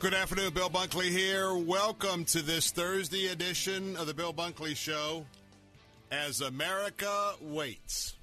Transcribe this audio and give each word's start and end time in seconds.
Good 0.00 0.14
afternoon, 0.14 0.52
Bill 0.52 0.70
Bunkley 0.70 1.10
here. 1.10 1.56
Welcome 1.56 2.24
to 2.26 2.40
this 2.40 2.70
Thursday 2.70 3.26
edition 3.26 3.96
of 3.96 4.06
the 4.06 4.14
Bill 4.14 4.32
Bunkley 4.32 4.76
Show 4.76 5.26
as 6.12 6.40
America 6.40 7.32
waits. 7.40 8.14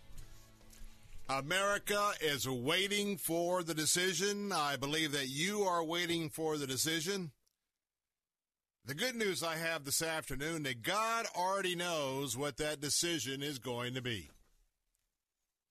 America 1.28 2.12
is 2.22 2.48
waiting 2.48 3.18
for 3.18 3.62
the 3.62 3.74
decision. 3.74 4.54
I 4.54 4.78
believe 4.78 5.12
that 5.12 5.28
you 5.28 5.64
are 5.64 5.84
waiting 5.84 6.30
for 6.30 6.58
the 6.58 6.66
decision. 6.66 7.32
The 8.86 8.96
good 8.96 9.16
news 9.16 9.44
I 9.44 9.58
have 9.58 9.84
this 9.84 10.02
afternoon 10.02 10.64
that 10.64 10.82
God 10.82 11.26
already 11.36 11.76
knows 11.76 12.38
what 12.38 12.56
that 12.56 12.80
decision 12.80 13.44
is 13.44 13.60
going 13.60 13.96
to 13.96 14.02
be. 14.02 14.30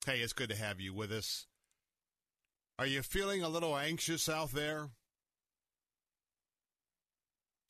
Hey, 0.05 0.19
it's 0.19 0.34
good 0.34 0.50
to 0.50 0.56
have 0.56 0.80
you 0.80 0.92
with 0.92 1.10
us. 1.10 1.47
Are 2.78 2.86
you 2.86 3.00
feeling 3.00 3.42
a 3.42 3.48
little 3.48 3.75
anxious 3.75 4.28
out 4.28 4.50
there? 4.52 4.91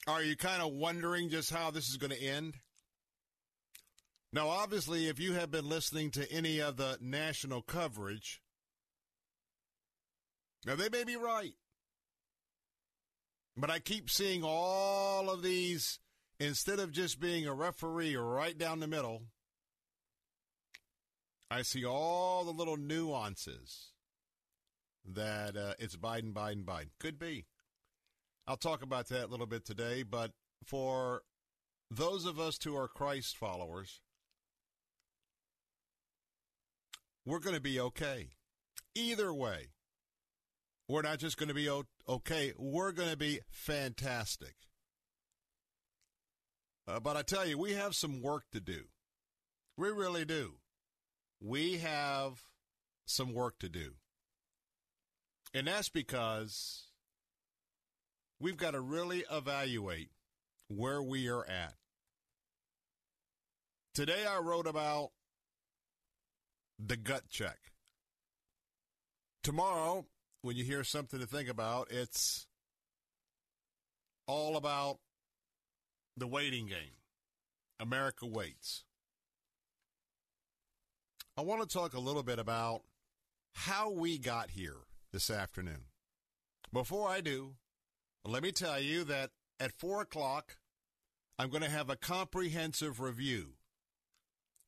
Are 0.06 0.22
you 0.22 0.36
kind 0.36 0.60
of 0.60 0.72
wondering 0.72 1.30
just 1.30 1.50
how 1.50 1.70
this 1.70 1.88
is 1.88 1.96
going 1.96 2.10
to 2.12 2.22
end? 2.22 2.54
Now, 4.32 4.48
obviously, 4.48 5.08
if 5.08 5.18
you 5.18 5.32
have 5.34 5.50
been 5.50 5.68
listening 5.68 6.10
to 6.12 6.30
any 6.30 6.60
of 6.60 6.76
the 6.76 6.98
national 7.00 7.62
coverage, 7.62 8.42
now 10.66 10.74
they 10.74 10.88
may 10.88 11.04
be 11.04 11.16
right. 11.16 11.54
But 13.56 13.70
I 13.70 13.78
keep 13.78 14.10
seeing 14.10 14.42
all 14.44 15.30
of 15.30 15.42
these, 15.42 16.00
instead 16.40 16.80
of 16.80 16.92
just 16.92 17.20
being 17.20 17.46
a 17.46 17.54
referee 17.54 18.16
right 18.16 18.58
down 18.58 18.80
the 18.80 18.88
middle, 18.88 19.22
I 21.50 21.62
see 21.62 21.84
all 21.84 22.44
the 22.44 22.50
little 22.50 22.76
nuances 22.76 23.92
that 25.06 25.56
uh, 25.56 25.74
it's 25.78 25.96
Biden, 25.96 26.32
Biden, 26.32 26.64
Biden. 26.64 26.90
Could 26.98 27.18
be. 27.18 27.46
I'll 28.46 28.56
talk 28.56 28.82
about 28.82 29.08
that 29.08 29.24
a 29.24 29.30
little 29.30 29.46
bit 29.46 29.64
today, 29.64 30.02
but 30.02 30.32
for 30.66 31.22
those 31.90 32.26
of 32.26 32.38
us 32.38 32.58
who 32.62 32.76
are 32.76 32.88
Christ 32.88 33.36
followers, 33.36 34.00
we're 37.24 37.38
going 37.38 37.54
to 37.54 37.60
be 37.60 37.80
okay. 37.80 38.28
Either 38.94 39.32
way, 39.32 39.68
we're 40.88 41.02
not 41.02 41.18
just 41.18 41.38
going 41.38 41.48
to 41.48 41.54
be 41.54 41.70
okay, 42.08 42.52
we're 42.58 42.92
going 42.92 43.10
to 43.10 43.16
be 43.16 43.40
fantastic. 43.50 44.54
Uh, 46.86 47.00
but 47.00 47.16
I 47.16 47.22
tell 47.22 47.46
you, 47.46 47.56
we 47.56 47.72
have 47.72 47.94
some 47.94 48.20
work 48.20 48.44
to 48.52 48.60
do. 48.60 48.84
We 49.78 49.88
really 49.88 50.26
do. 50.26 50.56
We 51.40 51.78
have 51.78 52.42
some 53.06 53.32
work 53.32 53.58
to 53.60 53.70
do. 53.70 53.94
And 55.54 55.66
that's 55.66 55.88
because 55.88 56.88
we've 58.40 58.56
got 58.56 58.72
to 58.72 58.80
really 58.80 59.24
evaluate 59.30 60.10
where 60.68 61.02
we 61.02 61.28
are 61.28 61.44
at. 61.44 61.74
Today 63.94 64.26
I 64.28 64.38
wrote 64.38 64.66
about 64.66 65.10
the 66.78 66.96
gut 66.96 67.28
check. 67.28 67.58
Tomorrow, 69.42 70.06
when 70.42 70.56
you 70.56 70.64
hear 70.64 70.84
something 70.84 71.20
to 71.20 71.26
think 71.26 71.48
about, 71.48 71.90
it's 71.90 72.46
all 74.26 74.56
about 74.56 74.98
the 76.16 76.26
waiting 76.26 76.66
game. 76.66 76.98
America 77.78 78.26
waits. 78.26 78.84
I 81.36 81.42
want 81.42 81.62
to 81.62 81.68
talk 81.68 81.94
a 81.94 82.00
little 82.00 82.22
bit 82.22 82.38
about 82.38 82.82
how 83.52 83.90
we 83.90 84.18
got 84.18 84.50
here 84.50 84.78
this 85.12 85.30
afternoon. 85.30 85.86
Before 86.72 87.08
I 87.08 87.20
do, 87.20 87.54
let 88.26 88.42
me 88.42 88.52
tell 88.52 88.80
you 88.80 89.04
that 89.04 89.30
at 89.60 89.72
4 89.72 90.02
o'clock, 90.02 90.56
I'm 91.38 91.50
going 91.50 91.62
to 91.62 91.70
have 91.70 91.90
a 91.90 91.96
comprehensive 91.96 93.00
review 93.00 93.54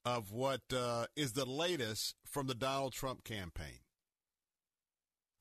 of 0.04 0.30
what 0.30 0.60
uh, 0.72 1.06
is 1.16 1.32
the 1.32 1.44
latest 1.44 2.14
from 2.24 2.46
the 2.46 2.54
Donald 2.54 2.92
Trump 2.92 3.24
campaign. 3.24 3.80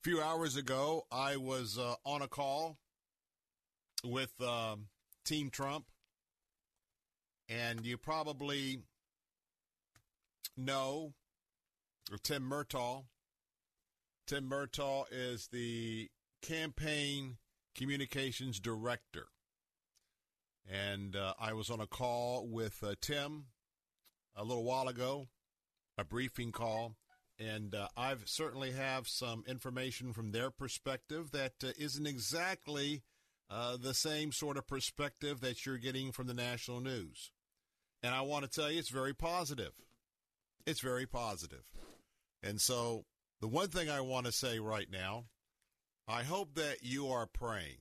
A 0.00 0.08
few 0.08 0.20
hours 0.20 0.56
ago, 0.56 1.06
I 1.10 1.36
was 1.36 1.78
uh, 1.78 1.94
on 2.04 2.22
a 2.22 2.28
call 2.28 2.78
with 4.04 4.32
uh, 4.40 4.76
Team 5.24 5.50
Trump, 5.50 5.86
and 7.48 7.84
you 7.84 7.96
probably 7.96 8.80
know 10.56 11.12
Tim 12.22 12.48
Murtaugh. 12.48 13.04
Tim 14.26 14.48
Murtaugh 14.48 15.04
is 15.10 15.48
the 15.48 16.08
campaign 16.42 17.36
communications 17.76 18.58
director. 18.58 19.26
And 20.68 21.14
uh, 21.14 21.34
I 21.38 21.52
was 21.52 21.70
on 21.70 21.80
a 21.80 21.86
call 21.86 22.48
with 22.48 22.82
uh, 22.82 22.94
Tim 23.00 23.46
a 24.34 24.42
little 24.42 24.64
while 24.64 24.88
ago, 24.88 25.28
a 25.96 26.04
briefing 26.04 26.50
call, 26.50 26.96
and 27.38 27.74
uh, 27.74 27.88
I've 27.96 28.22
certainly 28.26 28.72
have 28.72 29.06
some 29.06 29.44
information 29.46 30.12
from 30.12 30.32
their 30.32 30.50
perspective 30.50 31.30
that 31.32 31.52
uh, 31.62 31.68
not 31.78 32.06
exactly 32.10 33.02
uh, 33.48 33.76
the 33.76 33.94
same 33.94 34.32
sort 34.32 34.56
of 34.56 34.66
perspective 34.66 35.40
that 35.40 35.64
you're 35.64 35.78
getting 35.78 36.12
from 36.12 36.26
the 36.26 36.34
national 36.34 36.80
news. 36.80 37.30
And 38.02 38.14
I 38.14 38.22
want 38.22 38.44
to 38.44 38.50
tell 38.50 38.70
you, 38.70 38.78
it's 38.78 38.90
very 38.90 39.14
positive. 39.14 39.72
It's 40.66 40.80
very 40.80 41.06
positive. 41.06 41.64
And 42.42 42.60
so, 42.60 43.04
the 43.40 43.48
one 43.48 43.68
thing 43.68 43.88
I 43.88 44.00
want 44.00 44.26
to 44.26 44.32
say 44.32 44.58
right 44.58 44.88
now, 44.90 45.26
I 46.08 46.22
hope 46.22 46.54
that 46.54 46.82
you 46.82 47.08
are 47.08 47.26
praying. 47.26 47.78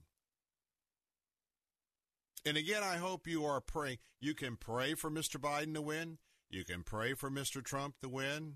And 2.45 2.57
again, 2.57 2.83
I 2.83 2.97
hope 2.97 3.27
you 3.27 3.45
are 3.45 3.61
praying. 3.61 3.97
You 4.19 4.33
can 4.33 4.55
pray 4.55 4.93
for 4.93 5.09
Mr. 5.09 5.39
Biden 5.39 5.73
to 5.75 5.81
win. 5.81 6.17
You 6.49 6.63
can 6.63 6.83
pray 6.83 7.13
for 7.13 7.29
Mr. 7.29 7.63
Trump 7.63 7.95
to 8.01 8.09
win. 8.09 8.55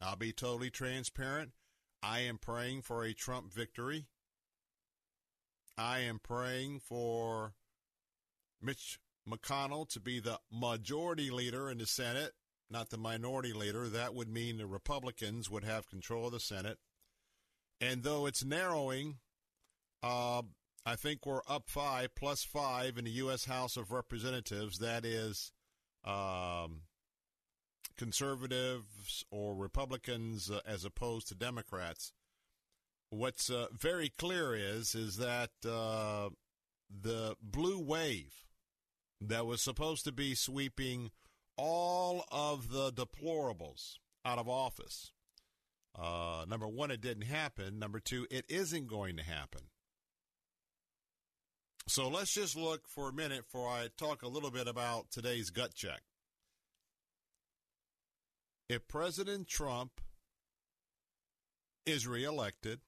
I'll 0.00 0.16
be 0.16 0.32
totally 0.32 0.70
transparent. 0.70 1.52
I 2.02 2.20
am 2.20 2.38
praying 2.38 2.82
for 2.82 3.04
a 3.04 3.12
Trump 3.12 3.52
victory. 3.52 4.06
I 5.78 6.00
am 6.00 6.18
praying 6.18 6.80
for 6.80 7.54
Mitch 8.60 8.98
McConnell 9.28 9.88
to 9.90 10.00
be 10.00 10.20
the 10.20 10.40
majority 10.50 11.30
leader 11.30 11.70
in 11.70 11.78
the 11.78 11.86
Senate. 11.86 12.32
not 12.70 12.90
the 12.90 12.96
minority 12.96 13.52
leader, 13.52 13.86
that 13.88 14.14
would 14.14 14.28
mean 14.28 14.56
the 14.56 14.66
Republicans 14.66 15.50
would 15.50 15.62
have 15.62 15.88
control 15.88 16.26
of 16.26 16.32
the 16.32 16.40
Senate. 16.40 16.78
And 17.82 18.04
though 18.04 18.26
it's 18.26 18.44
narrowing, 18.44 19.16
uh, 20.04 20.42
I 20.86 20.94
think 20.94 21.26
we're 21.26 21.42
up 21.48 21.68
five 21.68 22.14
plus 22.14 22.44
five 22.44 22.96
in 22.96 23.04
the 23.04 23.10
U.S. 23.10 23.44
House 23.44 23.76
of 23.76 23.90
Representatives. 23.90 24.78
That 24.78 25.04
is 25.04 25.50
um, 26.04 26.82
conservatives 27.96 29.24
or 29.32 29.56
Republicans 29.56 30.48
uh, 30.48 30.60
as 30.64 30.84
opposed 30.84 31.26
to 31.28 31.34
Democrats. 31.34 32.12
What's 33.10 33.50
uh, 33.50 33.66
very 33.76 34.10
clear 34.10 34.54
is 34.54 34.94
is 34.94 35.16
that 35.16 35.50
uh, 35.68 36.30
the 36.88 37.34
blue 37.42 37.80
wave 37.80 38.44
that 39.20 39.44
was 39.44 39.60
supposed 39.60 40.04
to 40.04 40.12
be 40.12 40.36
sweeping 40.36 41.10
all 41.56 42.24
of 42.30 42.70
the 42.70 42.92
deplorables 42.92 43.94
out 44.24 44.38
of 44.38 44.48
office. 44.48 45.10
Uh, 45.98 46.44
number 46.48 46.66
one, 46.66 46.90
it 46.90 47.00
didn't 47.00 47.24
happen. 47.24 47.78
Number 47.78 48.00
two, 48.00 48.26
it 48.30 48.44
isn't 48.48 48.86
going 48.86 49.16
to 49.16 49.22
happen. 49.22 49.62
So 51.88 52.08
let's 52.08 52.32
just 52.32 52.56
look 52.56 52.88
for 52.88 53.08
a 53.08 53.12
minute 53.12 53.44
before 53.44 53.68
I 53.68 53.88
talk 53.98 54.22
a 54.22 54.28
little 54.28 54.50
bit 54.50 54.68
about 54.68 55.10
today's 55.10 55.50
gut 55.50 55.74
check. 55.74 56.02
If 58.68 58.88
President 58.88 59.48
Trump 59.48 60.00
is 61.84 62.06
reelected, 62.06 62.80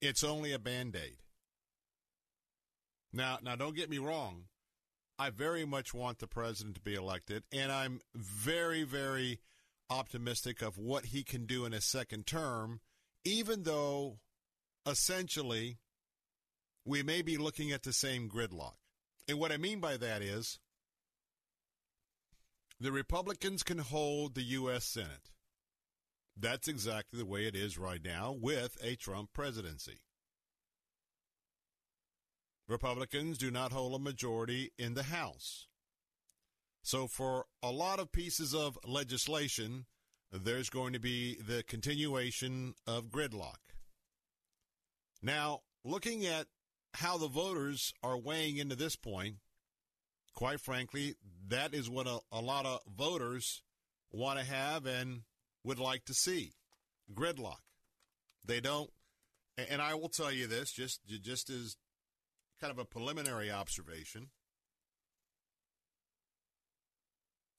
it's 0.00 0.24
only 0.24 0.52
a 0.52 0.58
band 0.58 0.96
aid. 0.96 1.18
Now, 3.12 3.38
now, 3.42 3.56
don't 3.56 3.76
get 3.76 3.90
me 3.90 3.98
wrong. 3.98 4.44
I 5.18 5.30
very 5.30 5.66
much 5.66 5.92
want 5.92 6.18
the 6.18 6.26
president 6.26 6.76
to 6.76 6.80
be 6.80 6.94
elected, 6.94 7.44
and 7.52 7.70
I'm 7.70 8.00
very, 8.14 8.82
very 8.82 9.38
optimistic 9.90 10.62
of 10.62 10.78
what 10.78 11.06
he 11.06 11.22
can 11.22 11.46
do 11.46 11.64
in 11.64 11.72
his 11.72 11.84
second 11.84 12.26
term, 12.26 12.80
even 13.24 13.62
though 13.62 14.18
essentially 14.86 15.78
we 16.84 17.02
may 17.02 17.22
be 17.22 17.36
looking 17.36 17.70
at 17.70 17.82
the 17.82 17.92
same 17.92 18.28
gridlock. 18.28 18.74
And 19.28 19.38
what 19.38 19.52
I 19.52 19.56
mean 19.56 19.80
by 19.80 19.96
that 19.96 20.22
is 20.22 20.58
the 22.80 22.92
Republicans 22.92 23.62
can 23.62 23.78
hold 23.78 24.34
the 24.34 24.42
U.S. 24.42 24.84
Senate. 24.84 25.30
That's 26.36 26.66
exactly 26.66 27.18
the 27.18 27.26
way 27.26 27.46
it 27.46 27.54
is 27.54 27.78
right 27.78 28.00
now 28.04 28.34
with 28.38 28.76
a 28.82 28.96
Trump 28.96 29.32
presidency. 29.32 30.00
Republicans 32.66 33.38
do 33.38 33.50
not 33.50 33.72
hold 33.72 33.94
a 33.94 33.98
majority 33.98 34.72
in 34.78 34.94
the 34.94 35.04
House. 35.04 35.68
So, 36.82 37.06
for 37.06 37.46
a 37.62 37.70
lot 37.70 38.00
of 38.00 38.10
pieces 38.10 38.54
of 38.54 38.76
legislation, 38.84 39.86
there's 40.32 40.70
going 40.70 40.94
to 40.94 40.98
be 40.98 41.36
the 41.36 41.62
continuation 41.62 42.74
of 42.86 43.10
gridlock. 43.10 43.58
Now, 45.22 45.60
looking 45.84 46.26
at 46.26 46.46
how 46.94 47.18
the 47.18 47.28
voters 47.28 47.94
are 48.02 48.18
weighing 48.18 48.56
into 48.56 48.74
this 48.74 48.96
point, 48.96 49.36
quite 50.34 50.60
frankly, 50.60 51.14
that 51.48 51.74
is 51.74 51.88
what 51.88 52.06
a, 52.06 52.18
a 52.32 52.40
lot 52.40 52.66
of 52.66 52.80
voters 52.86 53.62
want 54.10 54.38
to 54.38 54.44
have 54.44 54.86
and 54.86 55.22
would 55.64 55.78
like 55.78 56.04
to 56.06 56.14
see 56.14 56.52
gridlock. 57.14 57.60
They 58.44 58.60
don't, 58.60 58.90
and 59.56 59.80
I 59.80 59.94
will 59.94 60.08
tell 60.08 60.32
you 60.32 60.46
this 60.46 60.72
just 60.72 61.00
just 61.06 61.48
as 61.50 61.76
kind 62.60 62.72
of 62.72 62.78
a 62.78 62.84
preliminary 62.84 63.50
observation. 63.50 64.30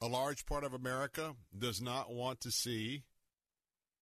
A 0.04 0.08
large 0.08 0.46
part 0.46 0.66
of 0.66 0.74
America 0.74 1.34
does 1.58 1.82
not 1.82 2.14
want 2.14 2.42
to 2.42 2.52
see 2.52 3.04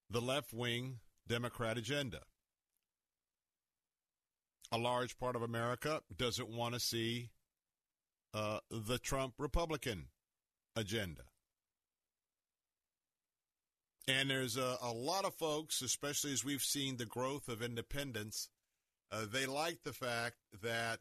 the 0.10 0.20
left 0.20 0.52
wing 0.52 0.98
Democrat 1.28 1.78
agenda. 1.78 2.22
A 4.72 4.80
large 4.80 5.16
part 5.20 5.36
of 5.36 5.44
America 5.44 6.02
doesn't 6.18 6.50
want 6.50 6.74
to 6.74 6.80
see 6.80 7.30
uh, 8.34 8.62
the 8.72 8.98
Trump 8.98 9.36
Republican 9.38 10.08
agenda. 10.76 11.22
And 14.08 14.28
there's 14.28 14.58
a, 14.58 14.78
a, 14.82 14.92
lot 14.92 15.26
of 15.26 15.36
folks, 15.36 15.84
especially 15.84 16.34
as 16.34 16.44
we've 16.44 16.64
seen 16.64 16.98
the 16.98 17.06
growth 17.06 17.48
of 17.48 17.62
independents, 17.62 18.50
uh, 19.12 19.26
they 19.32 19.46
like 19.46 19.84
the 19.84 19.94
fact 19.94 20.38
that 20.64 21.00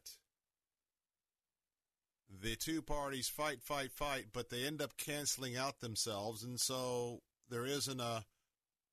the 2.39 2.55
two 2.55 2.81
parties 2.81 3.27
fight, 3.27 3.61
fight, 3.61 3.91
fight, 3.91 4.27
but 4.33 4.49
they 4.49 4.65
end 4.65 4.81
up 4.81 4.97
canceling 4.97 5.57
out 5.57 5.79
themselves. 5.79 6.43
And 6.43 6.59
so 6.59 7.21
there 7.49 7.65
isn't 7.65 7.99
a, 7.99 8.23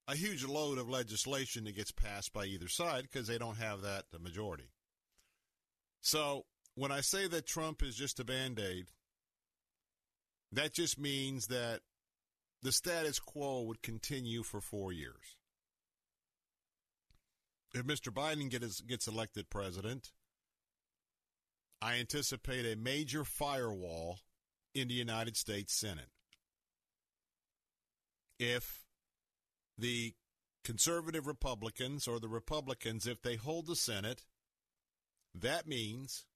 a 0.09 0.17
huge 0.17 0.45
load 0.45 0.79
of 0.79 0.89
legislation 0.89 1.65
that 1.65 1.77
gets 1.77 1.93
passed 1.93 2.33
by 2.33 2.47
either 2.47 2.69
side 2.69 3.03
because 3.03 3.27
they 3.27 3.39
don't 3.39 3.59
have 3.59 3.83
that 3.83 4.05
majority. 4.21 4.71
So 6.01 6.47
when 6.75 6.93
I 6.93 7.01
say 7.01 7.29
that 7.29 7.47
Trump 7.47 7.83
is 7.83 7.95
just 7.95 8.21
a 8.21 8.25
band 8.25 8.59
aid, 8.59 8.87
that 10.53 10.73
just 10.73 10.99
means 10.99 11.49
that 11.49 11.81
the 12.63 12.73
status 12.73 13.19
quo 13.19 13.63
would 13.63 13.83
continue 13.83 14.43
for 14.43 14.61
four 14.61 14.93
years. 14.93 15.37
If 17.75 17.85
Mr. 17.85 18.13
Biden 18.13 18.49
gets, 18.49 18.81
gets 18.81 19.07
elected 19.07 19.51
president, 19.51 20.11
I 21.81 21.97
anticipate 21.97 22.67
a 22.67 22.77
major 22.77 23.25
firewall 23.25 24.19
in 24.75 24.89
the 24.89 24.95
United 24.95 25.37
States 25.37 25.73
Senate. 25.73 26.11
If 28.39 28.85
the 29.77 30.15
conservative 30.65 31.27
Republicans 31.27 32.09
or 32.09 32.19
the 32.21 32.29
Republicans, 32.29 33.07
if 33.07 33.23
they 33.23 33.37
hold 33.37 33.67
the 33.67 33.77
Senate, 33.77 34.25
that 35.35 35.67
means 35.67 36.27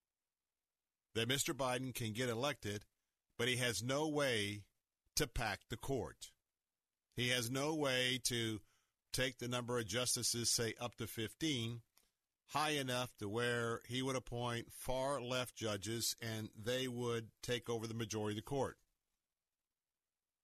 that 1.15 1.29
Mr. 1.29 1.55
Biden 1.55 1.94
can 1.94 2.12
get 2.12 2.29
elected, 2.29 2.85
but 3.39 3.49
he 3.49 3.56
has 3.56 3.83
no 3.83 4.09
way 4.09 4.62
to 5.17 5.27
pack 5.27 5.61
the 5.69 5.77
court. 5.77 6.31
He 7.17 7.29
has 7.29 7.50
no 7.50 7.75
way 7.75 8.21
to 8.25 8.61
take 9.12 9.39
the 9.39 9.49
number 9.49 9.79
of 9.79 9.87
justices, 9.87 10.50
say 10.50 10.75
up 10.81 10.97
to 10.97 11.06
15, 11.06 11.83
high 12.52 12.70
enough 12.70 13.16
to 13.19 13.28
where 13.28 13.81
he 13.88 14.02
would 14.02 14.16
appoint 14.16 14.70
far 14.70 15.22
left 15.22 15.56
judges 15.56 16.14
and 16.20 16.50
they 16.60 16.87
would 16.87 17.28
take 17.43 17.70
over 17.70 17.87
the 17.87 17.94
majority 17.94 18.32
of 18.38 18.44
the 18.44 18.49
court. 18.49 18.76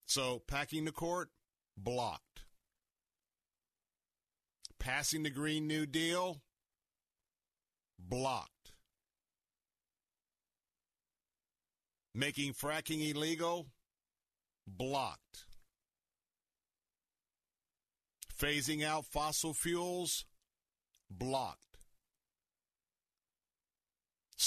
So, 0.06 0.42
packing 0.46 0.86
the 0.86 0.92
court, 0.92 1.28
blocked. 1.76 2.44
Passing 4.78 5.22
the 5.22 5.30
Green 5.30 5.66
New 5.66 5.84
Deal, 5.84 6.40
blocked. 7.98 8.72
Making 12.14 12.54
fracking 12.54 13.14
illegal, 13.14 13.66
blocked. 14.66 15.44
Phasing 18.40 18.82
out 18.82 19.04
fossil 19.04 19.52
fuels, 19.52 20.24
blocked. 21.10 21.67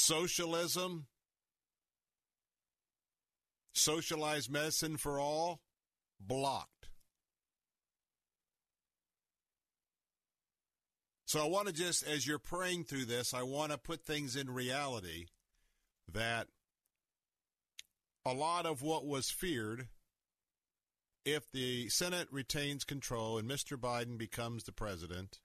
Socialism, 0.04 1.06
socialized 3.76 4.52
medicine 4.52 4.98
for 4.98 5.20
all, 5.20 5.62
blocked. 6.20 6.90
So 11.26 11.40
I 11.40 11.48
want 11.48 11.68
to 11.68 11.74
just, 11.74 12.04
as 12.08 12.26
you're 12.26 12.40
praying 12.40 12.86
through 12.86 13.06
this, 13.06 13.32
I 13.36 13.44
want 13.44 13.74
to 13.74 13.78
put 13.78 14.04
things 14.04 14.36
in 14.36 14.50
reality 14.50 15.28
that 16.12 16.48
a 18.26 18.34
lot 18.34 18.66
of 18.66 18.82
what 18.82 19.06
was 19.06 19.30
feared 19.30 19.88
if 21.26 21.44
the 21.52 21.90
Senate 21.90 22.28
retains 22.32 22.84
control 22.86 23.38
and 23.38 23.48
Mr. 23.48 23.78
Biden 23.78 24.18
becomes 24.18 24.64
the 24.64 24.72
president, 24.72 25.42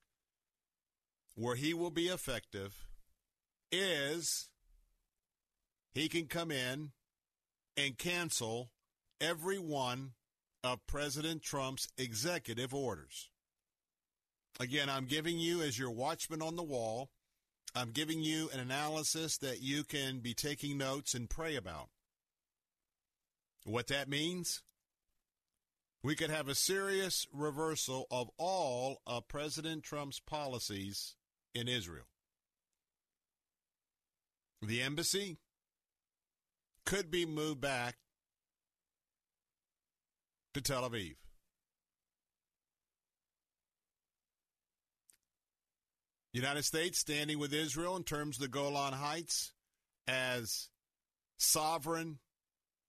where 1.35 1.57
he 1.57 1.75
will 1.75 1.91
be 1.91 2.09
effective 2.09 2.87
is 3.73 4.49
he 5.93 6.09
can 6.09 6.27
come 6.27 6.51
in 6.51 6.93
and 7.77 7.99
cancel 7.99 8.71
every 9.21 9.59
one 9.59 10.13
of 10.65 10.87
President 10.87 11.43
Trump's 11.43 11.89
executive 11.97 12.75
orders. 12.75 13.31
Again, 14.59 14.89
I'm 14.89 15.07
giving 15.07 15.39
you, 15.39 15.63
as 15.63 15.79
your 15.79 15.91
watchman 15.91 16.43
on 16.43 16.57
the 16.57 16.63
wall, 16.63 17.11
I'm 17.75 17.91
giving 17.91 18.21
you 18.23 18.49
an 18.53 18.61
analysis 18.61 19.37
that 19.39 19.61
you 19.61 19.85
can 19.85 20.21
be 20.21 20.33
taking 20.33 20.79
notes 20.79 21.15
and 21.15 21.29
pray 21.29 21.57
about. 21.57 21.89
What 23.65 23.89
that 23.89 24.09
means? 24.09 24.63
we 26.07 26.15
could 26.15 26.31
have 26.31 26.49
a 26.49 26.55
serious 26.55 27.27
reversal 27.33 28.07
of 28.13 28.31
all 28.39 29.03
of 29.09 29.27
President 29.27 29.83
Trump's 29.83 30.21
policies 30.21 31.17
in 31.53 31.67
Israel. 31.67 32.05
The 34.63 34.83
embassy 34.83 35.39
could 36.85 37.11
be 37.11 37.27
moved 37.27 37.61
back 37.61 37.97
to 40.55 40.61
Tel 40.61 40.89
Aviv. 40.89 41.17
United 46.33 46.65
States 46.65 46.99
standing 46.99 47.39
with 47.39 47.55
Israel 47.55 47.97
in 47.97 48.05
terms 48.05 48.37
of 48.37 48.43
the 48.43 48.49
Golan 48.49 48.93
Heights 48.93 49.53
as 50.07 50.69
sovereign 51.39 52.19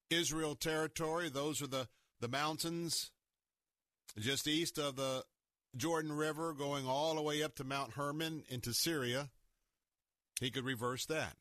Israel 0.10 0.56
territory. 0.56 1.30
Those 1.30 1.62
are 1.62 1.68
the, 1.68 1.88
the 2.20 2.28
mountains 2.28 3.12
just 4.20 4.48
east 4.48 4.78
of 4.78 4.96
the 4.96 5.24
Jordan 5.76 6.12
River 6.12 6.54
going 6.54 6.88
all 6.88 7.16
the 7.16 7.22
way 7.22 7.44
up 7.44 7.56
to 7.56 7.64
Mount 7.64 7.94
Hermon 7.94 8.44
into 8.50 8.74
Syria. 8.74 9.30
He 10.40 10.52
could 10.52 10.66
reverse 10.66 11.06
that. 11.06 11.36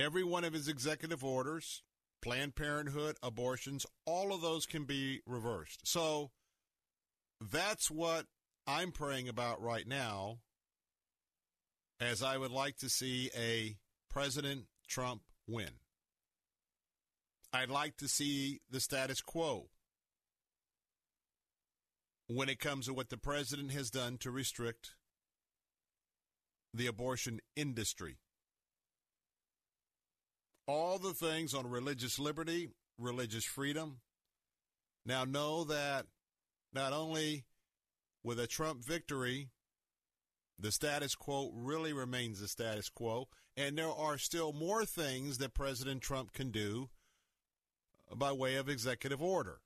Every 0.00 0.24
one 0.24 0.44
of 0.44 0.54
his 0.54 0.66
executive 0.66 1.22
orders, 1.22 1.82
Planned 2.22 2.54
Parenthood, 2.54 3.16
abortions, 3.22 3.84
all 4.06 4.32
of 4.32 4.40
those 4.40 4.64
can 4.64 4.84
be 4.84 5.20
reversed. 5.26 5.86
So 5.86 6.30
that's 7.38 7.90
what 7.90 8.24
I'm 8.66 8.92
praying 8.92 9.28
about 9.28 9.60
right 9.60 9.86
now, 9.86 10.38
as 12.00 12.22
I 12.22 12.38
would 12.38 12.50
like 12.50 12.78
to 12.78 12.88
see 12.88 13.30
a 13.36 13.76
President 14.08 14.64
Trump 14.88 15.20
win. 15.46 15.70
I'd 17.52 17.68
like 17.68 17.98
to 17.98 18.08
see 18.08 18.60
the 18.70 18.80
status 18.80 19.20
quo 19.20 19.66
when 22.26 22.48
it 22.48 22.58
comes 22.58 22.86
to 22.86 22.94
what 22.94 23.10
the 23.10 23.18
president 23.18 23.72
has 23.72 23.90
done 23.90 24.16
to 24.18 24.30
restrict 24.30 24.94
the 26.72 26.86
abortion 26.86 27.40
industry. 27.54 28.16
All 30.72 31.00
the 31.00 31.14
things 31.14 31.52
on 31.52 31.68
religious 31.68 32.20
liberty, 32.20 32.68
religious 32.96 33.44
freedom. 33.44 33.96
Now, 35.04 35.24
know 35.24 35.64
that 35.64 36.06
not 36.72 36.92
only 36.92 37.44
with 38.22 38.38
a 38.38 38.46
Trump 38.46 38.84
victory, 38.84 39.48
the 40.60 40.70
status 40.70 41.16
quo 41.16 41.50
really 41.52 41.92
remains 41.92 42.38
the 42.38 42.46
status 42.46 42.88
quo, 42.88 43.26
and 43.56 43.76
there 43.76 43.90
are 43.90 44.16
still 44.16 44.52
more 44.52 44.84
things 44.84 45.38
that 45.38 45.54
President 45.54 46.02
Trump 46.02 46.32
can 46.32 46.52
do 46.52 46.88
by 48.14 48.30
way 48.30 48.54
of 48.54 48.68
executive 48.68 49.20
order. 49.20 49.58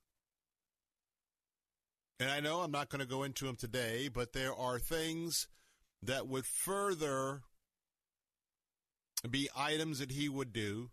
And 2.19 2.31
I 2.31 2.39
know 2.39 2.61
I'm 2.61 2.71
not 2.71 2.89
going 2.89 3.01
to 3.01 3.05
go 3.05 3.21
into 3.21 3.45
them 3.45 3.57
today, 3.57 4.09
but 4.11 4.33
there 4.33 4.55
are 4.55 4.79
things 4.79 5.47
that 6.01 6.27
would 6.27 6.47
further 6.47 7.43
be 9.29 9.49
items 9.55 9.99
that 9.99 10.09
he 10.09 10.27
would 10.27 10.51
do 10.51 10.89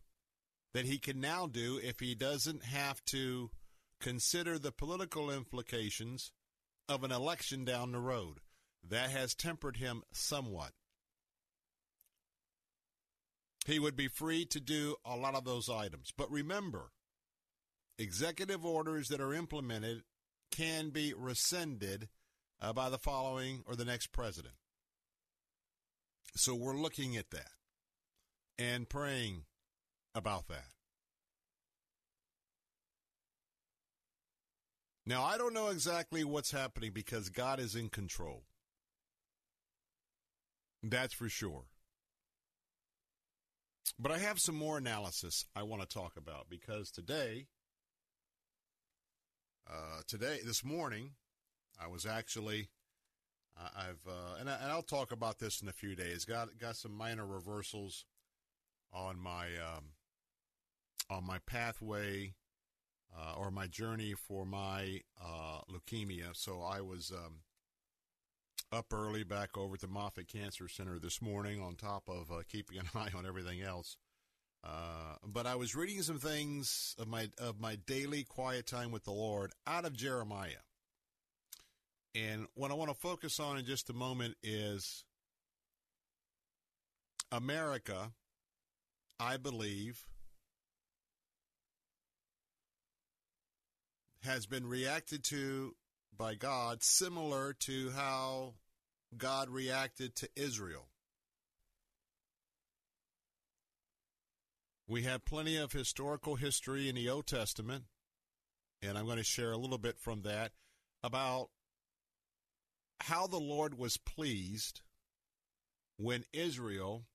that 0.75 0.87
he 0.87 0.99
can 0.99 1.21
now 1.21 1.47
do 1.47 1.79
if 1.83 2.00
he 2.00 2.14
doesn't 2.14 2.64
have 2.64 3.05
to 3.07 3.50
consider 4.00 4.59
the 4.59 4.73
political 4.73 5.31
implications 5.31 6.33
of 6.88 7.05
an 7.05 7.12
election 7.12 7.64
down 7.64 7.93
the 7.93 8.00
road. 8.00 8.41
That 8.88 9.11
has 9.11 9.35
tempered 9.35 9.76
him 9.76 10.02
somewhat. 10.12 10.73
He 13.64 13.79
would 13.79 13.97
be 13.97 14.09
free 14.09 14.45
to 14.47 14.59
do 14.59 14.97
a 15.05 15.17
lot 15.17 15.37
of 15.37 15.45
those 15.45 15.71
items. 15.71 16.12
But 16.17 16.31
remember, 16.33 16.91
executive 17.97 18.64
orders 18.64 19.09
that 19.09 19.21
are 19.21 19.33
implemented 19.33 20.02
can 20.50 20.91
be 20.91 21.14
rescinded 21.17 22.09
uh, 22.61 22.73
by 22.73 22.91
the 22.91 22.99
following 22.99 23.62
or 23.67 23.76
the 23.76 23.85
next 23.85 24.09
president. 24.09 24.55
So 26.35 26.55
we're 26.55 26.76
looking 26.76 27.17
at 27.17 27.31
that 27.31 27.50
and 28.59 28.88
praying 28.88 29.45
about 30.14 30.49
that. 30.49 30.64
Now, 35.04 35.25
I 35.25 35.37
don't 35.37 35.54
know 35.54 35.69
exactly 35.69 36.23
what's 36.23 36.52
happening 36.52 36.92
because 36.92 37.28
God 37.28 37.59
is 37.59 37.75
in 37.75 37.88
control. 37.88 38.45
That's 40.83 41.14
for 41.14 41.28
sure. 41.28 41.64
But 43.99 44.12
I 44.12 44.19
have 44.19 44.38
some 44.38 44.54
more 44.54 44.78
analysis 44.78 45.45
I 45.57 45.64
want 45.64 45.83
to 45.83 45.88
talk 45.88 46.16
about 46.16 46.47
because 46.49 46.90
today, 46.90 47.47
uh, 49.69 50.02
today, 50.07 50.38
this 50.45 50.64
morning, 50.64 51.12
I 51.81 51.88
was 51.88 52.07
actually, 52.07 52.69
uh, 53.61 53.69
I've, 53.76 54.07
uh, 54.09 54.37
and, 54.40 54.49
I, 54.49 54.75
will 54.75 54.83
talk 54.83 55.12
about 55.12 55.38
this 55.38 55.61
in 55.61 55.69
a 55.69 55.73
few 55.73 55.95
days. 55.95 56.25
Got 56.25 56.59
got 56.59 56.76
some 56.76 56.97
minor 56.97 57.26
reversals 57.26 58.04
on 58.92 59.19
my 59.19 59.47
um, 59.47 59.90
on 61.11 61.26
my 61.26 61.38
pathway 61.47 62.35
uh, 63.16 63.35
or 63.37 63.50
my 63.50 63.66
journey 63.66 64.14
for 64.14 64.44
my 64.44 65.00
uh, 65.23 65.61
leukemia. 65.71 66.35
So 66.35 66.62
I 66.62 66.80
was 66.80 67.12
um, 67.12 67.40
up 68.73 68.87
early 68.92 69.25
back 69.25 69.56
over 69.56 69.75
at 69.75 69.80
the 69.80 69.88
Moffitt 69.88 70.28
Cancer 70.28 70.68
Center 70.68 70.99
this 70.99 71.21
morning 71.21 71.61
on 71.61 71.75
top 71.75 72.09
of 72.09 72.30
uh, 72.30 72.42
keeping 72.50 72.78
an 72.78 72.87
eye 72.94 73.11
on 73.16 73.26
everything 73.26 73.62
else. 73.62 73.97
Uh, 74.64 75.16
but 75.26 75.47
I 75.47 75.56
was 75.56 75.75
reading 75.75 76.02
some 76.02 76.18
things 76.21 76.94
of 76.99 77.09
my 77.09 77.28
of 77.38 77.61
my 77.61 77.76
daily 77.85 78.23
quiet 78.23 78.66
time 78.66 78.92
with 78.92 79.04
the 79.04 79.11
Lord 79.11 79.50
out 79.66 79.85
of 79.85 79.92
Jeremiah. 79.97 80.62
And 82.14 82.47
what 82.54 82.71
I 82.71 82.75
want 82.75 82.90
to 82.90 82.97
focus 82.97 83.40
on 83.40 83.59
in 83.59 83.64
just 83.64 83.90
a 83.90 83.94
moment 83.94 84.37
is 84.42 85.04
America, 87.32 88.12
I 89.18 89.37
believe, 89.37 90.06
has 94.25 94.47
been 94.47 94.67
reacted 94.67 95.25
to 95.25 95.75
by 96.17 96.35
God 96.35 96.83
similar 96.83 97.52
to 97.61 97.91
how 97.91 98.55
God 99.17 99.49
reacted 99.50 100.14
to 100.17 100.29
Israel. 100.37 100.88
We 104.87 105.02
have 105.02 105.25
plenty 105.25 105.57
of 105.57 105.73
historical 105.73 106.37
history 106.37 106.88
in 106.88 106.95
the 106.95 107.09
Old 107.09 107.26
Testament, 107.26 107.85
and 108.83 108.99
I'm 108.99 109.07
going 109.07 109.17
to 109.17 109.25
share 109.25 109.52
a 109.52 109.57
little 109.57 109.79
bit 109.79 109.99
from 109.99 110.23
that 110.23 110.52
about 111.02 111.49
how 113.00 113.26
the 113.26 113.38
Lord 113.38 113.76
was 113.76 113.97
pleased 113.97 114.83
when 115.97 116.25
Israel 116.33 117.07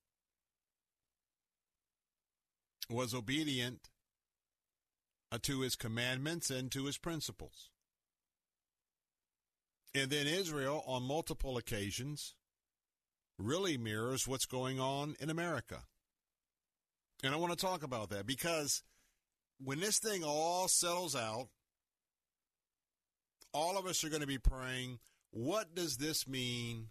was 2.90 3.14
obedient 3.14 3.90
Uh, 5.29 5.38
to 5.41 5.60
his 5.60 5.75
commandments 5.75 6.50
and 6.50 6.72
to 6.72 6.86
his 6.86 6.98
principles. 6.98 7.69
And 9.93 10.10
then 10.10 10.25
Israel, 10.25 10.84
on 10.88 11.03
multiple 11.03 11.57
occasions, 11.57 12.36
really 13.38 13.77
mirrors 13.77 14.25
what's 14.25 14.46
going 14.46 14.79
on 14.79 15.15
in 15.19 15.29
America. 15.29 15.84
And 17.24 17.34
I 17.34 17.38
want 17.38 17.51
to 17.51 17.65
talk 17.65 17.84
about 17.84 18.10
that 18.12 18.25
because 18.25 18.84
when 19.62 19.79
this 19.79 20.00
thing 20.00 20.24
all 20.24 20.67
settles 20.67 21.15
out, 21.15 21.50
all 23.53 23.77
of 23.77 23.86
us 23.86 24.03
are 24.03 24.10
going 24.10 24.22
to 24.22 24.27
be 24.27 24.38
praying, 24.38 25.00
what 25.31 25.75
does 25.75 25.98
this 25.98 26.27
mean 26.27 26.88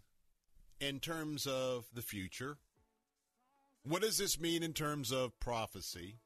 in 0.80 1.00
terms 1.00 1.46
of 1.46 1.86
the 1.94 2.02
future? 2.02 2.58
What 3.82 4.02
does 4.02 4.18
this 4.18 4.38
mean 4.38 4.62
in 4.62 4.72
terms 4.72 5.12
of 5.12 5.38
prophecy? 5.38 6.18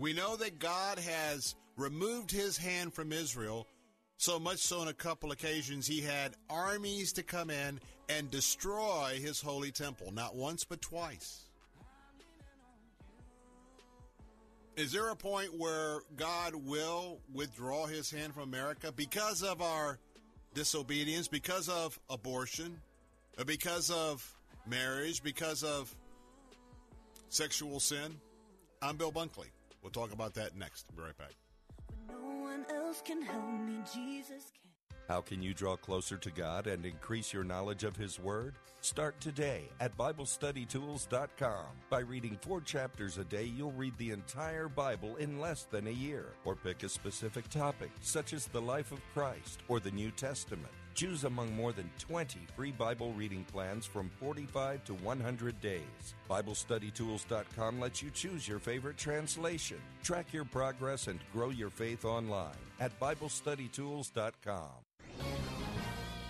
We 0.00 0.14
know 0.14 0.34
that 0.36 0.58
God 0.58 0.98
has 0.98 1.54
removed 1.76 2.30
his 2.30 2.56
hand 2.56 2.94
from 2.94 3.12
Israel, 3.12 3.66
so 4.16 4.38
much 4.38 4.60
so 4.60 4.80
on 4.80 4.88
a 4.88 4.94
couple 4.94 5.30
occasions 5.30 5.86
he 5.86 6.00
had 6.00 6.36
armies 6.48 7.12
to 7.12 7.22
come 7.22 7.50
in 7.50 7.78
and 8.08 8.30
destroy 8.30 9.18
his 9.22 9.42
holy 9.42 9.70
temple, 9.70 10.10
not 10.10 10.34
once 10.34 10.64
but 10.64 10.80
twice. 10.80 11.44
Is 14.78 14.90
there 14.90 15.10
a 15.10 15.16
point 15.16 15.58
where 15.58 15.98
God 16.16 16.54
will 16.54 17.20
withdraw 17.34 17.84
his 17.84 18.10
hand 18.10 18.32
from 18.32 18.44
America 18.44 18.92
because 18.92 19.42
of 19.42 19.60
our 19.60 19.98
disobedience, 20.54 21.28
because 21.28 21.68
of 21.68 22.00
abortion, 22.08 22.80
because 23.44 23.90
of 23.90 24.34
marriage, 24.66 25.22
because 25.22 25.62
of 25.62 25.94
sexual 27.28 27.80
sin? 27.80 28.18
I'm 28.80 28.96
Bill 28.96 29.12
Bunkley. 29.12 29.50
We'll 29.82 29.90
talk 29.90 30.12
about 30.12 30.34
that 30.34 30.56
next. 30.56 30.94
Be 30.94 31.02
right 31.02 31.16
back. 31.16 31.34
How 35.08 35.20
can 35.20 35.42
you 35.42 35.54
draw 35.54 35.74
closer 35.74 36.16
to 36.18 36.30
God 36.30 36.68
and 36.68 36.86
increase 36.86 37.32
your 37.32 37.42
knowledge 37.42 37.82
of 37.82 37.96
His 37.96 38.20
Word? 38.20 38.54
Start 38.80 39.20
today 39.20 39.68
at 39.80 39.96
BibleStudyTools.com. 39.98 41.64
By 41.90 41.98
reading 41.98 42.38
four 42.40 42.60
chapters 42.60 43.18
a 43.18 43.24
day, 43.24 43.44
you'll 43.44 43.72
read 43.72 43.96
the 43.98 44.12
entire 44.12 44.68
Bible 44.68 45.16
in 45.16 45.40
less 45.40 45.64
than 45.64 45.88
a 45.88 45.90
year. 45.90 46.26
Or 46.44 46.54
pick 46.54 46.84
a 46.84 46.88
specific 46.88 47.48
topic, 47.48 47.90
such 48.00 48.32
as 48.32 48.46
the 48.46 48.60
life 48.60 48.92
of 48.92 49.00
Christ 49.12 49.60
or 49.66 49.80
the 49.80 49.90
New 49.90 50.12
Testament. 50.12 50.72
Choose 51.00 51.24
among 51.24 51.56
more 51.56 51.72
than 51.72 51.88
20 51.98 52.40
free 52.54 52.72
Bible 52.72 53.14
reading 53.14 53.42
plans 53.50 53.86
from 53.86 54.10
45 54.20 54.84
to 54.84 54.92
100 54.92 55.58
days. 55.62 55.80
BibleStudyTools.com 56.28 57.80
lets 57.80 58.02
you 58.02 58.10
choose 58.10 58.46
your 58.46 58.58
favorite 58.58 58.98
translation, 58.98 59.78
track 60.02 60.26
your 60.30 60.44
progress, 60.44 61.06
and 61.06 61.18
grow 61.32 61.48
your 61.48 61.70
faith 61.70 62.04
online 62.04 62.52
at 62.80 62.92
BibleStudyTools.com. 63.00 64.68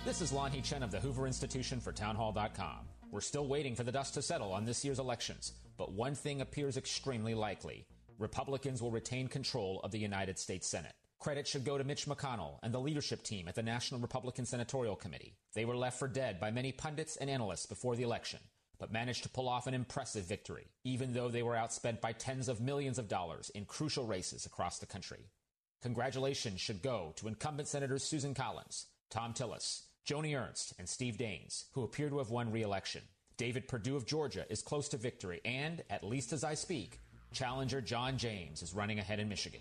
This 0.04 0.20
is 0.20 0.30
Lanhee 0.30 0.62
Chen 0.62 0.84
of 0.84 0.92
the 0.92 1.00
Hoover 1.00 1.26
Institution 1.26 1.80
for 1.80 1.90
Townhall.com. 1.90 2.86
We're 3.10 3.22
still 3.22 3.48
waiting 3.48 3.74
for 3.74 3.82
the 3.82 3.90
dust 3.90 4.14
to 4.14 4.22
settle 4.22 4.52
on 4.52 4.64
this 4.66 4.84
year's 4.84 5.00
elections, 5.00 5.54
but 5.78 5.90
one 5.90 6.14
thing 6.14 6.42
appears 6.42 6.76
extremely 6.76 7.34
likely. 7.34 7.88
Republicans 8.20 8.80
will 8.80 8.92
retain 8.92 9.26
control 9.26 9.80
of 9.82 9.90
the 9.90 9.98
United 9.98 10.38
States 10.38 10.68
Senate. 10.68 10.92
Credit 11.20 11.46
should 11.46 11.66
go 11.66 11.76
to 11.76 11.84
Mitch 11.84 12.06
McConnell 12.06 12.58
and 12.62 12.72
the 12.72 12.80
leadership 12.80 13.22
team 13.22 13.46
at 13.46 13.54
the 13.54 13.62
National 13.62 14.00
Republican 14.00 14.46
Senatorial 14.46 14.96
Committee. 14.96 15.34
They 15.52 15.66
were 15.66 15.76
left 15.76 15.98
for 15.98 16.08
dead 16.08 16.40
by 16.40 16.50
many 16.50 16.72
pundits 16.72 17.16
and 17.16 17.28
analysts 17.28 17.66
before 17.66 17.94
the 17.94 18.04
election, 18.04 18.40
but 18.78 18.90
managed 18.90 19.24
to 19.24 19.28
pull 19.28 19.46
off 19.46 19.66
an 19.66 19.74
impressive 19.74 20.24
victory, 20.24 20.68
even 20.82 21.12
though 21.12 21.28
they 21.28 21.42
were 21.42 21.56
outspent 21.56 22.00
by 22.00 22.12
tens 22.12 22.48
of 22.48 22.62
millions 22.62 22.98
of 22.98 23.06
dollars 23.06 23.50
in 23.50 23.66
crucial 23.66 24.06
races 24.06 24.46
across 24.46 24.78
the 24.78 24.86
country. 24.86 25.28
Congratulations 25.82 26.58
should 26.58 26.80
go 26.80 27.12
to 27.16 27.28
incumbent 27.28 27.68
Senators 27.68 28.02
Susan 28.02 28.32
Collins, 28.32 28.86
Thom 29.10 29.34
Tillis, 29.34 29.82
Joni 30.08 30.34
Ernst, 30.34 30.72
and 30.78 30.88
Steve 30.88 31.18
Daines, 31.18 31.64
who 31.72 31.84
appear 31.84 32.08
to 32.08 32.16
have 32.16 32.30
won 32.30 32.50
re-election. 32.50 33.02
David 33.36 33.68
Perdue 33.68 33.96
of 33.96 34.06
Georgia 34.06 34.46
is 34.48 34.62
close 34.62 34.88
to 34.88 34.96
victory, 34.96 35.42
and, 35.44 35.82
at 35.90 36.02
least 36.02 36.32
as 36.32 36.44
I 36.44 36.54
speak, 36.54 36.98
challenger 37.34 37.82
John 37.82 38.16
James 38.16 38.62
is 38.62 38.74
running 38.74 38.98
ahead 38.98 39.20
in 39.20 39.28
Michigan. 39.28 39.60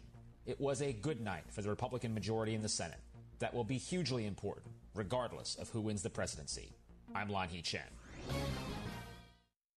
It 0.50 0.60
was 0.60 0.82
a 0.82 0.92
good 0.92 1.22
night 1.22 1.44
for 1.52 1.62
the 1.62 1.70
Republican 1.70 2.12
majority 2.12 2.56
in 2.56 2.64
the 2.64 2.70
Senate. 2.70 2.98
That 3.38 3.54
will 3.54 3.64
be 3.64 3.78
hugely 3.78 4.26
important, 4.26 4.74
regardless 4.96 5.54
of 5.54 5.70
who 5.70 5.80
wins 5.80 6.02
the 6.02 6.10
presidency. 6.10 6.72
I'm 7.14 7.30
Lon 7.30 7.50
Lanhee 7.50 7.64
Chen. 7.64 7.84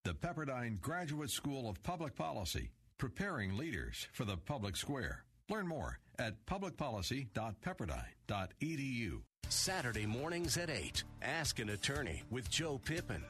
The 0.04 0.14
Pepperdine 0.14 0.80
Graduate 0.80 1.28
School 1.28 1.68
of 1.68 1.82
Public 1.82 2.16
Policy, 2.16 2.70
preparing 2.96 3.58
leaders 3.58 4.06
for 4.14 4.24
the 4.24 4.38
public 4.38 4.76
square. 4.76 5.24
Learn 5.50 5.68
more 5.68 5.98
at 6.18 6.46
publicpolicy.pepperdine.edu. 6.46 9.20
Saturday 9.50 10.06
mornings 10.06 10.56
at 10.56 10.70
8. 10.70 11.04
Ask 11.20 11.58
an 11.58 11.68
attorney 11.68 12.22
with 12.30 12.48
Joe 12.48 12.80
Pippin. 12.82 13.22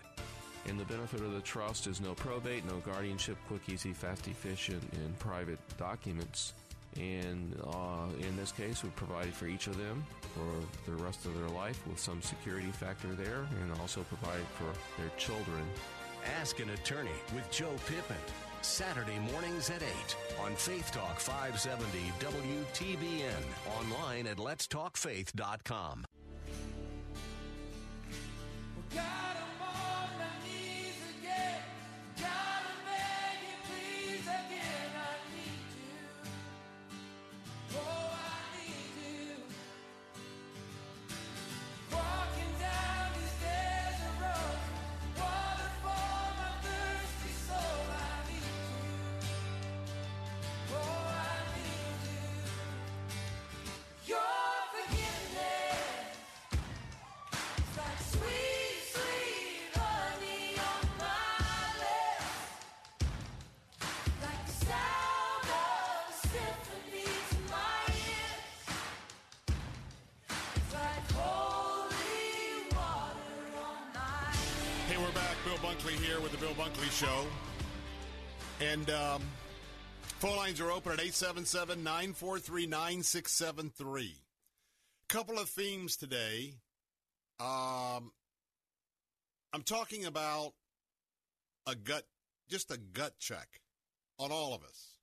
And 0.69 0.79
the 0.79 0.85
benefit 0.85 1.23
of 1.23 1.33
the 1.33 1.41
trust 1.41 1.89
is 1.89 2.01
no 2.01 2.15
probate, 2.15 2.65
no 2.67 2.77
guardianship, 2.77 3.37
quick, 3.49 3.63
easy, 3.69 3.93
fast, 3.93 4.29
efficient, 4.29 4.85
and 4.93 5.19
private 5.19 5.59
documents. 5.77 6.53
And 6.97 7.59
uh, 7.65 8.07
in 8.21 8.37
this 8.37 8.53
case, 8.53 8.83
we 8.83 8.91
provided 8.91 9.33
for 9.33 9.47
each 9.47 9.67
of 9.67 9.79
them 9.79 10.05
for 10.35 10.91
the 10.91 11.03
rest 11.03 11.25
of 11.25 11.39
their 11.39 11.49
life 11.49 11.87
with 11.87 11.99
some 11.99 12.21
security 12.21 12.69
factor 12.69 13.09
there, 13.09 13.47
and 13.63 13.73
also 13.81 14.03
provided 14.03 14.47
for 14.55 14.73
their 15.01 15.11
children. 15.17 15.65
Ask 16.41 16.61
an 16.61 16.71
attorney 16.71 17.11
with 17.35 17.51
Joe 17.51 17.75
Pippin. 17.87 18.17
Saturday 18.61 19.19
mornings 19.33 19.71
at 19.71 19.83
8 19.83 20.17
on 20.45 20.55
Faith 20.55 20.93
Talk 20.93 21.19
570 21.19 21.99
WTBN. 22.21 23.79
Online 23.81 24.29
at 24.29 24.37
letstalkfaith.com. 24.37 26.05
Hey, 28.91 29.42
Show. 77.03 77.27
And 78.61 78.89
um, 78.91 79.23
phone 80.21 80.37
lines 80.37 80.61
are 80.61 80.71
open 80.71 80.93
at 80.93 81.01
877 81.01 81.83
943 81.83 82.67
9673. 82.67 84.15
Couple 85.09 85.37
of 85.37 85.49
themes 85.49 85.97
today. 85.97 86.55
Um, 87.41 88.13
I'm 89.53 89.65
talking 89.65 90.05
about 90.05 90.53
a 91.67 91.75
gut, 91.75 92.05
just 92.49 92.71
a 92.71 92.77
gut 92.77 93.15
check 93.19 93.49
on 94.21 94.31
all 94.31 94.55
of 94.55 94.63
us. 94.63 94.99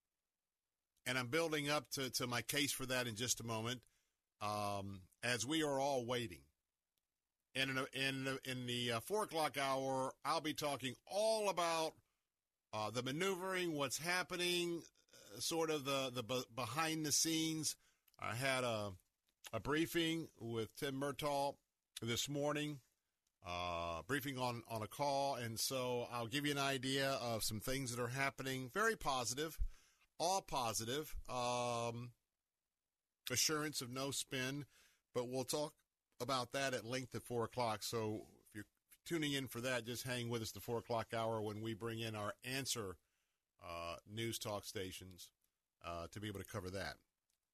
And 1.05 1.17
I'm 1.17 1.27
building 1.27 1.69
up 1.69 1.89
to, 1.95 2.09
to 2.11 2.27
my 2.27 2.43
case 2.43 2.71
for 2.71 2.85
that 2.85 3.07
in 3.07 3.15
just 3.15 3.41
a 3.41 3.45
moment 3.45 3.81
um, 4.41 5.01
as 5.21 5.45
we 5.45 5.63
are 5.63 5.81
all 5.81 6.05
waiting. 6.05 6.39
And 7.55 7.71
in, 7.71 7.77
in, 7.93 8.37
in 8.45 8.67
the 8.67 8.93
uh, 8.93 8.99
4 8.99 9.23
o'clock 9.23 9.57
hour, 9.57 10.13
I'll 10.23 10.41
be 10.41 10.53
talking 10.53 10.95
all 11.05 11.49
about 11.49 11.93
uh, 12.73 12.91
the 12.91 13.01
maneuvering, 13.01 13.75
what's 13.75 13.97
happening, 13.97 14.81
uh, 15.13 15.39
sort 15.39 15.69
of 15.69 15.85
the, 15.85 16.11
the 16.13 16.23
b- 16.23 16.43
behind 16.55 17.05
the 17.05 17.11
scenes. 17.11 17.75
I 18.19 18.35
had 18.35 18.63
a, 18.63 18.91
a 19.51 19.59
briefing 19.59 20.27
with 20.39 20.75
Tim 20.75 20.99
Murtaugh 20.99 21.55
this 22.01 22.29
morning, 22.29 22.79
uh, 23.47 24.03
briefing 24.07 24.37
on, 24.37 24.61
on 24.69 24.83
a 24.83 24.87
call. 24.87 25.35
And 25.35 25.59
so 25.59 26.07
I'll 26.11 26.27
give 26.27 26.45
you 26.45 26.51
an 26.51 26.59
idea 26.59 27.17
of 27.21 27.43
some 27.43 27.59
things 27.59 27.95
that 27.95 28.01
are 28.01 28.09
happening. 28.09 28.69
Very 28.73 28.95
positive, 28.95 29.57
all 30.19 30.41
positive. 30.41 31.15
Um, 31.27 32.11
assurance 33.31 33.81
of 33.81 33.91
no 33.91 34.11
spin, 34.11 34.65
but 35.13 35.27
we'll 35.27 35.43
talk 35.43 35.73
about 36.21 36.51
that 36.53 36.73
at 36.73 36.85
length 36.85 37.15
at 37.15 37.23
4 37.23 37.45
o'clock. 37.45 37.83
So 37.83 38.21
if 38.47 38.55
you're 38.55 38.65
tuning 39.05 39.33
in 39.33 39.47
for 39.47 39.61
that, 39.61 39.85
just 39.85 40.03
hang 40.03 40.29
with 40.29 40.41
us 40.41 40.51
the 40.51 40.59
4 40.59 40.79
o'clock 40.79 41.07
hour 41.15 41.41
when 41.41 41.61
we 41.61 41.73
bring 41.73 41.99
in 41.99 42.15
our 42.15 42.33
answer 42.43 42.97
uh, 43.63 43.95
news 44.13 44.39
talk 44.39 44.65
stations 44.65 45.29
uh, 45.85 46.07
to 46.11 46.19
be 46.19 46.27
able 46.27 46.39
to 46.39 46.45
cover 46.45 46.69
that. 46.69 46.95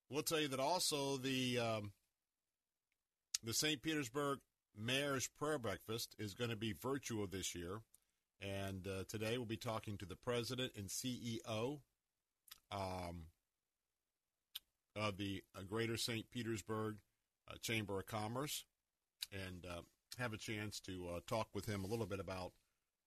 We'll 0.09 0.23
tell 0.23 0.39
you 0.39 0.47
that 0.49 0.59
also 0.59 1.17
the 1.17 1.59
um, 1.59 1.91
the 3.43 3.53
St. 3.53 3.81
Petersburg 3.81 4.39
Mayor's 4.77 5.27
Prayer 5.27 5.57
Breakfast 5.57 6.15
is 6.19 6.33
going 6.33 6.49
to 6.49 6.55
be 6.55 6.73
virtual 6.73 7.27
this 7.27 7.55
year. 7.55 7.81
And 8.41 8.87
uh, 8.87 9.03
today 9.07 9.37
we'll 9.37 9.45
be 9.45 9.57
talking 9.57 9.97
to 9.97 10.05
the 10.05 10.15
president 10.15 10.73
and 10.77 10.87
CEO 10.87 11.79
um, 12.71 13.27
of 14.95 15.17
the 15.17 15.43
uh, 15.57 15.61
Greater 15.61 15.97
St. 15.97 16.29
Petersburg 16.31 16.97
uh, 17.49 17.55
Chamber 17.61 17.99
of 17.99 18.07
Commerce 18.07 18.65
and 19.31 19.65
uh, 19.65 19.81
have 20.17 20.33
a 20.33 20.37
chance 20.37 20.79
to 20.81 21.07
uh, 21.15 21.19
talk 21.27 21.49
with 21.53 21.65
him 21.65 21.83
a 21.83 21.87
little 21.87 22.05
bit 22.05 22.19
about 22.19 22.51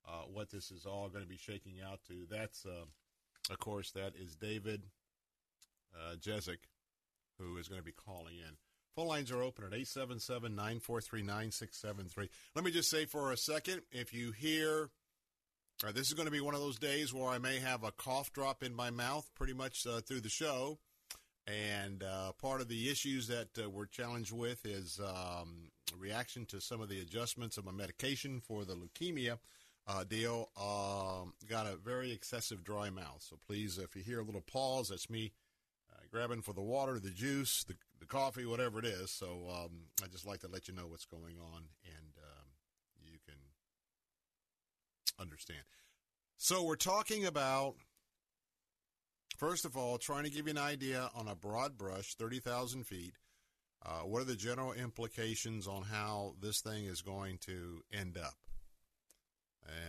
uh, 0.06 0.22
what 0.32 0.50
this 0.50 0.70
is 0.70 0.86
all 0.86 1.08
going 1.08 1.24
to 1.24 1.28
be 1.28 1.36
shaking 1.36 1.76
out 1.84 2.00
to. 2.08 2.26
That's, 2.30 2.64
uh, 2.64 2.84
of 3.50 3.58
course, 3.58 3.90
that 3.92 4.14
is 4.20 4.36
David 4.36 4.84
uh, 5.94 6.16
Jezik, 6.16 6.64
who 7.38 7.56
is 7.56 7.68
going 7.68 7.80
to 7.80 7.84
be 7.84 7.92
calling 7.92 8.36
in. 8.36 8.56
Phone 8.94 9.06
lines 9.06 9.30
are 9.30 9.42
open 9.42 9.64
at 9.64 9.72
877 9.72 10.54
943 10.54 11.22
9673. 11.22 12.28
Let 12.54 12.64
me 12.64 12.70
just 12.70 12.90
say 12.90 13.04
for 13.04 13.32
a 13.32 13.36
second 13.36 13.82
if 13.92 14.12
you 14.12 14.32
hear, 14.32 14.90
uh, 15.86 15.92
this 15.92 16.08
is 16.08 16.14
going 16.14 16.26
to 16.26 16.32
be 16.32 16.40
one 16.40 16.54
of 16.54 16.60
those 16.60 16.78
days 16.78 17.14
where 17.14 17.28
I 17.28 17.38
may 17.38 17.60
have 17.60 17.84
a 17.84 17.92
cough 17.92 18.32
drop 18.32 18.62
in 18.62 18.74
my 18.74 18.90
mouth 18.90 19.30
pretty 19.36 19.52
much 19.52 19.86
uh, 19.86 20.00
through 20.00 20.22
the 20.22 20.28
show. 20.28 20.78
And 21.48 22.02
uh, 22.02 22.32
part 22.32 22.60
of 22.60 22.68
the 22.68 22.90
issues 22.90 23.26
that 23.28 23.48
uh, 23.58 23.70
we're 23.70 23.86
challenged 23.86 24.32
with 24.32 24.66
is 24.66 25.00
um, 25.00 25.70
reaction 25.98 26.44
to 26.46 26.60
some 26.60 26.82
of 26.82 26.90
the 26.90 27.00
adjustments 27.00 27.56
of 27.56 27.64
my 27.64 27.72
medication 27.72 28.40
for 28.40 28.66
the 28.66 28.74
leukemia 28.74 29.38
uh, 29.86 30.04
deal. 30.04 30.50
Um, 30.60 31.32
got 31.48 31.66
a 31.66 31.76
very 31.76 32.12
excessive 32.12 32.62
dry 32.62 32.90
mouth. 32.90 33.22
So 33.22 33.36
please, 33.46 33.78
if 33.78 33.96
you 33.96 34.02
hear 34.02 34.20
a 34.20 34.24
little 34.24 34.42
pause, 34.42 34.90
that's 34.90 35.08
me 35.08 35.32
uh, 35.90 36.02
grabbing 36.10 36.42
for 36.42 36.52
the 36.52 36.60
water, 36.60 36.98
the 36.98 37.10
juice, 37.10 37.64
the, 37.64 37.76
the 37.98 38.06
coffee, 38.06 38.44
whatever 38.44 38.78
it 38.78 38.84
is. 38.84 39.10
So 39.10 39.48
um, 39.50 39.70
I 40.04 40.08
just 40.08 40.26
like 40.26 40.40
to 40.40 40.48
let 40.48 40.68
you 40.68 40.74
know 40.74 40.86
what's 40.86 41.06
going 41.06 41.36
on 41.40 41.62
and 41.84 42.12
um, 42.18 42.48
you 43.02 43.18
can 43.24 43.38
understand. 45.18 45.62
So 46.36 46.62
we're 46.62 46.76
talking 46.76 47.24
about 47.24 47.76
First 49.38 49.64
of 49.64 49.76
all, 49.76 49.98
trying 49.98 50.24
to 50.24 50.30
give 50.30 50.46
you 50.46 50.50
an 50.50 50.58
idea 50.58 51.10
on 51.14 51.28
a 51.28 51.34
broad 51.36 51.78
brush, 51.78 52.14
30,000 52.14 52.84
feet, 52.84 53.14
Uh, 53.80 54.00
what 54.00 54.20
are 54.20 54.24
the 54.24 54.34
general 54.34 54.72
implications 54.72 55.68
on 55.68 55.84
how 55.84 56.34
this 56.40 56.60
thing 56.60 56.84
is 56.86 57.00
going 57.00 57.38
to 57.38 57.84
end 57.92 58.18
up? 58.18 58.34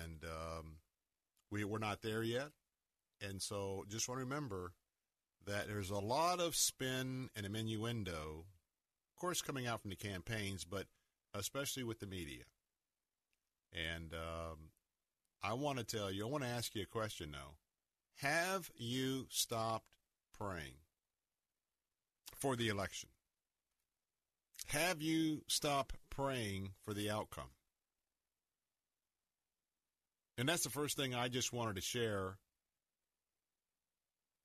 And 0.04 0.24
um, 0.24 0.78
we, 1.50 1.64
we're 1.64 1.80
not 1.80 2.04
there 2.04 2.22
yet. 2.22 2.52
And 3.20 3.42
so 3.42 3.86
just 3.90 4.08
want 4.08 4.20
to 4.20 4.26
remember 4.26 4.74
that 5.48 5.68
there's 5.68 5.90
a 5.90 5.98
lot 5.98 6.40
of 6.40 6.56
spin 6.56 7.32
and 7.36 7.46
innuendo, 7.48 8.46
of 9.12 9.20
course, 9.20 9.42
coming 9.42 9.66
out 9.66 9.82
from 9.82 9.90
the 9.90 9.96
campaigns, 9.96 10.64
but 10.66 10.86
especially 11.34 11.84
with 11.84 12.00
the 12.00 12.06
media. 12.06 12.44
And 13.74 14.14
um, 14.14 14.70
I 15.42 15.54
want 15.54 15.80
to 15.80 15.84
tell 15.84 16.12
you, 16.12 16.28
I 16.28 16.30
want 16.30 16.44
to 16.44 16.50
ask 16.50 16.76
you 16.76 16.84
a 16.84 16.86
question 16.86 17.32
though. 17.32 17.56
Have 18.22 18.70
you 18.76 19.28
stopped 19.30 19.86
praying 20.38 20.76
for 22.36 22.58
the 22.58 22.68
election? 22.68 23.08
Have 24.68 25.02
you 25.02 25.44
stopped 25.48 25.96
praying 26.10 26.72
for 26.84 26.94
the 26.94 27.10
outcome? 27.10 27.52
And 30.38 30.50
that's 30.50 30.66
the 30.66 30.70
first 30.70 30.98
thing 30.98 31.16
I 31.16 31.30
just 31.30 31.54
wanted 31.54 31.76
to 31.78 31.82
share. 31.82 32.40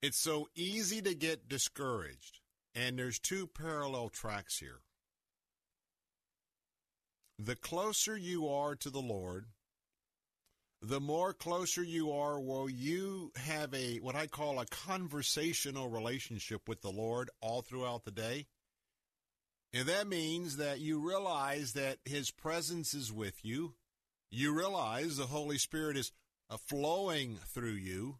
It's 0.03 0.19
so 0.19 0.47
easy 0.55 1.03
to 1.03 1.15
get 1.15 1.49
discouraged, 1.49 2.39
and 2.77 2.97
there's 2.97 3.19
two 3.19 3.49
parallel 3.49 4.09
tracks 4.09 4.61
here. 4.61 4.83
The 7.41 7.57
closer 7.57 8.17
you 8.17 8.49
are 8.49 8.77
to 8.77 8.91
the 8.91 9.03
Lord, 9.03 9.47
the 10.87 11.01
more 11.01 11.33
closer 11.33 11.83
you 11.83 12.13
are 12.13 12.39
will 12.39 12.69
you 12.69 13.33
have 13.37 13.73
a 13.73 13.97
what 13.99 14.15
I 14.15 14.27
call 14.27 14.61
a 14.61 14.67
conversational 14.67 15.89
relationship 15.89 16.69
with 16.69 16.83
the 16.83 16.91
Lord 16.91 17.31
all 17.41 17.63
throughout 17.63 18.05
the 18.05 18.11
day. 18.11 18.47
And 19.73 19.89
that 19.89 20.07
means 20.07 20.59
that 20.59 20.81
you 20.81 20.99
realize 20.99 21.73
that 21.73 21.99
his 22.05 22.31
presence 22.31 22.93
is 22.93 23.11
with 23.11 23.43
you. 23.43 23.75
You 24.31 24.53
realize 24.53 25.17
the 25.17 25.27
Holy 25.27 25.57
Spirit 25.57 25.97
is 25.97 26.13
uh, 26.51 26.59
flowing 26.59 27.39
through 27.47 27.71
you. 27.71 28.19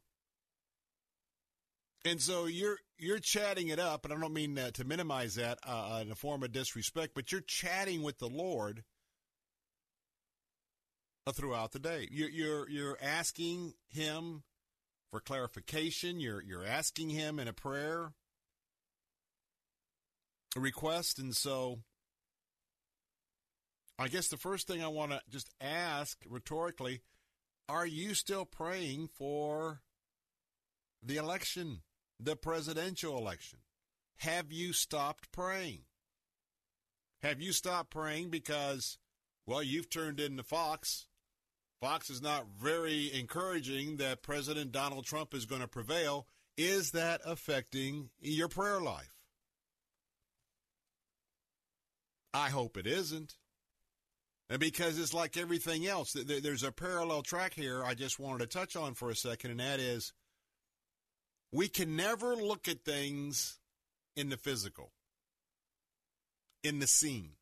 And 2.07 2.21
so 2.21 2.47
you're 2.47 2.79
you're 2.99 3.19
chatting 3.19 3.69
it 3.69 3.79
up, 3.79 4.05
and 4.05 4.15
I 4.15 4.19
don't 4.19 4.33
mean 4.33 4.59
uh, 4.59 4.71
to 4.73 4.85
minimize 4.85 5.35
that 5.35 5.59
uh, 5.67 6.01
in 6.03 6.11
a 6.11 6.15
form 6.15 6.43
of 6.43 6.53
disrespect, 6.53 7.13
but 7.15 7.31
you're 7.31 7.43
chatting 7.43 8.03
with 8.03 8.19
the 8.19 8.29
Lord 8.29 8.79
uh, 8.79 8.85
throughout 11.33 11.73
the 11.73 11.79
day. 11.79 12.09
You're, 12.11 12.31
you're, 12.31 12.69
you're 12.69 12.99
asking 13.01 13.75
him 13.89 14.43
for 15.11 15.21
clarification. 15.21 16.21
You're, 16.21 16.43
you're 16.43 16.67
asking 16.67 17.11
him 17.11 17.39
in 17.39 17.49
a 17.49 17.53
prayer 17.53 18.13
a 20.57 20.61
request. 20.61 21.19
And 21.19 21.35
so 21.35 21.81
I 23.99 24.09
guess 24.09 24.29
the 24.29 24.37
first 24.37 24.67
thing 24.67 24.83
I 24.83 24.89
want 24.89 25.13
to 25.13 25.21
just 25.31 25.51
ask 25.61 26.19
rhetorically, 26.29 27.03
are 27.69 27.87
you 27.87 28.15
still 28.15 28.45
praying 28.45 29.09
for 29.15 29.81
the 31.03 31.17
election, 31.17 31.83
the 32.21 32.37
presidential 32.37 33.19
election? 33.19 33.61
Have 34.19 34.53
you 34.53 34.73
stopped 34.73 35.33
praying? 35.33 35.83
Have 37.23 37.41
you 37.41 37.53
stopped 37.53 37.91
praying 37.91 38.31
because, 38.31 38.99
well, 39.47 39.63
you've 39.63 39.91
turned 39.91 40.21
into 40.21 40.43
Fox 40.43 41.07
Fox 41.85 42.09
is 42.09 42.23
not 42.23 42.47
very 42.59 43.13
encouraging 43.13 43.99
that 43.99 44.23
President 44.23 44.73
Donald 44.73 45.05
Trump 45.05 45.35
is 45.35 45.45
going 45.45 45.61
to 45.61 45.69
prevail. 45.69 46.27
Is 46.57 46.93
that 46.93 47.21
affecting 47.27 48.09
your 48.23 48.49
prayer 48.49 48.81
life? 48.81 49.13
I 52.33 52.49
hope 52.49 52.79
it 52.79 52.87
isn't. 52.87 53.35
And 54.49 54.59
because 54.61 54.99
it's 54.99 55.13
like 55.13 55.37
everything 55.37 55.87
else, 55.87 56.15
there's 56.15 56.63
a 56.63 56.73
parallel 56.73 57.21
track 57.21 57.53
here 57.53 57.85
I 57.85 57.93
just 57.93 58.19
wanted 58.19 58.39
to 58.51 58.59
touch 58.59 58.77
on 58.77 58.95
for 58.95 59.11
a 59.11 59.15
second, 59.15 59.51
and 59.51 59.61
that 59.61 59.79
is 59.79 60.15
we 61.53 61.69
can 61.69 61.97
never 61.97 62.35
look 62.35 62.67
at 62.67 62.87
things 62.87 63.59
in 64.17 64.31
the 64.31 64.39
physical, 64.39 64.93
in 66.63 66.79
the 66.79 66.87
scene. 66.87 67.33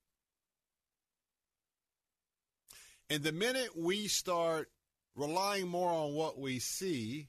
And 3.12 3.22
the 3.22 3.30
minute 3.30 3.76
we 3.76 4.08
start 4.08 4.70
relying 5.14 5.68
more 5.68 5.90
on 5.90 6.14
what 6.14 6.38
we 6.38 6.58
see 6.58 7.28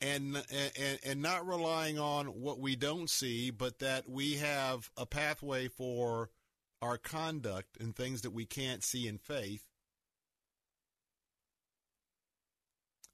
and, 0.00 0.42
and 0.50 0.98
and 1.04 1.22
not 1.22 1.46
relying 1.46 2.00
on 2.00 2.26
what 2.26 2.58
we 2.58 2.74
don't 2.74 3.08
see, 3.08 3.52
but 3.52 3.78
that 3.78 4.08
we 4.08 4.34
have 4.38 4.90
a 4.96 5.06
pathway 5.06 5.68
for 5.68 6.30
our 6.82 6.98
conduct 6.98 7.76
and 7.78 7.94
things 7.94 8.22
that 8.22 8.32
we 8.32 8.44
can't 8.44 8.82
see 8.82 9.06
in 9.06 9.18
faith. 9.18 9.62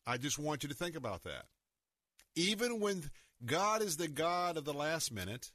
I 0.06 0.16
just 0.16 0.38
want 0.38 0.62
you 0.62 0.70
to 0.70 0.74
think 0.74 0.96
about 0.96 1.22
that. 1.24 1.44
Even 2.34 2.80
when 2.80 3.10
God 3.44 3.82
is 3.82 3.98
the 3.98 4.08
God 4.08 4.56
of 4.56 4.64
the 4.64 4.72
last 4.72 5.12
minute, 5.12 5.50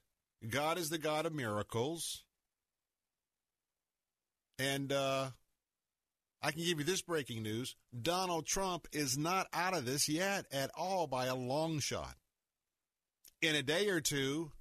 God 0.48 0.78
is 0.78 0.92
the 0.92 1.00
God 1.00 1.26
of 1.26 1.34
miracles, 1.34 2.24
and 4.60 4.92
uh, 4.92 5.32
I 6.42 6.52
can 6.52 6.64
give 6.64 6.80
you 6.80 6.86
this 6.86 7.02
breaking 7.02 7.44
news 7.44 7.76
Donald 8.00 8.46
Trump 8.46 8.88
is 8.92 9.18
not 9.18 9.48
out 9.54 9.76
of 9.76 9.86
this 9.86 10.08
yet 10.08 10.46
at 10.52 10.72
all 10.78 11.08
by 11.08 11.26
a 11.26 11.36
long 11.36 11.80
shot. 11.80 12.16
In 13.42 13.56
a 13.56 13.64
day 13.64 13.90
or 13.90 14.02
two, 14.02 14.52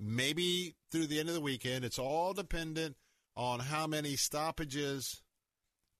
maybe 0.00 0.74
through 0.90 1.06
the 1.06 1.20
end 1.20 1.28
of 1.28 1.34
the 1.34 1.40
weekend, 1.40 1.84
it's 1.84 1.98
all 1.98 2.32
dependent 2.32 2.96
on 3.36 3.60
how 3.60 3.86
many 3.86 4.16
stoppages 4.16 5.22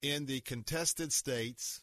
in 0.01 0.25
the 0.25 0.41
contested 0.41 1.11
states 1.11 1.81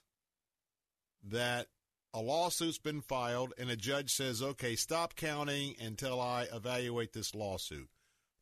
that 1.24 1.66
a 2.14 2.20
lawsuit's 2.20 2.78
been 2.78 3.00
filed 3.00 3.54
and 3.58 3.70
a 3.70 3.76
judge 3.76 4.12
says, 4.12 4.42
okay, 4.42 4.76
stop 4.76 5.14
counting 5.14 5.74
until 5.80 6.20
I 6.20 6.46
evaluate 6.52 7.12
this 7.12 7.34
lawsuit. 7.34 7.88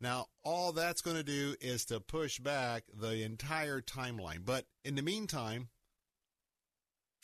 Now, 0.01 0.27
all 0.43 0.73
that's 0.73 1.03
going 1.03 1.17
to 1.17 1.23
do 1.23 1.55
is 1.61 1.85
to 1.87 2.01
push 2.01 2.39
back 2.39 2.85
the 2.93 3.23
entire 3.23 3.81
timeline. 3.83 4.45
But 4.45 4.65
in 4.85 4.95
the 4.95 5.03
meantime, 5.03 5.69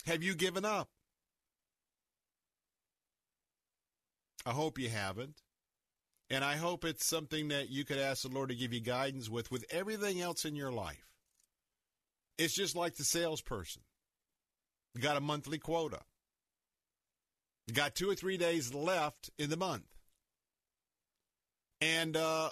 have 0.05 0.21
you 0.21 0.35
given 0.35 0.63
up? 0.63 0.89
I 4.45 4.51
hope 4.51 4.77
you 4.77 4.89
haven't. 4.89 5.41
And 6.29 6.43
I 6.43 6.57
hope 6.57 6.85
it's 6.85 7.05
something 7.05 7.47
that 7.47 7.69
you 7.69 7.83
could 7.83 7.97
ask 7.97 8.21
the 8.21 8.29
Lord 8.29 8.49
to 8.49 8.55
give 8.55 8.73
you 8.73 8.81
guidance 8.81 9.29
with, 9.29 9.49
with 9.49 9.65
everything 9.71 10.21
else 10.21 10.45
in 10.45 10.55
your 10.55 10.71
life. 10.71 11.07
It's 12.37 12.53
just 12.53 12.75
like 12.75 12.95
the 12.95 13.03
salesperson. 13.03 13.81
You 14.93 15.01
got 15.01 15.17
a 15.17 15.21
monthly 15.21 15.57
quota. 15.57 16.01
You 17.65 17.73
got 17.73 17.95
two 17.95 18.09
or 18.09 18.15
three 18.15 18.37
days 18.37 18.73
left 18.73 19.29
in 19.37 19.49
the 19.49 19.57
month. 19.57 19.85
And 21.81 22.15
uh, 22.15 22.49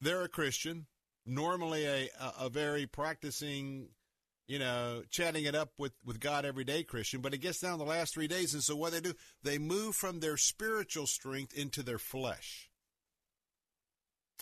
they're 0.00 0.24
a 0.24 0.28
Christian, 0.28 0.86
normally 1.26 1.84
a, 1.84 2.08
a, 2.38 2.48
very 2.48 2.86
practicing, 2.86 3.88
you 4.46 4.58
know, 4.58 5.02
chatting 5.10 5.44
it 5.44 5.54
up 5.54 5.72
with, 5.78 5.92
with 6.04 6.20
God 6.20 6.44
every 6.44 6.64
day 6.64 6.82
Christian, 6.82 7.20
but 7.20 7.34
it 7.34 7.38
gets 7.38 7.60
down 7.60 7.78
the 7.78 7.84
last 7.84 8.14
three 8.14 8.28
days. 8.28 8.54
And 8.54 8.62
so 8.62 8.76
what 8.76 8.92
they 8.92 9.00
do, 9.00 9.14
they 9.42 9.58
move 9.58 9.94
from 9.94 10.20
their 10.20 10.36
spiritual 10.36 11.06
strength 11.06 11.52
into 11.56 11.82
their 11.82 11.98
flesh. 11.98 12.70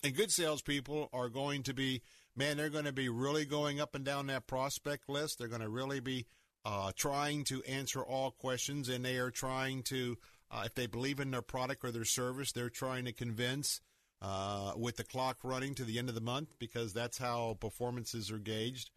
And 0.02 0.14
good 0.14 0.30
salespeople 0.30 1.08
are 1.12 1.28
going 1.28 1.62
to 1.64 1.74
be, 1.74 2.02
man, 2.36 2.56
they're 2.56 2.68
going 2.68 2.84
to 2.84 2.92
be 2.92 3.08
really 3.08 3.44
going 3.44 3.80
up 3.80 3.94
and 3.94 4.04
down 4.04 4.26
that 4.26 4.46
prospect 4.46 5.08
list. 5.08 5.38
They're 5.38 5.48
going 5.48 5.62
to 5.62 5.68
really 5.68 6.00
be 6.00 6.26
uh, 6.64 6.92
trying 6.96 7.44
to 7.44 7.62
answer 7.62 8.02
all 8.02 8.32
questions, 8.32 8.88
and 8.88 9.04
they 9.04 9.16
are 9.16 9.30
trying 9.30 9.82
to, 9.84 10.18
uh, 10.50 10.64
if 10.66 10.74
they 10.74 10.86
believe 10.86 11.18
in 11.18 11.30
their 11.30 11.42
product 11.42 11.84
or 11.84 11.92
their 11.92 12.04
service, 12.04 12.52
they're 12.52 12.68
trying 12.68 13.06
to 13.06 13.12
convince 13.12 13.80
uh, 14.22 14.72
with 14.76 14.96
the 14.96 15.04
clock 15.04 15.38
running 15.42 15.74
to 15.74 15.84
the 15.84 15.98
end 15.98 16.08
of 16.08 16.14
the 16.14 16.20
month 16.20 16.54
because 16.58 16.92
that's 16.92 17.18
how 17.18 17.56
performances 17.60 18.30
are 18.30 18.38
gauged. 18.38 18.90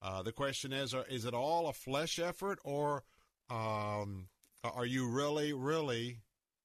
Uh, 0.00 0.22
the 0.22 0.32
question 0.32 0.72
is: 0.72 0.94
are, 0.94 1.04
Is 1.08 1.24
it 1.24 1.34
all 1.34 1.68
a 1.68 1.72
flesh 1.72 2.18
effort, 2.18 2.58
or 2.64 3.04
um, 3.50 4.28
are 4.64 4.86
you 4.86 5.08
really, 5.08 5.52
really 5.52 6.20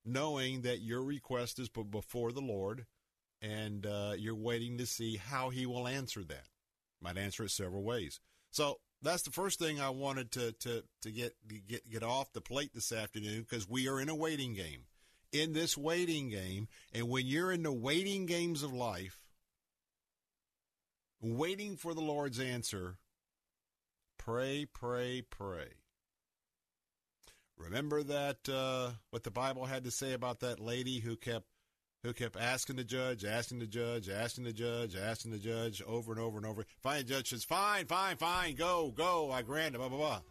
knowing 0.05 0.61
that 0.61 0.79
your 0.79 1.03
request 1.03 1.59
is 1.59 1.69
before 1.69 2.31
the 2.31 2.41
Lord, 2.41 2.85
and 3.41 3.85
uh, 3.85 4.13
you're 4.17 4.35
waiting 4.35 4.77
to 4.77 4.85
see 4.85 5.17
how 5.17 5.49
He 5.49 5.65
will 5.65 5.87
answer 5.87 6.23
that? 6.23 6.47
Might 7.01 7.17
answer 7.17 7.43
it 7.43 7.51
several 7.51 7.83
ways. 7.83 8.19
So 8.49 8.79
that's 9.01 9.23
the 9.23 9.31
first 9.31 9.59
thing 9.59 9.79
I 9.79 9.89
wanted 9.89 10.31
to 10.31 10.51
to 10.53 10.83
to 11.01 11.11
get 11.11 11.35
get 11.67 11.89
get 11.89 12.03
off 12.03 12.33
the 12.33 12.41
plate 12.41 12.71
this 12.73 12.91
afternoon 12.91 13.41
because 13.41 13.69
we 13.69 13.87
are 13.87 13.99
in 13.99 14.09
a 14.09 14.15
waiting 14.15 14.53
game 14.53 14.85
in 15.31 15.53
this 15.53 15.77
waiting 15.77 16.29
game. 16.29 16.67
And 16.93 17.09
when 17.09 17.25
you're 17.25 17.51
in 17.51 17.63
the 17.63 17.71
waiting 17.71 18.25
games 18.25 18.63
of 18.63 18.73
life, 18.73 19.19
waiting 21.21 21.77
for 21.77 21.93
the 21.93 22.01
Lord's 22.01 22.39
answer, 22.39 22.97
pray, 24.17 24.65
pray, 24.65 25.21
pray. 25.21 25.69
Remember 27.57 28.03
that 28.03 28.47
uh, 28.47 28.91
what 29.09 29.23
the 29.23 29.31
Bible 29.31 29.65
had 29.65 29.83
to 29.85 29.91
say 29.91 30.13
about 30.13 30.41
that 30.41 30.59
lady 30.59 30.99
who 30.99 31.15
kept 31.15 31.45
who 32.03 32.13
kept 32.13 32.37
asking 32.37 32.75
the 32.75 32.83
judge, 32.83 33.25
asking 33.25 33.57
the 33.59 33.65
judge, 33.65 34.07
asking 34.07 34.43
the 34.43 34.53
judge, 34.53 34.95
asking 34.95 35.31
the 35.31 35.39
judge 35.39 35.81
over 35.81 36.11
and 36.11 36.21
over 36.21 36.37
and 36.37 36.45
over. 36.45 36.65
The 36.83 37.03
judge 37.03 37.29
says, 37.29 37.43
fine, 37.43 37.85
fine, 37.85 38.17
fine, 38.17 38.55
go, 38.55 38.93
go, 38.95 39.31
I 39.31 39.41
grant 39.41 39.73
it, 39.73 39.79
blah, 39.79 39.89
blah, 39.89 39.97
blah. 39.97 40.21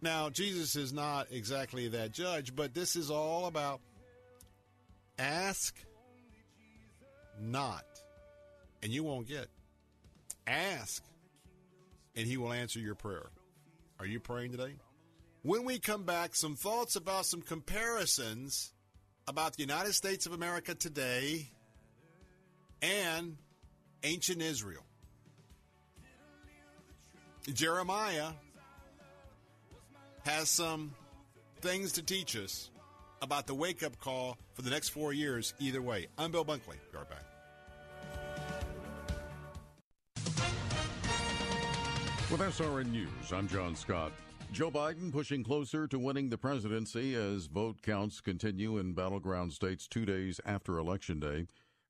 Now, 0.00 0.30
Jesus 0.30 0.74
is 0.74 0.92
not 0.92 1.28
exactly 1.30 1.88
that 1.88 2.12
judge, 2.12 2.56
but 2.56 2.74
this 2.74 2.96
is 2.96 3.10
all 3.10 3.46
about 3.46 3.80
ask 5.18 5.74
not, 7.40 7.84
and 8.82 8.92
you 8.92 9.04
won't 9.04 9.28
get. 9.28 9.48
Ask, 10.46 11.02
and 12.14 12.26
he 12.26 12.36
will 12.36 12.52
answer 12.52 12.78
your 12.78 12.94
prayer. 12.94 13.30
Are 13.98 14.06
you 14.06 14.20
praying 14.20 14.52
today? 14.52 14.74
When 15.42 15.64
we 15.64 15.78
come 15.78 16.04
back, 16.04 16.34
some 16.34 16.56
thoughts 16.56 16.96
about 16.96 17.26
some 17.26 17.40
comparisons 17.40 18.72
about 19.28 19.56
the 19.56 19.62
United 19.62 19.92
States 19.92 20.26
of 20.26 20.32
America 20.32 20.74
today 20.74 21.50
and 22.82 23.36
ancient 24.02 24.42
Israel. 24.42 24.82
Jeremiah 27.52 28.30
has 30.24 30.48
some 30.48 30.92
things 31.60 31.92
to 31.92 32.02
teach 32.02 32.36
us 32.36 32.70
about 33.22 33.46
the 33.46 33.54
wake 33.54 33.82
up 33.82 33.98
call 33.98 34.38
for 34.54 34.62
the 34.62 34.70
next 34.70 34.90
four 34.90 35.12
years, 35.12 35.54
either 35.58 35.82
way. 35.82 36.06
I'm 36.18 36.30
Bill 36.30 36.44
Bunkley. 36.44 36.76
Be 36.92 36.98
right 36.98 37.08
back. 37.08 37.22
With 42.30 42.40
SRN 42.40 42.90
News, 42.90 43.32
I'm 43.32 43.46
John 43.46 43.76
Scott. 43.76 44.12
Joe 44.52 44.70
Biden 44.70 45.12
pushing 45.12 45.44
closer 45.44 45.86
to 45.86 45.98
winning 45.98 46.28
the 46.28 46.38
presidency 46.38 47.14
as 47.14 47.46
vote 47.46 47.82
counts 47.82 48.20
continue 48.20 48.78
in 48.78 48.94
battleground 48.94 49.52
states 49.52 49.86
two 49.86 50.04
days 50.04 50.40
after 50.44 50.78
Election 50.78 51.20
Day. 51.20 51.46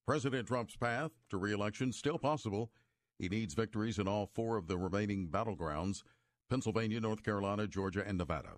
President 0.06 0.46
Trump's 0.46 0.76
path 0.76 1.10
to 1.30 1.36
reelection 1.36 1.92
still 1.92 2.18
possible. 2.18 2.70
He 3.18 3.28
needs 3.28 3.54
victories 3.54 3.98
in 3.98 4.06
all 4.06 4.26
four 4.26 4.56
of 4.56 4.68
the 4.68 4.76
remaining 4.76 5.28
battlegrounds 5.28 6.02
Pennsylvania, 6.48 7.00
North 7.00 7.24
Carolina, 7.24 7.66
Georgia, 7.66 8.04
and 8.06 8.18
Nevada. 8.18 8.56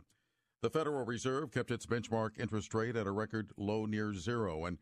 The 0.60 0.70
Federal 0.70 1.04
Reserve 1.04 1.52
kept 1.52 1.70
its 1.70 1.86
benchmark 1.86 2.30
interest 2.36 2.74
rate 2.74 2.96
at 2.96 3.06
a 3.06 3.12
record 3.12 3.52
low 3.56 3.86
near 3.86 4.12
zero 4.12 4.64
and 4.64 4.78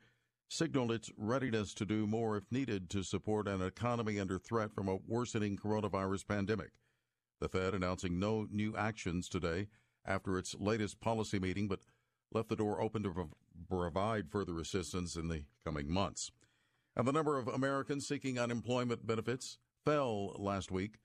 signaled 0.48 0.90
its 0.90 1.10
readiness 1.18 1.74
to 1.74 1.84
do 1.84 2.06
more 2.06 2.38
if 2.38 2.50
needed 2.50 2.88
to 2.90 3.02
support 3.02 3.46
an 3.46 3.60
economy 3.60 4.18
under 4.18 4.38
threat 4.38 4.74
from 4.74 4.88
a 4.88 4.96
worsening 5.06 5.58
coronavirus 5.58 6.26
pandemic. 6.26 6.70
The 7.40 7.50
Fed 7.50 7.74
announcing 7.74 8.18
no 8.18 8.46
new 8.50 8.74
actions 8.74 9.28
today 9.28 9.68
after 10.06 10.38
its 10.38 10.54
latest 10.58 10.98
policy 11.00 11.38
meeting, 11.38 11.68
but 11.68 11.80
left 12.32 12.48
the 12.48 12.56
door 12.56 12.80
open 12.80 13.02
to 13.02 13.28
provide 13.68 14.30
further 14.30 14.58
assistance 14.58 15.14
in 15.14 15.28
the 15.28 15.44
coming 15.62 15.92
months. 15.92 16.30
And 16.96 17.06
the 17.06 17.12
number 17.12 17.36
of 17.36 17.48
Americans 17.48 18.08
seeking 18.08 18.38
unemployment 18.38 19.06
benefits 19.06 19.58
fell 19.84 20.34
last 20.38 20.70
week 20.70 21.00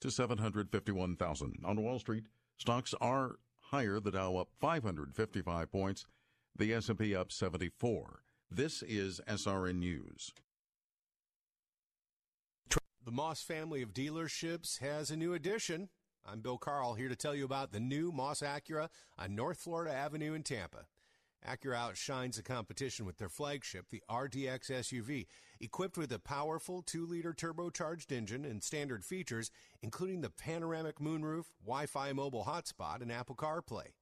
to 0.00 0.10
751,000. 0.10 1.60
On 1.64 1.80
Wall 1.80 2.00
Street, 2.00 2.24
stocks 2.56 2.92
are 3.00 3.36
higher, 3.70 4.00
the 4.00 4.10
Dow 4.10 4.36
up 4.36 4.48
555 4.60 5.70
points, 5.70 6.06
the 6.56 6.72
S&P 6.72 7.14
up 7.14 7.32
74. 7.32 8.22
This 8.50 8.82
is 8.82 9.20
SRN 9.28 9.76
News. 9.78 10.32
The 13.04 13.12
Moss 13.12 13.42
family 13.42 13.82
of 13.82 13.92
dealerships 13.92 14.80
has 14.80 15.10
a 15.10 15.16
new 15.16 15.34
addition. 15.34 15.88
I'm 16.24 16.40
Bill 16.40 16.58
Carl 16.58 16.94
here 16.94 17.08
to 17.08 17.16
tell 17.16 17.34
you 17.34 17.44
about 17.44 17.72
the 17.72 17.80
new 17.80 18.10
Moss 18.10 18.40
Acura 18.40 18.88
on 19.18 19.36
North 19.36 19.58
Florida 19.58 19.94
Avenue 19.94 20.34
in 20.34 20.42
Tampa. 20.42 20.86
Acura 21.44 21.76
outshines 21.76 22.36
the 22.36 22.42
competition 22.42 23.06
with 23.06 23.18
their 23.18 23.28
flagship, 23.28 23.86
the 23.90 24.02
RDX 24.10 24.70
SUV, 24.70 25.26
equipped 25.60 25.96
with 25.96 26.12
a 26.12 26.18
powerful 26.18 26.82
2-liter 26.82 27.32
turbocharged 27.32 28.12
engine 28.12 28.44
and 28.44 28.62
standard 28.62 29.04
features, 29.04 29.50
including 29.82 30.20
the 30.20 30.30
panoramic 30.30 30.98
moonroof, 30.98 31.44
Wi-Fi 31.64 32.12
mobile 32.12 32.44
hotspot, 32.44 33.02
and 33.02 33.12
Apple 33.12 33.36
CarPlay. 33.36 33.92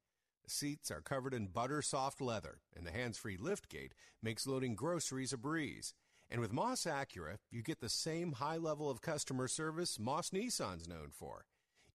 The 0.43 0.51
seats 0.51 0.91
are 0.91 1.01
covered 1.01 1.33
in 1.33 1.47
butter 1.47 1.81
soft 1.81 2.21
leather, 2.21 2.59
and 2.75 2.85
the 2.85 2.91
hands-free 2.91 3.37
liftgate 3.37 3.91
makes 4.21 4.45
loading 4.45 4.75
groceries 4.75 5.33
a 5.33 5.37
breeze. 5.37 5.93
And 6.29 6.41
with 6.41 6.53
Moss 6.53 6.85
Acura, 6.85 7.37
you 7.51 7.61
get 7.61 7.79
the 7.79 7.89
same 7.89 8.33
high 8.33 8.57
level 8.57 8.89
of 8.89 9.01
customer 9.01 9.47
service 9.47 9.99
Moss 9.99 10.31
Nissan's 10.31 10.87
known 10.87 11.09
for. 11.11 11.45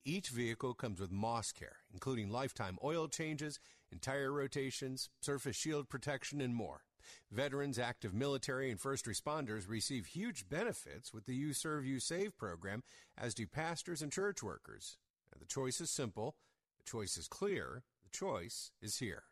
Each 0.04 0.30
vehicle 0.30 0.74
comes 0.74 1.00
with 1.00 1.10
Moss 1.10 1.52
Care, 1.52 1.76
including 1.92 2.30
lifetime 2.30 2.78
oil 2.82 3.06
changes, 3.06 3.60
entire 3.92 4.32
rotations, 4.32 5.10
surface 5.20 5.56
shield 5.56 5.88
protection, 5.88 6.40
and 6.40 6.54
more. 6.54 6.84
Veterans, 7.30 7.78
active 7.78 8.14
military, 8.14 8.70
and 8.70 8.80
first 8.80 9.06
responders 9.06 9.68
receive 9.68 10.06
huge 10.06 10.48
benefits 10.48 11.12
with 11.12 11.24
the 11.24 11.34
You 11.34 11.52
Serve, 11.52 11.84
You 11.84 12.00
Save 12.00 12.36
program, 12.36 12.82
as 13.18 13.34
do 13.34 13.46
pastors 13.46 14.02
and 14.02 14.12
church 14.12 14.42
workers. 14.42 14.98
the 15.38 15.46
choice 15.46 15.80
is 15.80 15.90
simple, 15.90 16.36
the 16.78 16.84
choice 16.84 17.16
is 17.16 17.28
clear, 17.28 17.82
the 18.02 18.10
choice 18.10 18.72
is 18.80 18.98
here. 18.98 19.24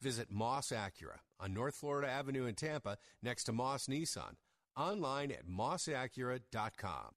Visit 0.00 0.30
Moss 0.30 0.70
Acura 0.70 1.20
on 1.40 1.54
North 1.54 1.74
Florida 1.74 2.08
Avenue 2.08 2.46
in 2.46 2.54
Tampa 2.54 2.98
next 3.22 3.44
to 3.44 3.52
Moss 3.52 3.86
Nissan 3.86 4.34
online 4.76 5.32
at 5.32 5.46
mossacura.com. 5.46 7.10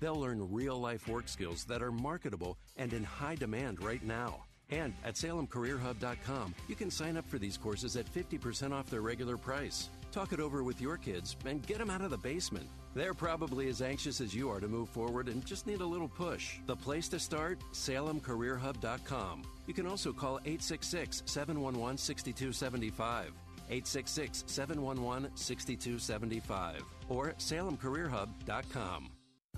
They'll 0.00 0.20
learn 0.20 0.52
real 0.52 0.78
life 0.78 1.06
work 1.06 1.28
skills 1.28 1.64
that 1.64 1.82
are 1.82 1.92
marketable 1.92 2.58
and 2.76 2.92
in 2.92 3.04
high 3.04 3.36
demand 3.36 3.82
right 3.82 4.02
now. 4.04 4.44
And 4.70 4.94
at 5.04 5.14
SalemCareerHub.com, 5.14 6.54
you 6.66 6.74
can 6.74 6.90
sign 6.90 7.16
up 7.16 7.28
for 7.28 7.38
these 7.38 7.56
courses 7.56 7.96
at 7.96 8.12
50% 8.12 8.72
off 8.72 8.90
their 8.90 9.02
regular 9.02 9.36
price. 9.36 9.90
Talk 10.10 10.32
it 10.32 10.40
over 10.40 10.62
with 10.62 10.80
your 10.80 10.96
kids 10.96 11.36
and 11.44 11.64
get 11.66 11.78
them 11.78 11.90
out 11.90 12.00
of 12.00 12.10
the 12.10 12.18
basement. 12.18 12.66
They're 12.94 13.14
probably 13.14 13.68
as 13.68 13.80
anxious 13.80 14.20
as 14.20 14.34
you 14.34 14.50
are 14.50 14.60
to 14.60 14.68
move 14.68 14.88
forward 14.88 15.28
and 15.28 15.44
just 15.46 15.66
need 15.66 15.80
a 15.80 15.86
little 15.86 16.08
push. 16.08 16.58
The 16.66 16.76
place 16.76 17.08
to 17.08 17.18
start? 17.18 17.60
SalemCareerHub.com. 17.72 19.42
You 19.66 19.74
can 19.74 19.86
also 19.86 20.12
call 20.12 20.40
866 20.44 21.22
711 21.26 21.96
6275. 21.96 23.32
866 23.70 24.44
711 24.46 25.30
6275 25.36 26.82
or 27.08 27.34
salemcareerhub.com. 27.38 29.10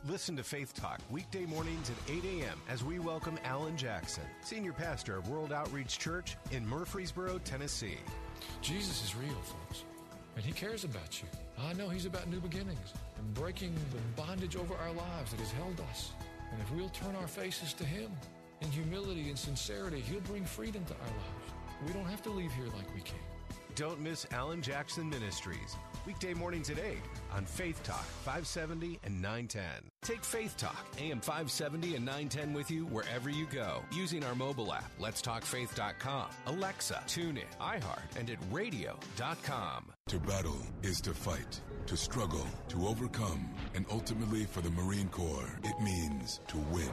Listen 0.06 0.36
to 0.36 0.44
Faith 0.44 0.74
Talk 0.74 1.00
weekday 1.10 1.46
mornings 1.46 1.88
at 1.88 1.96
8 2.12 2.24
a.m. 2.24 2.60
as 2.68 2.84
we 2.84 2.98
welcome 2.98 3.38
Alan 3.42 3.74
Jackson, 3.74 4.24
Senior 4.42 4.74
Pastor 4.74 5.16
of 5.16 5.30
World 5.30 5.50
Outreach 5.50 5.98
Church 5.98 6.36
in 6.50 6.68
Murfreesboro, 6.68 7.38
Tennessee. 7.38 7.96
Jesus 8.60 9.02
is 9.02 9.16
real, 9.16 9.32
folks, 9.32 9.84
and 10.36 10.44
He 10.44 10.52
cares 10.52 10.84
about 10.84 11.22
you. 11.22 11.28
I 11.58 11.72
know 11.72 11.88
He's 11.88 12.04
about 12.04 12.28
new 12.28 12.38
beginnings 12.38 12.92
and 13.16 13.32
breaking 13.32 13.74
the 13.92 14.22
bondage 14.22 14.56
over 14.56 14.74
our 14.74 14.92
lives 14.92 15.30
that 15.30 15.40
has 15.40 15.52
held 15.52 15.80
us. 15.90 16.12
And 16.52 16.60
if 16.60 16.70
we'll 16.72 16.90
turn 16.90 17.16
our 17.16 17.26
faces 17.26 17.72
to 17.72 17.84
Him 17.84 18.10
in 18.60 18.70
humility 18.70 19.30
and 19.30 19.38
sincerity, 19.38 20.00
He'll 20.00 20.20
bring 20.20 20.44
freedom 20.44 20.84
to 20.84 20.92
our 20.92 21.00
lives. 21.00 21.86
We 21.86 21.94
don't 21.94 22.10
have 22.10 22.22
to 22.24 22.30
leave 22.30 22.52
here 22.52 22.68
like 22.76 22.94
we 22.94 23.00
came. 23.00 23.16
Don't 23.74 24.00
miss 24.02 24.26
Alan 24.32 24.60
Jackson 24.60 25.08
Ministries. 25.08 25.76
Weekday 26.06 26.34
mornings 26.34 26.68
at 26.68 26.78
8 26.78 26.98
on 27.34 27.44
Faith 27.46 27.82
Talk 27.82 28.04
570 28.24 29.00
and 29.04 29.22
910. 29.22 29.62
Take 30.02 30.22
Faith 30.22 30.56
Talk 30.56 30.86
AM 30.98 31.20
570 31.20 31.96
and 31.96 32.04
910 32.04 32.52
with 32.52 32.70
you 32.70 32.84
wherever 32.86 33.30
you 33.30 33.46
go 33.46 33.82
using 33.92 34.22
our 34.24 34.34
mobile 34.34 34.72
app, 34.72 34.90
letstalkfaith.com, 35.00 36.26
Alexa, 36.46 37.02
tune 37.06 37.38
in, 37.38 37.44
iHeart, 37.60 38.16
and 38.18 38.28
at 38.28 38.38
radio.com. 38.50 39.86
To 40.08 40.18
battle 40.18 40.58
is 40.82 41.00
to 41.02 41.14
fight, 41.14 41.60
to 41.86 41.96
struggle, 41.96 42.46
to 42.68 42.86
overcome, 42.86 43.48
and 43.74 43.86
ultimately 43.90 44.44
for 44.44 44.60
the 44.60 44.70
Marine 44.70 45.08
Corps, 45.08 45.58
it 45.62 45.80
means 45.82 46.40
to 46.48 46.58
win. 46.70 46.92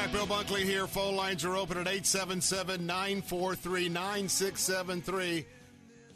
Back. 0.00 0.12
Bill 0.12 0.26
Bunkley 0.26 0.62
here. 0.62 0.86
Phone 0.86 1.14
lines 1.14 1.44
are 1.44 1.56
open 1.56 1.76
at 1.76 1.86
877 1.86 2.86
943 2.86 3.88
9673. 3.90 5.46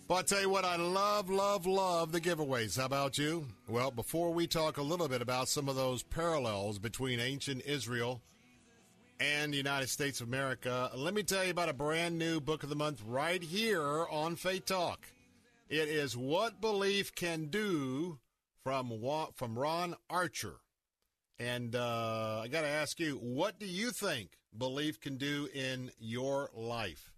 But 0.09 0.15
I'll 0.15 0.23
tell 0.23 0.41
you 0.41 0.49
what, 0.49 0.65
I 0.65 0.77
love, 0.77 1.29
love, 1.29 1.67
love 1.67 2.13
the 2.13 2.21
giveaways. 2.21 2.79
How 2.79 2.87
about 2.87 3.19
you? 3.19 3.47
Well, 3.69 3.91
before 3.91 4.33
we 4.33 4.47
talk 4.47 4.79
a 4.79 4.83
little 4.83 5.09
bit 5.09 5.21
about 5.21 5.49
some 5.49 5.69
of 5.69 5.77
those 5.77 6.03
parallels 6.03 6.79
between 6.79 7.21
ancient 7.21 7.63
Israel 7.67 8.23
and 9.21 9.53
the 9.53 9.59
United 9.59 9.89
States 9.89 10.21
of 10.21 10.29
America, 10.29 10.91
let 10.95 11.13
me 11.13 11.23
tell 11.23 11.45
you 11.45 11.51
about 11.51 11.69
a 11.69 11.75
brand 11.75 12.19
new 12.19 12.41
book 12.41 12.63
of 12.63 12.71
the 12.71 12.77
month 12.77 13.03
right 13.07 13.43
here 13.43 14.07
on 14.11 14.37
Faith 14.37 14.65
Talk. 14.67 15.07
It 15.69 15.89
is 15.89 16.17
What 16.17 16.61
Belief 16.61 17.15
Can 17.15 17.47
Do 17.47 18.19
from, 18.63 18.93
from 19.35 19.59
Ron 19.59 19.95
Archer. 20.09 20.57
And 21.39 21.75
uh, 21.75 22.41
I 22.45 22.49
got 22.49 22.63
to 22.63 22.69
ask 22.69 23.01
you, 23.01 23.17
what 23.17 23.59
do 23.59 23.67
you 23.67 23.91
think 23.91 24.39
belief 24.57 25.01
can 25.01 25.17
do 25.17 25.49
in 25.53 25.91
your 25.99 26.51
life? 26.55 27.13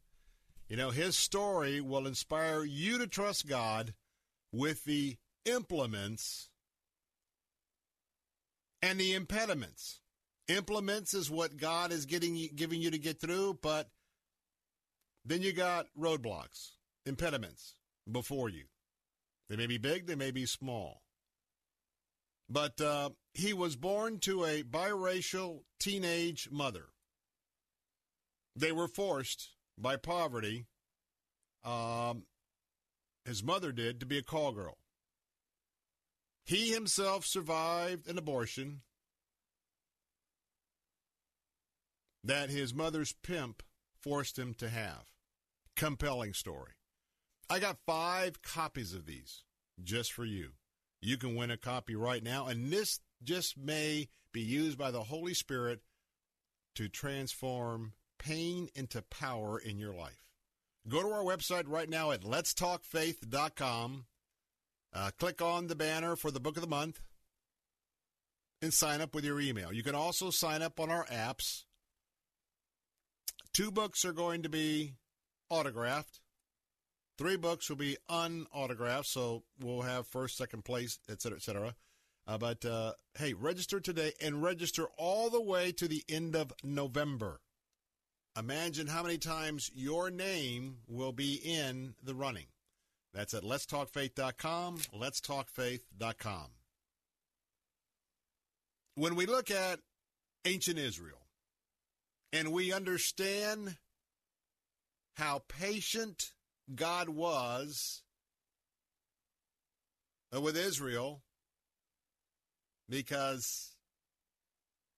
You 0.68 0.76
know, 0.76 0.90
his 0.90 1.16
story 1.16 1.81
will 1.81 2.07
inspire 2.07 2.64
you 2.64 2.98
to 2.98 3.07
trust 3.07 3.46
God 3.46 3.94
with 4.52 4.85
the 4.85 5.16
implements 5.44 6.48
and 8.83 8.98
the 8.98 9.14
impediments. 9.14 10.00
Implements 10.48 11.12
is 11.14 11.31
what 11.31 11.57
God 11.57 11.92
is 11.92 12.07
getting 12.07 12.48
giving 12.55 12.81
you 12.81 12.90
to 12.90 12.98
get 12.98 13.20
through, 13.20 13.59
but 13.62 13.90
then 15.24 15.42
you 15.42 15.52
got 15.52 15.87
roadblocks, 15.98 16.70
impediments 17.05 17.76
before 18.11 18.48
you. 18.48 18.64
They 19.48 19.57
may 19.57 19.66
be 19.66 19.79
big, 19.79 20.07
they 20.07 20.14
may 20.14 20.31
be 20.31 20.46
small. 20.46 21.02
But 22.48 22.80
uh, 22.80 23.11
he 23.35 23.52
was 23.52 23.76
born 23.76 24.18
to 24.20 24.44
a 24.44 24.62
biracial 24.62 25.62
teenage 25.80 26.48
mother. 26.50 26.87
They 28.54 28.72
were 28.72 28.88
forced 28.88 29.50
by 29.76 29.96
poverty, 29.96 30.66
um, 31.64 32.24
his 33.24 33.42
mother 33.42 33.72
did, 33.72 34.00
to 34.00 34.06
be 34.06 34.18
a 34.18 34.22
call 34.22 34.52
girl. 34.52 34.78
He 36.44 36.72
himself 36.72 37.26
survived 37.26 38.09
an 38.09 38.16
abortion 38.16 38.82
that 42.22 42.50
his 42.50 42.72
mother's 42.72 43.14
pimp 43.22 43.62
forced 44.00 44.38
him 44.38 44.54
to 44.54 44.68
have. 44.68 45.06
Compelling 45.74 46.32
story. 46.32 46.72
I 47.50 47.59
got 47.59 47.78
five 47.87 48.42
copies 48.42 48.94
of 48.94 49.06
these 49.06 49.42
just 49.82 50.12
for 50.12 50.24
you. 50.24 50.52
You 51.00 51.16
can 51.16 51.37
win 51.37 51.50
a 51.50 51.56
copy 51.56 51.94
right 51.94 52.22
now, 52.22 52.46
and 52.46 52.72
this 52.72 53.00
just 53.22 53.56
may 53.56 54.09
be 54.32 54.40
used 54.40 54.78
by 54.78 54.90
the 54.90 55.04
Holy 55.04 55.35
Spirit 55.35 55.80
to 56.74 56.88
transform 56.88 57.92
pain 58.18 58.68
into 58.74 59.02
power 59.02 59.59
in 59.59 59.78
your 59.78 59.94
life. 59.94 60.26
Go 60.88 61.02
to 61.02 61.12
our 61.12 61.24
website 61.24 61.64
right 61.66 61.88
now 61.88 62.12
at 62.12 62.22
letstalkfaith.com. 62.22 64.06
Uh, 64.92 65.11
click 65.18 65.42
on 65.42 65.66
the 65.66 65.74
banner 65.74 66.16
for 66.16 66.30
the 66.30 66.40
book 66.40 66.56
of 66.56 66.62
the 66.62 66.68
month 66.68 67.00
and 68.62 68.72
sign 68.72 69.00
up 69.00 69.14
with 69.14 69.24
your 69.24 69.40
email. 69.40 69.72
You 69.72 69.82
can 69.82 69.94
also 69.94 70.30
sign 70.30 70.62
up 70.62 70.80
on 70.80 70.90
our 70.90 71.04
apps. 71.06 71.64
Two 73.52 73.70
books 73.70 74.04
are 74.04 74.12
going 74.12 74.42
to 74.42 74.48
be 74.48 74.94
autographed. 75.50 76.20
Three 77.18 77.37
books 77.37 77.68
will 77.68 77.76
be 77.76 77.96
unautographed, 78.11 79.07
so 79.07 79.42
we'll 79.61 79.83
have 79.83 80.07
first, 80.07 80.37
second 80.37 80.64
place, 80.64 80.98
et 81.09 81.22
cetera, 81.22 81.38
et 81.38 81.42
cetera. 81.42 81.74
Uh, 82.26 82.38
but 82.38 82.64
uh, 82.64 82.92
hey, 83.18 83.33
register 83.33 83.81
today 83.81 84.12
and 84.20 84.42
register 84.42 84.87
all 84.98 85.31
the 85.31 85.40
way 85.40 85.72
to 85.72 85.88
the 85.88 86.02
end 86.09 86.35
of 86.35 86.52
November. 86.62 87.40
Imagine 88.38 88.88
how 88.88 89.02
many 89.02 89.16
times 89.16 89.70
your 89.74 90.11
name 90.11 90.79
will 90.87 91.12
be 91.12 91.35
in 91.35 91.94
the 92.02 92.14
running. 92.14 92.46
That's 93.14 93.33
at 93.33 93.44
letstalkfaith.com, 93.44 94.79
letstalkfaith.com. 94.94 96.46
When 98.96 99.14
we 99.14 99.24
look 99.24 99.50
at 99.50 99.79
ancient 100.44 100.79
Israel 100.79 101.26
and 102.33 102.52
we 102.52 102.72
understand 102.72 103.76
how 105.14 105.42
patient 105.48 106.33
God 106.74 107.09
was 107.09 108.02
uh, 110.35 110.40
with 110.40 110.57
Israel, 110.57 111.22
because 112.88 113.76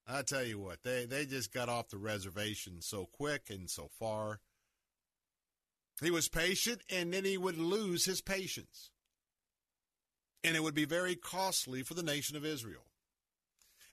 I 0.07 0.23
tell 0.23 0.45
you 0.45 0.59
what, 0.59 0.83
they, 0.83 1.05
they 1.05 1.27
just 1.27 1.53
got 1.53 1.69
off 1.69 1.91
the 1.91 1.99
reservation 1.99 2.81
so 2.81 3.07
quick 3.07 3.51
and 3.51 3.69
so 3.69 3.91
far. 3.99 4.41
He 6.01 6.11
was 6.11 6.29
patient, 6.29 6.81
and 6.89 7.13
then 7.13 7.25
he 7.25 7.37
would 7.37 7.59
lose 7.59 8.05
his 8.05 8.21
patience. 8.21 8.91
And 10.45 10.57
it 10.57 10.63
would 10.63 10.75
be 10.75 10.85
very 10.85 11.17
costly 11.17 11.83
for 11.83 11.95
the 11.95 12.03
nation 12.03 12.37
of 12.37 12.45
Israel. 12.45 12.87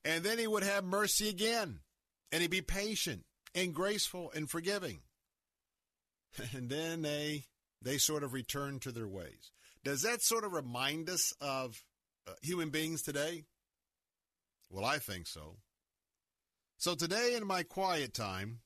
And 0.06 0.24
then 0.24 0.38
he 0.38 0.48
would 0.48 0.64
have 0.64 0.84
mercy 0.84 1.28
again, 1.28 1.80
and 2.32 2.42
he'd 2.42 2.52
be 2.52 2.62
patient 2.62 3.26
and 3.56 3.74
graceful 3.74 4.32
and 4.34 4.50
forgiving. 4.50 5.00
And 6.54 6.70
then 6.70 7.02
they 7.02 7.46
they 7.82 7.98
sort 7.98 8.24
of 8.24 8.34
return 8.34 8.80
to 8.80 8.92
their 8.92 9.08
ways. 9.08 9.52
Does 9.84 10.02
that 10.02 10.22
sort 10.22 10.44
of 10.44 10.54
remind 10.54 11.10
us 11.10 11.34
of 11.40 11.84
uh, 12.28 12.32
human 12.42 12.70
beings 12.70 13.04
today? 13.04 13.46
Well, 14.70 14.86
I 14.86 14.98
think 14.98 15.28
so. 15.28 15.58
So 16.78 16.96
today 16.96 17.36
in 17.36 17.46
my 17.46 17.64
quiet 17.64 18.14
time, 18.14 18.60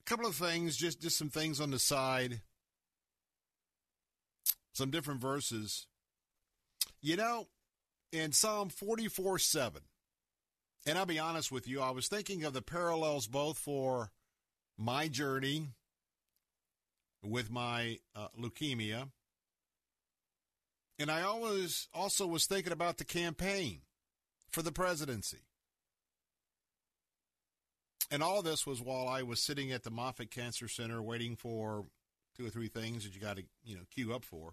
a 0.00 0.04
couple 0.04 0.26
of 0.26 0.34
things, 0.34 0.76
just, 0.76 1.00
just 1.00 1.16
some 1.16 1.30
things 1.30 1.60
on 1.60 1.70
the 1.70 1.78
side, 1.78 2.40
some 4.72 4.90
different 4.90 5.20
verses. 5.20 5.86
You 7.00 7.16
know, 7.16 7.46
in 8.12 8.32
Psalm 8.32 8.68
44 8.68 9.38
7, 9.38 9.82
and 10.86 10.98
I'll 10.98 11.06
be 11.06 11.18
honest 11.18 11.52
with 11.52 11.68
you, 11.68 11.80
I 11.80 11.90
was 11.90 12.08
thinking 12.08 12.44
of 12.44 12.52
the 12.52 12.62
parallels 12.62 13.26
both 13.26 13.58
for 13.58 14.10
my 14.76 15.08
journey 15.08 15.68
with 17.22 17.50
my 17.50 17.98
uh, 18.16 18.28
leukemia 18.38 19.08
and 21.00 21.10
I 21.10 21.22
always 21.22 21.88
also 21.94 22.26
was 22.26 22.44
thinking 22.44 22.74
about 22.74 22.98
the 22.98 23.06
campaign 23.06 23.80
for 24.50 24.60
the 24.60 24.70
presidency. 24.70 25.38
And 28.10 28.22
all 28.22 28.42
this 28.42 28.66
was 28.66 28.82
while 28.82 29.08
I 29.08 29.22
was 29.22 29.40
sitting 29.40 29.72
at 29.72 29.82
the 29.82 29.90
Moffitt 29.90 30.30
Cancer 30.30 30.68
Center 30.68 31.00
waiting 31.00 31.36
for 31.36 31.86
two 32.36 32.46
or 32.46 32.50
three 32.50 32.68
things 32.68 33.04
that 33.04 33.14
you 33.14 33.20
got 33.20 33.38
to, 33.38 33.44
you 33.64 33.76
know, 33.76 33.82
queue 33.90 34.12
up 34.12 34.26
for. 34.26 34.52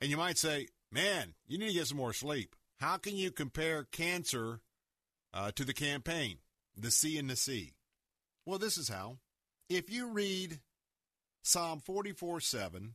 And 0.00 0.10
you 0.10 0.16
might 0.16 0.36
say, 0.36 0.66
man, 0.90 1.34
you 1.46 1.58
need 1.58 1.68
to 1.68 1.74
get 1.74 1.86
some 1.86 1.98
more 1.98 2.12
sleep. 2.12 2.56
How 2.80 2.96
can 2.96 3.16
you 3.16 3.30
compare 3.30 3.84
cancer 3.84 4.60
uh, 5.32 5.52
to 5.52 5.64
the 5.64 5.74
campaign, 5.74 6.38
the 6.76 6.90
C 6.90 7.18
and 7.18 7.30
the 7.30 7.36
C? 7.36 7.74
Well, 8.44 8.58
this 8.58 8.78
is 8.78 8.88
how. 8.88 9.18
If 9.68 9.90
you 9.90 10.08
read 10.08 10.58
Psalm 11.42 11.80
44 11.80 12.40
7, 12.40 12.94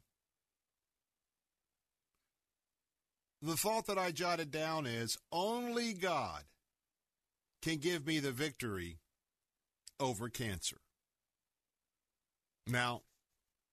the 3.41 3.57
thought 3.57 3.87
that 3.87 3.97
I 3.97 4.11
jotted 4.11 4.51
down 4.51 4.85
is 4.85 5.17
only 5.31 5.93
God 5.93 6.43
can 7.61 7.77
give 7.77 8.05
me 8.05 8.19
the 8.19 8.31
victory 8.31 8.99
over 9.99 10.29
cancer. 10.29 10.77
Now, 12.67 13.01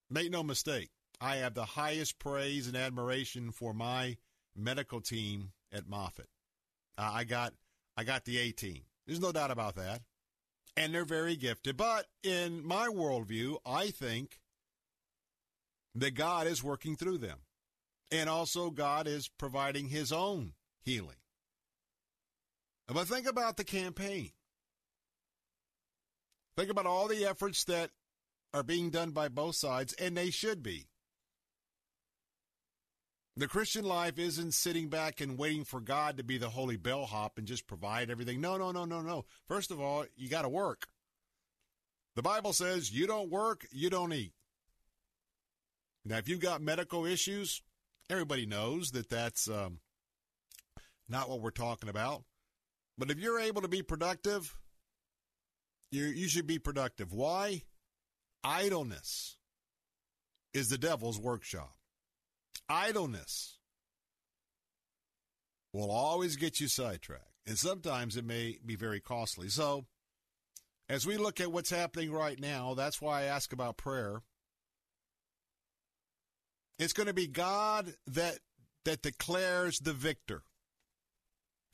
make 0.09 0.31
no 0.31 0.43
mistake, 0.43 0.91
I 1.21 1.37
have 1.37 1.55
the 1.55 1.65
highest 1.65 2.19
praise 2.19 2.67
and 2.67 2.77
admiration 2.77 3.53
for 3.53 3.73
my 3.73 4.17
medical 4.57 5.01
team 5.01 5.53
at 5.73 5.89
Moffitt. 5.89 6.29
I 6.97 7.25
got 7.25 7.55
I 7.97 8.05
got 8.05 8.25
the 8.25 8.39
A 8.39 8.53
team. 8.53 8.83
There's 9.07 9.21
no 9.21 9.33
doubt 9.33 9.51
about 9.51 9.77
that. 9.77 10.01
And 10.77 10.95
they're 10.95 11.05
very 11.05 11.37
gifted. 11.37 11.77
But 11.77 12.07
in 12.23 12.65
my 12.65 12.87
worldview, 12.87 13.59
I 13.67 13.91
think 13.91 14.40
that 15.95 16.15
God 16.15 16.47
is 16.47 16.63
working 16.63 16.97
through 16.97 17.19
them. 17.19 17.39
And 18.11 18.29
also, 18.29 18.71
God 18.71 19.07
is 19.07 19.29
providing 19.29 19.89
his 19.89 20.13
own 20.13 20.53
healing. 20.83 21.17
But 22.89 23.07
think 23.07 23.29
about 23.29 23.57
the 23.57 23.65
campaign. 23.65 24.31
Think 26.57 26.71
about 26.71 26.87
all 26.87 27.07
the 27.07 27.25
efforts 27.25 27.65
that 27.65 27.91
are 28.53 28.65
being 28.65 28.91
done 28.91 29.13
by 29.13 29.29
both 29.29 29.55
sides, 29.55 29.93
and 29.95 30.17
they 30.17 30.31
should 30.31 30.63
be. 30.63 30.89
The 33.37 33.47
Christian 33.47 33.85
life 33.85 34.19
isn't 34.19 34.55
sitting 34.55 34.89
back 34.89 35.21
and 35.21 35.39
waiting 35.39 35.65
for 35.65 35.81
God 35.81 36.17
to 36.17 36.25
be 36.25 36.37
the 36.37 36.51
holy 36.51 36.77
bellhop 36.77 37.39
and 37.39 37.47
just 37.47 37.69
provide 37.69 38.11
everything. 38.11 38.41
No, 38.41 38.57
no, 38.57 38.73
no, 38.73 38.85
no, 38.85 39.01
no. 39.01 39.25
First 39.47 39.71
of 39.71 39.81
all, 39.81 40.05
you 40.17 40.29
got 40.29 40.43
to 40.43 40.49
work. 40.49 40.89
The 42.17 42.23
Bible 42.23 42.53
says 42.53 42.93
you 42.93 43.07
don't 43.07 43.31
work, 43.31 43.67
you 43.71 43.89
don't 43.89 44.13
eat. 44.13 44.33
Now, 46.05 46.17
if 46.17 46.29
you've 46.29 46.41
got 46.41 46.63
medical 46.63 47.05
issues, 47.05 47.63
everybody 48.09 48.47
knows 48.47 48.91
that 48.93 49.09
that's 49.11 49.49
um, 49.49 49.81
not 51.09 51.29
what 51.29 51.41
we're 51.41 51.51
talking 51.51 51.89
about. 51.89 52.25
But 52.97 53.11
if 53.11 53.19
you're 53.19 53.41
able 53.41 53.63
to 53.63 53.69
be 53.69 53.83
productive, 53.83 54.57
you 55.91 56.05
you 56.05 56.29
should 56.29 56.47
be 56.47 56.59
productive. 56.59 57.13
Why? 57.13 57.63
Idleness 58.43 59.37
is 60.55 60.69
the 60.69 60.79
devil's 60.79 61.19
workshop. 61.19 61.75
Idleness 62.69 63.59
will 65.73 65.91
always 65.91 66.37
get 66.37 66.61
you 66.61 66.69
sidetracked. 66.69 67.25
And 67.47 67.59
sometimes 67.59 68.17
it 68.17 68.25
may 68.25 68.59
be 68.65 68.77
very 68.77 69.01
costly. 69.01 69.49
So, 69.49 69.87
as 70.89 71.07
we 71.07 71.17
look 71.17 71.41
at 71.41 71.53
what's 71.53 71.71
happening 71.71 72.13
right 72.13 72.39
now, 72.39 72.75
that's 72.75 73.01
why 73.01 73.23
I 73.23 73.25
ask 73.25 73.53
about 73.53 73.77
prayer. 73.77 74.23
It's 76.81 76.95
going 76.95 77.09
to 77.09 77.13
be 77.13 77.27
God 77.27 77.93
that 78.07 78.39
that 78.87 79.03
declares 79.03 79.79
the 79.81 79.93
victor. 79.93 80.43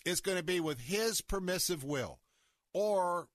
It's 0.05 0.21
going 0.21 0.37
to 0.37 0.43
be 0.43 0.59
with 0.59 0.81
his 0.81 1.21
permissive 1.21 1.85
will 1.85 2.19
or 2.75 3.29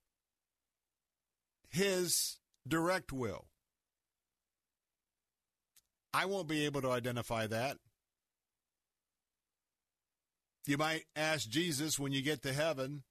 his 1.70 2.38
direct 2.68 3.10
will. 3.10 3.46
I 6.12 6.26
won't 6.26 6.46
be 6.46 6.66
able 6.66 6.82
to 6.82 6.90
identify 6.90 7.46
that. 7.46 7.78
You 10.66 10.76
might 10.76 11.04
ask 11.16 11.48
Jesus 11.48 11.98
when 11.98 12.12
you 12.12 12.20
get 12.20 12.42
to 12.42 12.52
heaven, 12.52 13.02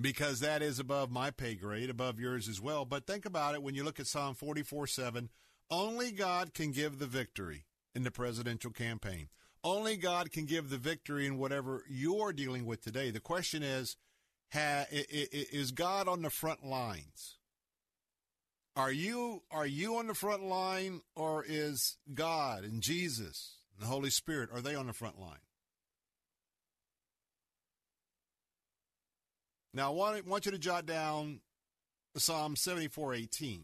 because 0.00 0.40
that 0.40 0.62
is 0.62 0.78
above 0.78 1.10
my 1.10 1.30
pay 1.30 1.54
grade, 1.54 1.90
above 1.90 2.18
yours 2.18 2.48
as 2.48 2.58
well. 2.58 2.86
But 2.86 3.06
think 3.06 3.26
about 3.26 3.54
it 3.54 3.62
when 3.62 3.74
you 3.74 3.84
look 3.84 4.00
at 4.00 4.06
Psalm 4.06 4.34
44 4.34 4.86
7, 4.86 5.28
only 5.70 6.12
God 6.12 6.54
can 6.54 6.72
give 6.72 6.98
the 6.98 7.06
victory 7.06 7.66
in 7.94 8.02
the 8.04 8.10
presidential 8.10 8.70
campaign. 8.70 9.28
Only 9.64 9.96
God 9.96 10.30
can 10.30 10.44
give 10.46 10.70
the 10.70 10.78
victory 10.78 11.26
in 11.26 11.36
whatever 11.36 11.84
you're 11.88 12.32
dealing 12.32 12.64
with 12.64 12.82
today. 12.82 13.10
The 13.10 13.20
question 13.20 13.62
is, 13.62 13.96
is 14.52 15.72
God 15.72 16.08
on 16.08 16.22
the 16.22 16.30
front 16.30 16.64
lines? 16.64 17.38
Are 18.76 18.92
you 18.92 19.42
are 19.50 19.66
you 19.66 19.96
on 19.96 20.06
the 20.06 20.14
front 20.14 20.44
line 20.44 21.00
or 21.16 21.44
is 21.44 21.96
God 22.14 22.62
and 22.62 22.80
Jesus 22.80 23.56
and 23.74 23.82
the 23.82 23.90
Holy 23.90 24.08
Spirit 24.08 24.50
are 24.52 24.60
they 24.60 24.76
on 24.76 24.86
the 24.86 24.92
front 24.92 25.20
line? 25.20 25.40
Now 29.74 29.90
I 29.90 29.94
want, 29.94 30.26
want 30.28 30.46
you 30.46 30.52
to 30.52 30.58
jot 30.58 30.86
down 30.86 31.40
Psalm 32.16 32.54
74:18. 32.54 33.62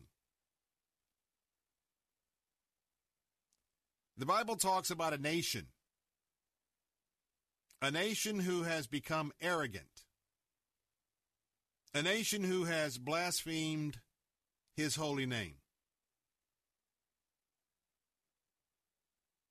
The 4.16 4.26
Bible 4.26 4.56
talks 4.56 4.90
about 4.90 5.12
a 5.12 5.18
nation 5.18 5.66
a 7.82 7.90
nation 7.90 8.40
who 8.40 8.62
has 8.62 8.86
become 8.86 9.30
arrogant, 9.42 10.04
a 11.92 12.00
nation 12.00 12.42
who 12.42 12.64
has 12.64 12.96
blasphemed 12.96 13.98
his 14.74 14.96
holy 14.96 15.26
name. 15.26 15.56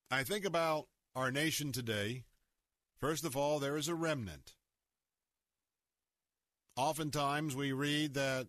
I 0.10 0.24
think 0.24 0.46
about 0.46 0.88
our 1.16 1.32
nation 1.32 1.72
today. 1.72 2.24
First 3.00 3.24
of 3.24 3.38
all, 3.38 3.60
there 3.60 3.78
is 3.78 3.88
a 3.88 3.96
remnant. 3.96 4.54
Oftentimes 6.76 7.56
we 7.56 7.72
read 7.72 8.16
that 8.16 8.48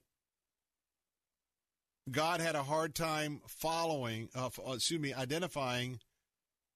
God 2.11 2.41
had 2.41 2.55
a 2.55 2.63
hard 2.63 2.95
time 2.95 3.41
following, 3.49 4.29
uh, 4.35 4.51
excuse 4.73 5.01
me, 5.01 5.15
identifying 5.15 6.01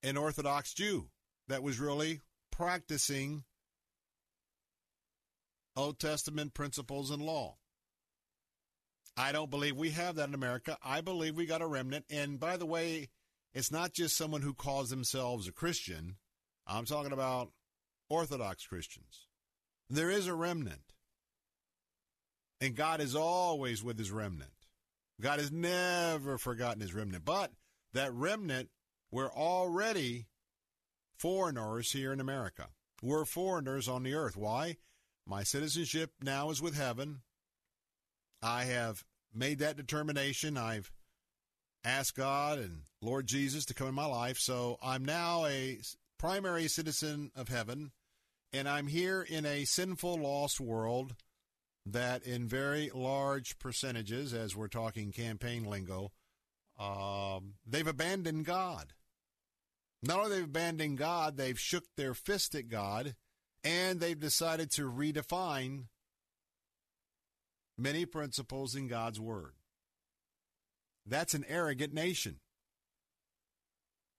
an 0.03 0.17
Orthodox 0.17 0.73
Jew 0.73 1.09
that 1.49 1.63
was 1.63 1.79
really 1.79 2.23
practicing 2.51 3.45
Old 5.77 5.99
Testament 5.99 6.55
principles 6.55 7.11
and 7.11 7.23
law. 7.23 7.57
I 9.17 9.33
don't 9.33 9.51
believe 9.51 9.77
we 9.77 9.91
have 9.91 10.17
that 10.17 10.29
in 10.29 10.35
America. 10.35 10.79
I 10.83 11.01
believe 11.01 11.37
we 11.37 11.45
got 11.45 11.63
a 11.63 11.67
remnant. 11.67 12.05
And 12.09 12.39
by 12.39 12.57
the 12.57 12.67
way, 12.67 13.09
it's 13.53 13.73
not 13.73 13.93
just 13.93 14.17
someone 14.17 14.43
who 14.43 14.55
calls 14.55 14.91
themselves 14.91 15.49
a 15.49 15.53
Christian. 15.53 16.17
I'm 16.67 16.85
talking 16.85 17.13
about 17.13 17.51
Orthodox 18.09 18.67
Christians. 18.67 19.27
There 19.91 20.11
is 20.11 20.27
a 20.27 20.35
remnant. 20.35 20.95
And 22.61 22.77
God 22.77 23.01
is 23.01 23.15
always 23.15 23.83
with 23.83 23.99
his 23.99 24.11
remnant. 24.11 24.51
God 25.21 25.39
has 25.39 25.51
never 25.51 26.39
forgotten 26.39 26.81
his 26.81 26.95
remnant. 26.95 27.25
But 27.25 27.53
that 27.93 28.13
remnant, 28.13 28.71
we're 29.11 29.33
already 29.33 30.27
foreigners 31.19 31.93
here 31.93 32.13
in 32.13 32.21
America. 32.21 32.69
We're 33.03 33.25
foreigners 33.25 33.89
on 33.89 34.03
the 34.03 34.15
earth. 34.15 34.37
Why? 34.37 34.77
My 35.27 35.43
citizenship 35.43 36.13
now 36.23 36.51
is 36.51 36.63
with 36.63 36.77
heaven. 36.77 37.23
I 38.43 38.65
have 38.65 39.05
made 39.35 39.59
that 39.59 39.77
determination. 39.77 40.57
I've 40.57 40.91
asked 41.85 42.17
God 42.17 42.59
and 42.59 42.83
Lord 43.01 43.27
Jesus 43.27 43.65
to 43.67 43.75
come 43.75 43.89
in 43.89 43.95
my 43.95 44.07
life. 44.07 44.39
So 44.39 44.79
I'm 44.83 45.05
now 45.05 45.47
a 45.47 45.79
primary 46.19 46.69
citizen 46.69 47.31
of 47.37 47.49
heaven, 47.49 47.93
and 48.53 48.69
I'm 48.69 48.87
here 48.87 49.23
in 49.23 49.47
a 49.47 49.65
sinful, 49.65 50.17
lost 50.17 50.61
world 50.61 51.15
that, 51.93 52.23
in 52.25 52.49
very 52.49 52.91
large 52.95 53.59
percentages, 53.59 54.35
as 54.35 54.57
we're 54.57 54.69
talking 54.69 55.13
campaign 55.13 55.65
lingo, 55.65 56.13
um, 56.79 57.55
they've 57.67 57.87
abandoned 57.87 58.45
God. 58.45 58.93
Not 60.03 60.19
only 60.19 60.37
they've 60.37 60.45
abandoned 60.45 60.99
God, 60.99 61.37
they've 61.37 61.59
shook 61.59 61.85
their 61.97 62.15
fist 62.15 62.55
at 62.55 62.69
God, 62.69 63.17
and 63.65 64.01
they've 64.01 64.19
decided 64.19 64.71
to 64.73 64.91
redefine 64.91 65.85
many 67.77 68.07
principles 68.07 68.75
in 68.75 68.87
God's 68.89 69.19
Word. 69.19 69.55
That's 71.07 71.35
an 71.35 71.45
arrogant 71.49 71.93
nation. 71.95 72.41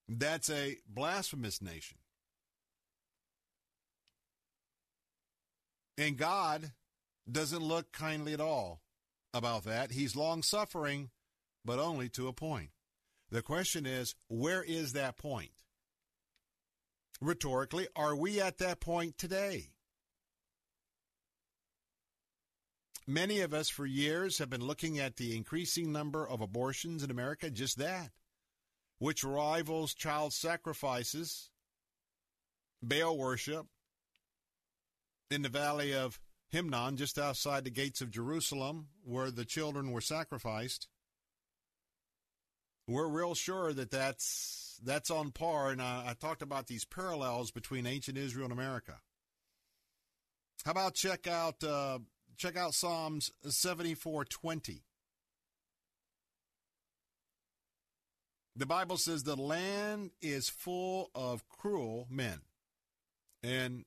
That's 0.07 0.49
a 0.49 0.77
blasphemous 0.87 1.61
nation. 1.61 1.97
And 5.97 6.17
God 6.17 6.71
doesn't 7.31 7.63
look 7.63 7.91
kindly 7.91 8.33
at 8.33 8.41
all 8.41 8.81
about 9.33 9.63
that. 9.65 9.91
He's 9.91 10.15
long 10.15 10.43
suffering, 10.43 11.09
but 11.63 11.79
only 11.79 12.09
to 12.09 12.27
a 12.27 12.33
point. 12.33 12.69
The 13.29 13.41
question 13.41 13.85
is, 13.85 14.15
where 14.27 14.63
is 14.63 14.93
that 14.93 15.17
point? 15.17 15.51
Rhetorically, 17.21 17.87
are 17.95 18.15
we 18.15 18.39
at 18.39 18.57
that 18.59 18.79
point 18.79 19.17
today? 19.17 19.71
Many 23.05 23.41
of 23.41 23.53
us 23.53 23.69
for 23.69 23.85
years 23.85 24.37
have 24.37 24.49
been 24.49 24.65
looking 24.65 24.99
at 24.99 25.17
the 25.17 25.35
increasing 25.35 25.91
number 25.91 26.27
of 26.27 26.41
abortions 26.41 27.03
in 27.03 27.11
America, 27.11 27.49
just 27.49 27.77
that, 27.79 28.11
which 28.99 29.23
rivals 29.23 29.93
child 29.93 30.31
sacrifices, 30.31 31.49
Baal 32.81 33.17
worship 33.17 33.65
in 35.31 35.41
the 35.41 35.49
valley 35.49 35.93
of 35.93 36.19
Hinnom, 36.49 36.97
just 36.97 37.17
outside 37.17 37.63
the 37.63 37.69
gates 37.69 38.01
of 38.01 38.11
Jerusalem, 38.11 38.87
where 39.03 39.31
the 39.31 39.45
children 39.45 39.91
were 39.91 40.01
sacrificed. 40.01 40.87
We're 42.87 43.07
real 43.07 43.35
sure 43.35 43.71
that 43.73 43.91
that's 43.91 44.79
that's 44.83 45.11
on 45.11 45.31
par, 45.31 45.69
and 45.69 45.81
I, 45.81 46.05
I 46.09 46.13
talked 46.13 46.41
about 46.41 46.67
these 46.67 46.85
parallels 46.85 47.51
between 47.51 47.85
ancient 47.85 48.17
Israel 48.17 48.45
and 48.45 48.53
America. 48.53 48.99
How 50.65 50.71
about 50.71 50.95
check 50.95 51.27
out 51.27 51.63
uh, 51.63 51.99
check 52.37 52.57
out 52.57 52.73
Psalms 52.73 53.31
74:20. 53.45 54.81
The 58.55 58.65
Bible 58.65 58.97
says 58.97 59.23
the 59.23 59.37
land 59.37 60.11
is 60.21 60.49
full 60.49 61.11
of 61.15 61.47
cruel 61.47 62.07
men. 62.09 62.41
And 63.41 63.85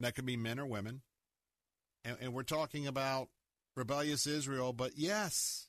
that 0.00 0.16
could 0.16 0.26
be 0.26 0.36
men 0.36 0.58
or 0.58 0.66
women. 0.66 1.02
And, 2.04 2.16
and 2.20 2.32
we're 2.32 2.42
talking 2.42 2.86
about 2.86 3.28
rebellious 3.76 4.26
Israel, 4.26 4.72
but 4.72 4.92
yes, 4.96 5.68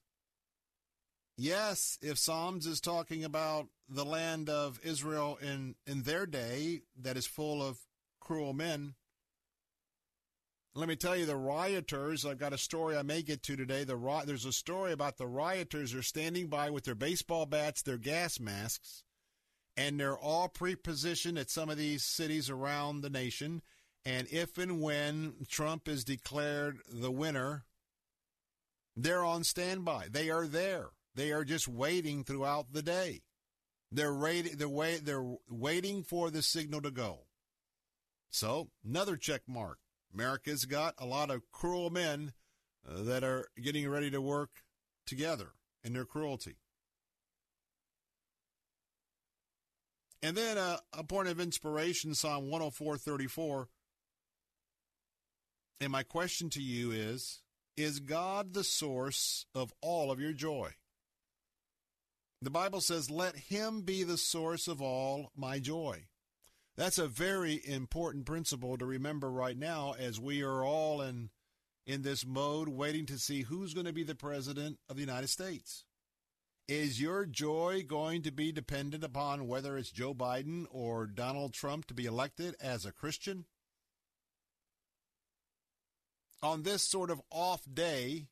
yes, 1.37 1.97
if 2.01 2.17
Psalms 2.17 2.65
is 2.65 2.81
talking 2.81 3.23
about 3.23 3.67
the 3.89 4.05
land 4.05 4.49
of 4.49 4.79
Israel 4.83 5.37
in, 5.41 5.75
in 5.85 6.03
their 6.03 6.25
day 6.25 6.81
that 6.99 7.17
is 7.17 7.25
full 7.25 7.61
of 7.61 7.79
cruel 8.19 8.53
men, 8.53 8.95
let 10.73 10.87
me 10.87 10.95
tell 10.95 11.17
you, 11.17 11.25
the 11.25 11.35
rioters. 11.35 12.25
I've 12.25 12.37
got 12.37 12.53
a 12.53 12.57
story 12.57 12.95
I 12.95 13.01
may 13.01 13.21
get 13.21 13.43
to 13.43 13.57
today. 13.57 13.83
The 13.83 14.23
there's 14.25 14.45
a 14.45 14.53
story 14.53 14.93
about 14.93 15.17
the 15.17 15.27
rioters 15.27 15.93
are 15.93 16.01
standing 16.01 16.47
by 16.47 16.69
with 16.69 16.85
their 16.85 16.95
baseball 16.95 17.45
bats, 17.45 17.81
their 17.81 17.97
gas 17.97 18.39
masks, 18.39 19.03
and 19.75 19.99
they're 19.99 20.17
all 20.17 20.47
pre-positioned 20.47 21.37
at 21.37 21.49
some 21.49 21.69
of 21.69 21.77
these 21.77 22.03
cities 22.03 22.49
around 22.49 23.01
the 23.01 23.09
nation. 23.09 23.61
And 24.05 24.27
if 24.31 24.57
and 24.57 24.81
when 24.81 25.33
Trump 25.47 25.87
is 25.87 26.03
declared 26.03 26.79
the 26.91 27.11
winner, 27.11 27.65
they're 28.95 29.23
on 29.23 29.43
standby. 29.43 30.07
They 30.09 30.29
are 30.29 30.47
there. 30.47 30.89
They 31.15 31.31
are 31.31 31.43
just 31.43 31.67
waiting 31.67 32.23
throughout 32.23 32.73
the 32.73 32.81
day. 32.81 33.21
They're, 33.91 34.15
they're, 34.55 34.69
wait, 34.69 35.05
they're 35.05 35.35
waiting 35.49 36.03
for 36.03 36.31
the 36.31 36.41
signal 36.41 36.81
to 36.81 36.91
go. 36.91 37.25
So, 38.29 38.69
another 38.85 39.17
check 39.17 39.41
mark. 39.47 39.79
America's 40.13 40.65
got 40.65 40.95
a 40.97 41.05
lot 41.05 41.29
of 41.29 41.51
cruel 41.51 41.89
men 41.89 42.33
uh, 42.87 43.03
that 43.03 43.23
are 43.23 43.47
getting 43.61 43.87
ready 43.89 44.09
to 44.11 44.21
work 44.21 44.49
together 45.05 45.51
in 45.83 45.93
their 45.93 46.05
cruelty. 46.05 46.55
And 50.23 50.37
then 50.37 50.57
uh, 50.57 50.77
a 50.93 51.03
point 51.03 51.27
of 51.27 51.39
inspiration, 51.39 52.13
Psalm 52.13 52.45
104:34. 52.49 53.67
And 55.81 55.91
my 55.91 56.03
question 56.03 56.51
to 56.51 56.61
you 56.61 56.91
is 56.91 57.41
Is 57.75 57.99
God 57.99 58.53
the 58.53 58.63
source 58.63 59.47
of 59.55 59.73
all 59.81 60.11
of 60.11 60.19
your 60.19 60.31
joy? 60.31 60.75
The 62.39 62.51
Bible 62.51 62.81
says, 62.81 63.09
Let 63.09 63.35
him 63.35 63.81
be 63.81 64.03
the 64.03 64.17
source 64.17 64.67
of 64.67 64.79
all 64.79 65.31
my 65.35 65.57
joy. 65.57 66.05
That's 66.77 66.99
a 66.99 67.07
very 67.07 67.61
important 67.65 68.25
principle 68.25 68.77
to 68.77 68.85
remember 68.85 69.31
right 69.31 69.57
now 69.57 69.95
as 69.97 70.19
we 70.19 70.43
are 70.43 70.63
all 70.63 71.01
in, 71.01 71.31
in 71.87 72.03
this 72.03 72.25
mode 72.25 72.69
waiting 72.69 73.07
to 73.07 73.17
see 73.17 73.41
who's 73.41 73.73
going 73.73 73.87
to 73.87 73.93
be 73.93 74.03
the 74.03 74.15
president 74.15 74.77
of 74.87 74.95
the 74.95 75.01
United 75.01 75.29
States. 75.29 75.83
Is 76.67 77.01
your 77.01 77.25
joy 77.25 77.83
going 77.85 78.21
to 78.21 78.31
be 78.31 78.51
dependent 78.51 79.03
upon 79.03 79.47
whether 79.47 79.77
it's 79.77 79.91
Joe 79.91 80.13
Biden 80.13 80.65
or 80.69 81.07
Donald 81.07 81.53
Trump 81.53 81.87
to 81.87 81.93
be 81.95 82.05
elected 82.05 82.55
as 82.61 82.85
a 82.85 82.91
Christian? 82.91 83.45
On 86.43 86.63
this 86.63 86.81
sort 86.81 87.11
of 87.11 87.21
off 87.31 87.61
day, 87.71 88.27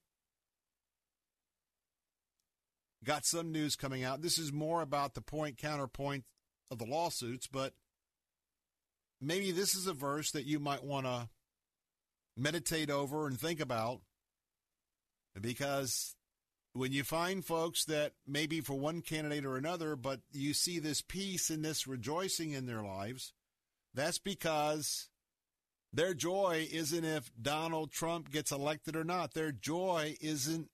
got 3.04 3.26
some 3.26 3.52
news 3.52 3.76
coming 3.76 4.04
out. 4.04 4.22
This 4.22 4.38
is 4.38 4.52
more 4.52 4.82
about 4.82 5.14
the 5.14 5.22
point 5.22 5.58
counterpoint 5.58 6.26
of 6.72 6.80
the 6.80 6.86
lawsuits, 6.86 7.48
but 7.48 7.74
maybe 9.22 9.52
this 9.52 9.76
is 9.76 9.88
a 9.88 9.94
verse 9.94 10.32
that 10.32 10.46
you 10.46 10.60
might 10.60 10.84
want 10.84 11.06
to 11.06 11.30
meditate 12.36 12.90
over 12.90 13.28
and 13.28 13.40
think 13.40 13.60
about 13.60 14.02
because 15.40 16.16
when 16.74 16.92
you 16.92 17.04
find 17.04 17.44
folks 17.44 17.86
that 17.86 18.14
maybe 18.28 18.62
for 18.62 18.78
one 18.78 19.02
candidate 19.02 19.46
or 19.46 19.58
another, 19.58 19.96
but 19.96 20.22
you 20.32 20.54
see 20.54 20.80
this 20.80 21.02
peace 21.02 21.50
and 21.50 21.64
this 21.64 21.88
rejoicing 21.88 22.52
in 22.52 22.66
their 22.66 22.82
lives, 22.82 23.34
that's 23.94 24.20
because 24.20 25.10
their 25.92 26.14
joy 26.14 26.68
isn't 26.72 27.04
if 27.04 27.32
Donald 27.42 27.92
Trump 27.92 28.32
gets 28.32 28.52
elected 28.52 28.96
or 28.96 29.04
not. 29.04 29.34
Their 29.34 29.52
joy 29.52 30.16
isn't 30.22 30.70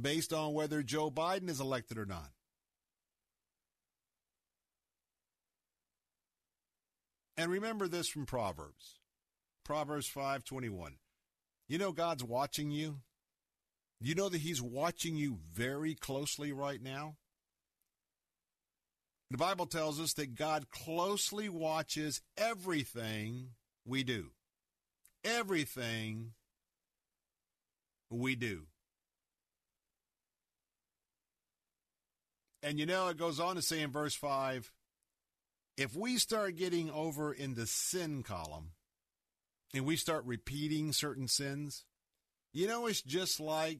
based 0.00 0.32
on 0.32 0.52
whether 0.52 0.82
Joe 0.82 1.10
Biden 1.10 1.48
is 1.48 1.60
elected 1.60 1.98
or 1.98 2.06
not. 2.06 2.30
And 7.36 7.50
remember 7.50 7.86
this 7.86 8.08
from 8.08 8.26
Proverbs. 8.26 8.98
Proverbs 9.64 10.08
5:21. 10.08 10.98
You 11.68 11.78
know 11.78 11.92
God's 11.92 12.24
watching 12.24 12.70
you? 12.70 13.02
You 14.00 14.14
know 14.14 14.28
that 14.28 14.40
he's 14.40 14.62
watching 14.62 15.16
you 15.16 15.36
very 15.52 15.94
closely 15.94 16.52
right 16.52 16.80
now? 16.82 17.16
The 19.30 19.36
Bible 19.36 19.66
tells 19.66 20.00
us 20.00 20.14
that 20.14 20.34
God 20.34 20.70
closely 20.70 21.48
watches 21.48 22.22
everything 22.36 23.54
we 23.88 24.02
do. 24.02 24.30
Everything 25.24 26.32
we 28.10 28.36
do. 28.36 28.66
And 32.62 32.78
you 32.78 32.86
know, 32.86 33.08
it 33.08 33.16
goes 33.16 33.40
on 33.40 33.56
to 33.56 33.62
say 33.62 33.80
in 33.80 33.90
verse 33.90 34.14
5 34.14 34.72
if 35.76 35.94
we 35.94 36.18
start 36.18 36.56
getting 36.56 36.90
over 36.90 37.32
in 37.32 37.54
the 37.54 37.66
sin 37.66 38.24
column 38.24 38.72
and 39.72 39.86
we 39.86 39.94
start 39.94 40.24
repeating 40.24 40.92
certain 40.92 41.28
sins, 41.28 41.84
you 42.52 42.66
know, 42.66 42.86
it's 42.88 43.00
just 43.00 43.38
like 43.38 43.78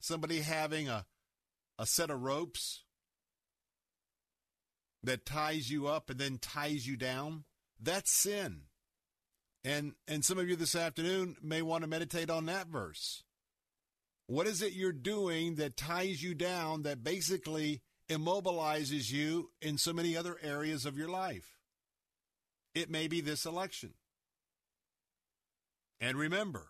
somebody 0.00 0.40
having 0.40 0.88
a, 0.88 1.06
a 1.78 1.86
set 1.86 2.10
of 2.10 2.20
ropes 2.20 2.82
that 5.04 5.24
ties 5.24 5.70
you 5.70 5.86
up 5.86 6.10
and 6.10 6.18
then 6.18 6.38
ties 6.38 6.84
you 6.84 6.96
down. 6.96 7.44
That's 7.80 8.12
sin. 8.12 8.62
And 9.64 9.94
and 10.06 10.24
some 10.24 10.38
of 10.38 10.48
you 10.48 10.56
this 10.56 10.76
afternoon 10.76 11.36
may 11.42 11.62
want 11.62 11.82
to 11.82 11.88
meditate 11.88 12.30
on 12.30 12.46
that 12.46 12.68
verse. 12.68 13.24
What 14.28 14.46
is 14.46 14.62
it 14.62 14.72
you're 14.72 14.92
doing 14.92 15.56
that 15.56 15.76
ties 15.76 16.22
you 16.22 16.34
down 16.34 16.82
that 16.82 17.04
basically 17.04 17.82
immobilizes 18.08 19.10
you 19.10 19.50
in 19.60 19.78
so 19.78 19.92
many 19.92 20.16
other 20.16 20.36
areas 20.42 20.86
of 20.86 20.96
your 20.96 21.08
life. 21.08 21.58
It 22.74 22.90
may 22.90 23.08
be 23.08 23.20
this 23.20 23.46
election. 23.46 23.94
And 26.00 26.16
remember, 26.16 26.68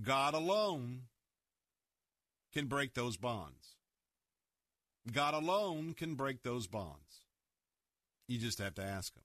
God 0.00 0.34
alone 0.34 1.02
can 2.52 2.66
break 2.66 2.94
those 2.94 3.16
bonds. 3.16 3.76
God 5.10 5.34
alone 5.34 5.94
can 5.94 6.14
break 6.14 6.42
those 6.42 6.66
bonds. 6.66 7.24
You 8.28 8.38
just 8.38 8.58
have 8.58 8.74
to 8.76 8.82
ask 8.82 9.14
Him. 9.16 9.24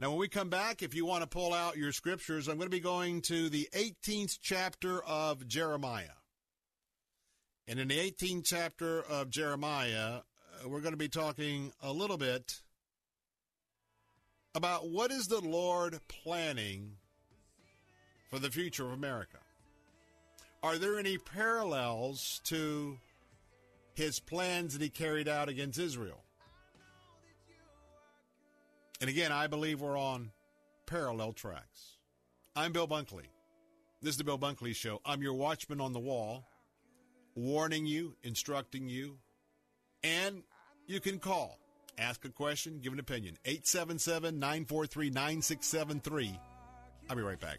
Now, 0.00 0.08
when 0.08 0.18
we 0.18 0.28
come 0.28 0.48
back, 0.48 0.82
if 0.82 0.94
you 0.94 1.04
want 1.04 1.24
to 1.24 1.28
pull 1.28 1.52
out 1.52 1.76
your 1.76 1.92
scriptures, 1.92 2.48
I'm 2.48 2.56
going 2.56 2.70
to 2.70 2.74
be 2.74 2.80
going 2.80 3.20
to 3.22 3.50
the 3.50 3.68
18th 3.74 4.38
chapter 4.40 5.04
of 5.04 5.46
Jeremiah. 5.46 6.16
And 7.68 7.78
in 7.78 7.88
the 7.88 7.98
18th 7.98 8.46
chapter 8.46 9.02
of 9.02 9.28
Jeremiah, 9.28 10.20
uh, 10.64 10.68
we're 10.68 10.80
going 10.80 10.94
to 10.94 10.98
be 10.98 11.10
talking 11.10 11.74
a 11.82 11.92
little 11.92 12.16
bit 12.16 12.62
about 14.54 14.88
what 14.88 15.10
is 15.10 15.26
the 15.26 15.42
Lord 15.42 16.00
planning 16.08 16.92
for 18.30 18.38
the 18.38 18.50
future 18.50 18.86
of 18.86 18.92
America. 18.92 19.36
Are 20.62 20.78
there 20.78 20.98
any 20.98 21.18
parallels 21.18 22.40
to 22.44 22.96
his 23.92 24.18
plans 24.18 24.72
that 24.72 24.82
he 24.82 24.88
carried 24.88 25.28
out 25.28 25.50
against 25.50 25.78
Israel? 25.78 26.24
And 29.00 29.08
again, 29.08 29.32
I 29.32 29.46
believe 29.46 29.80
we're 29.80 29.98
on 29.98 30.30
parallel 30.86 31.32
tracks. 31.32 31.96
I'm 32.54 32.72
Bill 32.72 32.86
Bunkley. 32.86 33.24
This 34.02 34.10
is 34.10 34.16
the 34.18 34.24
Bill 34.24 34.38
Bunkley 34.38 34.74
Show. 34.74 35.00
I'm 35.04 35.22
your 35.22 35.34
watchman 35.34 35.80
on 35.80 35.92
the 35.92 35.98
wall 35.98 36.44
warning 37.34 37.86
you, 37.86 38.14
instructing 38.22 38.88
you, 38.88 39.18
and 40.02 40.42
you 40.86 41.00
can 41.00 41.18
call, 41.18 41.58
ask 41.98 42.24
a 42.24 42.28
question, 42.28 42.80
give 42.82 42.92
an 42.92 42.98
opinion. 42.98 43.38
877 43.44 44.38
943 44.38 45.10
9673. 45.10 46.38
I'll 47.08 47.16
be 47.16 47.22
right 47.22 47.40
back. 47.40 47.58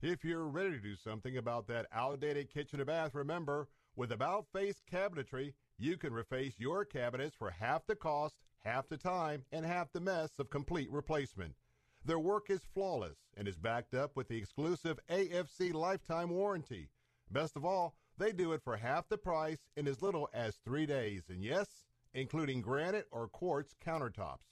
If 0.00 0.24
you're 0.24 0.46
ready 0.46 0.76
to 0.76 0.78
do 0.78 0.94
something 0.94 1.38
about 1.38 1.66
that 1.66 1.88
outdated 1.92 2.50
kitchen 2.54 2.80
or 2.80 2.84
bath, 2.84 3.16
remember, 3.16 3.66
with 3.96 4.12
About 4.12 4.46
Face 4.52 4.80
Cabinetry, 4.88 5.54
you 5.76 5.96
can 5.96 6.12
reface 6.12 6.54
your 6.56 6.84
cabinets 6.84 7.34
for 7.34 7.50
half 7.50 7.84
the 7.84 7.96
cost, 7.96 8.36
half 8.60 8.88
the 8.88 8.96
time, 8.96 9.44
and 9.50 9.66
half 9.66 9.90
the 9.92 10.00
mess 10.00 10.38
of 10.38 10.50
complete 10.50 10.88
replacement. 10.92 11.56
Their 12.04 12.20
work 12.20 12.48
is 12.48 12.60
flawless 12.72 13.18
and 13.36 13.48
is 13.48 13.58
backed 13.58 13.92
up 13.92 14.14
with 14.14 14.28
the 14.28 14.36
exclusive 14.36 15.00
AFC 15.10 15.74
lifetime 15.74 16.30
warranty. 16.30 16.90
Best 17.32 17.56
of 17.56 17.64
all, 17.64 17.96
they 18.18 18.30
do 18.30 18.52
it 18.52 18.62
for 18.62 18.76
half 18.76 19.08
the 19.08 19.18
price 19.18 19.68
in 19.76 19.88
as 19.88 20.00
little 20.00 20.28
as 20.32 20.54
three 20.64 20.86
days, 20.86 21.24
and 21.28 21.42
yes, 21.42 21.66
including 22.14 22.60
granite 22.60 23.08
or 23.10 23.26
quartz 23.26 23.74
countertops. 23.84 24.46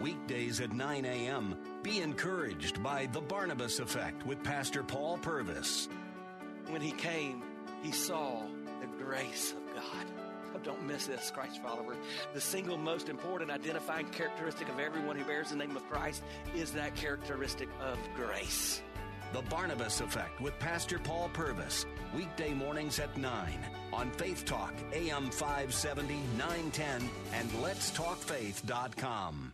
Weekdays 0.00 0.60
at 0.60 0.72
9 0.72 1.04
a.m. 1.04 1.56
Be 1.82 2.00
encouraged 2.00 2.82
by 2.82 3.06
The 3.06 3.20
Barnabas 3.20 3.78
Effect 3.78 4.26
with 4.26 4.42
Pastor 4.42 4.82
Paul 4.82 5.18
Purvis. 5.18 5.88
When 6.68 6.82
he 6.82 6.90
came, 6.92 7.42
he 7.82 7.92
saw 7.92 8.42
the 8.80 9.02
grace 9.02 9.52
of 9.52 9.74
God. 9.74 10.06
Oh, 10.54 10.58
don't 10.58 10.86
miss 10.86 11.06
this, 11.06 11.30
Christ 11.30 11.62
follower. 11.62 11.96
The 12.32 12.40
single 12.40 12.76
most 12.76 13.08
important 13.08 13.50
identifying 13.50 14.06
characteristic 14.08 14.68
of 14.68 14.78
everyone 14.78 15.16
who 15.16 15.24
bears 15.24 15.50
the 15.50 15.56
name 15.56 15.76
of 15.76 15.88
Christ 15.88 16.22
is 16.54 16.72
that 16.72 16.94
characteristic 16.96 17.68
of 17.80 17.98
grace. 18.14 18.82
The 19.32 19.42
Barnabas 19.42 20.00
Effect 20.00 20.40
with 20.40 20.58
Pastor 20.58 20.98
Paul 20.98 21.30
Purvis. 21.32 21.86
Weekday 22.14 22.52
mornings 22.52 22.98
at 22.98 23.16
9 23.16 23.58
on 23.92 24.10
Faith 24.12 24.44
Talk, 24.44 24.74
AM 24.92 25.30
570, 25.30 26.14
910, 26.36 27.08
and 27.32 27.62
Let's 27.62 27.90
Talk 27.90 28.18
letstalkfaith.com. 28.18 29.53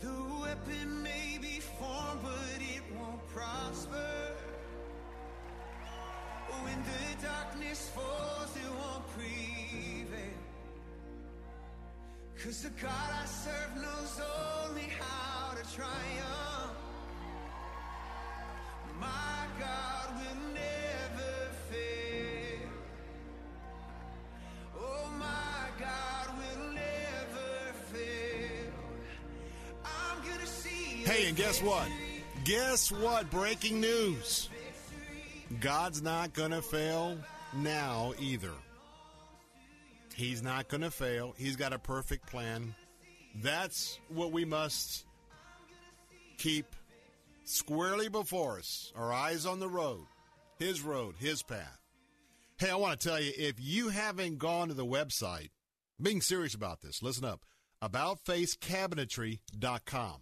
The 0.00 0.16
weapon 0.40 1.02
may 1.02 1.38
be 1.40 1.60
formed, 1.60 2.20
but 2.22 2.58
it 2.58 2.82
won't 2.96 3.26
prosper. 3.28 4.34
When 6.64 6.82
the 6.82 7.26
darkness 7.26 7.90
falls, 7.94 8.56
it 8.56 8.70
won't 8.80 9.06
prevail. 9.14 10.40
Cause 12.42 12.62
the 12.62 12.70
God 12.70 13.10
I 13.22 13.26
serve 13.26 13.76
knows 13.76 14.20
only 14.68 14.88
how 14.98 15.52
to 15.54 15.62
triumph. 15.76 16.76
My 18.98 19.46
God 19.58 20.06
will 20.20 20.40
never 20.54 21.34
fail. 21.70 22.68
Oh, 24.78 25.10
my 25.18 25.62
God 25.78 26.26
will 26.38 26.72
never 26.72 27.39
Hey, 31.04 31.28
and 31.28 31.36
guess 31.36 31.62
what? 31.62 31.88
Guess 32.44 32.92
what? 32.92 33.30
Breaking 33.30 33.80
news. 33.80 34.48
God's 35.60 36.02
not 36.02 36.32
going 36.32 36.52
to 36.52 36.62
fail 36.62 37.18
now 37.54 38.14
either. 38.20 38.52
He's 40.14 40.42
not 40.42 40.68
going 40.68 40.82
to 40.82 40.90
fail. 40.90 41.34
He's 41.36 41.56
got 41.56 41.72
a 41.72 41.78
perfect 41.78 42.26
plan. 42.26 42.74
That's 43.42 43.98
what 44.08 44.32
we 44.32 44.44
must 44.44 45.06
keep 46.38 46.66
squarely 47.44 48.08
before 48.08 48.58
us. 48.58 48.92
Our 48.96 49.12
eyes 49.12 49.46
on 49.46 49.60
the 49.60 49.68
road, 49.68 50.06
His 50.58 50.82
road, 50.82 51.14
His 51.18 51.42
path. 51.42 51.78
Hey, 52.58 52.70
I 52.70 52.76
want 52.76 53.00
to 53.00 53.08
tell 53.08 53.20
you 53.20 53.32
if 53.36 53.54
you 53.58 53.88
haven't 53.88 54.38
gone 54.38 54.68
to 54.68 54.74
the 54.74 54.84
website, 54.84 55.50
being 56.00 56.20
serious 56.20 56.54
about 56.54 56.82
this, 56.82 57.02
listen 57.02 57.24
up. 57.24 57.40
AboutFaceCabinetry.com. 57.82 60.20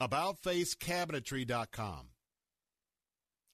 AboutFaceCabinetry.com. 0.00 2.06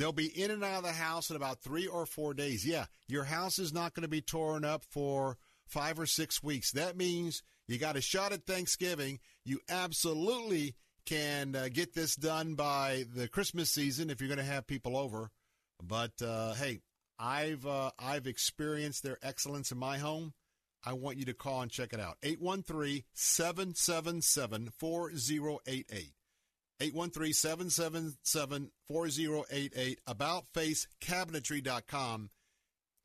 They'll 0.01 0.13
be 0.13 0.29
in 0.29 0.51
and 0.51 0.65
out 0.65 0.79
of 0.79 0.85
the 0.85 0.93
house 0.93 1.29
in 1.29 1.37
about 1.37 1.61
three 1.61 1.87
or 1.87 2.07
four 2.07 2.33
days. 2.33 2.67
Yeah, 2.67 2.87
your 3.07 3.25
house 3.25 3.59
is 3.59 3.71
not 3.71 3.93
going 3.93 4.05
to 4.05 4.09
be 4.09 4.23
torn 4.23 4.65
up 4.65 4.83
for 4.89 5.37
five 5.67 6.01
or 6.01 6.07
six 6.07 6.43
weeks. 6.43 6.73
That 6.73 6.97
means 6.97 7.43
you 7.69 7.77
got 7.77 7.99
a 7.99 8.01
shot 8.01 8.33
at 8.33 8.47
Thanksgiving. 8.47 9.19
You 9.45 9.61
absolutely 9.69 10.75
can 11.05 11.55
uh, 11.55 11.69
get 11.71 11.93
this 11.93 12.17
done 12.17 12.55
by 12.55 13.05
the 13.15 13.29
Christmas 13.29 13.69
season 13.69 14.09
if 14.09 14.23
you're 14.23 14.35
going 14.35 14.39
to 14.39 14.43
have 14.45 14.67
people 14.67 14.97
over. 14.97 15.31
But 15.83 16.13
uh, 16.23 16.55
hey, 16.55 16.81
I've 17.19 17.67
uh, 17.67 17.91
I've 17.99 18.27
experienced 18.27 19.03
their 19.03 19.19
excellence 19.23 19.71
in 19.71 19.77
my 19.77 19.99
home. 19.99 20.33
I 20.83 20.95
want 20.95 21.19
you 21.19 21.27
to 21.27 21.35
call 21.35 21.61
and 21.61 21.71
check 21.71 21.93
it 21.93 22.01
out. 22.01 22.17
813-777-4088. 22.23 22.25
813 22.25 23.03
777 23.13 24.71
4088. 24.79 26.13
AboutFaceCabinetry.com. 30.09 32.31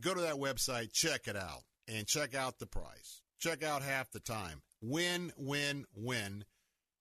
Go 0.01 0.13
to 0.13 0.21
that 0.21 0.35
website, 0.35 0.93
check 0.93 1.27
it 1.27 1.35
out, 1.35 1.63
and 1.87 2.07
check 2.07 2.35
out 2.35 2.59
the 2.59 2.67
price. 2.67 3.21
Check 3.39 3.63
out 3.63 3.81
half 3.81 4.11
the 4.11 4.19
time. 4.19 4.61
Win, 4.81 5.31
win, 5.37 5.85
win. 5.95 6.45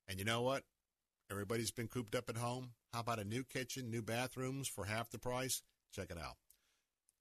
And 0.09 0.19
you 0.19 0.25
know 0.25 0.43
what? 0.43 0.63
Everybody's 1.31 1.71
been 1.71 1.89
cooped 1.89 2.15
up 2.15 2.29
at 2.29 2.37
home. 2.37 2.71
How 2.93 3.01
about 3.01 3.19
a 3.19 3.25
new 3.25 3.45
kitchen, 3.45 3.91
new 3.91 4.03
bathrooms 4.03 4.69
for 4.69 4.85
half 4.85 5.11
the 5.11 5.19
price? 5.19 5.63
Check 5.93 6.11
it 6.11 6.19
out. 6.19 6.37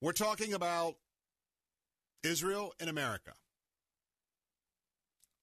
We're 0.02 0.14
talking 0.14 0.54
about 0.54 0.96
Israel 2.24 2.74
and 2.80 2.90
America. 2.90 3.34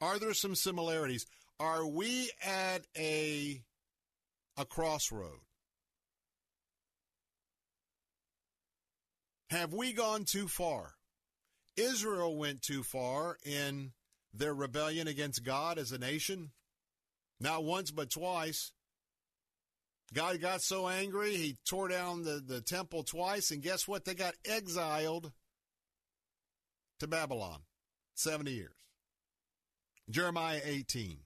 Are 0.00 0.18
there 0.18 0.34
some 0.34 0.54
similarities? 0.54 1.26
Are 1.58 1.86
we 1.86 2.30
at 2.44 2.86
a 2.96 3.62
a 4.60 4.66
crossroad? 4.66 5.40
Have 9.48 9.72
we 9.72 9.92
gone 9.92 10.24
too 10.24 10.46
far? 10.48 10.94
Israel 11.76 12.36
went 12.36 12.60
too 12.60 12.82
far 12.82 13.38
in 13.42 13.92
their 14.34 14.54
rebellion 14.54 15.08
against 15.08 15.44
God 15.44 15.78
as 15.78 15.92
a 15.92 15.98
nation. 15.98 16.50
Not 17.40 17.64
once, 17.64 17.90
but 17.90 18.10
twice. 18.10 18.72
God 20.12 20.40
got 20.40 20.60
so 20.60 20.88
angry, 20.88 21.36
he 21.36 21.56
tore 21.68 21.88
down 21.88 22.22
the, 22.22 22.42
the 22.44 22.60
temple 22.60 23.04
twice, 23.04 23.50
and 23.52 23.62
guess 23.62 23.88
what? 23.88 24.04
They 24.04 24.14
got 24.14 24.34
exiled 24.44 25.32
to 26.98 27.06
Babylon 27.06 27.60
70 28.14 28.50
years. 28.50 28.74
Jeremiah 30.10 30.60
18. 30.62 31.20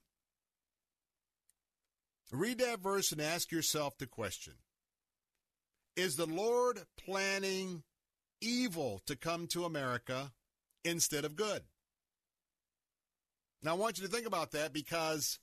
Read 2.34 2.58
that 2.58 2.80
verse 2.80 3.12
and 3.12 3.20
ask 3.20 3.52
yourself 3.52 3.96
the 3.96 4.06
question 4.06 4.54
Is 5.96 6.16
the 6.16 6.26
Lord 6.26 6.80
planning 6.98 7.84
evil 8.40 9.02
to 9.06 9.14
come 9.14 9.46
to 9.48 9.64
America 9.64 10.32
instead 10.84 11.24
of 11.24 11.36
good? 11.36 11.62
Now, 13.62 13.70
I 13.70 13.74
want 13.74 13.98
you 13.98 14.06
to 14.06 14.12
think 14.12 14.26
about 14.26 14.50
that 14.50 14.72
because 14.72 15.38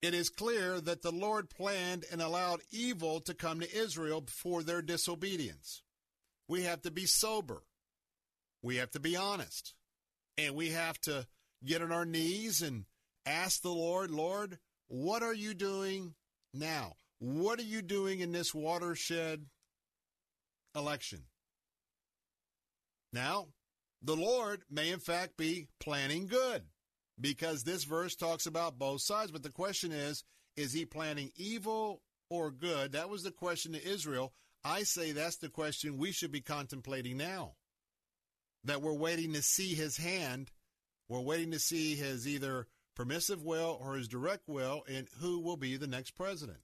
it 0.00 0.14
is 0.14 0.28
clear 0.28 0.80
that 0.80 1.02
the 1.02 1.10
Lord 1.10 1.50
planned 1.50 2.04
and 2.10 2.22
allowed 2.22 2.60
evil 2.70 3.20
to 3.22 3.34
come 3.34 3.58
to 3.58 3.76
Israel 3.76 4.24
for 4.28 4.62
their 4.62 4.80
disobedience. 4.80 5.82
We 6.46 6.62
have 6.62 6.82
to 6.82 6.92
be 6.92 7.04
sober. 7.04 7.64
We 8.62 8.76
have 8.76 8.92
to 8.92 9.00
be 9.00 9.16
honest. 9.16 9.74
And 10.38 10.54
we 10.54 10.68
have 10.70 11.00
to 11.00 11.26
get 11.64 11.82
on 11.82 11.90
our 11.90 12.06
knees 12.06 12.62
and 12.62 12.84
ask 13.26 13.60
the 13.60 13.70
Lord, 13.70 14.12
Lord, 14.12 14.58
what 14.88 15.22
are 15.22 15.34
you 15.34 15.54
doing 15.54 16.14
now? 16.52 16.94
What 17.20 17.58
are 17.58 17.64
you 17.64 17.82
doing 17.82 18.20
in 18.20 18.32
this 18.32 18.54
watershed 18.54 19.46
election? 20.74 21.24
Now, 23.12 23.48
the 24.02 24.16
Lord 24.16 24.62
may 24.70 24.90
in 24.90 25.00
fact 25.00 25.36
be 25.36 25.68
planning 25.80 26.26
good 26.26 26.62
because 27.20 27.62
this 27.62 27.84
verse 27.84 28.14
talks 28.14 28.46
about 28.46 28.78
both 28.78 29.02
sides. 29.02 29.32
But 29.32 29.42
the 29.42 29.50
question 29.50 29.92
is, 29.92 30.24
is 30.56 30.72
he 30.72 30.84
planning 30.84 31.30
evil 31.36 32.02
or 32.30 32.50
good? 32.50 32.92
That 32.92 33.08
was 33.08 33.22
the 33.22 33.30
question 33.30 33.72
to 33.72 33.86
Israel. 33.86 34.32
I 34.64 34.82
say 34.82 35.12
that's 35.12 35.38
the 35.38 35.48
question 35.48 35.98
we 35.98 36.12
should 36.12 36.32
be 36.32 36.40
contemplating 36.40 37.16
now. 37.16 37.54
That 38.64 38.82
we're 38.82 38.92
waiting 38.92 39.32
to 39.34 39.42
see 39.42 39.74
his 39.74 39.96
hand. 39.96 40.50
We're 41.08 41.20
waiting 41.20 41.52
to 41.52 41.58
see 41.58 41.94
his 41.94 42.28
either 42.28 42.66
permissive 42.98 43.44
will 43.44 43.78
or 43.80 43.94
his 43.94 44.08
direct 44.08 44.48
will 44.48 44.82
in 44.88 45.06
who 45.20 45.38
will 45.38 45.56
be 45.56 45.76
the 45.76 45.86
next 45.86 46.10
president. 46.16 46.58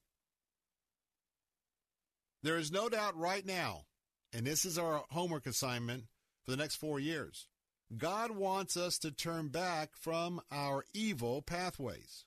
There 2.43 2.57
is 2.57 2.73
no 2.73 2.89
doubt 2.89 3.17
right 3.17 3.45
now, 3.45 3.85
and 4.33 4.45
this 4.45 4.65
is 4.65 4.77
our 4.77 5.05
homework 5.11 5.47
assignment 5.47 6.03
for 6.43 6.51
the 6.51 6.57
next 6.57 6.75
four 6.75 6.99
years. 6.99 7.47
God 7.95 8.31
wants 8.31 8.75
us 8.75 8.99
to 8.99 9.11
turn 9.11 9.47
back 9.47 9.91
from 9.95 10.41
our 10.51 10.83
evil 10.93 11.41
pathways. 11.41 12.25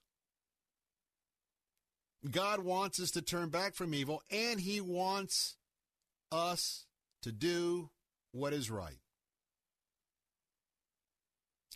God 2.28 2.60
wants 2.60 2.98
us 2.98 3.10
to 3.10 3.22
turn 3.22 3.50
back 3.50 3.74
from 3.74 3.92
evil, 3.92 4.22
and 4.30 4.58
He 4.58 4.80
wants 4.80 5.56
us 6.32 6.86
to 7.22 7.30
do 7.30 7.90
what 8.32 8.54
is 8.54 8.70
right. 8.70 9.00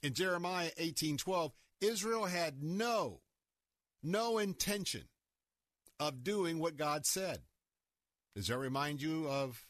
In 0.02 0.14
Jeremiah 0.14 0.70
18:12, 0.78 1.52
Israel 1.82 2.24
had 2.24 2.62
no 2.62 3.20
no 4.02 4.38
intention 4.38 5.04
of 6.00 6.24
doing 6.24 6.58
what 6.58 6.76
God 6.76 7.06
said. 7.06 7.40
Does 8.34 8.48
that 8.48 8.58
remind 8.58 9.02
you 9.02 9.28
of 9.28 9.66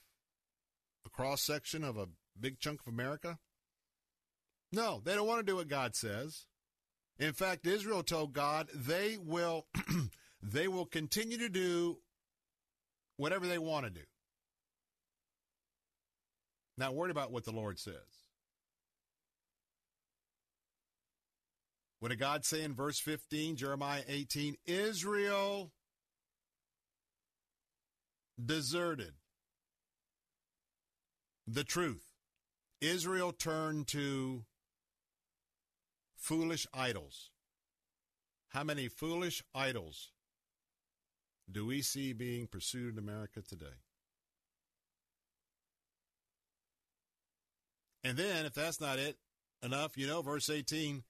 a 1.04 1.10
cross 1.10 1.42
section 1.42 1.84
of 1.84 1.96
a 1.96 2.08
big 2.38 2.58
chunk 2.58 2.80
of 2.80 2.92
America? 2.92 3.38
No, 4.70 5.02
they 5.04 5.14
don't 5.14 5.26
want 5.26 5.40
to 5.40 5.50
do 5.50 5.56
what 5.56 5.68
God 5.68 5.94
says. 5.94 6.46
In 7.18 7.32
fact, 7.32 7.66
Israel 7.66 8.02
told 8.02 8.32
God 8.32 8.68
they 8.74 9.18
will 9.18 9.66
they 10.42 10.68
will 10.68 10.86
continue 10.86 11.38
to 11.38 11.48
do 11.48 11.98
whatever 13.16 13.46
they 13.46 13.58
want 13.58 13.84
to 13.84 13.90
do. 13.90 14.06
Not 16.78 16.94
worried 16.94 17.10
about 17.10 17.32
what 17.32 17.44
the 17.44 17.52
Lord 17.52 17.78
says. 17.78 18.21
What 22.02 22.08
did 22.08 22.18
God 22.18 22.44
say 22.44 22.64
in 22.64 22.74
verse 22.74 22.98
15, 22.98 23.54
Jeremiah 23.54 24.02
18? 24.08 24.56
Israel 24.66 25.70
deserted 28.44 29.12
the 31.46 31.62
truth. 31.62 32.02
Israel 32.80 33.30
turned 33.30 33.86
to 33.86 34.42
foolish 36.16 36.66
idols. 36.74 37.30
How 38.48 38.64
many 38.64 38.88
foolish 38.88 39.44
idols 39.54 40.10
do 41.48 41.66
we 41.66 41.82
see 41.82 42.12
being 42.12 42.48
pursued 42.48 42.94
in 42.94 42.98
America 42.98 43.42
today? 43.48 43.78
And 48.02 48.16
then, 48.16 48.44
if 48.44 48.54
that's 48.54 48.80
not 48.80 48.98
it 48.98 49.18
enough, 49.62 49.96
you 49.96 50.08
know, 50.08 50.20
verse 50.20 50.50
18 50.50 51.04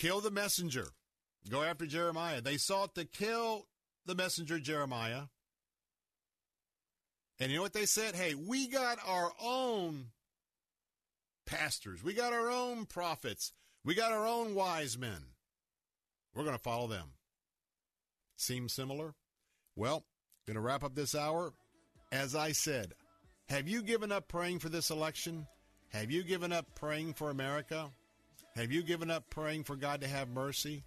kill 0.00 0.20
the 0.20 0.30
messenger. 0.30 0.88
Go 1.50 1.62
after 1.62 1.86
Jeremiah. 1.86 2.40
They 2.40 2.56
sought 2.56 2.94
to 2.94 3.04
kill 3.04 3.66
the 4.06 4.14
messenger 4.14 4.58
Jeremiah. 4.58 5.24
And 7.38 7.50
you 7.50 7.56
know 7.56 7.62
what 7.62 7.74
they 7.74 7.86
said? 7.86 8.14
Hey, 8.14 8.34
we 8.34 8.66
got 8.68 8.98
our 9.06 9.30
own 9.42 10.06
pastors, 11.46 12.02
we 12.02 12.14
got 12.14 12.32
our 12.32 12.50
own 12.50 12.86
prophets, 12.86 13.52
we 13.84 13.94
got 13.94 14.12
our 14.12 14.26
own 14.26 14.54
wise 14.54 14.98
men. 14.98 15.34
We're 16.34 16.44
going 16.44 16.56
to 16.56 16.62
follow 16.62 16.86
them. 16.86 17.12
Seems 18.36 18.72
similar? 18.72 19.14
Well, 19.74 20.04
going 20.46 20.54
to 20.54 20.60
wrap 20.60 20.84
up 20.84 20.94
this 20.94 21.14
hour. 21.14 21.52
As 22.12 22.34
I 22.34 22.52
said, 22.52 22.92
have 23.48 23.68
you 23.68 23.82
given 23.82 24.12
up 24.12 24.28
praying 24.28 24.60
for 24.60 24.68
this 24.68 24.90
election? 24.90 25.46
Have 25.88 26.10
you 26.10 26.22
given 26.22 26.52
up 26.52 26.66
praying 26.74 27.14
for 27.14 27.30
America? 27.30 27.90
Have 28.56 28.72
you 28.72 28.82
given 28.82 29.10
up 29.10 29.28
praying 29.30 29.64
for 29.64 29.76
God 29.76 30.00
to 30.00 30.08
have 30.08 30.28
mercy? 30.28 30.82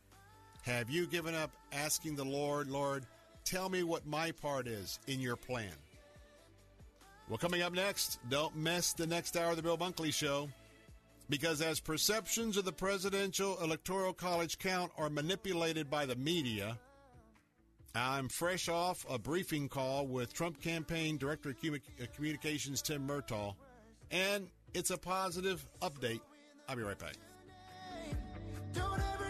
Have 0.64 0.90
you 0.90 1.08
given 1.08 1.34
up 1.34 1.52
asking 1.72 2.16
the 2.16 2.24
Lord, 2.24 2.70
Lord, 2.70 3.06
tell 3.46 3.70
me 3.70 3.84
what 3.84 4.06
my 4.06 4.32
part 4.32 4.68
is 4.68 5.00
in 5.08 5.20
your 5.20 5.36
plan? 5.36 5.72
Well, 7.30 7.38
coming 7.38 7.62
up 7.62 7.74
next, 7.74 8.20
don't 8.30 8.56
miss 8.56 8.94
the 8.94 9.08
next 9.08 9.38
hour 9.38 9.52
of 9.52 9.56
the 9.56 9.64
Bill 9.64 9.78
Bunkley 9.78 10.14
Show. 10.14 10.50
Because 11.30 11.62
as 11.62 11.80
perceptions 11.80 12.58
of 12.58 12.66
the 12.66 12.72
presidential 12.72 13.58
electoral 13.64 14.14
college 14.14 14.60
count 14.60 14.92
are 14.98 15.10
manipulated 15.10 15.90
by 15.90 16.06
the 16.06 16.18
media, 16.18 16.78
I'm 17.96 18.28
fresh 18.28 18.68
off 18.68 19.06
a 19.10 19.18
briefing 19.18 19.70
call 19.70 20.06
with 20.06 20.34
Trump 20.34 20.62
campaign 20.62 21.18
director 21.18 21.50
of 21.50 21.56
uh, 21.56 22.06
communications 22.14 22.82
Tim 22.82 23.08
Murtaugh, 23.08 23.56
and 24.12 24.48
it's 24.74 24.90
a 24.90 24.98
positive 24.98 25.66
update. 25.82 26.20
I'll 26.68 26.76
be 26.76 26.84
right 26.84 27.00
back. 27.00 27.16
Don't 28.74 29.00
ever 29.14 29.23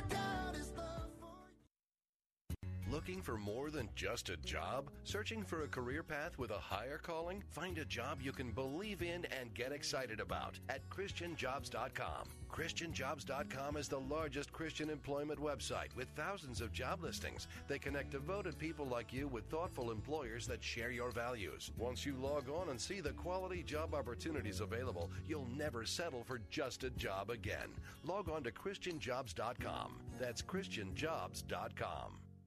Looking 2.93 3.23
for 3.23 3.39
more 3.39 3.71
than 3.71 3.89
just 3.95 4.29
a 4.29 4.37
job? 4.37 4.91
Searching 5.03 5.43
for 5.43 5.63
a 5.63 5.67
career 5.67 6.03
path 6.03 6.37
with 6.37 6.51
a 6.51 6.59
higher 6.59 6.99
calling? 6.99 7.41
Find 7.49 7.79
a 7.79 7.85
job 7.85 8.19
you 8.21 8.31
can 8.31 8.51
believe 8.51 9.01
in 9.01 9.25
and 9.41 9.51
get 9.55 9.71
excited 9.71 10.19
about 10.19 10.59
at 10.69 10.87
ChristianJobs.com. 10.91 12.27
ChristianJobs.com 12.51 13.77
is 13.77 13.87
the 13.87 13.99
largest 13.99 14.53
Christian 14.53 14.91
employment 14.91 15.39
website 15.39 15.87
with 15.95 16.07
thousands 16.15 16.61
of 16.61 16.71
job 16.71 17.01
listings. 17.01 17.47
They 17.67 17.79
connect 17.79 18.11
devoted 18.11 18.59
people 18.59 18.85
like 18.85 19.11
you 19.11 19.27
with 19.27 19.49
thoughtful 19.49 19.89
employers 19.89 20.45
that 20.45 20.63
share 20.63 20.91
your 20.91 21.09
values. 21.09 21.71
Once 21.79 22.05
you 22.05 22.13
log 22.13 22.47
on 22.47 22.69
and 22.69 22.79
see 22.79 23.01
the 23.01 23.13
quality 23.13 23.63
job 23.63 23.95
opportunities 23.95 24.59
available, 24.59 25.09
you'll 25.27 25.49
never 25.57 25.83
settle 25.83 26.23
for 26.23 26.41
just 26.51 26.83
a 26.83 26.91
job 26.91 27.31
again. 27.31 27.69
Log 28.03 28.29
on 28.29 28.43
to 28.43 28.51
ChristianJobs.com. 28.51 29.95
That's 30.19 30.43
ChristianJobs.com. 30.43 32.19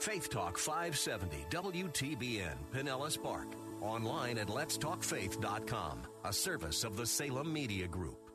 Faith 0.00 0.30
Talk 0.30 0.58
570 0.58 1.46
WTBN, 1.50 2.54
Pinellas 2.72 3.20
Park, 3.20 3.48
online 3.80 4.38
at 4.38 4.46
letstalkfaith.com, 4.46 6.02
a 6.24 6.32
service 6.32 6.84
of 6.84 6.96
the 6.96 7.04
Salem 7.04 7.52
Media 7.52 7.88
Group. 7.88 8.30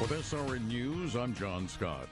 With 0.00 0.10
SRN 0.10 0.68
News, 0.68 1.16
I'm 1.16 1.34
John 1.34 1.68
Scott. 1.68 2.08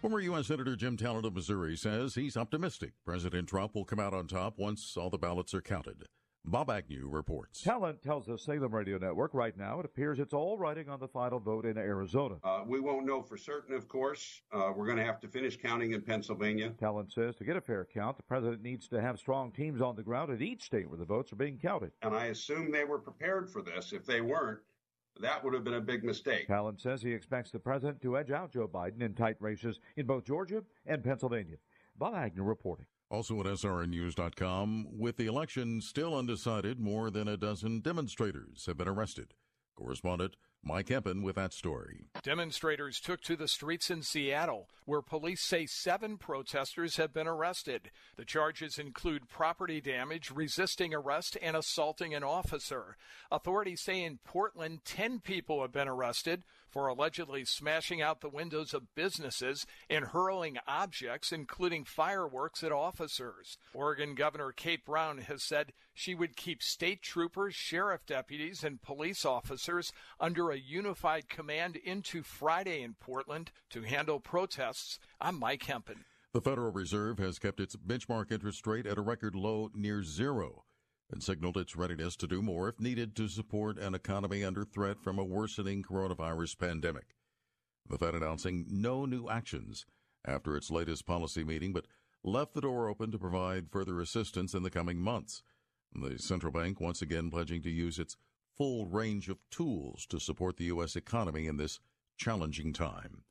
Former 0.00 0.20
U.S. 0.20 0.46
Senator 0.46 0.76
Jim 0.76 0.96
Talent 0.96 1.26
of 1.26 1.34
Missouri 1.34 1.76
says 1.76 2.14
he's 2.14 2.36
optimistic 2.36 2.92
President 3.04 3.48
Trump 3.48 3.74
will 3.74 3.84
come 3.84 4.00
out 4.00 4.14
on 4.14 4.26
top 4.26 4.58
once 4.58 4.96
all 4.96 5.10
the 5.10 5.18
ballots 5.18 5.54
are 5.54 5.60
counted. 5.60 6.04
Bob 6.44 6.70
Agnew 6.70 7.06
reports. 7.08 7.62
Talent 7.62 8.02
tells 8.02 8.26
the 8.26 8.38
Salem 8.38 8.74
Radio 8.74 8.98
Network 8.98 9.34
right 9.34 9.56
now 9.56 9.78
it 9.78 9.84
appears 9.84 10.18
it's 10.18 10.32
all 10.32 10.56
riding 10.56 10.88
on 10.88 10.98
the 10.98 11.06
final 11.06 11.38
vote 11.38 11.66
in 11.66 11.76
Arizona. 11.76 12.36
Uh, 12.42 12.62
we 12.66 12.80
won't 12.80 13.06
know 13.06 13.22
for 13.22 13.36
certain, 13.36 13.74
of 13.74 13.88
course. 13.88 14.40
Uh, 14.50 14.72
we're 14.74 14.86
going 14.86 14.96
to 14.96 15.04
have 15.04 15.20
to 15.20 15.28
finish 15.28 15.56
counting 15.60 15.92
in 15.92 16.00
Pennsylvania. 16.00 16.70
Talent 16.70 17.12
says 17.12 17.36
to 17.36 17.44
get 17.44 17.56
a 17.56 17.60
fair 17.60 17.86
count, 17.92 18.16
the 18.16 18.22
president 18.22 18.62
needs 18.62 18.88
to 18.88 19.00
have 19.00 19.18
strong 19.18 19.52
teams 19.52 19.80
on 19.82 19.96
the 19.96 20.02
ground 20.02 20.32
in 20.32 20.42
each 20.42 20.62
state 20.62 20.88
where 20.88 20.98
the 20.98 21.04
votes 21.04 21.32
are 21.32 21.36
being 21.36 21.58
counted. 21.58 21.92
And 22.02 22.14
I 22.14 22.26
assume 22.26 22.72
they 22.72 22.84
were 22.84 22.98
prepared 22.98 23.50
for 23.50 23.62
this. 23.62 23.92
If 23.92 24.06
they 24.06 24.22
weren't, 24.22 24.60
that 25.20 25.44
would 25.44 25.52
have 25.52 25.64
been 25.64 25.74
a 25.74 25.80
big 25.80 26.02
mistake. 26.02 26.46
Talent 26.46 26.80
says 26.80 27.02
he 27.02 27.12
expects 27.12 27.50
the 27.50 27.58
president 27.58 28.00
to 28.02 28.16
edge 28.16 28.30
out 28.30 28.52
Joe 28.52 28.66
Biden 28.66 29.02
in 29.02 29.14
tight 29.14 29.36
races 29.40 29.78
in 29.96 30.06
both 30.06 30.24
Georgia 30.24 30.62
and 30.86 31.04
Pennsylvania. 31.04 31.56
Bob 31.96 32.14
Agnew 32.14 32.42
reporting. 32.42 32.86
Also 33.10 33.40
at 33.40 33.46
SRNnews.com, 33.46 34.86
with 34.96 35.16
the 35.16 35.26
election 35.26 35.80
still 35.80 36.16
undecided, 36.16 36.78
more 36.78 37.10
than 37.10 37.26
a 37.26 37.36
dozen 37.36 37.80
demonstrators 37.80 38.66
have 38.66 38.76
been 38.76 38.86
arrested. 38.86 39.34
Correspondent 39.74 40.36
Mike 40.62 40.88
Hempen 40.88 41.22
with 41.22 41.36
that 41.36 41.54
story. 41.54 42.04
Demonstrators 42.22 43.00
took 43.00 43.22
to 43.22 43.34
the 43.34 43.48
streets 43.48 43.90
in 43.90 44.02
Seattle, 44.02 44.68
where 44.84 45.00
police 45.00 45.40
say 45.40 45.64
seven 45.64 46.18
protesters 46.18 46.96
have 46.96 47.14
been 47.14 47.26
arrested. 47.26 47.90
The 48.16 48.26
charges 48.26 48.78
include 48.78 49.28
property 49.28 49.80
damage, 49.80 50.30
resisting 50.30 50.92
arrest, 50.92 51.38
and 51.40 51.56
assaulting 51.56 52.14
an 52.14 52.22
officer. 52.22 52.96
Authorities 53.32 53.80
say 53.80 54.02
in 54.02 54.18
Portland, 54.22 54.84
10 54.84 55.20
people 55.20 55.62
have 55.62 55.72
been 55.72 55.88
arrested 55.88 56.44
for 56.70 56.86
allegedly 56.86 57.44
smashing 57.44 58.00
out 58.00 58.20
the 58.20 58.28
windows 58.28 58.72
of 58.72 58.94
businesses 58.94 59.66
and 59.88 60.06
hurling 60.06 60.58
objects, 60.66 61.32
including 61.32 61.84
fireworks, 61.84 62.62
at 62.62 62.72
officers. 62.72 63.58
Oregon 63.74 64.14
Governor 64.14 64.52
Kate 64.52 64.84
Brown 64.84 65.18
has 65.18 65.42
said 65.42 65.72
she 65.92 66.14
would 66.14 66.36
keep 66.36 66.62
state 66.62 67.02
troopers, 67.02 67.54
sheriff 67.54 68.06
deputies, 68.06 68.64
and 68.64 68.80
police 68.82 69.24
officers 69.24 69.92
under 70.18 70.50
a 70.50 70.58
unified 70.58 71.28
command 71.28 71.76
into 71.76 72.22
Friday 72.22 72.82
in 72.82 72.94
Portland 73.00 73.50
to 73.70 73.82
handle 73.82 74.20
protests. 74.20 74.98
I'm 75.20 75.38
Mike 75.38 75.64
Hempen. 75.64 76.04
The 76.32 76.40
Federal 76.40 76.70
Reserve 76.70 77.18
has 77.18 77.40
kept 77.40 77.58
its 77.58 77.74
benchmark 77.74 78.30
interest 78.30 78.66
rate 78.66 78.86
at 78.86 78.98
a 78.98 79.02
record 79.02 79.34
low 79.34 79.68
near 79.74 80.02
zero 80.04 80.64
and 81.10 81.22
signaled 81.22 81.56
its 81.56 81.76
readiness 81.76 82.16
to 82.16 82.26
do 82.26 82.40
more 82.40 82.68
if 82.68 82.80
needed 82.80 83.16
to 83.16 83.28
support 83.28 83.78
an 83.78 83.94
economy 83.94 84.44
under 84.44 84.64
threat 84.64 85.02
from 85.02 85.18
a 85.18 85.24
worsening 85.24 85.82
coronavirus 85.82 86.58
pandemic. 86.58 87.16
The 87.88 87.98
Fed 87.98 88.14
announcing 88.14 88.66
no 88.68 89.04
new 89.04 89.28
actions 89.28 89.86
after 90.24 90.56
its 90.56 90.70
latest 90.70 91.06
policy 91.06 91.42
meeting, 91.42 91.72
but 91.72 91.86
left 92.22 92.54
the 92.54 92.60
door 92.60 92.88
open 92.88 93.10
to 93.10 93.18
provide 93.18 93.70
further 93.70 94.00
assistance 94.00 94.54
in 94.54 94.62
the 94.62 94.70
coming 94.70 94.98
months. 94.98 95.42
The 95.92 96.18
central 96.18 96.52
bank 96.52 96.80
once 96.80 97.02
again 97.02 97.30
pledging 97.30 97.62
to 97.62 97.70
use 97.70 97.98
its 97.98 98.16
full 98.56 98.86
range 98.86 99.28
of 99.28 99.38
tools 99.50 100.06
to 100.06 100.20
support 100.20 100.56
the 100.56 100.66
U.S. 100.66 100.94
economy 100.94 101.46
in 101.46 101.56
this 101.56 101.80
challenging 102.16 102.72
time. 102.72 103.22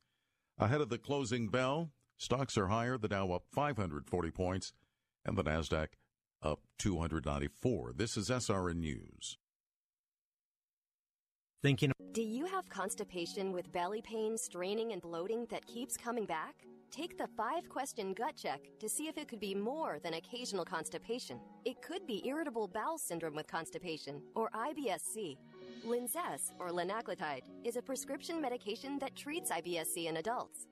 Ahead 0.58 0.80
of 0.80 0.90
the 0.90 0.98
closing 0.98 1.48
bell, 1.48 1.92
stocks 2.18 2.58
are 2.58 2.66
higher, 2.66 2.98
the 2.98 3.08
Dow 3.08 3.32
up 3.32 3.44
540 3.52 4.30
points, 4.30 4.72
and 5.24 5.38
the 5.38 5.44
NASDAQ 5.44 5.88
up 6.42 6.60
294. 6.78 7.92
This 7.94 8.16
is 8.16 8.30
SRN 8.30 8.76
News. 8.76 9.38
Thinking. 11.62 11.92
Do 12.12 12.22
you 12.22 12.46
have 12.46 12.68
constipation 12.68 13.52
with 13.52 13.70
belly 13.70 14.00
pain, 14.00 14.38
straining, 14.38 14.92
and 14.92 15.02
bloating 15.02 15.46
that 15.50 15.66
keeps 15.66 15.96
coming 15.96 16.24
back? 16.24 16.54
Take 16.90 17.18
the 17.18 17.28
five 17.36 17.68
question 17.68 18.14
gut 18.14 18.34
check 18.34 18.62
to 18.80 18.88
see 18.88 19.06
if 19.06 19.16
it 19.16 19.28
could 19.28 19.38
be 19.38 19.54
more 19.54 19.98
than 20.02 20.14
occasional 20.14 20.64
constipation. 20.64 21.38
It 21.64 21.82
could 21.82 22.06
be 22.06 22.26
irritable 22.26 22.66
bowel 22.66 22.98
syndrome 22.98 23.36
with 23.36 23.46
constipation 23.46 24.22
or 24.34 24.50
IBS-C. 24.50 25.36
Linzess, 25.86 26.52
or 26.58 26.70
linaclotide, 26.70 27.42
is 27.64 27.76
a 27.76 27.82
prescription 27.82 28.40
medication 28.40 28.98
that 28.98 29.14
treats 29.14 29.50
IBS-C 29.50 30.08
in 30.08 30.16
adults. 30.16 30.66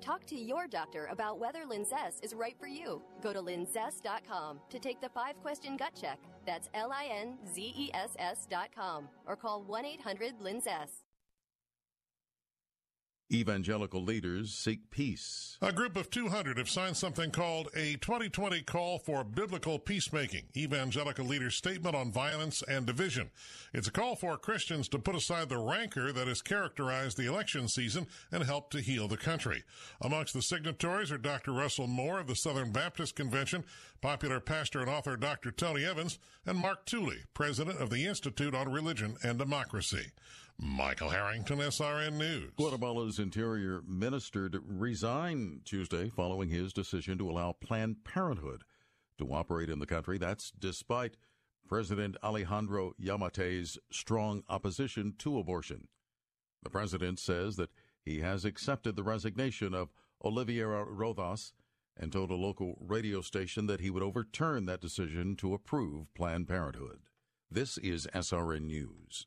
Talk 0.00 0.24
to 0.26 0.36
your 0.36 0.66
doctor 0.66 1.06
about 1.06 1.38
whether 1.38 1.64
Linzess 1.64 2.22
is 2.22 2.34
right 2.34 2.56
for 2.58 2.66
you. 2.66 3.02
Go 3.22 3.32
to 3.32 3.40
linzess.com 3.40 4.60
to 4.70 4.78
take 4.78 5.00
the 5.00 5.08
five 5.08 5.38
question 5.40 5.76
gut 5.76 5.94
check. 6.00 6.18
That's 6.46 6.68
L 6.74 6.92
I 6.92 7.06
N 7.06 7.38
Z 7.52 7.74
E 7.76 7.90
S 7.92 8.14
S.com 8.18 9.08
or 9.26 9.36
call 9.36 9.62
1 9.64 9.84
800 9.84 10.38
Linzess. 10.40 11.07
Evangelical 13.30 14.02
leaders 14.02 14.54
seek 14.54 14.90
peace. 14.90 15.58
A 15.60 15.70
group 15.70 15.96
of 15.96 16.10
200 16.10 16.56
have 16.56 16.70
signed 16.70 16.96
something 16.96 17.30
called 17.30 17.68
a 17.76 17.96
2020 17.96 18.62
Call 18.62 18.98
for 18.98 19.22
Biblical 19.22 19.78
Peacemaking 19.78 20.44
Evangelical 20.56 21.26
Leaders 21.26 21.54
Statement 21.54 21.94
on 21.94 22.10
Violence 22.10 22.62
and 22.66 22.86
Division. 22.86 23.30
It's 23.74 23.88
a 23.88 23.92
call 23.92 24.16
for 24.16 24.38
Christians 24.38 24.88
to 24.88 24.98
put 24.98 25.14
aside 25.14 25.50
the 25.50 25.58
rancor 25.58 26.10
that 26.10 26.26
has 26.26 26.40
characterized 26.40 27.18
the 27.18 27.26
election 27.26 27.68
season 27.68 28.06
and 28.32 28.44
help 28.44 28.70
to 28.70 28.80
heal 28.80 29.08
the 29.08 29.18
country. 29.18 29.62
Amongst 30.00 30.32
the 30.32 30.40
signatories 30.40 31.12
are 31.12 31.18
Dr. 31.18 31.52
Russell 31.52 31.86
Moore 31.86 32.20
of 32.20 32.28
the 32.28 32.34
Southern 32.34 32.72
Baptist 32.72 33.14
Convention, 33.14 33.64
popular 34.00 34.40
pastor 34.40 34.80
and 34.80 34.88
author 34.88 35.18
Dr. 35.18 35.50
Tony 35.50 35.84
Evans, 35.84 36.18
and 36.46 36.56
Mark 36.56 36.86
Tooley, 36.86 37.24
president 37.34 37.78
of 37.78 37.90
the 37.90 38.06
Institute 38.06 38.54
on 38.54 38.72
Religion 38.72 39.16
and 39.22 39.38
Democracy. 39.38 40.12
Michael 40.60 41.10
Harrington, 41.10 41.58
SRN 41.58 42.14
News. 42.14 42.50
Guatemala's 42.56 43.20
interior 43.20 43.80
minister 43.86 44.50
resigned 44.66 45.64
Tuesday 45.64 46.08
following 46.08 46.48
his 46.48 46.72
decision 46.72 47.16
to 47.18 47.30
allow 47.30 47.52
Planned 47.52 48.04
Parenthood 48.04 48.64
to 49.18 49.32
operate 49.32 49.70
in 49.70 49.78
the 49.78 49.86
country. 49.86 50.18
That's 50.18 50.50
despite 50.50 51.16
President 51.68 52.16
Alejandro 52.24 52.92
Giammattei's 53.00 53.78
strong 53.92 54.42
opposition 54.48 55.14
to 55.18 55.38
abortion. 55.38 55.86
The 56.64 56.70
president 56.70 57.20
says 57.20 57.54
that 57.56 57.70
he 58.04 58.20
has 58.20 58.44
accepted 58.44 58.96
the 58.96 59.04
resignation 59.04 59.74
of 59.74 59.92
Oliverio 60.24 60.86
Rodas 60.88 61.52
and 61.96 62.10
told 62.10 62.32
a 62.32 62.34
local 62.34 62.76
radio 62.80 63.20
station 63.20 63.66
that 63.66 63.80
he 63.80 63.90
would 63.90 64.02
overturn 64.02 64.66
that 64.66 64.80
decision 64.80 65.36
to 65.36 65.54
approve 65.54 66.12
Planned 66.14 66.48
Parenthood. 66.48 66.98
This 67.48 67.78
is 67.78 68.08
SRN 68.12 68.62
News. 68.62 69.26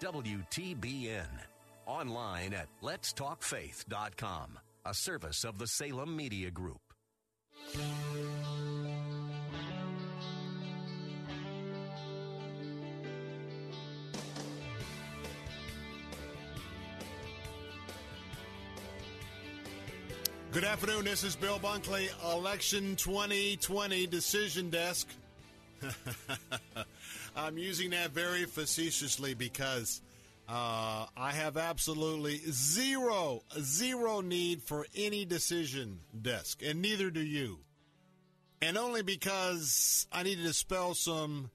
WTBN. 0.00 1.28
Online 1.86 2.54
at 2.54 2.68
letstalkfaith.com, 2.82 4.58
a 4.86 4.94
service 4.94 5.44
of 5.44 5.58
the 5.58 5.66
Salem 5.66 6.16
Media 6.16 6.50
Group. 6.50 6.80
Good 20.52 20.64
afternoon. 20.64 21.04
This 21.04 21.24
is 21.24 21.36
Bill 21.36 21.58
Bunkley, 21.58 22.08
Election 22.34 22.96
2020 22.96 24.06
Decision 24.06 24.70
Desk. 24.70 25.06
I'm 27.36 27.58
using 27.58 27.90
that 27.90 28.10
very 28.10 28.44
facetiously 28.44 29.34
because 29.34 30.00
uh, 30.48 31.06
I 31.16 31.30
have 31.32 31.56
absolutely 31.56 32.38
zero, 32.50 33.42
zero 33.60 34.20
need 34.20 34.62
for 34.62 34.86
any 34.94 35.24
decision 35.24 36.00
desk, 36.20 36.62
and 36.62 36.82
neither 36.82 37.10
do 37.10 37.20
you. 37.20 37.60
And 38.62 38.76
only 38.76 39.02
because 39.02 40.06
I 40.12 40.22
need 40.22 40.36
to 40.36 40.42
dispel 40.42 40.94
some 40.94 41.50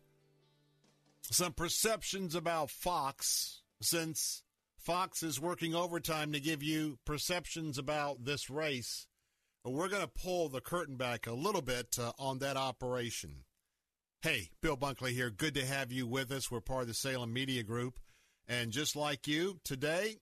some 1.21 1.53
perceptions 1.53 2.35
about 2.35 2.69
Fox, 2.69 3.61
since 3.81 4.43
Fox 4.77 5.23
is 5.23 5.41
working 5.41 5.73
overtime 5.73 6.31
to 6.33 6.39
give 6.39 6.61
you 6.61 6.99
perceptions 7.05 7.77
about 7.79 8.23
this 8.23 8.49
race. 8.49 9.07
We're 9.63 9.89
going 9.89 10.03
to 10.03 10.07
pull 10.07 10.49
the 10.49 10.61
curtain 10.61 10.95
back 10.95 11.25
a 11.25 11.33
little 11.33 11.63
bit 11.63 11.97
uh, 11.99 12.11
on 12.19 12.37
that 12.39 12.55
operation. 12.55 13.44
Hey, 14.21 14.49
Bill 14.61 14.75
Bunkley 14.77 15.11
here. 15.11 15.29
Good 15.29 15.53
to 15.55 15.65
have 15.65 15.91
you 15.91 16.07
with 16.07 16.31
us. 16.31 16.49
We're 16.49 16.61
part 16.61 16.81
of 16.81 16.87
the 16.87 16.93
Salem 16.93 17.31
Media 17.31 17.63
Group. 17.63 17.99
And 18.47 18.71
just 18.71 18.95
like 18.95 19.27
you, 19.27 19.59
today 19.63 20.17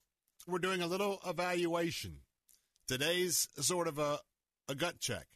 we're 0.48 0.60
doing 0.60 0.82
a 0.82 0.88
little 0.88 1.20
evaluation. 1.26 2.18
Today's 2.88 3.48
sort 3.60 3.88
of 3.88 4.00
a, 4.00 4.20
a 4.68 4.76
gut 4.76 5.00
check. 5.00 5.28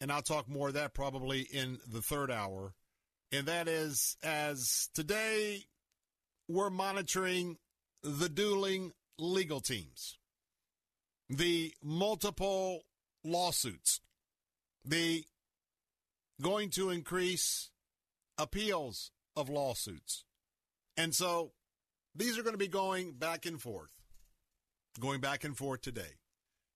And 0.00 0.12
I'll 0.12 0.22
talk 0.22 0.48
more 0.48 0.68
of 0.68 0.74
that 0.74 0.94
probably 0.94 1.40
in 1.40 1.78
the 1.90 2.00
third 2.00 2.30
hour. 2.30 2.74
And 3.32 3.46
that 3.46 3.66
is 3.66 4.16
as 4.22 4.88
today 4.94 5.64
we're 6.48 6.70
monitoring 6.70 7.56
the 8.02 8.28
dueling 8.28 8.92
legal 9.18 9.60
teams, 9.60 10.18
the 11.28 11.74
multiple 11.82 12.82
lawsuits, 13.24 14.00
the 14.84 15.24
going 16.40 16.70
to 16.70 16.90
increase 16.90 17.70
appeals 18.38 19.10
of 19.36 19.48
lawsuits. 19.48 20.24
And 20.96 21.14
so 21.14 21.52
these 22.14 22.38
are 22.38 22.42
going 22.42 22.54
to 22.54 22.58
be 22.58 22.68
going 22.68 23.12
back 23.12 23.46
and 23.46 23.60
forth, 23.60 23.90
going 25.00 25.20
back 25.20 25.44
and 25.44 25.56
forth 25.56 25.82
today. 25.82 26.18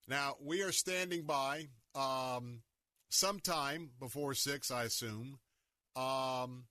Now, 0.07 0.37
we 0.43 0.63
are 0.63 0.73
standing 0.73 1.23
by 1.23 1.69
um, 1.95 2.63
sometime 3.11 3.91
before 4.01 4.35
6, 4.35 4.71
I 4.71 4.85
assume. 4.85 5.39
Um, 5.95 6.65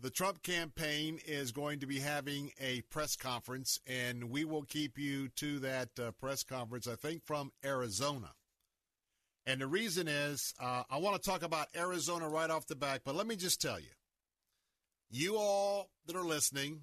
the 0.00 0.10
Trump 0.10 0.42
campaign 0.42 1.18
is 1.26 1.50
going 1.50 1.80
to 1.80 1.86
be 1.86 1.98
having 1.98 2.52
a 2.60 2.82
press 2.82 3.16
conference, 3.16 3.80
and 3.86 4.30
we 4.30 4.44
will 4.44 4.62
keep 4.62 4.98
you 4.98 5.28
to 5.36 5.58
that 5.60 5.88
uh, 5.98 6.10
press 6.12 6.44
conference, 6.44 6.86
I 6.86 6.94
think, 6.94 7.24
from 7.24 7.50
Arizona. 7.64 8.30
And 9.48 9.62
the 9.62 9.66
reason 9.66 10.08
is 10.08 10.52
uh, 10.60 10.82
I 10.90 10.98
want 10.98 11.20
to 11.20 11.30
talk 11.30 11.42
about 11.42 11.68
Arizona 11.74 12.28
right 12.28 12.50
off 12.50 12.66
the 12.66 12.76
back, 12.76 13.00
but 13.02 13.14
let 13.14 13.26
me 13.26 13.34
just 13.34 13.62
tell 13.62 13.80
you 13.80 13.86
you 15.10 15.38
all 15.38 15.88
that 16.06 16.14
are 16.14 16.22
listening 16.22 16.82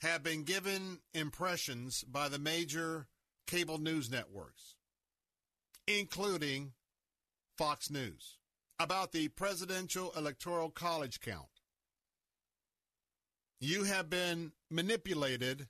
have 0.00 0.24
been 0.24 0.42
given 0.42 0.98
impressions 1.14 2.02
by 2.02 2.28
the 2.28 2.40
major 2.40 3.06
cable 3.46 3.78
news 3.78 4.10
networks, 4.10 4.74
including 5.86 6.72
Fox 7.56 7.88
News, 7.88 8.38
about 8.80 9.12
the 9.12 9.28
presidential 9.28 10.12
electoral 10.16 10.70
college 10.70 11.20
count. 11.20 11.46
You 13.60 13.84
have 13.84 14.10
been 14.10 14.50
manipulated 14.68 15.68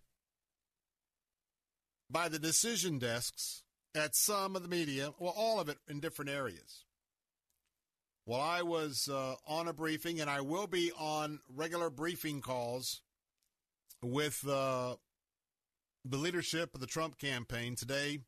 by 2.09 2.31
the 2.31 2.39
decision 2.39 2.99
desks 2.99 3.62
at 3.95 4.15
some 4.15 4.57
of 4.57 4.63
the 4.63 4.69
media, 4.69 5.13
well, 5.19 5.35
all 5.37 5.61
of 5.61 5.69
it 5.69 5.79
in 5.89 6.01
different 6.01 6.31
areas. 6.31 6.85
Well, 8.25 8.41
I 8.41 8.63
was 8.63 9.09
uh, 9.09 9.35
on 9.47 9.67
a 9.67 9.73
briefing, 9.73 10.21
and 10.21 10.31
I 10.31 10.41
will 10.43 10.69
be 10.69 10.93
on 10.97 11.41
regular 11.53 11.91
briefing 11.91 12.41
calls 12.41 13.01
with 14.01 14.47
uh, 14.49 14.97
the 16.05 16.17
leadership 16.17 16.75
of 16.75 16.81
the 16.81 16.87
Trump 16.87 17.19
campaign 17.19 17.75
today. 17.75 18.21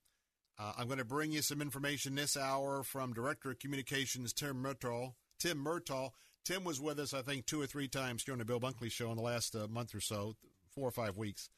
Uh, 0.58 0.72
I'm 0.76 0.86
going 0.86 0.98
to 0.98 1.04
bring 1.04 1.32
you 1.32 1.42
some 1.42 1.60
information 1.60 2.14
this 2.14 2.36
hour 2.36 2.82
from 2.82 3.12
Director 3.12 3.52
of 3.52 3.58
Communications 3.58 4.32
Tim 4.32 4.62
Murtaugh. 4.62 5.14
Tim 5.38 5.64
Murtaugh. 5.64 6.10
Tim 6.44 6.64
was 6.64 6.80
with 6.80 6.98
us, 6.98 7.14
I 7.14 7.22
think, 7.22 7.46
two 7.46 7.60
or 7.60 7.66
three 7.66 7.88
times 7.88 8.22
during 8.22 8.38
the 8.38 8.44
Bill 8.44 8.60
Bunkley 8.60 8.90
show 8.90 9.10
in 9.10 9.16
the 9.16 9.22
last 9.22 9.56
uh, 9.56 9.66
month 9.68 9.94
or 9.94 10.00
so, 10.00 10.34
four 10.74 10.88
or 10.88 10.92
five 10.92 11.16
weeks. 11.16 11.48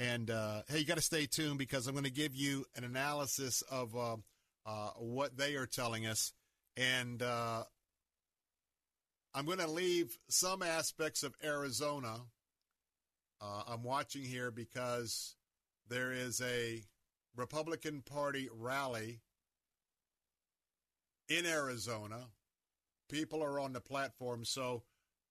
And 0.00 0.30
uh, 0.30 0.62
hey, 0.68 0.78
you 0.78 0.84
got 0.84 0.96
to 0.96 1.02
stay 1.02 1.26
tuned 1.26 1.58
because 1.58 1.86
I'm 1.86 1.94
going 1.94 2.04
to 2.04 2.10
give 2.10 2.34
you 2.34 2.64
an 2.76 2.84
analysis 2.84 3.62
of 3.62 3.96
uh, 3.96 4.16
uh, 4.64 4.90
what 4.98 5.36
they 5.36 5.56
are 5.56 5.66
telling 5.66 6.06
us, 6.06 6.32
and 6.76 7.20
uh, 7.20 7.64
I'm 9.34 9.44
going 9.44 9.58
to 9.58 9.70
leave 9.70 10.16
some 10.28 10.62
aspects 10.62 11.22
of 11.22 11.34
Arizona. 11.42 12.20
Uh, 13.40 13.62
I'm 13.66 13.82
watching 13.82 14.22
here 14.22 14.50
because 14.50 15.34
there 15.88 16.12
is 16.12 16.40
a 16.42 16.82
Republican 17.36 18.02
Party 18.02 18.48
rally 18.52 19.20
in 21.28 21.44
Arizona. 21.44 22.26
People 23.10 23.42
are 23.42 23.58
on 23.58 23.72
the 23.72 23.80
platform, 23.80 24.44
so 24.44 24.82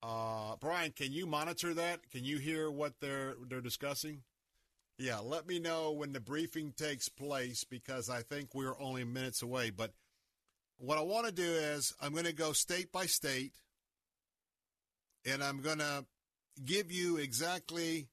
uh, 0.04 0.56
Brian, 0.60 0.92
can 0.92 1.12
you 1.12 1.26
monitor 1.26 1.74
that? 1.74 2.10
Can 2.12 2.24
you 2.24 2.38
hear 2.38 2.70
what 2.70 2.94
they're 3.00 3.36
they're 3.50 3.62
discussing? 3.62 4.24
Yeah, 4.98 5.20
let 5.20 5.48
me 5.48 5.60
know 5.60 5.92
when 5.92 6.12
the 6.12 6.20
briefing 6.20 6.74
takes 6.76 7.08
place 7.08 7.64
because 7.64 8.10
I 8.10 8.24
think 8.24 8.56
we're 8.56 8.80
only 8.80 9.04
minutes 9.04 9.44
away. 9.44 9.70
But 9.70 9.92
what 10.78 10.98
I 10.98 11.02
want 11.02 11.28
to 11.28 11.32
do 11.32 11.44
is 11.44 11.94
I'm 12.02 12.14
going 12.14 12.26
to 12.26 12.34
go 12.34 12.52
state 12.52 12.92
by 12.92 13.06
state 13.06 13.54
and 15.26 15.44
I'm 15.44 15.62
going 15.62 15.80
to 15.80 16.06
give 16.64 16.92
you 16.92 17.18
exactly 17.18 18.08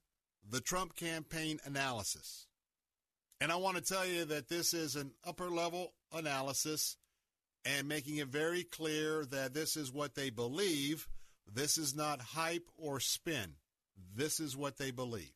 the 0.49 0.61
Trump 0.61 0.95
campaign 0.95 1.59
analysis. 1.65 2.47
And 3.41 3.51
I 3.51 3.57
want 3.57 3.77
to 3.77 3.83
tell 3.83 4.07
you 4.07 4.27
that 4.27 4.49
this 4.49 4.75
is 4.75 4.97
an 4.97 5.13
upper 5.27 5.49
level 5.49 5.95
analysis 6.13 6.97
and 7.65 7.89
making 7.89 8.19
it 8.19 8.29
very 8.29 8.63
clear 8.63 9.25
that 9.27 9.55
this 9.55 9.77
is 9.77 9.93
what 9.93 10.15
they 10.15 10.31
believe. 10.31 11.09
This 11.53 11.79
is 11.79 11.95
not 11.95 12.21
hype 12.21 12.69
or 12.77 13.01
spin. 13.01 13.55
This 14.15 14.39
is 14.39 14.57
what 14.57 14.77
they 14.77 14.91
believe. 14.91 15.34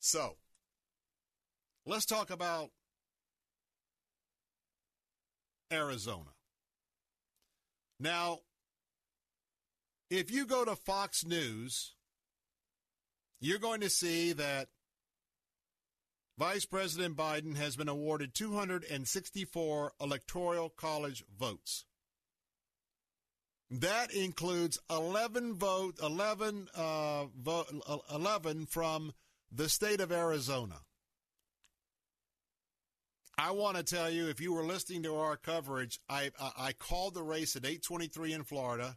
So, 0.00 0.36
let's 1.86 2.06
talk 2.06 2.30
about 2.30 2.70
Arizona. 5.72 6.30
Now, 8.00 8.38
if 10.10 10.30
you 10.30 10.46
go 10.46 10.64
to 10.64 10.76
Fox 10.76 11.24
News, 11.24 11.94
you're 13.40 13.58
going 13.58 13.80
to 13.80 13.90
see 13.90 14.32
that 14.32 14.68
Vice 16.38 16.64
President 16.64 17.16
Biden 17.16 17.56
has 17.56 17.74
been 17.74 17.88
awarded 17.88 18.32
264 18.32 19.92
electoral 20.00 20.70
college 20.70 21.24
votes. 21.36 21.84
That 23.70 24.14
includes 24.14 24.78
11 24.88 25.54
vote 25.54 25.96
11 26.02 26.68
uh, 26.74 27.26
vote 27.36 27.66
11 28.14 28.66
from 28.66 29.12
the 29.50 29.68
state 29.68 30.00
of 30.00 30.12
Arizona. 30.12 30.80
I 33.36 33.52
want 33.52 33.76
to 33.76 33.84
tell 33.84 34.10
you, 34.10 34.28
if 34.28 34.40
you 34.40 34.52
were 34.52 34.64
listening 34.64 35.04
to 35.04 35.14
our 35.16 35.36
coverage, 35.36 36.00
I, 36.08 36.32
I, 36.40 36.50
I 36.58 36.72
called 36.72 37.14
the 37.14 37.22
race 37.22 37.54
at 37.54 37.62
8:23 37.62 38.32
in 38.34 38.42
Florida, 38.42 38.96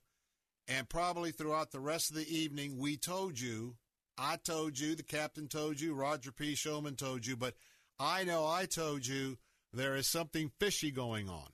and 0.68 0.90
probably 0.90 1.32
throughout 1.32 1.72
the 1.72 1.80
rest 1.80 2.10
of 2.10 2.16
the 2.16 2.36
evening, 2.36 2.78
we 2.78 2.98
told 2.98 3.40
you, 3.40 3.78
I 4.18 4.38
told 4.38 4.80
you, 4.80 4.96
the 4.96 5.04
captain 5.04 5.48
told 5.48 5.80
you, 5.80 5.94
Roger 5.94 6.32
P. 6.32 6.56
Showman 6.56 6.96
told 6.96 7.26
you, 7.26 7.38
but 7.38 7.54
I 8.00 8.24
know 8.24 8.46
I 8.48 8.66
told 8.66 9.06
you 9.06 9.38
there 9.74 9.96
is 9.96 10.08
something 10.08 10.52
fishy 10.60 10.90
going 10.92 11.30
on 11.30 11.50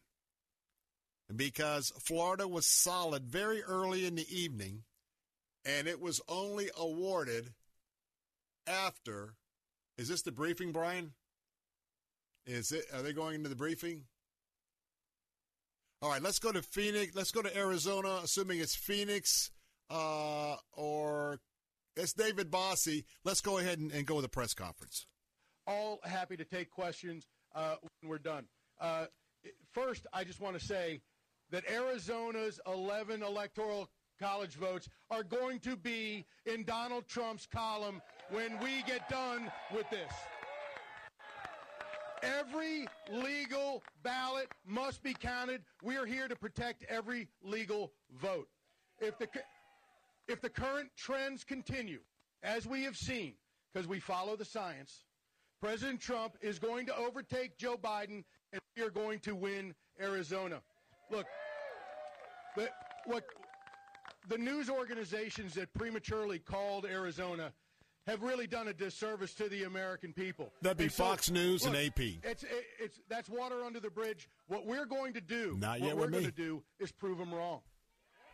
because 1.36 1.91
Florida 2.00 2.48
was 2.48 2.66
solid 2.66 3.26
very 3.26 3.62
early 3.64 4.06
in 4.06 4.16
the 4.16 4.28
evening, 4.34 4.84
and 5.66 5.88
it 5.88 6.00
was 6.00 6.22
only 6.30 6.70
awarded 6.78 7.54
after. 8.68 9.36
Is 9.97 10.07
this 10.07 10.22
the 10.22 10.32
briefing, 10.32 10.72
Brian? 10.72 11.13
Is 12.45 12.72
it? 12.72 12.86
Are 12.93 13.01
they 13.01 13.13
going 13.13 13.36
into 13.36 13.49
the 13.49 13.55
briefing? 13.55 14.03
All 16.01 16.11
right, 16.11 16.22
let's 16.22 16.39
go 16.39 16.51
to 16.51 16.61
Phoenix. 16.61 17.15
Let's 17.15 17.32
go 17.32 17.41
to 17.41 17.57
Arizona, 17.57 18.20
assuming 18.24 18.59
it's 18.59 18.76
Phoenix 18.76 19.51
uh, 19.89 20.55
or 20.74 21.39
it's 21.95 22.13
David 22.13 22.51
Bossie. 22.51 23.05
Let's 23.26 23.41
go 23.41 23.57
ahead 23.57 23.80
and, 23.80 23.91
and, 23.91 24.05
go 24.05 24.18
to 24.18 24.22
the 24.22 24.30
press 24.30 24.53
conference. 24.53 25.07
All 25.65 25.99
happy 26.03 26.38
to 26.38 26.45
take 26.45 26.70
questions 26.70 27.26
uh, 27.55 27.76
when 27.82 28.09
we're 28.09 28.20
done. 28.20 28.45
Uh, 28.80 29.05
first, 29.74 30.05
I 30.13 30.24
just 30.24 30.39
want 30.39 30.57
to 30.59 30.63
say 30.63 31.01
that 31.49 31.63
Arizona's 31.70 32.59
11 32.68 33.24
electoral 33.24 33.89
college 34.20 34.55
votes 34.55 34.88
are 35.09 35.24
going 35.24 35.59
to 35.61 35.76
be 35.76 36.26
in 36.45 36.63
Donald 36.63 37.07
Trump's 37.07 37.45
column 37.45 38.01
when 38.30 38.59
we 38.59 38.84
get 38.84 39.07
done 39.09 39.51
with 39.73 39.89
this. 39.89 40.11
Every 42.23 42.88
legal 43.11 43.84
ballot 44.03 44.47
must 44.65 45.03
be 45.03 45.13
counted. 45.13 45.61
We 45.84 45.97
are 45.97 46.05
here 46.05 46.28
to 46.28 46.36
protect 46.36 46.84
every 46.89 47.28
legal 47.43 47.93
vote. 48.19 48.47
If 48.99 49.17
the, 49.19 49.28
if 50.28 50.41
the 50.41 50.49
current 50.49 50.89
trends 50.97 51.43
continue, 51.43 51.99
as 52.43 52.65
we 52.65 52.84
have 52.84 52.97
seen, 52.97 53.34
because 53.71 53.88
we 53.88 53.99
follow 53.99 54.36
the 54.36 54.45
science, 54.45 55.03
President 55.61 56.01
Trump 56.01 56.38
is 56.41 56.59
going 56.59 56.86
to 56.88 56.95
overtake 56.95 57.57
Joe 57.57 57.78
Biden 57.78 58.23
and 58.51 58.61
we 58.75 58.84
are 58.84 58.89
going 58.89 59.19
to 59.19 59.36
win 59.36 59.75
Arizona. 59.99 60.61
Look, 61.11 61.25
the, 62.55 62.69
what 63.05 63.23
the 64.28 64.38
news 64.38 64.69
organizations 64.69 65.53
that 65.53 65.73
prematurely 65.73 66.39
called 66.39 66.86
Arizona 66.86 67.53
have 68.08 68.24
really 68.24 68.47
done 68.47 68.70
a 68.70 68.74
disservice 68.74 69.34
to 69.36 69.49
the 69.49 69.64
American 69.64 70.14
people. 70.14 70.51
That'd 70.62 70.78
be 70.78 70.88
Fox 70.88 71.30
News 71.30 71.66
look, 71.66 71.76
and 71.76 71.88
AP. 71.88 71.99
It's, 72.24 72.45
it's 72.80 72.99
that's 73.10 73.30
water 73.30 73.64
under 73.66 73.80
the 73.80 73.89
bridge. 73.89 74.30
What 74.47 74.66
we're 74.66 74.86
going 74.86 75.14
to 75.14 75.22
do, 75.22 75.58
Not 75.60 75.82
yet 75.82 75.89
what 75.89 76.05
we're 76.05 76.12
going 76.12 76.26
to 76.26 76.32
do, 76.32 76.64
is 76.80 76.91
prove 76.91 77.18
them 77.18 77.34
wrong. 77.34 77.60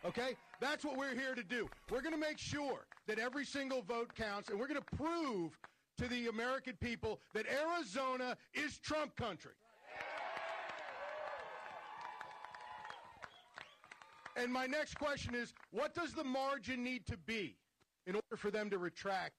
Okay, 0.05 0.35
that's 0.59 0.85
what 0.85 0.97
we're 0.97 1.15
here 1.15 1.33
to 1.33 1.43
do. 1.43 1.69
We're 1.89 2.01
going 2.01 2.13
to 2.13 2.19
make 2.19 2.37
sure 2.37 2.85
that 3.07 3.19
every 3.19 3.45
single 3.45 3.81
vote 3.81 4.13
counts, 4.15 4.49
and 4.49 4.59
we're 4.59 4.67
going 4.67 4.81
to 4.81 4.95
prove 4.95 5.57
to 5.97 6.07
the 6.07 6.27
American 6.27 6.73
people 6.79 7.19
that 7.33 7.45
Arizona 7.47 8.37
is 8.53 8.77
Trump 8.79 9.15
country. 9.15 9.53
And 14.35 14.51
my 14.51 14.65
next 14.65 14.95
question 14.95 15.35
is 15.35 15.53
what 15.71 15.93
does 15.93 16.13
the 16.13 16.23
margin 16.23 16.83
need 16.83 17.05
to 17.07 17.17
be 17.17 17.55
in 18.07 18.15
order 18.15 18.35
for 18.35 18.51
them 18.51 18.69
to 18.71 18.77
retract 18.77 19.35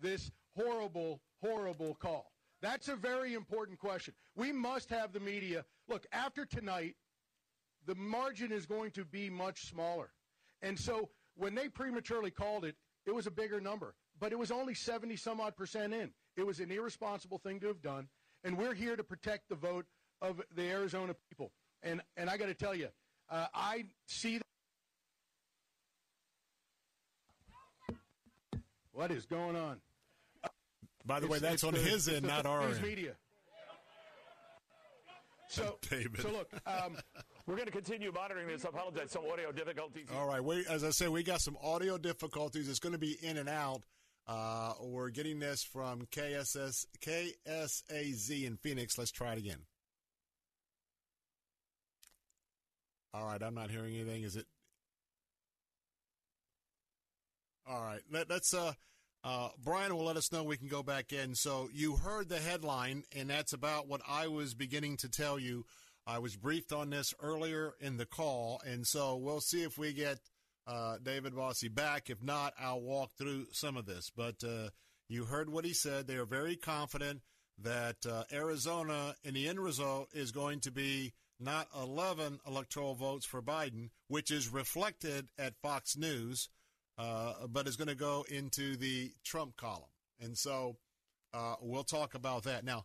this 0.00 0.30
horrible, 0.56 1.20
horrible 1.42 1.94
call? 1.94 2.32
That's 2.60 2.88
a 2.88 2.96
very 2.96 3.34
important 3.34 3.78
question. 3.78 4.14
We 4.34 4.52
must 4.52 4.90
have 4.90 5.12
the 5.12 5.20
media. 5.20 5.64
Look, 5.88 6.06
after 6.12 6.44
tonight, 6.44 6.96
the 7.86 7.94
margin 7.94 8.52
is 8.52 8.66
going 8.66 8.90
to 8.92 9.04
be 9.04 9.30
much 9.30 9.68
smaller. 9.68 10.10
And 10.60 10.78
so 10.78 11.10
when 11.36 11.54
they 11.54 11.68
prematurely 11.68 12.30
called 12.30 12.64
it, 12.64 12.74
it 13.06 13.14
was 13.14 13.26
a 13.26 13.30
bigger 13.30 13.60
number. 13.60 13.94
But 14.20 14.32
it 14.32 14.38
was 14.38 14.50
only 14.50 14.74
70 14.74 15.16
some 15.16 15.40
odd 15.40 15.56
percent 15.56 15.94
in. 15.94 16.10
It 16.36 16.44
was 16.44 16.58
an 16.60 16.70
irresponsible 16.70 17.38
thing 17.38 17.60
to 17.60 17.68
have 17.68 17.80
done. 17.80 18.08
And 18.44 18.58
we're 18.58 18.74
here 18.74 18.96
to 18.96 19.04
protect 19.04 19.48
the 19.48 19.54
vote 19.54 19.86
of 20.20 20.42
the 20.54 20.68
Arizona 20.68 21.14
people. 21.28 21.52
And, 21.82 22.02
and 22.16 22.28
I 22.28 22.36
got 22.36 22.46
to 22.46 22.54
tell 22.54 22.74
you, 22.74 22.88
uh, 23.30 23.46
I 23.54 23.84
see. 24.06 24.40
What 28.92 29.12
is 29.12 29.26
going 29.26 29.54
on? 29.54 29.80
By 31.08 31.20
the 31.20 31.26
it's, 31.26 31.32
way, 31.32 31.38
that's 31.38 31.64
on 31.64 31.72
the, 31.72 31.80
his 31.80 32.06
end, 32.06 32.26
not 32.26 32.44
our 32.44 32.68
end. 32.68 32.82
media. 32.82 33.14
So, 35.48 35.78
David. 35.90 36.20
so 36.20 36.30
look, 36.30 36.50
um, 36.66 36.98
we're 37.46 37.54
going 37.54 37.66
to 37.66 37.72
continue 37.72 38.12
monitoring 38.12 38.46
this. 38.46 38.66
I 38.66 38.68
apologize, 38.68 39.10
some 39.10 39.22
audio 39.32 39.50
difficulties. 39.50 40.06
All 40.14 40.26
right, 40.28 40.44
we, 40.44 40.66
as 40.66 40.84
I 40.84 40.90
said, 40.90 41.08
we 41.08 41.22
got 41.22 41.40
some 41.40 41.56
audio 41.62 41.96
difficulties. 41.96 42.68
It's 42.68 42.78
going 42.78 42.92
to 42.92 42.98
be 42.98 43.16
in 43.22 43.38
and 43.38 43.48
out. 43.48 43.84
Uh, 44.26 44.74
we're 44.82 45.08
getting 45.08 45.38
this 45.38 45.62
from 45.64 46.02
KSS 46.12 46.84
KSAZ 47.00 48.44
in 48.44 48.58
Phoenix. 48.58 48.98
Let's 48.98 49.10
try 49.10 49.32
it 49.32 49.38
again. 49.38 49.60
All 53.14 53.24
right, 53.24 53.42
I'm 53.42 53.54
not 53.54 53.70
hearing 53.70 53.94
anything. 53.94 54.24
Is 54.24 54.36
it? 54.36 54.44
All 57.66 57.80
right, 57.80 58.00
let, 58.12 58.30
us 58.30 58.52
uh, 58.52 58.74
uh, 59.24 59.48
Brian 59.62 59.94
will 59.96 60.04
let 60.04 60.16
us 60.16 60.32
know 60.32 60.44
we 60.44 60.56
can 60.56 60.68
go 60.68 60.82
back 60.82 61.12
in. 61.12 61.34
So 61.34 61.68
you 61.72 61.96
heard 61.96 62.28
the 62.28 62.38
headline, 62.38 63.04
and 63.16 63.30
that's 63.30 63.52
about 63.52 63.88
what 63.88 64.00
I 64.08 64.28
was 64.28 64.54
beginning 64.54 64.96
to 64.98 65.08
tell 65.08 65.38
you. 65.38 65.64
I 66.06 66.18
was 66.20 66.36
briefed 66.36 66.72
on 66.72 66.88
this 66.88 67.12
earlier 67.20 67.74
in 67.80 67.98
the 67.98 68.06
call, 68.06 68.62
and 68.64 68.86
so 68.86 69.16
we'll 69.16 69.42
see 69.42 69.62
if 69.62 69.76
we 69.76 69.92
get 69.92 70.18
uh, 70.66 70.96
David 71.02 71.34
Bossie 71.34 71.74
back. 71.74 72.08
If 72.08 72.22
not, 72.22 72.54
I'll 72.58 72.80
walk 72.80 73.12
through 73.18 73.48
some 73.52 73.76
of 73.76 73.86
this. 73.86 74.10
But 74.14 74.42
uh, 74.42 74.70
you 75.08 75.24
heard 75.24 75.50
what 75.50 75.64
he 75.64 75.72
said. 75.74 76.06
They 76.06 76.16
are 76.16 76.24
very 76.24 76.56
confident 76.56 77.20
that 77.62 78.06
uh, 78.08 78.24
Arizona, 78.32 79.16
in 79.24 79.34
the 79.34 79.48
end 79.48 79.60
result, 79.60 80.08
is 80.14 80.30
going 80.30 80.60
to 80.60 80.70
be 80.70 81.12
not 81.40 81.68
11 81.76 82.40
electoral 82.46 82.94
votes 82.94 83.26
for 83.26 83.42
Biden, 83.42 83.90
which 84.08 84.30
is 84.30 84.48
reflected 84.48 85.28
at 85.38 85.60
Fox 85.60 85.96
News, 85.96 86.48
uh, 86.98 87.46
but 87.48 87.68
is 87.68 87.76
going 87.76 87.88
to 87.88 87.94
go 87.94 88.24
into 88.28 88.76
the 88.76 89.12
Trump 89.24 89.56
column. 89.56 89.84
And 90.20 90.36
so 90.36 90.76
uh, 91.32 91.54
we'll 91.60 91.84
talk 91.84 92.14
about 92.14 92.44
that. 92.44 92.64
Now, 92.64 92.84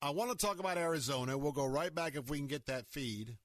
I 0.00 0.10
want 0.10 0.30
to 0.30 0.36
talk 0.36 0.60
about 0.60 0.76
Arizona. 0.78 1.36
We'll 1.36 1.52
go 1.52 1.66
right 1.66 1.92
back 1.92 2.14
if 2.14 2.30
we 2.30 2.38
can 2.38 2.46
get 2.46 2.66
that 2.66 2.86
feed. 2.86 3.36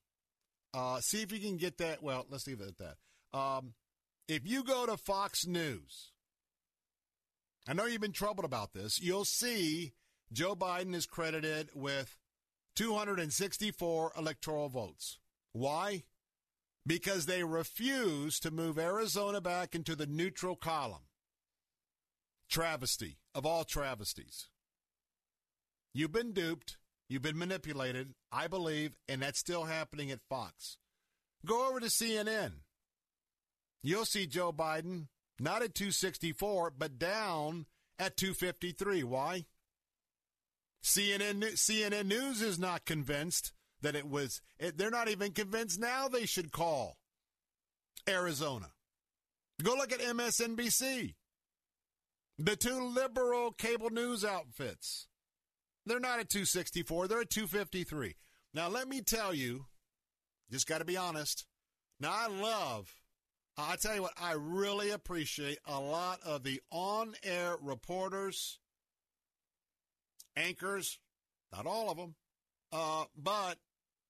Uh, 0.73 0.99
see 0.99 1.21
if 1.21 1.31
you 1.31 1.39
can 1.39 1.57
get 1.57 1.77
that. 1.77 2.03
Well, 2.03 2.25
let's 2.29 2.45
leave 2.47 2.61
it 2.61 2.67
at 2.67 2.77
that. 2.77 3.37
Um, 3.37 3.73
if 4.27 4.45
you 4.45 4.63
go 4.63 4.85
to 4.85 4.97
Fox 4.97 5.47
News, 5.47 6.11
I 7.67 7.73
know 7.73 7.85
you've 7.85 8.01
been 8.01 8.11
troubled 8.11 8.45
about 8.45 8.73
this. 8.73 9.01
You'll 9.01 9.25
see 9.25 9.93
Joe 10.31 10.55
Biden 10.55 10.93
is 10.93 11.05
credited 11.05 11.69
with 11.73 12.17
264 12.75 14.11
electoral 14.17 14.69
votes. 14.69 15.19
Why? 15.53 16.03
Because 16.85 17.25
they 17.25 17.43
refuse 17.43 18.39
to 18.41 18.51
move 18.51 18.77
Arizona 18.77 19.39
back 19.39 19.73
into 19.73 19.95
the 19.95 20.05
neutral 20.05 20.55
column. 20.55 21.07
Travesty 22.49 23.17
of 23.33 23.45
all 23.45 23.63
travesties. 23.63 24.49
You've 25.93 26.11
been 26.11 26.33
duped. 26.33 26.77
You've 27.07 27.21
been 27.21 27.37
manipulated, 27.37 28.15
I 28.31 28.47
believe, 28.47 28.93
and 29.07 29.21
that's 29.21 29.39
still 29.39 29.65
happening 29.65 30.11
at 30.11 30.19
Fox. 30.29 30.77
Go 31.45 31.69
over 31.69 31.79
to 31.79 31.87
CNN. 31.87 32.53
You'll 33.81 34.05
see 34.05 34.25
Joe 34.25 34.51
Biden 34.51 35.07
not 35.39 35.61
at 35.61 35.75
264, 35.75 36.73
but 36.77 36.97
down 36.97 37.65
at 37.99 38.17
253. 38.17 39.03
Why? 39.03 39.45
CNN 40.83 41.41
CNN 41.53 42.05
News 42.05 42.41
is 42.41 42.59
not 42.59 42.85
convinced 42.85 43.53
that 43.83 43.95
it 43.95 44.09
was. 44.09 44.41
It, 44.59 44.77
they're 44.77 44.89
not 44.89 45.09
even 45.09 45.31
convinced 45.31 45.79
now 45.79 46.07
they 46.07 46.25
should 46.25 46.51
call 46.51 46.97
Arizona. 48.09 48.71
Go 49.61 49.75
look 49.75 49.91
at 49.91 49.99
MSNBC. 49.99 51.13
The 52.39 52.55
two 52.55 52.83
liberal 52.83 53.51
cable 53.51 53.91
news 53.91 54.25
outfits. 54.25 55.07
They're 55.85 55.99
not 55.99 56.19
at 56.19 56.29
264, 56.29 57.07
they're 57.07 57.21
at 57.21 57.29
253. 57.29 58.15
Now, 58.53 58.69
let 58.69 58.87
me 58.87 59.01
tell 59.01 59.33
you, 59.33 59.65
just 60.51 60.67
got 60.67 60.79
to 60.79 60.85
be 60.85 60.97
honest. 60.97 61.45
Now, 61.99 62.13
I 62.13 62.27
love, 62.27 62.93
I 63.57 63.75
tell 63.75 63.95
you 63.95 64.03
what, 64.03 64.13
I 64.19 64.33
really 64.33 64.91
appreciate 64.91 65.59
a 65.65 65.79
lot 65.79 66.19
of 66.25 66.43
the 66.43 66.61
on 66.71 67.13
air 67.23 67.55
reporters 67.61 68.59
anchors, 70.35 70.99
not 71.51 71.65
all 71.65 71.89
of 71.89 71.97
them, 71.97 72.15
uh, 72.71 73.05
but 73.15 73.57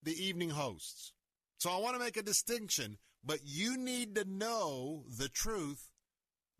the 0.03 0.23
evening 0.23 0.51
hosts. 0.51 1.13
So 1.57 1.71
I 1.71 1.79
want 1.79 1.95
to 1.95 2.03
make 2.03 2.17
a 2.17 2.23
distinction, 2.23 2.97
but 3.23 3.39
you 3.43 3.77
need 3.77 4.15
to 4.15 4.25
know 4.25 5.03
the 5.17 5.29
truth 5.29 5.89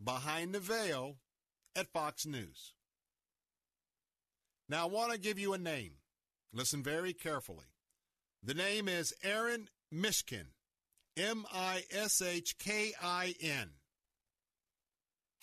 behind 0.02 0.54
the 0.54 0.60
veil 0.60 1.18
at 1.76 1.92
Fox 1.92 2.26
News. 2.26 2.74
Now, 4.70 4.84
I 4.84 4.90
want 4.90 5.12
to 5.12 5.20
give 5.20 5.38
you 5.38 5.54
a 5.54 5.58
name. 5.58 5.94
Listen 6.54 6.84
very 6.84 7.14
carefully. 7.14 7.66
The 8.42 8.54
name 8.54 8.88
is 8.88 9.14
Aaron 9.24 9.70
Mishkin, 9.94 10.48
M 11.18 11.46
I 11.54 11.84
S 11.92 12.22
H 12.22 12.58
K 12.58 12.94
I 13.02 13.36
N. 13.42 13.72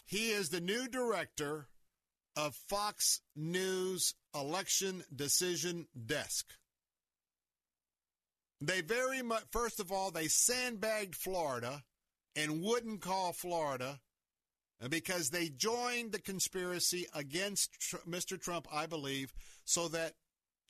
He 0.06 0.30
is 0.30 0.48
the 0.48 0.60
new 0.60 0.88
director 0.88 1.68
of 2.36 2.54
Fox 2.54 3.20
News 3.36 4.14
Election 4.34 5.04
Decision 5.14 5.86
Desk. 6.06 6.46
They 8.60 8.82
very 8.82 9.22
much, 9.22 9.44
first 9.50 9.80
of 9.80 9.90
all, 9.90 10.10
they 10.10 10.28
sandbagged 10.28 11.14
Florida 11.14 11.82
and 12.36 12.62
wouldn't 12.62 13.00
call 13.00 13.32
Florida 13.32 14.00
uh, 14.82 14.88
because 14.88 15.30
they 15.30 15.48
joined 15.48 16.12
the 16.12 16.20
conspiracy 16.20 17.06
against 17.14 17.72
Tr- 17.80 17.96
Mr. 18.08 18.40
Trump, 18.40 18.66
I 18.72 18.86
believe, 18.86 19.32
so 19.64 19.88
that 19.88 20.12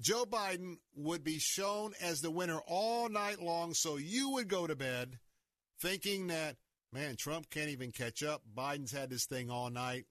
Joe 0.00 0.24
Biden 0.24 0.76
would 0.94 1.24
be 1.24 1.38
shown 1.38 1.92
as 2.00 2.20
the 2.20 2.30
winner 2.30 2.60
all 2.66 3.08
night 3.08 3.42
long. 3.42 3.74
So 3.74 3.96
you 3.96 4.30
would 4.30 4.48
go 4.48 4.66
to 4.66 4.76
bed 4.76 5.18
thinking 5.80 6.28
that, 6.28 6.56
man, 6.92 7.16
Trump 7.16 7.50
can't 7.50 7.70
even 7.70 7.92
catch 7.92 8.22
up. 8.22 8.42
Biden's 8.56 8.92
had 8.92 9.10
this 9.10 9.26
thing 9.26 9.50
all 9.50 9.70
night. 9.70 10.06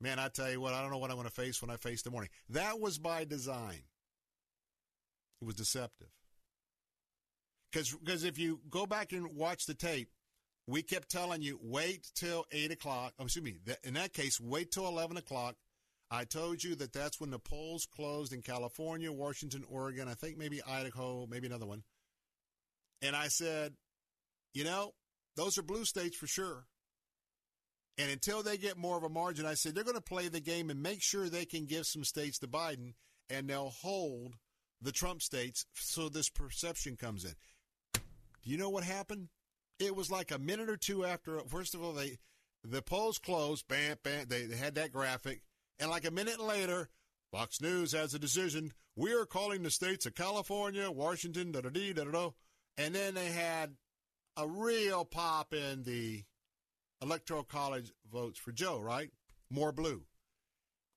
Man, 0.00 0.18
I 0.18 0.28
tell 0.28 0.50
you 0.50 0.60
what, 0.60 0.72
I 0.72 0.80
don't 0.80 0.90
know 0.90 0.98
what 0.98 1.10
I'm 1.10 1.16
going 1.16 1.28
to 1.28 1.34
face 1.34 1.60
when 1.60 1.70
I 1.70 1.76
face 1.76 2.02
the 2.02 2.10
morning. 2.10 2.30
That 2.48 2.80
was 2.80 2.98
by 2.98 3.24
design. 3.24 3.82
It 5.42 5.44
was 5.44 5.54
deceptive. 5.54 6.08
Because 7.72 8.24
if 8.24 8.38
you 8.38 8.60
go 8.68 8.86
back 8.86 9.12
and 9.12 9.36
watch 9.36 9.66
the 9.66 9.74
tape, 9.74 10.10
we 10.66 10.82
kept 10.82 11.08
telling 11.10 11.42
you 11.42 11.58
wait 11.62 12.06
till 12.14 12.46
eight 12.52 12.70
o'clock. 12.70 13.12
Oh, 13.18 13.24
excuse 13.24 13.44
me. 13.44 13.56
In 13.84 13.94
that 13.94 14.12
case, 14.12 14.40
wait 14.40 14.72
till 14.72 14.86
eleven 14.86 15.16
o'clock. 15.16 15.56
I 16.10 16.24
told 16.24 16.64
you 16.64 16.74
that 16.76 16.92
that's 16.92 17.20
when 17.20 17.30
the 17.30 17.38
polls 17.38 17.86
closed 17.86 18.32
in 18.32 18.42
California, 18.42 19.12
Washington, 19.12 19.64
Oregon. 19.68 20.08
I 20.08 20.14
think 20.14 20.36
maybe 20.36 20.60
Idaho, 20.62 21.26
maybe 21.30 21.46
another 21.46 21.66
one. 21.66 21.84
And 23.00 23.14
I 23.14 23.28
said, 23.28 23.74
you 24.52 24.64
know, 24.64 24.92
those 25.36 25.56
are 25.56 25.62
blue 25.62 25.84
states 25.84 26.16
for 26.16 26.26
sure. 26.26 26.66
And 27.96 28.10
until 28.10 28.42
they 28.42 28.56
get 28.56 28.76
more 28.76 28.96
of 28.96 29.04
a 29.04 29.08
margin, 29.08 29.46
I 29.46 29.54
said 29.54 29.74
they're 29.74 29.84
going 29.84 29.94
to 29.94 30.00
play 30.00 30.28
the 30.28 30.40
game 30.40 30.70
and 30.70 30.82
make 30.82 31.02
sure 31.02 31.28
they 31.28 31.44
can 31.44 31.66
give 31.66 31.86
some 31.86 32.02
states 32.02 32.38
to 32.40 32.48
Biden, 32.48 32.94
and 33.28 33.48
they'll 33.48 33.70
hold 33.70 34.34
the 34.80 34.92
Trump 34.92 35.22
states 35.22 35.66
so 35.74 36.08
this 36.08 36.28
perception 36.28 36.96
comes 36.96 37.24
in. 37.24 37.34
Do 38.42 38.50
you 38.50 38.56
know 38.56 38.70
what 38.70 38.84
happened? 38.84 39.28
It 39.78 39.96
was 39.96 40.10
like 40.10 40.30
a 40.30 40.38
minute 40.38 40.68
or 40.68 40.76
two 40.76 41.04
after. 41.04 41.40
First 41.40 41.74
of 41.74 41.82
all, 41.82 41.92
they 41.92 42.18
the 42.62 42.82
polls 42.82 43.18
closed. 43.18 43.66
Bam, 43.68 43.96
bam. 44.02 44.26
They, 44.28 44.44
they 44.44 44.56
had 44.56 44.74
that 44.74 44.92
graphic, 44.92 45.42
and 45.78 45.90
like 45.90 46.06
a 46.06 46.10
minute 46.10 46.40
later, 46.40 46.90
Fox 47.32 47.60
News 47.60 47.92
has 47.92 48.12
a 48.12 48.18
decision. 48.18 48.72
We 48.96 49.12
are 49.14 49.24
calling 49.24 49.62
the 49.62 49.70
states 49.70 50.04
of 50.06 50.14
California, 50.14 50.90
Washington, 50.90 51.52
da 51.52 51.62
da 51.62 51.70
da 51.70 51.92
da 51.92 52.04
da. 52.04 52.30
And 52.76 52.94
then 52.94 53.14
they 53.14 53.28
had 53.28 53.76
a 54.36 54.46
real 54.46 55.04
pop 55.04 55.54
in 55.54 55.82
the 55.84 56.24
electoral 57.02 57.44
college 57.44 57.92
votes 58.10 58.38
for 58.38 58.52
Joe. 58.52 58.80
Right, 58.80 59.10
more 59.50 59.72
blue. 59.72 60.02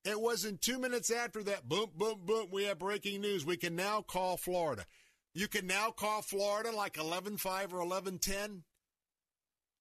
It 0.06 0.20
wasn't 0.20 0.62
two 0.62 0.80
minutes 0.80 1.10
after 1.10 1.44
that. 1.44 1.70
Boom, 1.70 1.92
boom, 1.96 2.20
boom. 2.26 2.48
We 2.52 2.66
have 2.66 2.80
breaking 2.80 3.22
news. 3.22 3.46
We 3.46 3.56
can 3.56 3.76
now 3.76 4.02
call 4.02 4.36
Florida. 4.36 4.86
You 5.34 5.48
can 5.48 5.66
now 5.66 5.92
call 5.92 6.22
Florida 6.22 6.72
like 6.72 6.94
11.5 6.94 7.74
or 7.74 7.84
11.10. 7.84 8.62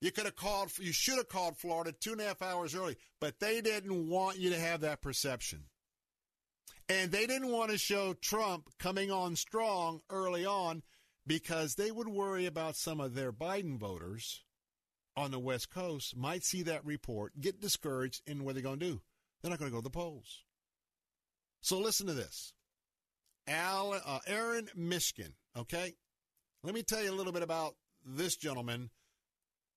You 0.01 0.11
could 0.11 0.25
have 0.25 0.37
called, 0.37 0.71
you 0.79 0.93
should 0.93 1.19
have 1.19 1.29
called 1.29 1.59
Florida 1.59 1.93
two 1.93 2.13
and 2.13 2.21
a 2.21 2.25
half 2.25 2.43
hours 2.43 2.75
early, 2.75 2.97
but 3.21 3.39
they 3.39 3.61
didn't 3.61 4.09
want 4.09 4.39
you 4.39 4.51
to 4.51 4.59
have 4.59 4.81
that 4.81 5.01
perception. 5.01 5.65
And 6.89 7.13
they 7.13 7.27
didn't 7.27 7.53
want 7.53 7.71
to 7.71 7.79
show 7.79 8.15
Trump 8.15 8.69
coming 8.79 9.11
on 9.11 9.37
strong 9.37 10.01
early 10.11 10.45
on 10.45 10.83
because 11.27 11.75
they 11.75 11.91
would 11.91 12.09
worry 12.09 12.47
about 12.47 12.75
some 12.77 13.01
of 13.01 13.15
their 13.15 13.33
Biden 13.33 13.79
voters 13.79 14.43
on 15.17 15.31
the 15.31 15.39
West 15.39 15.71
Coast 15.71 16.17
might 16.17 16.45
see 16.45 16.63
that 16.63 16.85
report, 16.85 17.41
get 17.41 17.61
discouraged, 17.61 18.23
and 18.27 18.43
what 18.43 18.53
are 18.53 18.55
they 18.55 18.63
going 18.63 18.81
to 18.81 18.87
do? 18.87 19.01
They're 19.41 19.51
not 19.51 19.59
going 19.59 19.71
to 19.71 19.75
go 19.75 19.81
to 19.81 19.85
the 19.85 19.91
polls. 19.91 20.43
So 21.61 21.79
listen 21.79 22.07
to 22.07 22.15
this. 22.15 22.55
Al, 23.47 24.01
uh, 24.05 24.19
Aaron 24.27 24.69
Mishkin, 24.77 25.33
okay? 25.57 25.95
Let 26.63 26.75
me 26.75 26.83
tell 26.83 27.03
you 27.03 27.11
a 27.11 27.17
little 27.17 27.33
bit 27.33 27.43
about 27.43 27.75
this 28.05 28.37
gentleman 28.37 28.91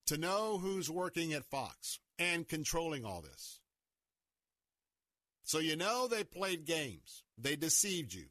to 0.07 0.17
know 0.17 0.57
who's 0.57 0.89
working 0.89 1.33
at 1.33 1.45
Fox 1.45 1.99
and 2.19 2.47
controlling 2.47 3.05
all 3.05 3.21
this. 3.21 3.59
So 5.43 5.59
you 5.59 5.75
know 5.75 6.07
they 6.07 6.23
played 6.23 6.65
games. 6.65 7.23
They 7.37 7.55
deceived 7.55 8.13
you. 8.13 8.25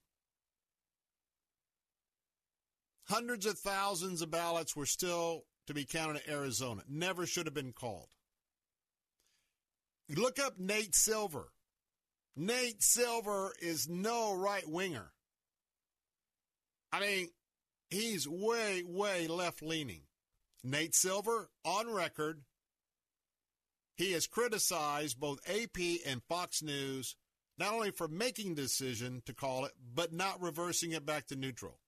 Hundreds 3.05 3.47
of 3.47 3.59
thousands 3.59 4.23
of 4.23 4.31
ballots 4.31 4.75
were 4.75 4.87
still 4.87 5.45
to 5.67 5.75
be 5.75 5.85
counted 5.85 6.23
in 6.27 6.33
Arizona. 6.33 6.83
Never 6.89 7.27
should 7.27 7.47
have 7.47 7.55
been 7.55 7.73
called. 7.73 8.09
Look 10.09 10.39
up 10.39 10.59
Nate 10.59 10.95
Silver. 10.95 11.53
Nate 12.37 12.83
Silver 12.83 13.53
is 13.61 13.89
no 13.89 14.35
right 14.35 14.69
winger. 14.69 15.13
I 16.95 17.01
mean, 17.01 17.29
he's 17.91 18.29
way, 18.29 18.85
way 18.87 19.27
left 19.27 19.63
leaning. 19.63 20.03
Nate 20.63 20.95
Silver, 20.95 21.51
on 21.65 21.93
record, 21.93 22.43
he 23.97 24.13
has 24.13 24.29
criticized 24.29 25.19
both 25.19 25.41
AP 25.49 25.77
and 26.07 26.23
Fox 26.29 26.63
News 26.63 27.17
not 27.59 27.73
only 27.73 27.91
for 27.91 28.07
making 28.07 28.55
the 28.55 28.63
decision 28.63 29.23
to 29.27 29.35
call 29.35 29.65
it, 29.65 29.73
but 29.93 30.13
not 30.13 30.41
reversing 30.41 30.93
it 30.93 31.05
back 31.05 31.27
to 31.27 31.37
neutral. 31.37 31.81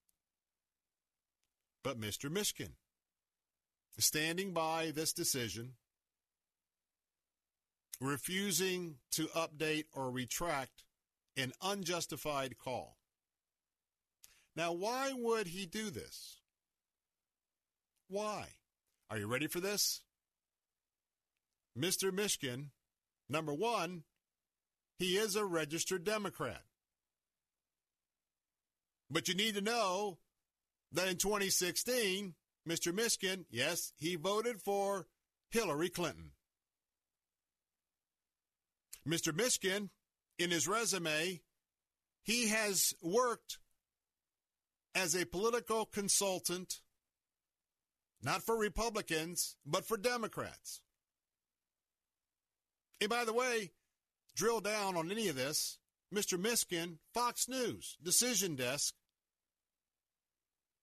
But 1.85 2.01
Mr. 2.01 2.29
Mishkin, 2.29 2.73
standing 3.99 4.53
by 4.53 4.91
this 4.93 5.13
decision, 5.13 5.75
refusing 8.01 8.97
to 9.13 9.27
update 9.29 9.85
or 9.93 10.11
retract 10.11 10.83
an 11.37 11.53
unjustified 11.63 12.59
call. 12.59 12.96
Now, 14.57 14.73
why 14.73 15.13
would 15.15 15.47
he 15.47 15.67
do 15.67 15.91
this? 15.91 16.41
Why? 18.09 18.47
Are 19.11 19.19
you 19.19 19.27
ready 19.27 19.47
for 19.47 19.61
this? 19.61 20.01
Mr. 21.79 22.11
Mishkin, 22.11 22.71
number 23.29 23.53
one, 23.53 24.05
he 24.99 25.19
is 25.19 25.37
a 25.37 25.45
registered 25.45 26.05
Democrat. 26.05 26.63
But 29.11 29.29
you 29.29 29.35
need 29.35 29.55
to 29.57 29.61
know 29.61 30.19
that 30.93 31.09
in 31.09 31.17
2016, 31.17 32.35
Mr. 32.67 32.93
Mishkin, 32.93 33.45
yes, 33.51 33.93
he 33.99 34.17
voted 34.17 34.61
for 34.63 35.07
Hillary 35.51 35.91
Clinton. 35.91 36.31
Mr. 39.07 39.33
Mishkin, 39.33 39.91
in 40.39 40.51
his 40.51 40.67
resume, 40.67 41.41
he 42.25 42.49
has 42.49 42.95
worked 43.03 43.59
as 44.97 45.15
a 45.15 45.27
political 45.27 45.85
consultant, 45.85 46.81
not 48.23 48.43
for 48.43 48.57
Republicans, 48.57 49.57
but 49.67 49.85
for 49.85 49.99
Democrats. 49.99 50.81
And 53.03 53.11
by 53.11 53.27
the 53.27 53.35
way, 53.35 53.73
drill 54.35 54.61
down 54.61 54.97
on 54.97 55.11
any 55.11 55.29
of 55.29 55.37
this, 55.37 55.77
Mr. 56.13 56.41
Mishkin, 56.41 56.97
Fox 57.13 57.47
News, 57.47 57.99
Decision 58.03 58.57
Desk, 58.57 58.95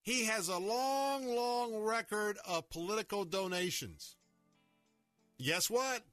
he 0.03 0.25
has 0.25 0.47
a 0.47 0.59
long, 0.59 1.25
long 1.25 1.75
record 1.81 2.37
of 2.47 2.69
political 2.69 3.25
donations. 3.25 4.15
Guess 5.41 5.71
what? 5.71 6.03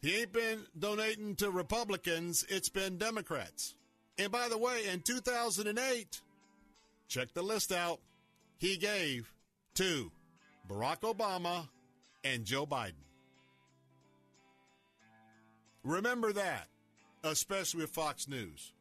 He 0.00 0.16
ain't 0.16 0.32
been 0.32 0.62
donating 0.78 1.36
to 1.36 1.50
Republicans, 1.50 2.46
it's 2.48 2.70
been 2.70 2.96
Democrats. 2.96 3.74
And 4.16 4.32
by 4.32 4.48
the 4.48 4.58
way, 4.58 4.86
in 4.90 5.00
2008, 5.00 6.22
check 7.12 7.34
the 7.34 7.42
list 7.42 7.72
out, 7.72 8.00
he 8.56 8.76
gave 8.76 9.30
to 9.74 10.10
Barack 10.68 11.00
Obama 11.00 11.68
and 12.24 12.44
Joe 12.44 12.66
Biden. 12.66 13.04
Remember 15.84 16.32
that, 16.32 16.68
especially 17.22 17.82
with 17.82 17.90
Fox 17.90 18.28
News. 18.28 18.72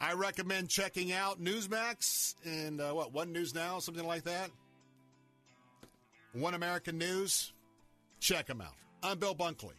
I 0.00 0.14
recommend 0.14 0.68
checking 0.68 1.12
out 1.12 1.40
Newsmax 1.40 2.34
and 2.44 2.80
uh, 2.80 2.92
what, 2.92 3.12
One 3.12 3.32
News 3.32 3.54
Now, 3.54 3.78
something 3.78 4.06
like 4.06 4.24
that. 4.24 4.50
One 6.32 6.54
American 6.54 6.98
News. 6.98 7.52
Check 8.18 8.46
them 8.46 8.60
out. 8.60 8.74
I'm 9.02 9.18
Bill 9.18 9.34
Bunkley. 9.34 9.76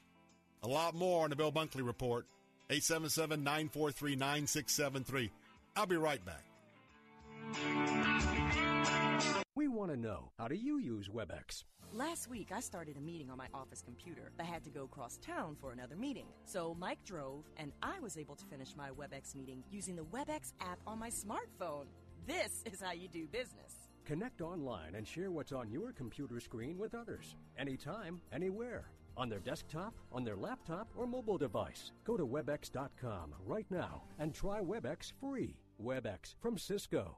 A 0.63 0.67
lot 0.67 0.95
more 0.95 1.23
on 1.23 1.31
the 1.31 1.35
Bill 1.35 1.51
Bunkley 1.51 1.85
Report. 1.85 2.25
877 2.69 3.43
943 3.43 4.15
9673. 4.15 5.31
I'll 5.75 5.85
be 5.85 5.97
right 5.97 6.23
back. 6.23 6.50
We 9.55 9.67
want 9.67 9.91
to 9.91 9.97
know 9.97 10.31
how 10.39 10.47
do 10.47 10.55
you 10.55 10.77
use 10.79 11.07
WebEx? 11.07 11.63
Last 11.93 12.29
week, 12.29 12.51
I 12.55 12.61
started 12.61 12.95
a 12.97 13.01
meeting 13.01 13.29
on 13.29 13.37
my 13.37 13.47
office 13.53 13.81
computer. 13.81 14.31
I 14.39 14.43
had 14.43 14.63
to 14.63 14.69
go 14.69 14.87
cross 14.87 15.17
town 15.17 15.57
for 15.59 15.73
another 15.73 15.95
meeting. 15.97 16.27
So 16.45 16.75
Mike 16.79 17.03
drove, 17.03 17.43
and 17.57 17.73
I 17.83 17.99
was 17.99 18.17
able 18.17 18.35
to 18.37 18.45
finish 18.45 18.75
my 18.77 18.89
WebEx 18.91 19.35
meeting 19.35 19.63
using 19.69 19.97
the 19.97 20.05
WebEx 20.05 20.53
app 20.61 20.79
on 20.87 20.97
my 20.99 21.09
smartphone. 21.09 21.85
This 22.25 22.63
is 22.71 22.81
how 22.81 22.93
you 22.93 23.09
do 23.09 23.27
business. 23.27 23.89
Connect 24.05 24.41
online 24.41 24.95
and 24.95 25.05
share 25.07 25.31
what's 25.31 25.51
on 25.51 25.69
your 25.69 25.91
computer 25.91 26.39
screen 26.39 26.77
with 26.77 26.95
others. 26.95 27.35
Anytime, 27.57 28.21
anywhere. 28.31 28.85
On 29.17 29.27
their 29.27 29.39
desktop, 29.39 29.93
on 30.13 30.23
their 30.23 30.37
laptop, 30.37 30.87
or 30.95 31.05
mobile 31.05 31.37
device. 31.37 31.91
Go 32.05 32.15
to 32.15 32.25
WebEx.com 32.25 33.35
right 33.45 33.67
now 33.69 34.03
and 34.17 34.33
try 34.33 34.61
WebEx 34.61 35.11
free. 35.19 35.57
WebEx 35.83 36.35
from 36.41 36.57
Cisco. 36.57 37.17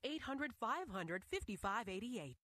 800 0.03 0.51
500 0.59 1.23
5588. 1.31 2.35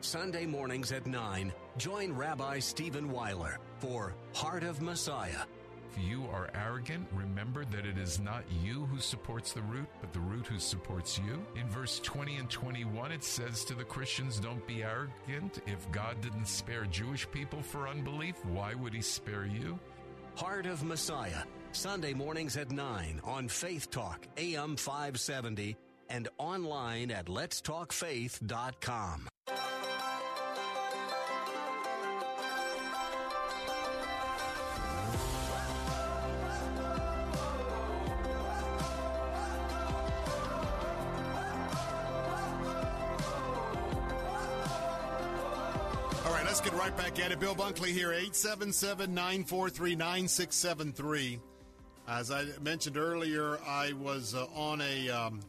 Sunday 0.00 0.46
mornings 0.46 0.92
at 0.92 1.06
9, 1.06 1.52
join 1.78 2.12
Rabbi 2.12 2.58
Stephen 2.58 3.10
Weiler 3.10 3.58
for 3.78 4.14
Heart 4.34 4.62
of 4.62 4.82
Messiah. 4.82 5.44
If 5.90 6.04
you 6.04 6.26
are 6.26 6.50
arrogant, 6.54 7.08
remember 7.14 7.64
that 7.64 7.86
it 7.86 7.96
is 7.96 8.20
not 8.20 8.44
you 8.62 8.84
who 8.86 8.98
supports 8.98 9.52
the 9.52 9.62
root, 9.62 9.88
but 10.00 10.12
the 10.12 10.20
root 10.20 10.46
who 10.46 10.58
supports 10.58 11.18
you. 11.18 11.44
In 11.58 11.66
verse 11.68 11.98
20 12.00 12.36
and 12.36 12.50
21, 12.50 13.12
it 13.12 13.24
says 13.24 13.64
to 13.64 13.74
the 13.74 13.84
Christians, 13.84 14.38
Don't 14.38 14.66
be 14.66 14.82
arrogant. 14.82 15.60
If 15.66 15.90
God 15.90 16.20
didn't 16.20 16.48
spare 16.48 16.84
Jewish 16.84 17.28
people 17.30 17.62
for 17.62 17.88
unbelief, 17.88 18.36
why 18.44 18.74
would 18.74 18.92
he 18.92 19.00
spare 19.00 19.46
you? 19.46 19.78
Heart 20.34 20.66
of 20.66 20.84
Messiah, 20.84 21.44
Sunday 21.72 22.12
mornings 22.12 22.58
at 22.58 22.70
9 22.70 23.22
on 23.24 23.48
Faith 23.48 23.90
Talk, 23.90 24.26
AM 24.36 24.76
570, 24.76 25.76
and 26.08 26.28
online 26.38 27.10
at 27.10 27.26
letstalkfaith.com. 27.26 29.28
All 46.24 46.32
right, 46.32 46.44
let's 46.44 46.60
get 46.60 46.72
right 46.72 46.96
back 46.96 47.20
at 47.20 47.30
it. 47.30 47.38
Bill 47.38 47.54
Bunkley 47.54 47.92
here, 47.92 48.12
877 48.12 49.14
943 49.14 49.94
9673. 49.94 51.38
As 52.08 52.30
I 52.30 52.44
mentioned 52.62 52.96
earlier, 52.96 53.58
I 53.66 53.92
was 53.92 54.34
uh, 54.34 54.46
on 54.54 54.80
a 54.80 55.08
um, 55.10 55.40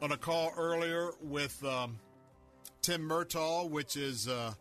on 0.00 0.12
a 0.12 0.16
call 0.16 0.52
earlier 0.56 1.10
with 1.20 1.62
um, 1.64 1.98
Tim 2.80 3.02
Murtaugh, 3.02 3.68
which 3.68 3.96
is 3.96 4.28
uh, 4.28 4.54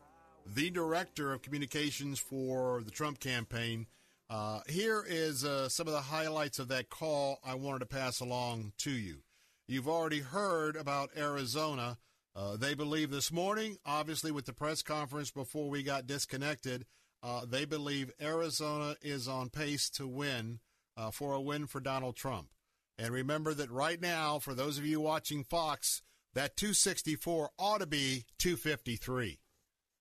the 0.56 0.70
director 0.70 1.32
of 1.32 1.42
communications 1.42 2.20
for 2.20 2.82
the 2.84 2.92
Trump 2.92 3.20
campaign. 3.20 3.88
Uh, 4.30 4.62
here 4.68 5.06
is 5.08 5.46
uh, 5.46 5.70
some 5.70 5.88
of 5.88 5.94
the 5.94 6.02
highlights 6.02 6.60
of 6.60 6.68
that 6.70 6.90
call 6.90 7.40
I 7.46 7.56
wanted 7.56 7.80
to 7.80 7.86
pass 7.86 8.20
along 8.20 8.74
to 8.80 8.92
you. 8.92 9.24
You've 9.68 9.88
already 9.88 10.20
heard 10.20 10.76
about 10.76 11.12
Arizona. 11.16 11.98
Uh, 12.36 12.58
they 12.58 12.74
believe 12.74 13.12
this 13.12 13.32
morning, 13.32 13.78
obviously, 13.86 14.32
with 14.32 14.46
the 14.46 14.54
press 14.54 14.82
conference 14.82 15.32
before 15.32 15.70
we 15.70 15.84
got 15.84 16.08
disconnected, 16.08 16.86
uh, 17.24 17.46
they 17.46 17.66
believe 17.66 18.12
Arizona 18.22 18.96
is 19.02 19.28
on 19.28 19.50
pace 19.50 19.90
to 19.92 20.08
win 20.08 20.60
uh, 20.98 21.12
for 21.12 21.34
a 21.34 21.42
win 21.42 21.68
for 21.68 21.80
Donald 21.80 22.16
Trump. 22.16 22.50
And 22.98 23.14
remember 23.14 23.54
that 23.54 23.72
right 23.72 24.00
now, 24.00 24.40
for 24.40 24.54
those 24.54 24.78
of 24.78 24.86
you 24.86 25.00
watching 25.00 25.44
Fox, 25.44 26.02
that 26.34 26.56
264 26.58 27.50
ought 27.58 27.80
to 27.80 27.88
be 27.88 28.26
253. 28.38 29.40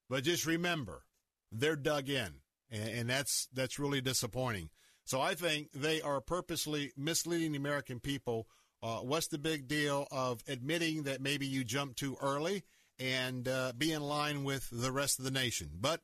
But 0.08 0.24
just 0.24 0.46
remember, 0.46 1.04
they're 1.52 1.76
dug 1.76 2.08
in, 2.08 2.40
and, 2.70 3.08
that's 3.08 3.48
that's 3.52 3.78
really 3.78 4.00
disappointing. 4.00 4.70
So 5.04 5.20
I 5.20 5.34
think 5.34 5.70
they 5.72 6.00
are 6.00 6.20
purposely 6.20 6.92
misleading 6.96 7.52
the 7.52 7.58
American 7.58 8.00
people. 8.00 8.46
Uh, 8.82 8.98
what's 8.98 9.28
the 9.28 9.38
big 9.38 9.68
deal 9.68 10.06
of 10.10 10.42
admitting 10.48 11.04
that 11.04 11.20
maybe 11.20 11.46
you 11.46 11.64
jumped 11.64 11.98
too 11.98 12.16
early 12.20 12.64
and 12.98 13.46
uh, 13.46 13.72
be 13.76 13.92
in 13.92 14.02
line 14.02 14.44
with 14.44 14.68
the 14.70 14.92
rest 14.92 15.18
of 15.18 15.24
the 15.24 15.30
nation? 15.30 15.70
But 15.80 16.00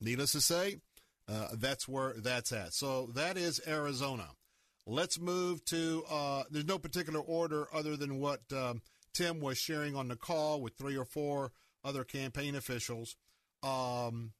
needless 0.00 0.32
to 0.32 0.40
say, 0.40 0.76
uh, 1.28 1.48
that's 1.54 1.86
where 1.86 2.14
that's 2.18 2.52
at. 2.52 2.74
So 2.74 3.10
that 3.14 3.36
is 3.36 3.60
Arizona. 3.66 4.28
Let's 4.86 5.20
move 5.20 5.64
to, 5.66 6.04
uh, 6.10 6.42
there's 6.50 6.66
no 6.66 6.78
particular 6.78 7.20
order 7.20 7.68
other 7.72 7.96
than 7.96 8.18
what 8.18 8.40
um, 8.52 8.82
Tim 9.14 9.40
was 9.40 9.58
sharing 9.58 9.94
on 9.94 10.08
the 10.08 10.16
call 10.16 10.60
with 10.60 10.74
three 10.74 10.96
or 10.96 11.04
four 11.04 11.52
other 11.84 12.04
campaign 12.04 12.54
officials. 12.54 13.16
Um, 13.62 14.32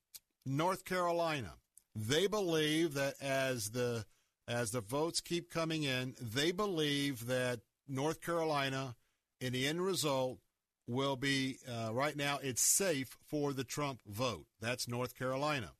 North 0.44 0.84
Carolina, 0.84 1.54
they 1.94 2.26
believe 2.26 2.94
that 2.94 3.14
as 3.20 3.70
the 3.70 4.04
as 4.48 4.72
the 4.72 4.80
votes 4.80 5.20
keep 5.20 5.50
coming 5.50 5.84
in, 5.84 6.14
they 6.20 6.50
believe 6.50 7.26
that 7.26 7.60
North 7.88 8.20
Carolina, 8.20 8.96
in 9.40 9.52
the 9.52 9.68
end 9.68 9.80
result, 9.80 10.38
will 10.88 11.14
be 11.16 11.58
uh, 11.68 11.92
right 11.92 12.16
now. 12.16 12.40
It's 12.42 12.62
safe 12.62 13.16
for 13.24 13.52
the 13.52 13.62
Trump 13.64 14.00
vote. 14.06 14.46
That's 14.60 14.88
North 14.88 15.16
Carolina. 15.16 15.72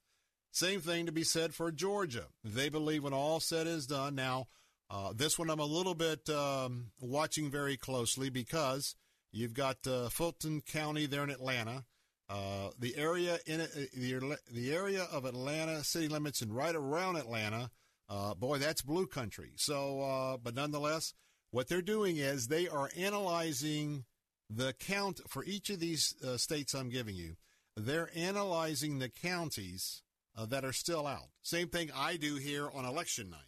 Same 0.53 0.81
thing 0.81 1.07
to 1.07 1.13
be 1.13 1.25
said 1.25 1.55
for 1.55 1.73
Georgia. 1.73 2.27
They 2.45 2.69
believe 2.69 3.05
when 3.05 3.15
all 3.15 3.41
said 3.41 3.67
is 3.67 3.87
done. 3.87 4.15
Now, 4.15 4.49
uh, 4.91 5.15
this 5.17 5.39
one 5.39 5.49
I'm 5.49 5.61
a 5.61 5.65
little 5.65 5.95
bit 5.95 6.29
um, 6.29 6.91
watching 7.01 7.51
very 7.51 7.79
closely 7.79 8.29
because 8.29 8.95
you've 9.33 9.55
got 9.55 9.79
uh, 9.87 10.11
Fulton 10.11 10.61
County 10.61 11.07
there 11.07 11.25
in 11.25 11.31
Atlanta. 11.31 11.87
Uh, 12.29 12.69
the 12.79 12.95
area 12.99 13.39
in 13.47 13.63
uh, 13.63 13.67
the, 13.95 14.39
the 14.53 14.75
area 14.75 15.05
of 15.11 15.25
Atlanta 15.25 15.83
city 15.83 16.09
limits 16.09 16.43
and 16.43 16.55
right 16.55 16.75
around 16.75 17.17
Atlanta, 17.17 17.71
uh, 18.11 18.35
boy, 18.35 18.59
that's 18.59 18.83
blue 18.83 19.07
country. 19.07 19.53
So, 19.57 20.03
uh, 20.03 20.37
but 20.37 20.55
nonetheless, 20.55 21.15
what 21.51 21.69
they're 21.69 21.81
doing 21.81 22.19
is 22.19 22.49
they 22.49 22.69
are 22.69 22.91
analyzing 22.95 24.05
the 24.51 24.75
count 24.75 25.23
for 25.29 25.45
each 25.45 25.71
of 25.71 25.81
these 25.81 26.15
states 26.37 26.75
I'm 26.75 26.91
giving 26.91 27.15
you. 27.15 27.37
They're 27.75 28.11
analyzing 28.15 28.99
the 28.99 29.09
counties 29.09 30.03
uh, 30.37 30.47
that 30.47 30.65
are 30.65 30.73
still 30.73 31.07
out. 31.07 31.29
Same 31.43 31.69
thing 31.69 31.91
I 31.95 32.17
do 32.17 32.37
here 32.37 32.69
on 32.73 32.85
election 32.85 33.31
night. 33.31 33.41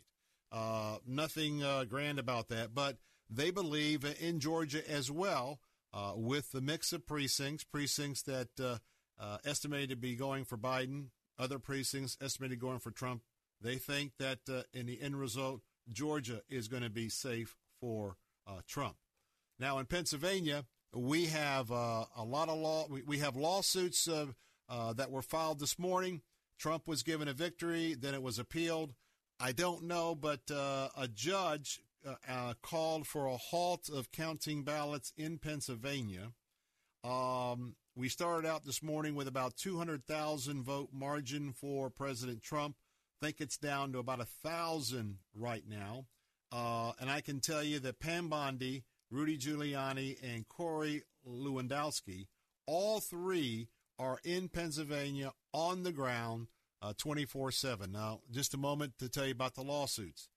Uh, 0.52 0.98
nothing 1.06 1.62
uh, 1.62 1.84
grand 1.84 2.18
about 2.18 2.48
that, 2.48 2.74
but 2.74 2.98
they 3.28 3.50
believe 3.50 4.04
in 4.20 4.38
Georgia 4.38 4.88
as 4.88 5.10
well, 5.10 5.58
uh, 5.92 6.12
with 6.14 6.52
the 6.52 6.60
mix 6.60 6.92
of 6.92 7.06
precincts, 7.06 7.64
precincts 7.64 8.22
that 8.22 8.48
uh, 8.60 8.78
uh, 9.18 9.38
estimated 9.44 9.90
to 9.90 9.96
be 9.96 10.14
going 10.14 10.44
for 10.44 10.56
Biden, 10.56 11.06
other 11.38 11.58
precincts 11.58 12.16
estimated 12.20 12.60
going 12.60 12.78
for 12.78 12.92
Trump. 12.92 13.22
They 13.60 13.76
think 13.76 14.12
that 14.18 14.40
uh, 14.48 14.62
in 14.72 14.86
the 14.86 15.00
end 15.00 15.18
result, 15.18 15.62
Georgia 15.90 16.42
is 16.48 16.68
going 16.68 16.82
to 16.82 16.90
be 16.90 17.08
safe 17.08 17.56
for 17.80 18.16
Trump. 18.66 18.96
Now 19.58 19.78
in 19.78 19.86
Pennsylvania, 19.86 20.64
we 20.94 21.26
have 21.26 21.70
a 21.70 22.24
lot 22.24 22.48
of 22.48 22.58
law. 22.58 22.86
We, 22.88 23.02
we 23.02 23.18
have 23.18 23.36
lawsuits 23.36 24.04
that 24.04 25.10
were 25.10 25.22
filed 25.22 25.60
this 25.60 25.78
morning. 25.78 26.22
Trump 26.58 26.86
was 26.86 27.02
given 27.02 27.28
a 27.28 27.32
victory, 27.32 27.94
then 27.94 28.14
it 28.14 28.22
was 28.22 28.38
appealed. 28.38 28.94
I 29.40 29.52
don't 29.52 29.84
know, 29.84 30.14
but 30.14 30.50
uh, 30.50 30.88
a 30.96 31.08
judge 31.08 31.80
uh, 32.06 32.14
uh, 32.28 32.54
called 32.62 33.06
for 33.06 33.26
a 33.26 33.36
halt 33.36 33.88
of 33.92 34.12
counting 34.12 34.62
ballots 34.62 35.12
in 35.16 35.38
Pennsylvania. 35.38 36.32
Um, 37.02 37.76
we 37.96 38.08
started 38.08 38.48
out 38.48 38.64
this 38.64 38.82
morning 38.82 39.14
with 39.14 39.28
about 39.28 39.56
200,000 39.56 40.62
vote 40.62 40.90
margin 40.92 41.52
for 41.52 41.90
President 41.90 42.42
Trump. 42.42 42.76
think 43.20 43.40
it's 43.40 43.56
down 43.56 43.92
to 43.92 43.98
about 43.98 44.20
a 44.20 44.24
thousand 44.24 45.18
right 45.34 45.64
now. 45.68 46.06
Uh, 46.50 46.92
and 47.00 47.10
I 47.10 47.20
can 47.20 47.40
tell 47.40 47.62
you 47.62 47.80
that 47.80 48.00
Pam 48.00 48.28
Bondi, 48.28 48.84
Rudy 49.10 49.36
Giuliani, 49.36 50.16
and 50.22 50.48
Corey 50.48 51.02
Lewandowski, 51.28 52.26
all 52.66 53.00
three 53.00 53.68
are 53.98 54.18
in 54.24 54.48
Pennsylvania 54.48 55.32
on 55.54 55.84
the 55.84 55.92
ground 55.92 56.48
24 56.98 57.48
uh, 57.48 57.50
7. 57.50 57.92
Now, 57.92 58.20
just 58.30 58.52
a 58.52 58.58
moment 58.58 58.94
to 58.98 59.08
tell 59.08 59.24
you 59.24 59.32
about 59.32 59.54
the 59.54 59.62
lawsuits. 59.62 60.28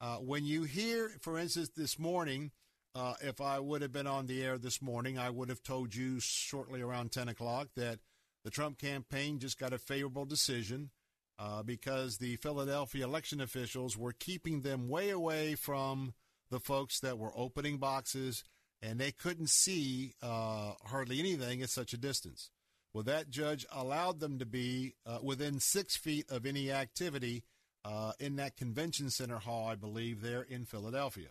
Uh, 0.00 0.16
when 0.16 0.44
you 0.44 0.64
hear, 0.64 1.12
for 1.20 1.38
instance, 1.38 1.70
this 1.74 1.98
morning, 1.98 2.50
uh, 2.94 3.14
if 3.22 3.40
I 3.40 3.58
would 3.58 3.80
have 3.80 3.92
been 3.92 4.06
on 4.06 4.26
the 4.26 4.42
air 4.42 4.58
this 4.58 4.82
morning, 4.82 5.18
I 5.18 5.30
would 5.30 5.48
have 5.48 5.62
told 5.62 5.94
you 5.94 6.20
shortly 6.20 6.82
around 6.82 7.12
10 7.12 7.28
o'clock 7.28 7.68
that 7.76 8.00
the 8.44 8.50
Trump 8.50 8.78
campaign 8.78 9.38
just 9.38 9.58
got 9.58 9.72
a 9.72 9.78
favorable 9.78 10.26
decision 10.26 10.90
uh, 11.38 11.62
because 11.62 12.18
the 12.18 12.36
Philadelphia 12.36 13.04
election 13.04 13.40
officials 13.40 13.96
were 13.96 14.12
keeping 14.12 14.60
them 14.60 14.88
way 14.88 15.10
away 15.10 15.54
from 15.54 16.12
the 16.50 16.60
folks 16.60 17.00
that 17.00 17.18
were 17.18 17.32
opening 17.34 17.78
boxes, 17.78 18.44
and 18.82 19.00
they 19.00 19.10
couldn't 19.10 19.48
see 19.48 20.14
uh, 20.22 20.72
hardly 20.84 21.18
anything 21.18 21.62
at 21.62 21.70
such 21.70 21.92
a 21.92 21.96
distance. 21.98 22.50
Well, 22.94 23.02
that 23.04 23.28
judge 23.28 23.66
allowed 23.72 24.20
them 24.20 24.38
to 24.38 24.46
be 24.46 24.94
uh, 25.04 25.18
within 25.20 25.58
six 25.58 25.96
feet 25.96 26.30
of 26.30 26.46
any 26.46 26.70
activity 26.70 27.42
uh, 27.84 28.12
in 28.20 28.36
that 28.36 28.56
convention 28.56 29.10
center 29.10 29.38
hall, 29.38 29.66
I 29.66 29.74
believe, 29.74 30.22
there 30.22 30.42
in 30.42 30.64
Philadelphia. 30.64 31.28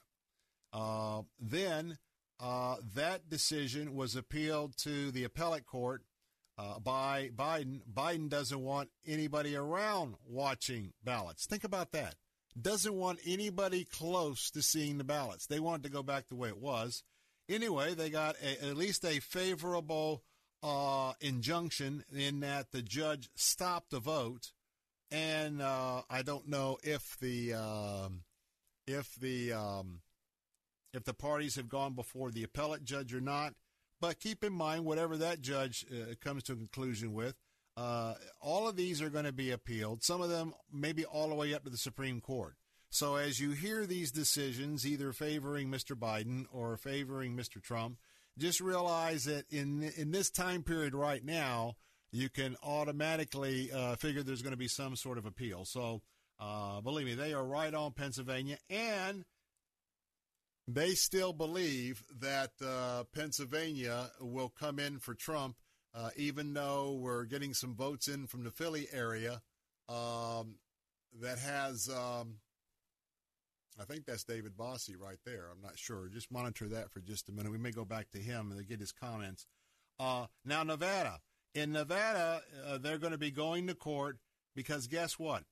Uh, 0.74 1.22
then 1.40 1.98
uh, 2.40 2.76
that 2.96 3.30
decision 3.30 3.96
was 3.96 4.18
appealed 4.18 4.76
to 4.80 5.10
the 5.12 5.24
appellate 5.24 5.66
court 5.66 6.02
uh, 6.58 6.80
by 6.80 7.30
Biden. 7.34 7.80
Biden 7.92 8.28
doesn't 8.28 8.60
want 8.60 8.90
anybody 9.08 9.56
around 9.56 10.16
watching 10.28 10.92
ballots. 11.02 11.46
Think 11.46 11.64
about 11.64 11.94
that. 11.94 12.16
Doesn't 12.62 12.94
want 12.94 13.20
anybody 13.26 13.86
close 13.86 14.52
to 14.52 14.62
seeing 14.62 14.98
the 14.98 15.04
ballots. 15.06 15.48
They 15.48 15.62
want 15.62 15.84
to 15.84 15.90
go 15.90 16.04
back 16.04 16.28
the 16.28 16.36
way 16.36 16.50
it 16.50 16.60
was. 16.60 17.04
Anyway, 17.48 17.94
they 17.94 18.10
got 18.10 18.36
a, 18.44 18.68
at 18.68 18.78
least 18.78 19.06
a 19.06 19.20
favorable 19.20 20.24
uh, 20.64 21.14
injunction 21.20 22.06
in 22.16 22.40
that 22.40 22.72
the 22.72 22.82
judge 22.82 23.30
stopped 23.36 23.92
the 23.92 24.00
vote, 24.00 24.54
and 25.12 25.62
uh, 25.62 26.02
I 26.10 26.22
don't 26.22 26.48
know 26.48 26.78
if 26.82 27.18
the 27.20 27.54
um, 27.54 28.22
if 28.88 29.14
the 29.16 29.52
um, 29.54 30.00
if 30.94 31.04
the 31.04 31.14
parties 31.14 31.56
have 31.56 31.68
gone 31.68 31.94
before 31.94 32.32
the 32.32 32.44
appellate 32.44 32.86
judge 32.86 33.14
or 33.14 33.22
not. 33.22 33.54
But 34.00 34.20
keep 34.20 34.44
in 34.44 34.54
mind, 34.54 34.86
whatever 34.86 35.18
that 35.18 35.42
judge 35.42 35.86
uh, 35.92 36.16
comes 36.22 36.44
to 36.44 36.54
a 36.54 36.58
conclusion 36.58 37.14
with, 37.14 37.36
uh, 37.78 38.16
all 38.42 38.68
of 38.68 38.76
these 38.76 39.02
are 39.02 39.10
going 39.10 39.26
to 39.26 39.32
be 39.32 39.52
appealed. 39.52 40.04
Some 40.04 40.22
of 40.22 40.30
them 40.30 40.54
maybe 40.72 41.06
all 41.06 41.30
the 41.30 41.36
way 41.36 41.54
up 41.54 41.64
to 41.64 41.70
the 41.70 41.78
Supreme 41.78 42.20
Court. 42.20 42.56
So 42.90 43.16
as 43.16 43.40
you 43.40 43.52
hear 43.52 43.86
these 43.86 44.12
decisions, 44.12 44.86
either 44.86 45.14
favoring 45.14 45.70
Mr. 45.70 45.96
Biden 45.96 46.46
or 46.52 46.78
favoring 46.78 47.36
Mr. 47.36 47.62
Trump, 47.62 47.98
just 48.38 48.60
realize 48.60 49.26
that 49.26 49.46
in 49.50 49.92
in 49.98 50.12
this 50.12 50.30
time 50.30 50.64
period 50.64 50.96
right 50.96 51.24
now, 51.24 51.76
you 52.12 52.30
can 52.30 52.56
automatically 52.64 53.72
uh, 53.72 53.96
figure 53.96 54.24
there's 54.24 54.42
going 54.42 54.52
to 54.52 54.58
be 54.58 54.68
some 54.68 54.96
sort 54.96 55.18
of 55.18 55.26
appeal. 55.26 55.66
So 55.66 56.02
uh, 56.40 56.82
believe 56.82 57.06
me, 57.06 57.16
they 57.16 57.34
are 57.34 57.44
right 57.44 57.74
on 57.74 57.92
Pennsylvania, 57.92 58.58
and 58.70 59.26
they 60.68 60.92
still 60.92 61.34
believe 61.34 62.04
that 62.20 62.52
uh, 62.66 63.04
Pennsylvania 63.14 64.12
will 64.20 64.50
come 64.50 64.80
in 64.80 65.00
for 65.00 65.14
Trump, 65.14 65.58
uh, 65.94 66.10
even 66.16 66.54
though 66.54 66.98
we're 67.00 67.26
getting 67.26 67.54
some 67.54 67.76
votes 67.76 68.08
in 68.08 68.28
from 68.28 68.44
the 68.44 68.52
Philly 68.52 68.88
area 68.92 69.42
um, 69.90 70.56
that 71.22 71.40
has. 71.40 71.90
Um, 71.90 72.38
I 73.80 73.86
think 73.86 74.06
that's 74.06 74.24
David 74.24 74.56
Bossie 74.58 75.00
right 75.00 75.18
there. 75.26 75.48
I'm 75.52 75.62
not 75.62 75.78
sure. 75.78 76.08
Just 76.08 76.32
monitor 76.32 76.68
that 76.70 76.92
for 76.92 77.00
just 77.00 77.30
a 77.30 77.32
minute. 77.32 77.52
We 77.52 77.58
may 77.58 77.72
go 77.72 77.86
back 77.86 78.12
to 78.12 78.20
him 78.20 78.52
and 78.52 78.68
get 78.68 78.80
his 78.80 78.92
comments. 78.92 79.48
Uh, 80.00 80.28
now, 80.46 80.64
Nevada. 80.64 81.20
In 81.56 81.72
Nevada, 81.72 82.42
uh, 82.68 82.78
they're 82.80 82.98
going 82.98 83.12
to 83.12 83.18
be 83.18 83.32
going 83.32 83.68
to 83.68 83.76
court 83.76 84.18
because 84.56 84.88
guess 84.88 85.20
what? 85.20 85.44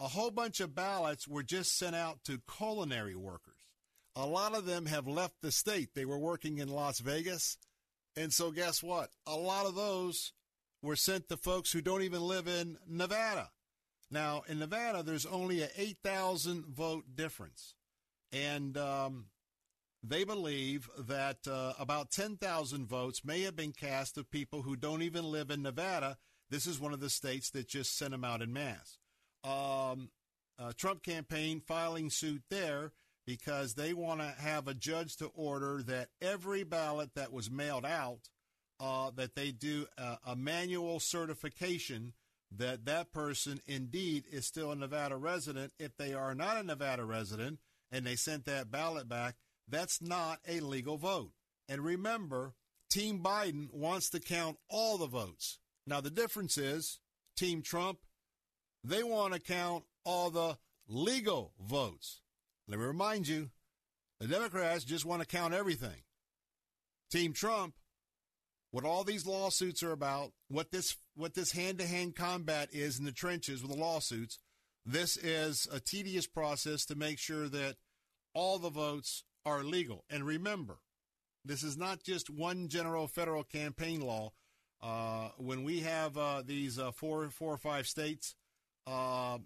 A 0.00 0.08
whole 0.08 0.30
bunch 0.30 0.60
of 0.60 0.74
ballots 0.74 1.28
were 1.28 1.42
just 1.42 1.76
sent 1.78 1.94
out 1.94 2.24
to 2.24 2.40
culinary 2.56 3.14
workers. 3.14 3.54
A 4.16 4.26
lot 4.26 4.54
of 4.54 4.64
them 4.64 4.86
have 4.86 5.06
left 5.06 5.34
the 5.42 5.52
state. 5.52 5.90
They 5.94 6.04
were 6.04 6.18
working 6.18 6.58
in 6.58 6.68
Las 6.68 7.00
Vegas. 7.00 7.58
And 8.16 8.32
so, 8.32 8.50
guess 8.50 8.82
what? 8.82 9.10
A 9.26 9.36
lot 9.36 9.66
of 9.66 9.74
those 9.74 10.32
were 10.82 10.96
sent 10.96 11.28
to 11.28 11.36
folks 11.36 11.72
who 11.72 11.80
don't 11.80 12.02
even 12.02 12.22
live 12.22 12.46
in 12.46 12.78
Nevada. 12.88 13.50
Now, 14.10 14.42
in 14.48 14.58
Nevada, 14.58 15.02
there's 15.02 15.26
only 15.26 15.62
an 15.62 15.70
8,000 15.76 16.66
vote 16.66 17.04
difference. 17.14 17.74
And 18.32 18.76
um, 18.76 19.26
they 20.02 20.24
believe 20.24 20.88
that 20.98 21.38
uh, 21.48 21.72
about 21.78 22.10
10,000 22.10 22.86
votes 22.86 23.24
may 23.24 23.42
have 23.42 23.56
been 23.56 23.72
cast 23.72 24.18
of 24.18 24.30
people 24.30 24.62
who 24.62 24.76
don't 24.76 25.02
even 25.02 25.24
live 25.24 25.50
in 25.50 25.62
Nevada. 25.62 26.18
This 26.50 26.66
is 26.66 26.78
one 26.78 26.92
of 26.92 27.00
the 27.00 27.10
states 27.10 27.50
that 27.50 27.68
just 27.68 27.96
sent 27.96 28.10
them 28.10 28.24
out 28.24 28.42
in 28.42 28.52
mass. 28.52 28.98
Um, 29.42 30.10
uh, 30.58 30.72
Trump 30.76 31.02
campaign 31.02 31.60
filing 31.60 32.10
suit 32.10 32.42
there 32.50 32.92
because 33.26 33.74
they 33.74 33.94
want 33.94 34.20
to 34.20 34.34
have 34.38 34.68
a 34.68 34.74
judge 34.74 35.16
to 35.16 35.26
order 35.34 35.82
that 35.82 36.08
every 36.20 36.62
ballot 36.62 37.10
that 37.14 37.32
was 37.32 37.50
mailed 37.50 37.86
out, 37.86 38.28
uh, 38.78 39.10
that 39.16 39.34
they 39.34 39.50
do 39.50 39.86
a, 39.96 40.18
a 40.26 40.36
manual 40.36 41.00
certification 41.00 42.12
that 42.58 42.84
that 42.86 43.12
person 43.12 43.60
indeed 43.66 44.24
is 44.30 44.46
still 44.46 44.70
a 44.70 44.76
Nevada 44.76 45.16
resident. 45.16 45.72
If 45.78 45.96
they 45.96 46.14
are 46.14 46.34
not 46.34 46.58
a 46.58 46.62
Nevada 46.62 47.04
resident 47.04 47.58
and 47.90 48.06
they 48.06 48.16
sent 48.16 48.44
that 48.46 48.70
ballot 48.70 49.08
back, 49.08 49.36
that's 49.68 50.00
not 50.00 50.40
a 50.46 50.60
legal 50.60 50.96
vote. 50.96 51.32
And 51.68 51.82
remember, 51.82 52.54
Team 52.90 53.20
Biden 53.20 53.72
wants 53.72 54.10
to 54.10 54.20
count 54.20 54.58
all 54.68 54.98
the 54.98 55.06
votes. 55.06 55.58
Now, 55.86 56.00
the 56.00 56.10
difference 56.10 56.56
is 56.56 57.00
Team 57.36 57.62
Trump, 57.62 57.98
they 58.82 59.02
want 59.02 59.34
to 59.34 59.40
count 59.40 59.84
all 60.04 60.30
the 60.30 60.58
legal 60.86 61.52
votes. 61.60 62.20
Let 62.68 62.78
me 62.78 62.84
remind 62.84 63.26
you, 63.26 63.50
the 64.20 64.28
Democrats 64.28 64.84
just 64.84 65.04
want 65.04 65.22
to 65.22 65.26
count 65.26 65.54
everything. 65.54 66.02
Team 67.10 67.32
Trump, 67.32 67.74
what 68.74 68.84
all 68.84 69.04
these 69.04 69.24
lawsuits 69.24 69.84
are 69.84 69.92
about, 69.92 70.32
what 70.48 70.72
this 70.72 70.96
what 71.14 71.34
this 71.34 71.52
hand-to-hand 71.52 72.16
combat 72.16 72.70
is 72.72 72.98
in 72.98 73.04
the 73.04 73.12
trenches 73.12 73.62
with 73.62 73.70
the 73.70 73.78
lawsuits, 73.78 74.40
this 74.84 75.16
is 75.16 75.68
a 75.72 75.78
tedious 75.78 76.26
process 76.26 76.84
to 76.86 76.96
make 76.96 77.20
sure 77.20 77.48
that 77.48 77.76
all 78.34 78.58
the 78.58 78.70
votes 78.70 79.22
are 79.46 79.62
legal. 79.62 80.02
And 80.10 80.26
remember, 80.26 80.78
this 81.44 81.62
is 81.62 81.76
not 81.76 82.02
just 82.02 82.28
one 82.28 82.66
general 82.66 83.06
federal 83.06 83.44
campaign 83.44 84.00
law. 84.00 84.32
Uh, 84.82 85.28
when 85.36 85.62
we 85.62 85.78
have 85.78 86.18
uh, 86.18 86.42
these 86.44 86.76
uh, 86.76 86.90
four, 86.90 87.30
four 87.30 87.54
or 87.54 87.58
five 87.58 87.86
states, 87.86 88.34
uh, 88.88 89.38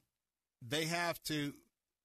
they 0.67 0.87
have 0.87 1.23
to 1.25 1.53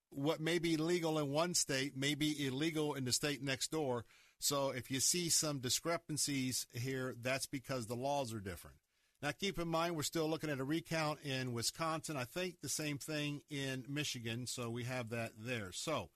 what 0.10 0.42
may 0.42 0.60
be 0.60 0.76
legal 0.76 1.18
in 1.20 1.32
one 1.32 1.54
state 1.54 1.96
may 1.96 2.16
be 2.16 2.46
illegal 2.46 2.96
in 2.96 3.06
the 3.06 3.14
state 3.14 3.42
next 3.42 3.72
door. 3.72 4.04
So 4.44 4.72
if 4.72 4.92
you 4.92 5.00
see 5.00 5.30
some 5.30 5.60
discrepancies 5.60 6.68
here, 6.74 7.16
that's 7.22 7.46
because 7.46 7.88
the 7.88 7.96
laws 7.96 8.34
are 8.34 8.42
different. 8.42 8.76
Now, 9.22 9.32
keep 9.32 9.58
in 9.58 9.70
mind, 9.70 9.96
we're 9.96 10.04
still 10.04 10.28
looking 10.28 10.50
at 10.50 10.60
a 10.60 10.66
recount 10.66 11.20
in 11.24 11.54
Wisconsin. 11.54 12.18
I 12.18 12.26
think 12.26 12.56
the 12.62 12.68
same 12.68 12.98
thing 12.98 13.40
in 13.50 13.86
Michigan. 13.88 14.46
So 14.46 14.70
we 14.70 14.84
have 14.84 15.12
that 15.12 15.32
there. 15.40 15.72
So 15.72 16.10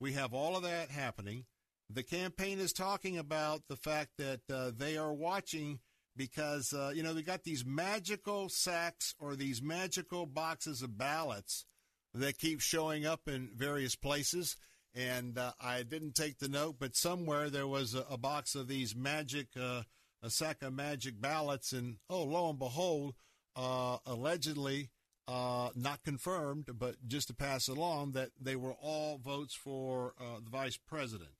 we 0.00 0.14
have 0.14 0.32
all 0.32 0.56
of 0.56 0.62
that 0.62 0.88
happening. 0.88 1.44
The 1.90 2.02
campaign 2.02 2.60
is 2.60 2.72
talking 2.72 3.18
about 3.18 3.64
the 3.68 3.76
fact 3.76 4.12
that 4.16 4.40
uh, 4.50 4.70
they 4.74 4.96
are 4.96 5.12
watching 5.12 5.80
because, 6.16 6.72
uh, 6.72 6.92
you 6.94 7.02
know, 7.02 7.12
they 7.12 7.20
got 7.20 7.44
these 7.44 7.66
magical 7.66 8.48
sacks 8.48 9.14
or 9.18 9.36
these 9.36 9.60
magical 9.60 10.24
boxes 10.24 10.80
of 10.80 10.96
ballots 10.96 11.66
that 12.14 12.38
keep 12.38 12.62
showing 12.62 13.04
up 13.04 13.28
in 13.28 13.50
various 13.54 13.96
places. 13.96 14.56
And 14.96 15.36
uh, 15.36 15.52
I 15.60 15.82
didn't 15.82 16.14
take 16.14 16.38
the 16.38 16.48
note, 16.48 16.76
but 16.78 16.96
somewhere 16.96 17.50
there 17.50 17.66
was 17.66 17.94
a, 17.94 18.06
a 18.10 18.16
box 18.16 18.54
of 18.54 18.66
these 18.66 18.96
magic, 18.96 19.48
uh, 19.60 19.82
a 20.22 20.30
sack 20.30 20.62
of 20.62 20.72
magic 20.72 21.20
ballots. 21.20 21.72
And 21.72 21.96
oh, 22.08 22.24
lo 22.24 22.48
and 22.48 22.58
behold, 22.58 23.14
uh, 23.54 23.98
allegedly, 24.06 24.88
uh, 25.28 25.68
not 25.74 26.02
confirmed, 26.02 26.70
but 26.78 26.96
just 27.06 27.28
to 27.28 27.34
pass 27.34 27.68
along, 27.68 28.12
that 28.12 28.30
they 28.40 28.56
were 28.56 28.74
all 28.80 29.18
votes 29.18 29.54
for 29.54 30.14
uh, 30.18 30.40
the 30.42 30.50
vice 30.50 30.78
president. 30.78 31.34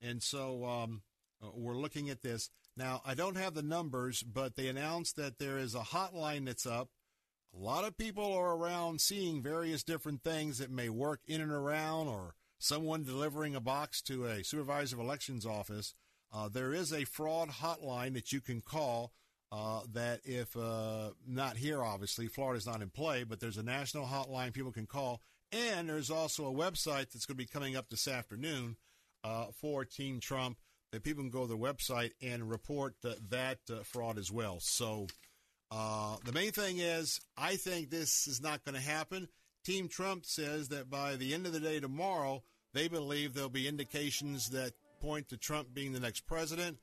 And 0.00 0.22
so 0.22 0.64
um, 0.64 1.02
uh, 1.42 1.48
we're 1.54 1.76
looking 1.76 2.08
at 2.08 2.22
this. 2.22 2.50
Now, 2.76 3.02
I 3.04 3.14
don't 3.14 3.36
have 3.36 3.54
the 3.54 3.62
numbers, 3.62 4.22
but 4.22 4.54
they 4.54 4.68
announced 4.68 5.16
that 5.16 5.38
there 5.38 5.58
is 5.58 5.74
a 5.74 5.80
hotline 5.80 6.46
that's 6.46 6.66
up 6.66 6.88
a 7.54 7.58
lot 7.58 7.84
of 7.84 7.98
people 7.98 8.32
are 8.32 8.56
around 8.56 9.00
seeing 9.00 9.42
various 9.42 9.82
different 9.82 10.22
things 10.22 10.58
that 10.58 10.70
may 10.70 10.88
work 10.88 11.20
in 11.26 11.40
and 11.40 11.52
around 11.52 12.08
or 12.08 12.34
someone 12.62 13.02
delivering 13.02 13.56
a 13.56 13.60
box 13.60 14.00
to 14.00 14.24
a 14.24 14.44
supervisor 14.44 14.94
of 14.94 15.00
elections 15.00 15.44
office. 15.44 15.94
Uh, 16.32 16.48
there 16.48 16.72
is 16.72 16.92
a 16.92 17.04
fraud 17.04 17.48
hotline 17.48 18.14
that 18.14 18.32
you 18.32 18.40
can 18.40 18.60
call. 18.60 19.12
Uh, 19.50 19.80
that 19.92 20.20
if 20.24 20.56
uh, 20.56 21.10
not 21.26 21.58
here, 21.58 21.82
obviously, 21.82 22.26
Florida's 22.26 22.66
not 22.66 22.80
in 22.80 22.88
play, 22.88 23.22
but 23.22 23.38
there's 23.38 23.58
a 23.58 23.62
national 23.62 24.06
hotline 24.06 24.50
people 24.50 24.72
can 24.72 24.86
call. 24.86 25.20
And 25.50 25.90
there's 25.90 26.10
also 26.10 26.46
a 26.46 26.54
website 26.54 27.10
that's 27.10 27.26
going 27.26 27.36
to 27.36 27.44
be 27.44 27.46
coming 27.46 27.76
up 27.76 27.90
this 27.90 28.08
afternoon 28.08 28.76
uh, 29.22 29.46
for 29.52 29.84
Team 29.84 30.20
Trump 30.20 30.56
that 30.92 31.02
people 31.02 31.22
can 31.22 31.30
go 31.30 31.42
to 31.42 31.48
the 31.48 31.58
website 31.58 32.12
and 32.22 32.48
report 32.48 32.94
that 33.02 33.58
uh, 33.70 33.82
fraud 33.82 34.18
as 34.18 34.32
well. 34.32 34.58
So 34.60 35.08
uh, 35.70 36.16
the 36.24 36.32
main 36.32 36.52
thing 36.52 36.78
is, 36.78 37.20
I 37.36 37.56
think 37.56 37.90
this 37.90 38.26
is 38.26 38.40
not 38.40 38.64
going 38.64 38.76
to 38.76 38.80
happen. 38.80 39.28
Team 39.64 39.88
Trump 39.88 40.24
says 40.24 40.68
that 40.68 40.88
by 40.88 41.16
the 41.16 41.34
end 41.34 41.46
of 41.46 41.52
the 41.52 41.60
day 41.60 41.78
tomorrow, 41.78 42.42
they 42.72 42.88
believe 42.88 43.34
there'll 43.34 43.48
be 43.48 43.68
indications 43.68 44.50
that 44.50 44.72
point 45.00 45.28
to 45.28 45.36
Trump 45.36 45.74
being 45.74 45.92
the 45.92 46.00
next 46.00 46.26
president. 46.26 46.78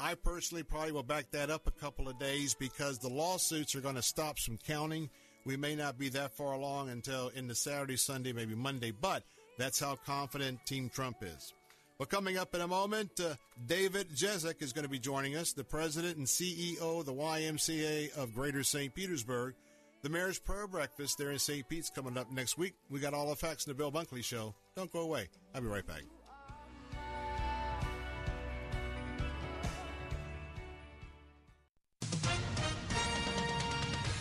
I 0.00 0.14
personally 0.14 0.62
probably 0.62 0.92
will 0.92 1.02
back 1.02 1.30
that 1.30 1.50
up 1.50 1.66
a 1.66 1.70
couple 1.70 2.08
of 2.08 2.18
days 2.18 2.54
because 2.54 2.98
the 2.98 3.08
lawsuits 3.08 3.74
are 3.74 3.80
going 3.80 3.94
to 3.94 4.02
stop 4.02 4.38
some 4.38 4.58
counting. 4.66 5.10
We 5.44 5.56
may 5.56 5.76
not 5.76 5.98
be 5.98 6.08
that 6.10 6.32
far 6.36 6.52
along 6.52 6.90
until 6.90 7.28
in 7.28 7.46
the 7.46 7.54
Saturday, 7.54 7.96
Sunday, 7.96 8.32
maybe 8.32 8.54
Monday, 8.54 8.90
but 8.90 9.22
that's 9.58 9.78
how 9.78 9.96
confident 10.06 10.64
Team 10.66 10.88
Trump 10.88 11.18
is. 11.22 11.52
Well, 11.98 12.06
coming 12.06 12.36
up 12.36 12.54
in 12.54 12.60
a 12.60 12.66
moment, 12.66 13.20
uh, 13.20 13.34
David 13.66 14.08
Jezik 14.10 14.60
is 14.60 14.72
going 14.72 14.84
to 14.84 14.90
be 14.90 14.98
joining 14.98 15.36
us, 15.36 15.52
the 15.52 15.62
president 15.62 16.16
and 16.16 16.26
CEO 16.26 16.98
of 17.00 17.06
the 17.06 17.12
YMCA 17.12 18.16
of 18.16 18.34
Greater 18.34 18.64
St. 18.64 18.92
Petersburg. 18.92 19.54
The 20.02 20.08
Mayor's 20.08 20.40
Prayer 20.40 20.66
Breakfast 20.66 21.16
there 21.16 21.30
in 21.30 21.38
St. 21.38 21.68
Pete's 21.68 21.88
coming 21.88 22.18
up 22.18 22.28
next 22.32 22.58
week. 22.58 22.74
We 22.90 22.98
got 22.98 23.14
all 23.14 23.30
the 23.30 23.36
facts 23.36 23.66
in 23.66 23.70
the 23.70 23.74
Bill 23.76 23.92
Bunkley 23.92 24.24
Show. 24.24 24.52
Don't 24.74 24.92
go 24.92 25.02
away. 25.02 25.28
I'll 25.54 25.60
be 25.60 25.68
right 25.68 25.86
back. 25.86 26.02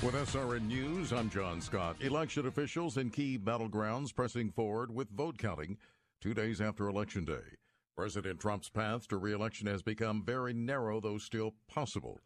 With 0.04 0.14
SRN 0.14 0.68
News, 0.68 1.12
I'm 1.12 1.32
John 1.32 1.60
Scott. 1.62 1.96
Election 2.02 2.46
officials 2.46 2.98
in 2.98 3.10
key 3.10 3.40
battlegrounds 3.40 4.14
pressing 4.14 4.52
forward 4.52 4.94
with 4.94 5.10
vote 5.10 5.40
counting 5.40 5.78
two 6.22 6.36
days 6.36 6.62
after 6.62 6.90
Election 6.90 7.26
Day. 7.26 7.58
President 7.98 8.40
Trump's 8.40 8.70
path 8.70 9.08
to 9.08 9.18
reelection 9.18 9.66
has 9.66 9.82
become 9.82 10.24
very 10.24 10.54
narrow, 10.54 11.02
though 11.02 11.18
still 11.18 11.56
possible. 11.68 12.20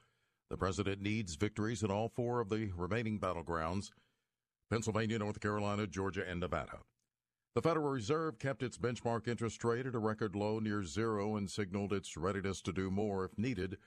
The 0.56 0.60
president 0.60 1.02
needs 1.02 1.36
victories 1.36 1.84
in 1.84 1.92
all 1.92 2.08
four 2.08 2.40
of 2.40 2.48
the 2.48 2.72
remaining 2.78 3.20
battlegrounds 3.20 3.92
Pennsylvania, 4.70 5.20
North 5.20 5.42
Carolina, 5.42 5.86
Georgia, 5.86 6.24
and 6.26 6.40
Nevada. 6.40 6.80
The 7.56 7.62
Federal 7.62 7.90
Reserve 7.90 8.40
kept 8.40 8.64
its 8.64 8.78
benchmark 8.78 9.28
interest 9.28 9.62
rate 9.66 9.86
at 9.86 9.96
a 9.96 10.00
record 10.00 10.34
low 10.34 10.60
near 10.60 10.86
zero 10.86 11.36
and 11.36 11.52
signaled 11.52 11.92
its 11.92 12.16
readiness 12.16 12.62
to 12.62 12.72
do 12.72 12.90
more 12.90 13.26
if 13.26 13.38
needed 13.38 13.80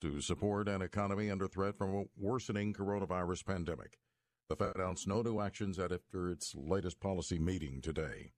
to 0.00 0.20
support 0.20 0.66
an 0.66 0.82
economy 0.82 1.30
under 1.30 1.46
threat 1.46 1.78
from 1.78 1.94
a 1.94 2.04
worsening 2.16 2.74
coronavirus 2.74 3.46
pandemic. 3.46 3.96
The 4.48 4.56
Fed 4.56 4.74
announced 4.74 5.06
no 5.06 5.22
new 5.22 5.38
actions 5.38 5.78
after 5.78 6.28
its 6.28 6.56
latest 6.56 6.98
policy 6.98 7.38
meeting 7.38 7.80
today. 7.80 8.32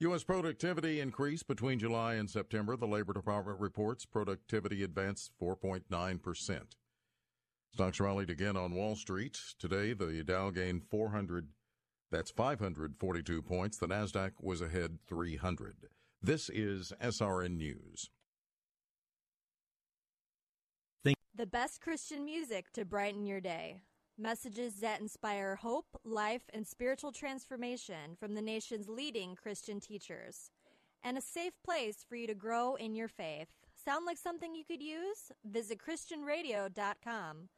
U.S. 0.00 0.24
productivity 0.24 1.00
increased 1.00 1.46
between 1.46 1.78
July 1.78 2.14
and 2.14 2.28
September. 2.28 2.76
The 2.76 2.86
Labor 2.86 3.12
Department 3.12 3.60
reports 3.60 4.04
productivity 4.04 4.82
advanced 4.82 5.30
4.9%. 5.40 6.60
Stocks 7.72 8.00
rallied 8.00 8.30
again 8.30 8.56
on 8.56 8.74
Wall 8.74 8.96
Street. 8.96 9.38
Today, 9.58 9.92
the 9.92 10.24
Dow 10.24 10.50
gained 10.50 10.82
400, 10.90 11.48
that's 12.10 12.30
542 12.32 13.42
points. 13.42 13.78
The 13.78 13.86
NASDAQ 13.86 14.32
was 14.40 14.60
ahead 14.60 14.98
300. 15.06 15.76
This 16.20 16.48
is 16.50 16.92
SRN 17.00 17.56
News. 17.56 18.10
The 21.36 21.46
best 21.46 21.80
Christian 21.80 22.24
music 22.24 22.70
to 22.74 22.84
brighten 22.84 23.26
your 23.26 23.40
day. 23.40 23.80
Messages 24.16 24.74
that 24.76 25.00
inspire 25.00 25.56
hope, 25.56 26.00
life, 26.04 26.44
and 26.54 26.64
spiritual 26.64 27.10
transformation 27.10 28.14
from 28.18 28.34
the 28.34 28.42
nation's 28.42 28.88
leading 28.88 29.34
Christian 29.34 29.80
teachers. 29.80 30.52
And 31.02 31.18
a 31.18 31.20
safe 31.20 31.54
place 31.64 32.04
for 32.08 32.14
you 32.14 32.28
to 32.28 32.34
grow 32.34 32.76
in 32.76 32.94
your 32.94 33.08
faith. 33.08 33.48
Sound 33.74 34.06
like 34.06 34.16
something 34.16 34.54
you 34.54 34.64
could 34.64 34.80
use? 34.80 35.32
Visit 35.44 35.78
ChristianRadio.com. 35.78 37.48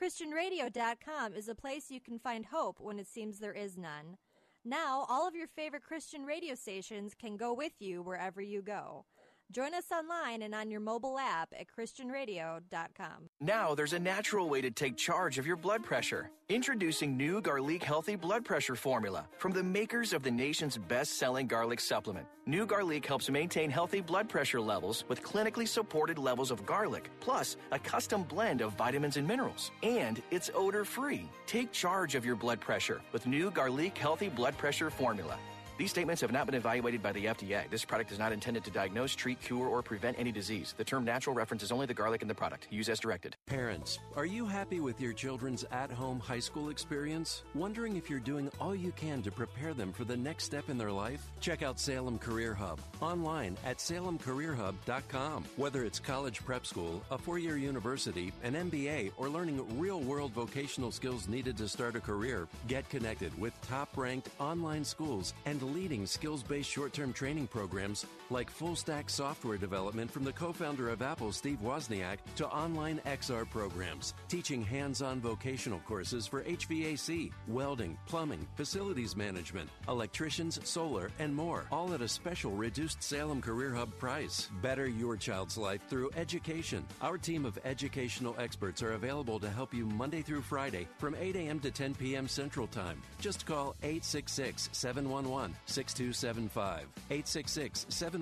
ChristianRadio.com 0.00 1.34
is 1.34 1.48
a 1.48 1.54
place 1.54 1.90
you 1.90 2.00
can 2.00 2.18
find 2.18 2.44
hope 2.44 2.78
when 2.78 2.98
it 2.98 3.06
seems 3.06 3.38
there 3.38 3.54
is 3.54 3.78
none. 3.78 4.18
Now, 4.64 5.06
all 5.08 5.26
of 5.26 5.34
your 5.34 5.48
favorite 5.48 5.82
Christian 5.82 6.26
radio 6.26 6.54
stations 6.54 7.14
can 7.18 7.38
go 7.38 7.54
with 7.54 7.72
you 7.80 8.02
wherever 8.02 8.42
you 8.42 8.60
go. 8.60 9.06
Join 9.52 9.74
us 9.74 9.84
online 9.92 10.40
and 10.40 10.54
on 10.54 10.70
your 10.70 10.80
mobile 10.80 11.18
app 11.18 11.52
at 11.58 11.66
ChristianRadio.com. 11.66 13.28
Now 13.38 13.74
there's 13.74 13.92
a 13.92 13.98
natural 13.98 14.48
way 14.48 14.62
to 14.62 14.70
take 14.70 14.96
charge 14.96 15.38
of 15.38 15.46
your 15.46 15.56
blood 15.56 15.84
pressure. 15.84 16.30
Introducing 16.48 17.18
new 17.18 17.42
Garlic 17.42 17.82
Healthy 17.82 18.16
Blood 18.16 18.46
Pressure 18.46 18.74
Formula 18.74 19.26
from 19.36 19.52
the 19.52 19.62
makers 19.62 20.14
of 20.14 20.22
the 20.22 20.30
nation's 20.30 20.78
best 20.78 21.18
selling 21.18 21.46
garlic 21.46 21.80
supplement. 21.80 22.26
New 22.46 22.64
Garlic 22.64 23.04
helps 23.04 23.28
maintain 23.28 23.70
healthy 23.70 24.00
blood 24.00 24.26
pressure 24.26 24.60
levels 24.60 25.04
with 25.08 25.22
clinically 25.22 25.68
supported 25.68 26.18
levels 26.18 26.50
of 26.50 26.64
garlic, 26.64 27.10
plus 27.20 27.56
a 27.72 27.78
custom 27.78 28.22
blend 28.22 28.62
of 28.62 28.72
vitamins 28.72 29.18
and 29.18 29.28
minerals. 29.28 29.70
And 29.82 30.22
it's 30.30 30.50
odor 30.54 30.86
free. 30.86 31.28
Take 31.46 31.72
charge 31.72 32.14
of 32.14 32.24
your 32.24 32.36
blood 32.36 32.60
pressure 32.60 33.02
with 33.12 33.26
new 33.26 33.50
Garlic 33.50 33.98
Healthy 33.98 34.30
Blood 34.30 34.56
Pressure 34.56 34.88
Formula. 34.88 35.38
These 35.82 35.90
statements 35.90 36.20
have 36.20 36.30
not 36.30 36.46
been 36.46 36.54
evaluated 36.54 37.02
by 37.02 37.10
the 37.10 37.24
FDA. 37.24 37.68
This 37.68 37.84
product 37.84 38.12
is 38.12 38.18
not 38.20 38.30
intended 38.30 38.62
to 38.62 38.70
diagnose, 38.70 39.16
treat, 39.16 39.40
cure, 39.40 39.66
or 39.66 39.82
prevent 39.82 40.16
any 40.16 40.30
disease. 40.30 40.76
The 40.76 40.84
term 40.84 41.04
natural 41.04 41.34
references 41.34 41.72
only 41.72 41.86
the 41.86 41.92
garlic 41.92 42.22
in 42.22 42.28
the 42.28 42.34
product. 42.36 42.68
Use 42.70 42.88
as 42.88 43.00
directed. 43.00 43.34
Parents, 43.46 43.98
are 44.14 44.24
you 44.24 44.46
happy 44.46 44.78
with 44.78 45.00
your 45.00 45.12
children's 45.12 45.64
at 45.72 45.90
home 45.90 46.20
high 46.20 46.38
school 46.38 46.68
experience? 46.68 47.42
Wondering 47.56 47.96
if 47.96 48.08
you're 48.08 48.20
doing 48.20 48.48
all 48.60 48.76
you 48.76 48.92
can 48.92 49.22
to 49.22 49.32
prepare 49.32 49.74
them 49.74 49.92
for 49.92 50.04
the 50.04 50.16
next 50.16 50.44
step 50.44 50.70
in 50.70 50.78
their 50.78 50.92
life? 50.92 51.26
Check 51.40 51.64
out 51.64 51.80
Salem 51.80 52.16
Career 52.16 52.54
Hub 52.54 52.78
online 53.00 53.56
at 53.66 53.78
salemcareerhub.com. 53.78 55.44
Whether 55.56 55.84
it's 55.84 55.98
college 55.98 56.44
prep 56.44 56.64
school, 56.64 57.02
a 57.10 57.18
four 57.18 57.40
year 57.40 57.56
university, 57.56 58.32
an 58.44 58.54
MBA, 58.54 59.10
or 59.16 59.28
learning 59.28 59.80
real 59.80 60.00
world 60.00 60.30
vocational 60.30 60.92
skills 60.92 61.26
needed 61.26 61.56
to 61.56 61.66
start 61.66 61.96
a 61.96 62.00
career, 62.00 62.46
get 62.68 62.88
connected 62.88 63.36
with 63.36 63.52
top 63.62 63.96
ranked 63.96 64.28
online 64.38 64.84
schools 64.84 65.34
and 65.44 65.60
leading 65.72 66.06
skills 66.06 66.42
based 66.42 66.70
short 66.70 66.92
term 66.92 67.12
training 67.12 67.46
programs 67.46 68.06
like 68.32 68.50
full 68.50 68.74
stack 68.74 69.10
software 69.10 69.58
development 69.58 70.10
from 70.10 70.24
the 70.24 70.32
co 70.32 70.52
founder 70.52 70.88
of 70.88 71.02
Apple, 71.02 71.32
Steve 71.32 71.58
Wozniak, 71.62 72.18
to 72.36 72.48
online 72.48 73.00
XR 73.06 73.48
programs, 73.50 74.14
teaching 74.28 74.62
hands 74.62 75.02
on 75.02 75.20
vocational 75.20 75.80
courses 75.80 76.26
for 76.26 76.42
HVAC, 76.42 77.30
welding, 77.46 77.98
plumbing, 78.06 78.46
facilities 78.56 79.14
management, 79.14 79.68
electricians, 79.88 80.58
solar, 80.66 81.10
and 81.18 81.34
more, 81.34 81.66
all 81.70 81.92
at 81.92 82.00
a 82.00 82.08
special 82.08 82.52
reduced 82.52 83.02
Salem 83.02 83.42
Career 83.42 83.74
Hub 83.74 83.96
price. 83.98 84.48
Better 84.62 84.88
your 84.88 85.16
child's 85.16 85.58
life 85.58 85.82
through 85.88 86.10
education. 86.16 86.84
Our 87.02 87.18
team 87.18 87.44
of 87.44 87.58
educational 87.64 88.34
experts 88.38 88.82
are 88.82 88.92
available 88.92 89.38
to 89.40 89.50
help 89.50 89.74
you 89.74 89.84
Monday 89.84 90.22
through 90.22 90.42
Friday 90.42 90.88
from 90.98 91.14
8 91.14 91.36
a.m. 91.36 91.60
to 91.60 91.70
10 91.70 91.94
p.m. 91.94 92.26
Central 92.26 92.66
Time. 92.66 93.02
Just 93.20 93.44
call 93.44 93.76
866 93.82 94.70
711 94.72 95.54
6275. 95.66 96.80
866 97.10 97.86
711 97.90 98.21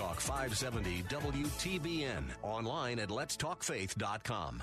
Talk 0.00 0.18
570 0.18 1.02
WTBN. 1.10 2.24
Online 2.42 3.00
at 3.00 3.10
letstalkfaith.com. 3.10 4.62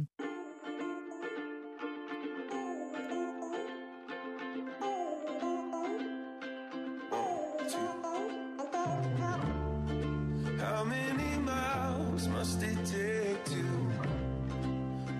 How 10.59 10.83
many 10.83 11.37
miles 11.37 12.27
must 12.27 12.63
it 12.63 12.77
take 12.85 13.43
to 13.45 13.63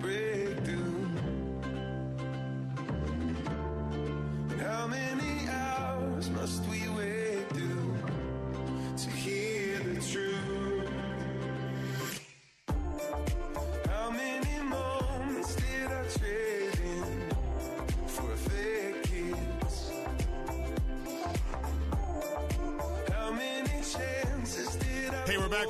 break 0.00 0.58
through? 0.64 1.10
And 4.50 4.60
how 4.60 4.86
many 4.86 5.48
hours 5.48 6.30
must 6.30 6.64
we 6.68 6.81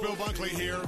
Bill 0.02 0.16
Bunkley 0.16 0.48
here. 0.48 0.80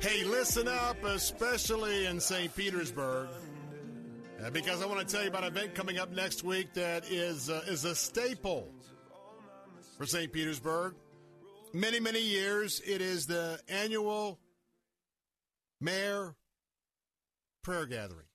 Hey, 0.00 0.24
listen 0.24 0.66
up, 0.66 1.04
especially 1.04 2.06
in 2.06 2.18
St. 2.18 2.52
Petersburg, 2.56 3.28
uh, 4.44 4.50
because 4.50 4.82
I 4.82 4.86
want 4.86 5.06
to 5.06 5.14
tell 5.14 5.22
you 5.22 5.28
about 5.28 5.44
an 5.44 5.56
event 5.56 5.76
coming 5.76 5.98
up 5.98 6.10
next 6.10 6.42
week 6.42 6.74
that 6.74 7.08
is 7.08 7.48
uh, 7.48 7.62
is 7.68 7.84
a 7.84 7.94
staple 7.94 8.68
for 9.96 10.06
St. 10.06 10.32
Petersburg. 10.32 10.96
Many, 11.72 12.00
many 12.00 12.20
years. 12.20 12.82
It 12.84 13.00
is 13.00 13.28
the 13.28 13.60
annual 13.68 14.40
Mayor 15.80 16.34
Prayer 17.62 17.86
Gathering. 17.86 18.26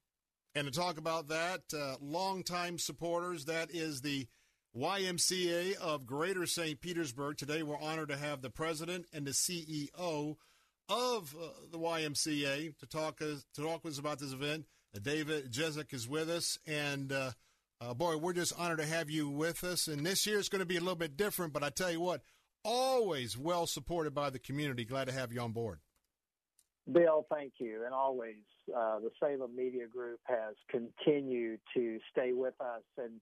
And 0.55 0.67
to 0.67 0.71
talk 0.71 0.97
about 0.97 1.27
that, 1.27 1.63
uh, 1.77 1.95
longtime 1.99 2.79
supporters, 2.79 3.43
that 3.45 3.75
is 3.75 3.99
the 3.99 4.25
YMCA 4.75 5.75
of 5.77 6.05
Greater 6.05 6.45
St. 6.45 6.79
Petersburg. 6.79 7.37
Today, 7.37 7.63
we're 7.63 7.79
honored 7.79 8.09
to 8.09 8.17
have 8.17 8.41
the 8.41 8.51
president 8.51 9.07
and 9.11 9.25
the 9.25 9.31
CEO 9.31 10.35
of 10.87 11.35
uh, 11.35 11.47
the 11.71 11.79
YMCA 11.79 12.77
to 12.77 12.85
talk 12.85 13.21
us 13.21 13.45
to 13.55 13.63
talk 13.63 13.83
with 13.83 13.93
us 13.93 13.99
about 13.99 14.19
this 14.19 14.31
event. 14.31 14.65
Uh, 14.95 14.99
David 15.01 15.51
Jezik 15.51 15.93
is 15.93 16.07
with 16.07 16.29
us, 16.29 16.59
and 16.67 17.11
uh, 17.11 17.31
uh, 17.81 17.93
boy, 17.93 18.17
we're 18.17 18.33
just 18.33 18.53
honored 18.59 18.79
to 18.79 18.85
have 18.85 19.09
you 19.09 19.27
with 19.27 19.63
us. 19.63 19.87
And 19.87 20.05
this 20.05 20.27
year 20.27 20.37
it's 20.37 20.49
going 20.49 20.59
to 20.59 20.65
be 20.65 20.77
a 20.77 20.81
little 20.81 20.95
bit 20.95 21.17
different, 21.17 21.51
but 21.51 21.63
I 21.63 21.69
tell 21.69 21.91
you 21.91 22.01
what, 22.01 22.21
always 22.63 23.37
well 23.37 23.65
supported 23.65 24.13
by 24.13 24.29
the 24.29 24.39
community. 24.39 24.85
Glad 24.85 25.05
to 25.05 25.13
have 25.13 25.33
you 25.33 25.41
on 25.41 25.51
board. 25.51 25.79
Bill, 26.91 27.25
thank 27.31 27.53
you. 27.59 27.83
And 27.85 27.93
always, 27.93 28.43
uh, 28.75 28.99
the 28.99 29.11
Salem 29.19 29.55
Media 29.55 29.87
Group 29.87 30.19
has 30.25 30.55
continued 30.69 31.59
to 31.75 31.99
stay 32.11 32.33
with 32.33 32.55
us. 32.59 32.83
And, 32.97 33.21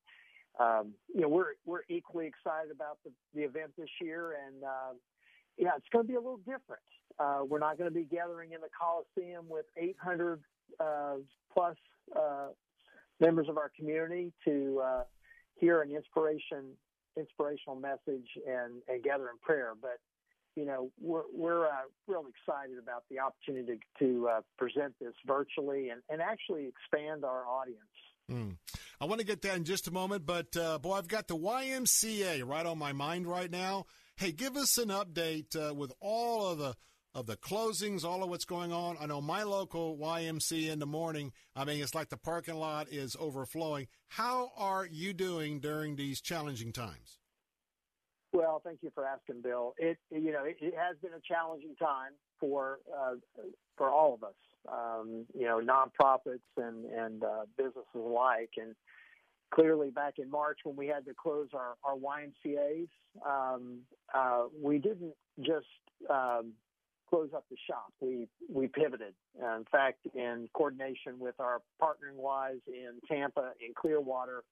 um, 0.60 0.94
you 1.14 1.22
know, 1.22 1.30
we're, 1.30 1.54
we're 1.66 1.82
equally 1.90 2.28
excited 2.28 2.72
about 2.72 2.98
the, 3.04 3.12
the 3.36 3.42
event 3.42 3.72
this 3.78 3.90
year. 4.02 4.36
And, 4.46 4.64
uh, 4.64 4.94
yeah, 5.58 5.72
it's 5.78 5.88
going 5.92 6.06
to 6.06 6.08
be 6.08 6.16
a 6.16 6.20
little 6.20 6.38
different. 6.38 6.84
Uh, 7.20 7.40
we're 7.48 7.60
not 7.60 7.78
going 7.78 7.90
to 7.90 7.94
be 7.94 8.04
gathering 8.04 8.52
in 8.54 8.62
the 8.62 8.70
Coliseum 8.80 9.46
with 9.50 9.66
800 9.76 10.40
uh, 10.80 11.16
plus 11.54 11.76
uh, 12.16 12.48
members 13.20 13.48
of 13.50 13.58
our 13.58 13.72
community 13.76 14.32
to 14.46 14.82
uh, 14.84 15.04
hear 15.56 15.82
an 15.82 15.92
inspiration, 15.92 16.74
inspirational 17.16 17.76
message 17.76 18.28
and, 18.48 18.82
and 18.88 19.04
gather 19.04 19.30
in 19.30 19.38
prayer. 19.42 19.74
But 19.80 20.00
you 20.56 20.66
know, 20.66 20.90
we're, 21.00 21.22
we're 21.32 21.68
uh, 21.68 21.86
excited 22.08 22.80
about 22.82 23.04
the 23.12 23.20
opportunity 23.20 23.80
to, 24.00 24.06
to 24.06 24.28
uh, 24.28 24.42
present 24.58 24.96
this 25.00 25.14
virtually 25.26 25.90
and, 25.90 26.02
and 26.10 26.20
actually 26.20 26.66
expand 26.66 27.24
our 27.24 27.46
audience. 27.46 27.78
Mm. 28.32 28.58
I 29.00 29.06
want 29.06 29.22
to 29.22 29.26
get 29.26 29.42
that 29.44 29.56
in 29.56 29.64
just 29.64 29.88
a 29.88 29.92
moment, 29.92 30.26
but 30.26 30.56
uh, 30.58 30.80
boy, 30.80 30.94
I've 30.94 31.08
got 31.08 31.28
the 31.28 31.38
YMCA 31.38 32.46
right 32.46 32.66
on 32.66 32.78
my 32.78 32.92
mind 32.92 33.28
right 33.28 33.50
now. 33.50 33.86
Hey, 34.18 34.32
give 34.32 34.58
us 34.58 34.78
an 34.78 34.90
update 34.90 35.56
uh, 35.56 35.74
with 35.74 35.94
all 36.02 36.48
of 36.48 36.58
the 36.58 36.76
of 37.14 37.26
the 37.26 37.38
closings, 37.38 38.04
all 38.04 38.22
of 38.22 38.30
what's 38.30 38.46
going 38.46 38.72
on. 38.72 38.96
I 39.02 39.08
know 39.08 39.22
my 39.22 39.42
local 39.42 39.98
YMCA 39.98 40.70
in 40.70 40.78
the 40.78 40.86
morning. 40.86 41.32
I 41.56 41.66
mean, 41.66 41.82
it's 41.82 41.96
like 41.96 42.10
the 42.10 42.18
parking 42.18 42.56
lot 42.56 42.90
is 42.92 43.16
overflowing. 43.20 43.88
How 44.10 44.52
are 44.56 44.86
you 44.86 45.14
doing 45.14 45.60
during 45.60 45.96
these 45.96 46.22
challenging 46.22 46.72
times? 46.72 47.18
Well, 48.34 48.62
thank 48.64 48.84
you 48.84 48.92
for 48.94 49.04
asking, 49.04 49.42
Bill. 49.42 49.74
It 49.78 49.98
you 50.12 50.32
know 50.32 50.44
it, 50.44 50.58
it 50.60 50.76
has 50.76 50.98
been 51.02 51.14
a 51.14 51.22
challenging 51.28 51.76
time 51.76 52.12
for 52.40 52.80
uh, 52.96 53.16
for 53.78 53.90
all 53.90 54.14
of 54.14 54.24
us, 54.24 54.36
um, 54.72 55.26
you 55.38 55.46
know, 55.46 55.60
nonprofits 55.60 56.40
and 56.58 56.86
and 56.86 57.24
uh, 57.24 57.46
businesses 57.58 57.86
alike. 57.96 58.52
And 58.58 58.76
clearly, 59.54 59.90
back 59.90 60.16
in 60.20 60.30
March 60.30 60.60
when 60.64 60.76
we 60.76 60.88
had 60.88 61.06
to 61.06 61.14
close 61.14 61.50
our 61.54 61.76
our 61.84 61.96
YMCA's, 61.96 62.90
um, 63.26 63.80
uh, 64.14 64.46
we 64.62 64.78
didn't 64.78 65.14
just 65.40 65.66
um, 66.10 66.54
close 67.10 67.30
up 67.36 67.46
the 67.50 67.58
shop. 67.68 67.92
We 68.00 68.28
we 68.50 68.68
pivoted. 68.68 69.14
Uh, 69.42 69.58
in 69.58 69.66
fact, 69.72 70.00
in 70.14 70.50
coordination 70.54 71.20
with 71.20 71.36
our 71.40 71.62
partnering 71.82 72.16
wise 72.16 72.60
in 72.68 73.00
Tampa, 73.08 73.52
in 73.66 73.74
Clearwater 73.76 74.44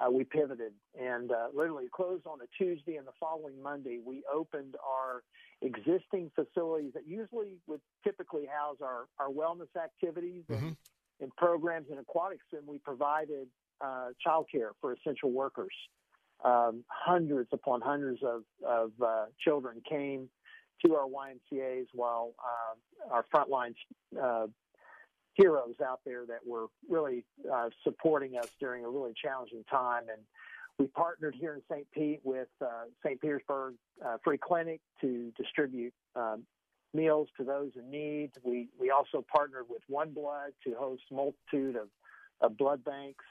uh, 0.00 0.10
we 0.10 0.24
pivoted 0.24 0.72
and 0.98 1.30
uh, 1.30 1.48
literally 1.54 1.86
closed 1.94 2.26
on 2.26 2.38
a 2.40 2.46
Tuesday, 2.56 2.96
and 2.96 3.06
the 3.06 3.12
following 3.20 3.62
Monday 3.62 3.98
we 4.04 4.22
opened 4.32 4.76
our 4.84 5.22
existing 5.62 6.30
facilities 6.34 6.92
that 6.94 7.06
usually 7.06 7.56
would 7.66 7.80
typically 8.02 8.46
house 8.46 8.78
our, 8.82 9.06
our 9.18 9.28
wellness 9.28 9.68
activities 9.80 10.44
mm-hmm. 10.50 10.68
and, 10.68 10.76
and, 11.20 11.36
programs 11.36 11.86
and 11.90 11.98
aquatics, 11.98 12.44
and 12.52 12.66
we 12.66 12.78
provided 12.78 13.46
uh, 13.80 14.08
childcare 14.26 14.70
for 14.80 14.92
essential 14.92 15.30
workers. 15.30 15.74
Um, 16.42 16.84
hundreds 16.88 17.50
upon 17.52 17.82
hundreds 17.82 18.22
of, 18.22 18.42
of 18.66 18.92
uh, 19.04 19.26
children 19.44 19.82
came 19.86 20.30
to 20.84 20.94
our 20.94 21.06
YMCA's 21.06 21.88
while 21.92 22.32
uh, 23.10 23.14
our 23.14 23.26
frontline 23.34 23.74
uh, 24.18 24.46
heroes 25.40 25.74
out 25.84 26.00
there 26.04 26.26
that 26.26 26.46
were 26.46 26.66
really 26.88 27.24
uh, 27.52 27.70
supporting 27.82 28.36
us 28.36 28.48
during 28.58 28.84
a 28.84 28.88
really 28.88 29.12
challenging 29.20 29.64
time. 29.70 30.04
And 30.10 30.20
we 30.78 30.86
partnered 30.86 31.34
here 31.34 31.54
in 31.54 31.62
St. 31.70 31.86
Pete 31.92 32.20
with 32.24 32.48
uh, 32.60 32.84
St. 33.04 33.20
Petersburg 33.20 33.74
uh, 34.04 34.16
Free 34.24 34.38
Clinic 34.38 34.80
to 35.00 35.32
distribute 35.36 35.92
um, 36.16 36.42
meals 36.94 37.28
to 37.36 37.44
those 37.44 37.70
in 37.76 37.90
need. 37.90 38.30
We 38.42 38.68
we 38.78 38.90
also 38.90 39.24
partnered 39.30 39.66
with 39.68 39.82
One 39.88 40.10
Blood 40.10 40.52
to 40.64 40.74
host 40.78 41.02
multitude 41.10 41.76
of, 41.76 41.88
of 42.40 42.56
blood 42.56 42.84
banks. 42.84 43.24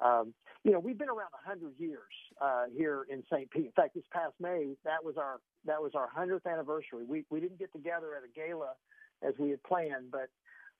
Um, 0.00 0.34
you 0.64 0.72
know, 0.72 0.78
we've 0.80 0.98
been 0.98 1.08
around 1.08 1.30
100 1.44 1.74
years 1.78 2.00
uh, 2.40 2.64
here 2.76 3.06
in 3.10 3.22
St. 3.32 3.50
Pete. 3.50 3.66
In 3.66 3.72
fact, 3.72 3.94
this 3.94 4.04
past 4.12 4.34
May, 4.40 4.74
that 4.84 5.04
was 5.04 5.16
our 5.16 5.40
that 5.66 5.80
was 5.80 5.92
our 5.94 6.08
100th 6.16 6.50
anniversary. 6.50 7.04
We 7.06 7.24
we 7.30 7.40
didn't 7.40 7.58
get 7.58 7.72
together 7.72 8.16
at 8.16 8.22
a 8.24 8.32
gala 8.34 8.72
as 9.22 9.34
we 9.38 9.50
had 9.50 9.62
planned, 9.62 10.10
but 10.10 10.28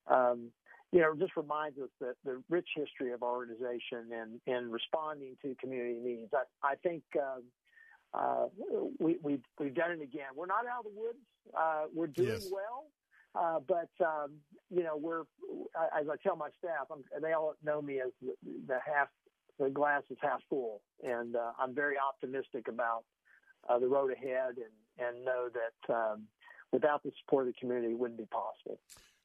um, 0.09 0.51
you 0.93 1.01
know, 1.01 1.15
just 1.19 1.37
reminds 1.37 1.79
us 1.79 1.89
that 2.01 2.15
the 2.25 2.43
rich 2.51 2.69
history 2.77 3.13
of 3.13 3.23
our 3.23 3.33
organization 3.33 4.13
and, 4.13 4.41
and 4.47 4.73
responding 4.73 5.37
to 5.43 5.55
community 5.59 5.99
needs. 6.03 6.31
I, 6.35 6.73
I 6.73 6.75
think 6.77 7.03
uh, 7.17 7.41
uh, 8.17 8.47
we, 8.99 9.17
we, 9.23 9.41
we've 9.59 9.75
done 9.75 9.93
it 9.93 10.03
again. 10.03 10.29
We're 10.37 10.47
not 10.47 10.67
out 10.67 10.85
of 10.87 10.93
the 10.93 11.01
woods. 11.01 11.19
Uh, 11.59 11.85
we're 11.95 12.09
doing 12.09 12.29
yes. 12.29 12.49
well. 12.53 12.87
Uh, 13.35 13.61
but 13.67 13.89
um, 14.05 14.33
you 14.71 14.83
know, 14.83 14.97
we're 14.97 15.23
as 15.99 16.07
I 16.07 16.17
tell 16.23 16.37
my 16.37 16.49
staff, 16.59 16.89
I'm, 16.91 17.03
they 17.23 17.33
all 17.33 17.55
know 17.65 17.81
me 17.81 18.01
as 18.01 18.11
the, 18.21 18.35
the 18.67 18.79
half 18.85 19.09
the 19.59 19.71
glass 19.71 20.03
is 20.11 20.19
half 20.21 20.41
full, 20.51 20.83
and 21.03 21.35
uh, 21.35 21.53
I'm 21.59 21.75
very 21.75 21.95
optimistic 21.99 22.69
about 22.69 23.05
uh, 23.69 23.79
the 23.79 23.89
road 23.89 24.13
ahead, 24.13 24.57
and 24.57 25.07
and 25.07 25.25
know 25.25 25.49
that 25.49 25.95
um, 25.95 26.25
without 26.73 27.03
the 27.03 27.13
support 27.21 27.47
of 27.47 27.55
the 27.55 27.59
community, 27.59 27.93
it 27.93 27.99
wouldn't 27.99 28.19
be 28.19 28.27
possible. 28.27 28.79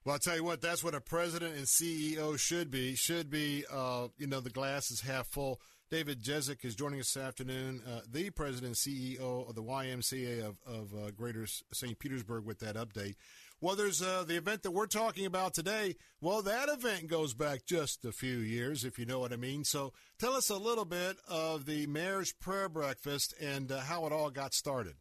Well, 0.08 0.14
I'll 0.14 0.20
tell 0.20 0.38
you 0.38 0.44
what, 0.46 0.62
that's 0.62 0.86
what 0.86 0.96
a 0.96 1.02
president 1.02 1.58
and 1.58 1.66
CEO 1.66 2.40
should 2.40 2.72
be. 2.72 2.96
Should 2.96 3.30
be, 3.30 3.66
uh, 3.70 4.08
you 4.18 4.26
know, 4.26 4.40
the 4.40 4.50
glass 4.50 4.90
is 4.90 5.02
half 5.02 5.28
full. 5.28 5.60
David 5.92 6.24
Jezik 6.24 6.64
is 6.64 6.76
joining 6.76 7.02
us 7.02 7.12
this 7.12 7.22
afternoon, 7.22 7.82
uh, 7.86 8.00
the 8.10 8.30
president 8.30 8.68
and 8.68 8.76
CEO 8.78 9.50
of 9.50 9.54
the 9.54 9.62
YMCA 9.62 10.46
of, 10.46 10.56
of 10.66 10.94
uh, 10.96 11.12
Greater 11.12 11.46
St. 11.74 12.00
Petersburg 12.00 12.46
with 12.46 12.60
that 12.60 12.78
update. 12.78 13.16
Well, 13.60 13.76
there's 13.76 14.02
uh, 14.02 14.24
the 14.26 14.38
event 14.38 14.64
that 14.64 14.72
we're 14.72 14.88
talking 14.88 15.26
about 15.26 15.54
today. 15.54 15.98
Well, 16.22 16.42
that 16.42 16.70
event 16.70 17.08
goes 17.08 17.34
back 17.34 17.66
just 17.66 18.06
a 18.06 18.14
few 18.14 18.38
years, 18.38 18.86
if 18.86 18.98
you 18.98 19.06
know 19.06 19.20
what 19.20 19.34
I 19.34 19.36
mean. 19.36 19.66
So 19.66 19.92
tell 20.18 20.36
us 20.36 20.50
a 20.50 20.56
little 20.56 20.86
bit 20.86 21.18
of 21.28 21.66
the 21.66 21.86
Mayor's 21.86 22.32
Prayer 22.32 22.70
Breakfast 22.70 23.34
and 23.42 23.70
uh, 23.70 23.82
how 23.82 24.06
it 24.06 24.14
all 24.14 24.30
got 24.30 24.54
started. 24.54 24.94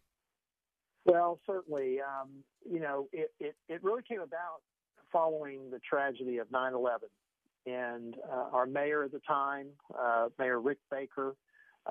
Well, 1.04 1.38
certainly. 1.46 1.98
Um, 2.00 2.42
you 2.68 2.80
know, 2.80 3.06
it, 3.12 3.32
it, 3.38 3.54
it 3.68 3.84
really 3.84 4.02
came 4.02 4.20
about 4.20 4.62
following 5.16 5.70
the 5.70 5.78
tragedy 5.78 6.36
of 6.36 6.50
9 6.50 6.74
11. 6.74 7.08
And 7.64 8.14
uh, 8.30 8.48
our 8.52 8.66
mayor 8.66 9.04
at 9.04 9.12
the 9.12 9.20
time, 9.26 9.68
uh, 9.98 10.28
Mayor 10.38 10.60
Rick 10.60 10.78
Baker, 10.90 11.34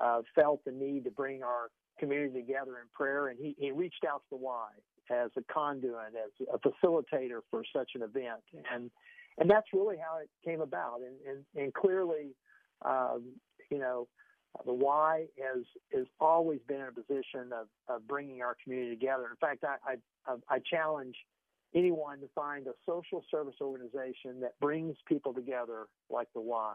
uh, 0.00 0.20
felt 0.34 0.64
the 0.64 0.70
need 0.70 1.04
to 1.04 1.10
bring 1.10 1.42
our 1.42 1.70
community 1.98 2.40
together 2.40 2.78
in 2.78 2.86
prayer, 2.94 3.28
and 3.28 3.38
he, 3.38 3.56
he 3.58 3.72
reached 3.72 4.04
out 4.08 4.22
to 4.28 4.36
the 4.36 4.36
Y 4.36 4.68
as 5.10 5.30
a 5.36 5.42
conduit, 5.52 6.14
as 6.14 6.46
a 6.52 6.58
facilitator 6.58 7.40
for 7.50 7.62
such 7.74 7.90
an 7.94 8.02
event, 8.02 8.42
and 8.72 8.90
and 9.38 9.50
that's 9.50 9.66
really 9.72 9.96
how 9.96 10.18
it 10.18 10.30
came 10.44 10.60
about. 10.60 11.00
And 11.00 11.16
and, 11.28 11.62
and 11.62 11.74
clearly, 11.74 12.34
um, 12.84 13.24
you 13.70 13.78
know, 13.78 14.08
the 14.64 14.72
Y 14.72 15.26
has 15.42 15.64
has 15.94 16.06
always 16.20 16.60
been 16.68 16.80
in 16.80 16.88
a 16.88 16.92
position 16.92 17.52
of, 17.52 17.66
of 17.88 18.06
bringing 18.06 18.42
our 18.42 18.56
community 18.62 18.94
together. 18.94 19.24
In 19.30 19.36
fact, 19.40 19.64
I, 19.64 19.96
I 20.30 20.34
I 20.48 20.58
challenge 20.70 21.16
anyone 21.76 22.20
to 22.20 22.28
find 22.34 22.66
a 22.66 22.72
social 22.86 23.22
service 23.30 23.56
organization 23.60 24.40
that 24.40 24.58
brings 24.60 24.96
people 25.06 25.32
together 25.34 25.86
like 26.10 26.28
the 26.34 26.40
Y. 26.40 26.74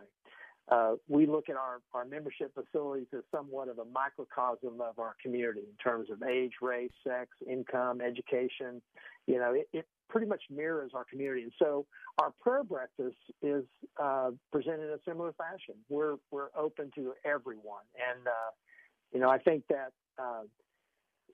Uh, 0.69 0.93
we 1.09 1.25
look 1.25 1.49
at 1.49 1.55
our, 1.55 1.81
our 1.93 2.05
membership 2.05 2.53
facilities 2.53 3.07
as 3.13 3.23
somewhat 3.31 3.67
of 3.67 3.79
a 3.79 3.85
microcosm 3.85 4.79
of 4.79 4.99
our 4.99 5.15
community 5.21 5.61
in 5.61 5.75
terms 5.83 6.09
of 6.11 6.21
age, 6.23 6.51
race, 6.61 6.91
sex, 7.05 7.29
income, 7.49 7.99
education. 7.99 8.81
You 9.25 9.39
know, 9.39 9.53
it, 9.53 9.67
it 9.73 9.85
pretty 10.07 10.27
much 10.27 10.43
mirrors 10.49 10.91
our 10.93 11.03
community. 11.03 11.43
And 11.43 11.51
so 11.57 11.85
our 12.21 12.31
prayer 12.39 12.63
breakfast 12.63 13.17
is 13.41 13.65
uh, 14.01 14.29
presented 14.51 14.83
in 14.83 14.91
a 14.91 14.99
similar 15.05 15.33
fashion. 15.33 15.75
We're, 15.89 16.17
we're 16.29 16.49
open 16.55 16.91
to 16.95 17.13
everyone. 17.25 17.83
And, 17.95 18.27
uh, 18.27 18.51
you 19.11 19.19
know, 19.19 19.29
I 19.29 19.39
think 19.39 19.63
that, 19.69 19.91
uh, 20.19 20.43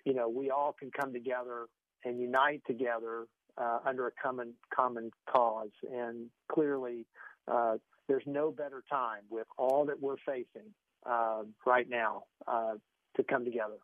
you 0.06 0.14
know, 0.14 0.30
we 0.30 0.52
all 0.52 0.74
can 0.74 0.90
come 0.90 1.12
together 1.12 1.68
and 2.06 2.20
unite 2.20 2.62
together 2.66 3.26
uh, 3.58 3.80
under 3.86 4.08
a 4.08 4.12
common 4.12 4.54
common 4.74 5.12
cause. 5.30 5.72
And 5.92 6.30
clearly, 6.52 7.06
uh, 7.48 7.78
there's 8.08 8.24
no 8.26 8.52
better 8.52 8.84
time 8.90 9.22
with 9.30 9.48
all 9.58 9.86
that 9.86 10.02
we're 10.02 10.18
facing 10.26 10.72
uh, 11.06 11.44
right 11.66 11.90
now 11.90 12.24
uh, 12.48 12.74
to 13.16 13.24
come 13.24 13.46
together. 13.46 13.78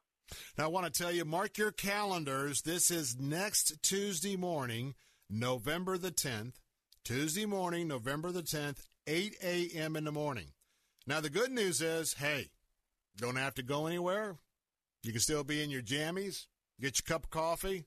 Now, 0.58 0.66
I 0.66 0.68
want 0.68 0.92
to 0.92 1.04
tell 1.04 1.12
you, 1.12 1.26
mark 1.26 1.58
your 1.58 1.72
calendars. 1.72 2.62
This 2.62 2.90
is 2.90 3.18
next 3.20 3.82
Tuesday 3.82 4.36
morning, 4.36 4.96
November 5.30 5.98
the 5.98 6.12
10th. 6.12 6.54
Tuesday 7.04 7.46
morning, 7.46 7.90
November 7.90 8.32
the 8.32 8.42
10th, 8.42 8.86
8 9.08 9.36
a.m. 9.44 9.98
in 9.98 10.06
the 10.06 10.12
morning. 10.12 10.48
Now, 11.06 11.20
the 11.20 11.30
good 11.30 11.52
news 11.52 11.82
is 11.82 12.14
hey, 12.14 12.50
don't 13.18 13.36
have 13.36 13.56
to 13.56 13.64
go 13.64 13.88
anywhere. 13.88 14.38
You 15.04 15.12
can 15.12 15.20
still 15.20 15.44
be 15.44 15.62
in 15.62 15.70
your 15.70 15.82
jammies, 15.82 16.46
get 16.80 16.98
your 16.98 17.06
cup 17.06 17.26
of 17.26 17.30
coffee, 17.30 17.84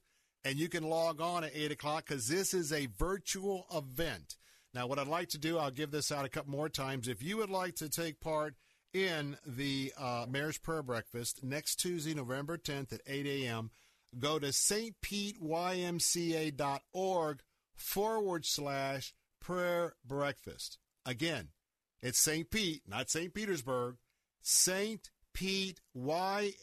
and 0.46 0.58
you 0.60 0.68
can 0.68 0.84
log 0.84 1.20
on 1.20 1.42
at 1.42 1.50
8 1.52 1.72
o'clock 1.72 2.06
because 2.06 2.28
this 2.28 2.54
is 2.54 2.72
a 2.72 2.86
virtual 2.96 3.66
event. 3.74 4.36
Now, 4.72 4.86
what 4.86 5.00
I'd 5.00 5.08
like 5.08 5.30
to 5.30 5.38
do, 5.38 5.58
I'll 5.58 5.72
give 5.72 5.90
this 5.90 6.12
out 6.12 6.24
a 6.24 6.28
couple 6.28 6.52
more 6.52 6.68
times. 6.68 7.08
If 7.08 7.20
you 7.20 7.38
would 7.38 7.50
like 7.50 7.74
to 7.76 7.88
take 7.88 8.20
part 8.20 8.54
in 8.94 9.36
the 9.44 9.92
uh, 9.98 10.26
Mayor's 10.30 10.58
Prayer 10.58 10.84
Breakfast 10.84 11.42
next 11.42 11.80
Tuesday, 11.80 12.14
November 12.14 12.56
10th 12.56 12.92
at 12.92 13.00
8 13.08 13.26
a.m., 13.26 13.72
go 14.20 14.38
to 14.38 14.46
stpeteymca.org 14.46 17.42
forward 17.74 18.46
slash 18.46 19.14
prayer 19.40 19.96
breakfast. 20.06 20.78
Again, 21.04 21.48
it's 22.00 22.20
St. 22.20 22.48
Pete, 22.48 22.82
not 22.86 23.10
St. 23.10 23.34
Petersburg. 23.34 23.96
St. 24.42 25.10
Pete 25.34 25.80
YMCA.org 25.96 26.60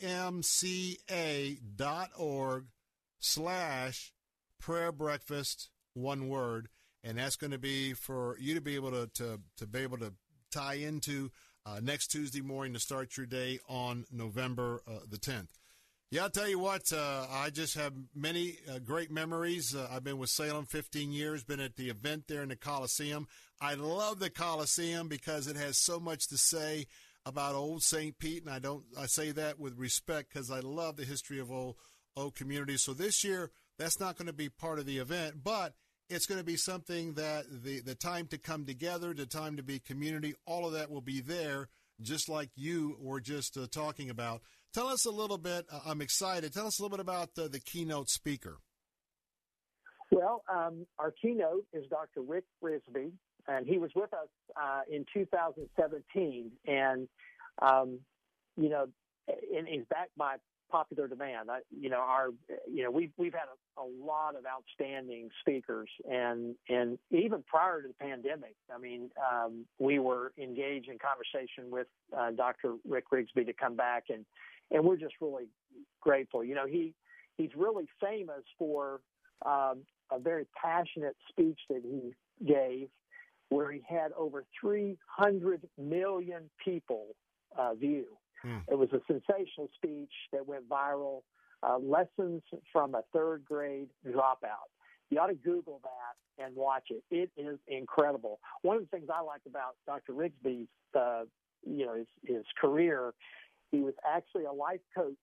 slash 3.23 4.13
prayer 4.59 4.91
breakfast, 4.91 5.69
one 5.93 6.27
word. 6.27 6.69
And 7.03 7.17
that's 7.17 7.35
going 7.35 7.51
to 7.51 7.59
be 7.59 7.93
for 7.93 8.37
you 8.39 8.53
to 8.55 8.61
be 8.61 8.75
able 8.75 8.91
to, 8.91 9.09
to, 9.15 9.39
to 9.57 9.67
be 9.67 9.79
able 9.79 9.97
to 9.97 10.13
tie 10.51 10.75
into 10.75 11.31
uh, 11.65 11.79
next 11.81 12.07
Tuesday 12.07 12.41
morning 12.41 12.73
to 12.73 12.79
start 12.79 13.17
your 13.17 13.25
day 13.25 13.59
on 13.67 14.05
November 14.11 14.81
uh, 14.87 14.99
the 15.09 15.17
10th. 15.17 15.47
Yeah, 16.11 16.23
I'll 16.23 16.29
tell 16.29 16.47
you 16.47 16.59
what, 16.59 16.93
uh, 16.93 17.25
I 17.31 17.49
just 17.49 17.73
have 17.75 17.93
many 18.13 18.59
uh, 18.69 18.77
great 18.77 19.09
memories. 19.09 19.73
Uh, 19.73 19.87
I've 19.91 20.03
been 20.03 20.19
with 20.19 20.29
Salem 20.29 20.65
15 20.65 21.11
years, 21.11 21.43
been 21.43 21.59
at 21.59 21.75
the 21.75 21.89
event 21.89 22.25
there 22.27 22.43
in 22.43 22.49
the 22.49 22.55
Coliseum. 22.55 23.27
I 23.59 23.73
love 23.73 24.19
the 24.19 24.29
Coliseum 24.29 25.07
because 25.07 25.47
it 25.47 25.55
has 25.55 25.77
so 25.77 25.99
much 25.99 26.27
to 26.27 26.37
say 26.37 26.85
about 27.25 27.55
old 27.55 27.81
St. 27.81 28.19
Pete, 28.19 28.43
and 28.43 28.53
I 28.53 28.59
don't 28.59 28.83
I 28.97 29.07
say 29.07 29.31
that 29.31 29.59
with 29.59 29.77
respect 29.77 30.31
because 30.31 30.51
I 30.51 30.59
love 30.59 30.97
the 30.97 31.05
history 31.05 31.39
of 31.39 31.51
old 31.51 31.77
old 32.15 32.35
community. 32.35 32.77
So 32.77 32.93
this 32.93 33.23
year, 33.23 33.51
that's 33.77 33.99
not 33.99 34.17
going 34.17 34.27
to 34.27 34.33
be 34.33 34.49
part 34.49 34.79
of 34.79 34.85
the 34.85 34.99
event, 34.99 35.43
but 35.43 35.73
it's 36.09 36.25
going 36.25 36.39
to 36.39 36.45
be 36.45 36.57
something 36.57 37.13
that 37.13 37.45
the, 37.63 37.79
the 37.81 37.95
time 37.95 38.27
to 38.27 38.37
come 38.37 38.65
together, 38.65 39.13
the 39.13 39.25
time 39.25 39.57
to 39.57 39.63
be 39.63 39.79
community, 39.79 40.35
all 40.45 40.65
of 40.65 40.73
that 40.73 40.91
will 40.91 41.01
be 41.01 41.21
there, 41.21 41.69
just 42.01 42.29
like 42.29 42.49
you 42.55 42.97
were 42.99 43.19
just 43.19 43.57
uh, 43.57 43.67
talking 43.71 44.09
about. 44.09 44.41
Tell 44.73 44.87
us 44.87 45.05
a 45.05 45.11
little 45.11 45.37
bit. 45.37 45.65
Uh, 45.71 45.79
I'm 45.85 46.01
excited. 46.01 46.53
Tell 46.53 46.67
us 46.67 46.79
a 46.79 46.83
little 46.83 46.97
bit 46.97 47.01
about 47.01 47.29
uh, 47.37 47.47
the 47.47 47.59
keynote 47.59 48.09
speaker. 48.09 48.57
Well, 50.11 50.43
um, 50.51 50.85
our 50.99 51.11
keynote 51.11 51.65
is 51.73 51.85
Dr. 51.89 52.21
Rick 52.21 52.45
Rigsby, 52.63 53.11
and 53.47 53.65
he 53.65 53.77
was 53.77 53.91
with 53.95 54.13
us 54.13 54.27
uh, 54.61 54.81
in 54.89 55.05
2017. 55.13 56.51
And, 56.67 57.07
um, 57.61 57.99
you 58.55 58.69
know, 58.69 58.87
and 59.27 59.67
he's 59.67 59.85
backed 59.89 60.15
by 60.17 60.35
popular 60.73 61.07
demand. 61.07 61.51
I, 61.51 61.59
you 61.69 61.89
know, 61.89 61.99
our, 61.99 62.29
you 62.67 62.83
know, 62.83 62.89
we've 62.89 63.11
we've 63.15 63.33
had 63.33 63.45
a, 63.45 63.81
a 63.81 63.85
lot 63.85 64.35
of 64.35 64.43
outstanding 64.45 65.29
speakers, 65.41 65.89
and 66.09 66.55
and 66.67 66.97
even 67.11 67.43
prior 67.43 67.83
to 67.83 67.87
the 67.87 67.93
pandemic, 67.93 68.55
I 68.73 68.79
mean, 68.79 69.11
um, 69.31 69.65
we 69.77 69.99
were 69.99 70.33
engaged 70.37 70.89
in 70.89 70.97
conversation 70.97 71.69
with 71.69 71.87
uh, 72.17 72.31
Dr. 72.31 72.75
Rick 72.89 73.05
Rigsby 73.13 73.45
to 73.45 73.53
come 73.53 73.75
back, 73.75 74.05
and 74.09 74.25
and 74.71 74.83
we're 74.83 74.97
just 74.97 75.13
really 75.21 75.45
grateful. 76.01 76.43
You 76.43 76.55
know, 76.55 76.65
he 76.65 76.95
he's 77.37 77.51
really 77.55 77.87
famous 78.01 78.43
for 78.57 78.99
um, 79.45 79.83
a 80.11 80.17
very 80.19 80.47
passionate 80.59 81.15
speech 81.29 81.59
that 81.69 81.83
he 81.83 82.15
gave, 82.51 82.87
where 83.49 83.71
he 83.71 83.81
had 83.87 84.11
over 84.17 84.43
300 84.59 85.61
million 85.77 86.49
people 86.65 87.15
uh, 87.55 87.75
view 87.75 88.05
Mm. 88.45 88.61
It 88.69 88.77
was 88.77 88.89
a 88.93 89.01
sensational 89.07 89.69
speech 89.75 90.11
that 90.31 90.45
went 90.45 90.67
viral. 90.67 91.21
Uh, 91.61 91.77
lessons 91.77 92.41
from 92.73 92.93
a 92.93 93.03
third 93.13 93.45
grade 93.45 93.87
dropout. 94.05 94.67
You 95.09 95.19
ought 95.19 95.27
to 95.27 95.35
Google 95.35 95.79
that 95.83 96.43
and 96.43 96.55
watch 96.55 96.85
it. 96.89 97.03
It 97.09 97.29
is 97.37 97.57
incredible. 97.67 98.39
One 98.63 98.77
of 98.77 98.83
the 98.83 98.89
things 98.89 99.09
I 99.13 99.21
like 99.21 99.41
about 99.47 99.75
Dr. 99.85 100.13
Rigsby's, 100.13 100.67
uh, 100.93 101.23
you 101.65 101.85
know, 101.85 101.95
his, 101.95 102.07
his 102.25 102.45
career, 102.59 103.13
he 103.71 103.79
was 103.79 103.93
actually 104.05 104.43
a 104.43 104.51
life 104.51 104.81
coach 104.95 105.15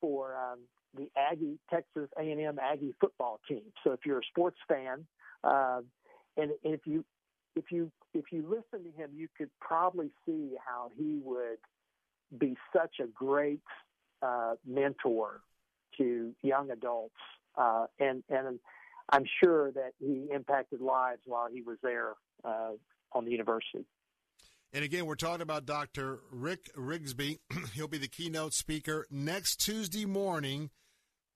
for 0.00 0.34
um, 0.36 0.60
the 0.96 1.08
Aggie 1.16 1.58
Texas 1.70 2.08
A&M 2.18 2.58
Aggie 2.58 2.94
football 3.00 3.40
team. 3.46 3.62
So 3.84 3.92
if 3.92 4.00
you're 4.04 4.18
a 4.18 4.26
sports 4.30 4.58
fan, 4.68 5.06
uh, 5.44 5.80
and 6.36 6.50
if 6.62 6.80
you 6.84 7.04
if 7.56 7.64
you 7.70 7.90
if 8.14 8.26
you 8.32 8.42
listen 8.42 8.84
to 8.84 8.96
him, 8.96 9.10
you 9.14 9.28
could 9.36 9.50
probably 9.60 10.10
see 10.26 10.54
how 10.64 10.90
he 10.96 11.20
would 11.22 11.58
be 12.36 12.56
such 12.74 12.96
a 13.00 13.06
great 13.06 13.60
uh, 14.22 14.54
mentor 14.66 15.40
to 15.98 16.34
young 16.42 16.70
adults, 16.70 17.14
uh, 17.56 17.86
and 17.98 18.22
and 18.28 18.58
I'm 19.10 19.24
sure 19.42 19.72
that 19.72 19.92
he 19.98 20.28
impacted 20.32 20.80
lives 20.80 21.20
while 21.26 21.48
he 21.52 21.62
was 21.62 21.78
there 21.82 22.14
uh, 22.44 22.72
on 23.12 23.24
the 23.24 23.30
university. 23.30 23.84
And 24.72 24.84
again, 24.84 25.06
we're 25.06 25.16
talking 25.16 25.42
about 25.42 25.66
Dr. 25.66 26.20
Rick 26.30 26.70
Rigsby. 26.76 27.38
He'll 27.74 27.88
be 27.88 27.98
the 27.98 28.08
keynote 28.08 28.54
speaker 28.54 29.06
next 29.10 29.56
Tuesday 29.56 30.06
morning, 30.06 30.70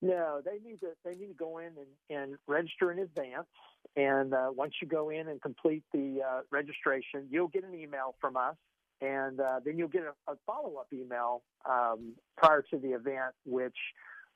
No, 0.00 0.40
they 0.44 0.58
need 0.68 0.80
to 0.80 0.88
they 1.04 1.14
need 1.14 1.28
to 1.28 1.34
go 1.34 1.58
in 1.58 1.70
and, 1.78 1.86
and 2.10 2.36
register 2.46 2.90
in 2.90 2.98
advance. 2.98 3.46
And 3.94 4.34
uh, 4.34 4.48
once 4.50 4.74
you 4.80 4.88
go 4.88 5.10
in 5.10 5.28
and 5.28 5.40
complete 5.40 5.84
the 5.92 6.20
uh, 6.26 6.40
registration, 6.50 7.28
you'll 7.30 7.48
get 7.48 7.64
an 7.64 7.74
email 7.74 8.14
from 8.20 8.36
us, 8.36 8.56
and 9.02 9.40
uh, 9.40 9.60
then 9.64 9.76
you'll 9.76 9.88
get 9.88 10.02
a, 10.02 10.32
a 10.32 10.36
follow 10.46 10.76
up 10.76 10.86
email 10.92 11.42
um, 11.68 12.12
prior 12.36 12.62
to 12.70 12.78
the 12.78 12.92
event, 12.92 13.34
which 13.44 13.76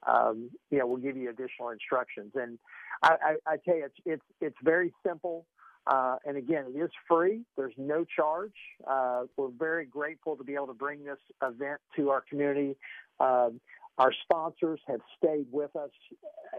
um, 0.07 0.51
you 0.71 0.79
know 0.79 0.87
will 0.87 0.97
give 0.97 1.17
you 1.17 1.31
additional 1.31 1.71
instructions. 1.71 2.33
And 2.35 2.59
I, 3.03 3.15
I, 3.23 3.53
I 3.53 3.57
tell 3.65 3.77
you, 3.77 3.87
it's 3.87 3.99
it's 4.05 4.25
it's 4.41 4.57
very 4.63 4.93
simple. 5.07 5.47
Uh, 5.87 6.17
and 6.27 6.37
again, 6.37 6.65
it 6.75 6.77
is 6.77 6.91
free. 7.09 7.43
There's 7.57 7.75
no 7.77 8.05
charge. 8.05 8.57
Uh, 8.85 9.23
we're 9.37 9.51
very 9.57 9.87
grateful 9.87 10.35
to 10.35 10.43
be 10.43 10.55
able 10.55 10.67
to 10.67 10.75
bring 10.75 11.05
this 11.05 11.19
event 11.41 11.81
to 11.95 12.11
our 12.11 12.25
community. 12.29 12.77
Um, 13.21 13.61
our 13.97 14.13
sponsors 14.25 14.81
have 14.89 14.99
stayed 15.17 15.47
with 15.53 15.75
us, 15.77 15.91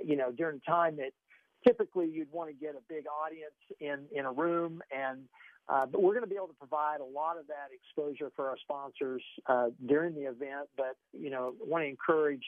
you 0.03 0.15
know, 0.15 0.31
during 0.31 0.61
time 0.61 0.95
that 0.97 1.11
typically 1.67 2.07
you'd 2.07 2.31
want 2.31 2.49
to 2.49 2.55
get 2.55 2.75
a 2.75 2.81
big 2.87 3.03
audience 3.07 3.51
in, 3.81 4.05
in 4.17 4.25
a 4.25 4.31
room 4.31 4.81
and 4.95 5.19
uh, 5.69 5.85
but 5.85 6.01
we're 6.01 6.13
going 6.13 6.23
to 6.23 6.29
be 6.29 6.35
able 6.35 6.47
to 6.47 6.53
provide 6.53 7.01
a 7.01 7.05
lot 7.05 7.37
of 7.37 7.47
that 7.47 7.69
exposure 7.73 8.31
for 8.35 8.47
our 8.47 8.57
sponsors 8.57 9.21
uh, 9.47 9.67
during 9.85 10.15
the 10.15 10.21
event. 10.21 10.69
But 10.75 10.95
you 11.13 11.29
know, 11.29 11.53
want 11.59 11.83
to 11.83 11.87
encourage 11.87 12.45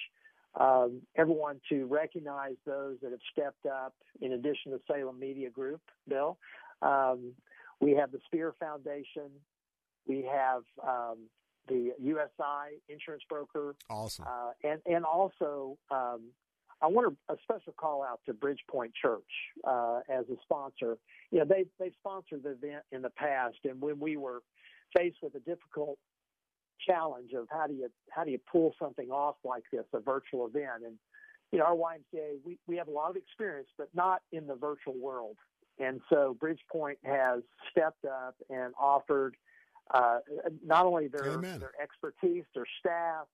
um, 0.60 1.02
everyone 1.16 1.60
to 1.70 1.86
recognize 1.86 2.56
those 2.66 2.98
that 3.02 3.12
have 3.12 3.20
stepped 3.32 3.66
up. 3.66 3.94
In 4.22 4.34
addition 4.34 4.72
to 4.72 4.80
Salem 4.88 5.20
Media 5.20 5.50
Group, 5.50 5.82
Bill, 6.08 6.38
um, 6.82 7.34
we 7.80 7.91
have 7.96 8.12
the 8.12 8.20
Spear 8.26 8.54
Foundation. 8.60 9.30
We 10.08 10.28
have 10.32 10.64
um, 10.86 11.18
the 11.68 11.91
USI 12.00 12.80
insurance 12.90 13.24
broker. 13.30 13.76
Awesome. 13.90 14.26
Uh, 14.28 14.52
and 14.64 14.82
and 14.86 15.06
also, 15.06 15.78
um, 15.91 16.22
I 16.81 16.88
want 16.88 17.18
a 17.30 17.35
special 17.43 17.73
call 17.73 18.03
out 18.03 18.22
to 18.26 18.34
Bridgepoint 18.34 18.91
Church 19.01 19.22
uh, 19.68 19.99
as 20.10 20.26
a 20.30 20.35
sponsor. 20.43 20.97
You 21.31 21.39
know, 21.39 21.45
they 21.45 21.65
they've 21.80 21.93
sponsored 21.99 22.43
the 22.43 22.51
event 22.51 22.84
in 22.91 23.01
the 23.01 23.10
past, 23.10 23.57
and 23.65 23.81
when 23.81 23.99
we 23.99 24.18
were 24.18 24.41
faced 24.95 25.18
with 25.22 25.35
a 25.35 25.39
difficult 25.39 25.97
challenge 26.88 27.31
of 27.34 27.47
how 27.49 27.68
do 27.68 27.73
you 27.73 27.89
how 28.11 28.23
do 28.23 28.31
you 28.31 28.39
pull 28.51 28.73
something 28.81 29.10
off 29.10 29.35
like 29.43 29.64
this, 29.72 29.84
a 29.93 29.99
virtual 29.99 30.47
event, 30.47 30.84
and 30.85 30.95
you 31.51 31.60
know, 31.60 31.65
our 31.65 31.76
YMCA 31.76 32.38
we 32.45 32.57
we 32.68 32.77
have 32.77 32.88
a 32.88 32.91
lot 32.91 33.10
of 33.10 33.15
experience, 33.18 33.69
but 33.77 33.89
not 33.93 34.22
in 34.31 34.47
the 34.47 34.56
virtual 34.56 34.95
world. 34.97 35.38
And 35.80 36.01
so 36.10 36.35
Bridgepoint 36.41 36.97
has 37.06 37.41
stepped 37.72 38.03
up 38.06 38.35
and 38.49 38.73
offered 38.80 39.35
uh, 39.93 40.19
not 40.65 40.85
only 40.85 41.07
their 41.07 41.34
Amen. 41.34 41.60
their 41.60 41.72
expertise, 41.81 42.43
their 42.53 42.68
staff, 42.80 43.27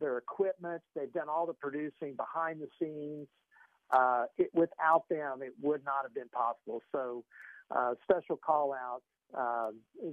their 0.00 0.18
equipment. 0.18 0.82
They've 0.94 1.12
done 1.12 1.28
all 1.28 1.46
the 1.46 1.54
producing 1.54 2.14
behind 2.16 2.60
the 2.60 2.68
scenes. 2.80 3.28
Uh, 3.90 4.24
it, 4.38 4.50
without 4.54 5.04
them, 5.08 5.42
it 5.42 5.52
would 5.60 5.84
not 5.84 6.02
have 6.04 6.14
been 6.14 6.28
possible. 6.28 6.80
So, 6.92 7.24
uh, 7.70 7.94
special 8.04 8.36
call 8.36 8.72
out 8.72 9.02
uh, 9.36 9.70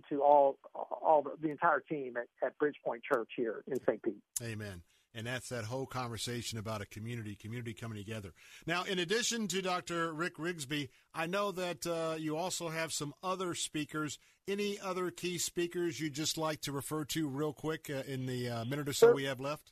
to 0.09 0.21
all 0.21 0.57
all 0.75 1.23
the, 1.23 1.31
the 1.41 1.49
entire 1.51 1.79
team 1.79 2.15
at, 2.17 2.27
at 2.45 2.57
Bridgepoint 2.59 3.01
Church 3.11 3.29
here 3.35 3.63
in 3.67 3.77
St. 3.87 4.01
Pete. 4.01 4.21
Amen. 4.43 4.81
And 5.13 5.25
that's 5.25 5.49
that 5.49 5.65
whole 5.65 5.87
conversation 5.87 6.59
about 6.59 6.81
a 6.81 6.85
community, 6.85 7.35
community 7.35 7.73
coming 7.73 7.97
together. 7.97 8.33
Now, 8.67 8.83
in 8.83 8.99
addition 8.99 9.47
to 9.47 9.63
Dr. 9.63 10.13
Rick 10.13 10.37
Rigsby, 10.37 10.89
I 11.13 11.25
know 11.25 11.51
that 11.53 11.87
uh, 11.87 12.15
you 12.19 12.37
also 12.37 12.69
have 12.69 12.93
some 12.93 13.13
other 13.23 13.55
speakers. 13.55 14.19
Any 14.47 14.79
other 14.79 15.09
key 15.09 15.39
speakers 15.39 15.99
you'd 15.99 16.13
just 16.13 16.37
like 16.37 16.61
to 16.61 16.71
refer 16.71 17.03
to 17.05 17.27
real 17.27 17.51
quick 17.51 17.89
uh, 17.89 18.03
in 18.07 18.27
the 18.27 18.49
uh, 18.49 18.65
minute 18.65 18.87
or 18.87 18.93
so 18.93 19.07
Sure. 19.07 19.15
we 19.15 19.23
have 19.23 19.39
left? 19.39 19.71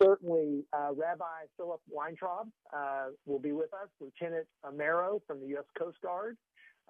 Certainly, 0.00 0.64
uh, 0.72 0.92
Rabbi 0.94 1.46
Philip 1.56 1.80
Weintraub 1.88 2.48
uh, 2.76 3.06
will 3.26 3.38
be 3.38 3.52
with 3.52 3.72
us, 3.74 3.88
Lieutenant 4.00 4.46
Amaro 4.64 5.20
from 5.26 5.40
the 5.40 5.46
U.S. 5.48 5.64
Coast 5.78 5.98
Guard, 6.02 6.36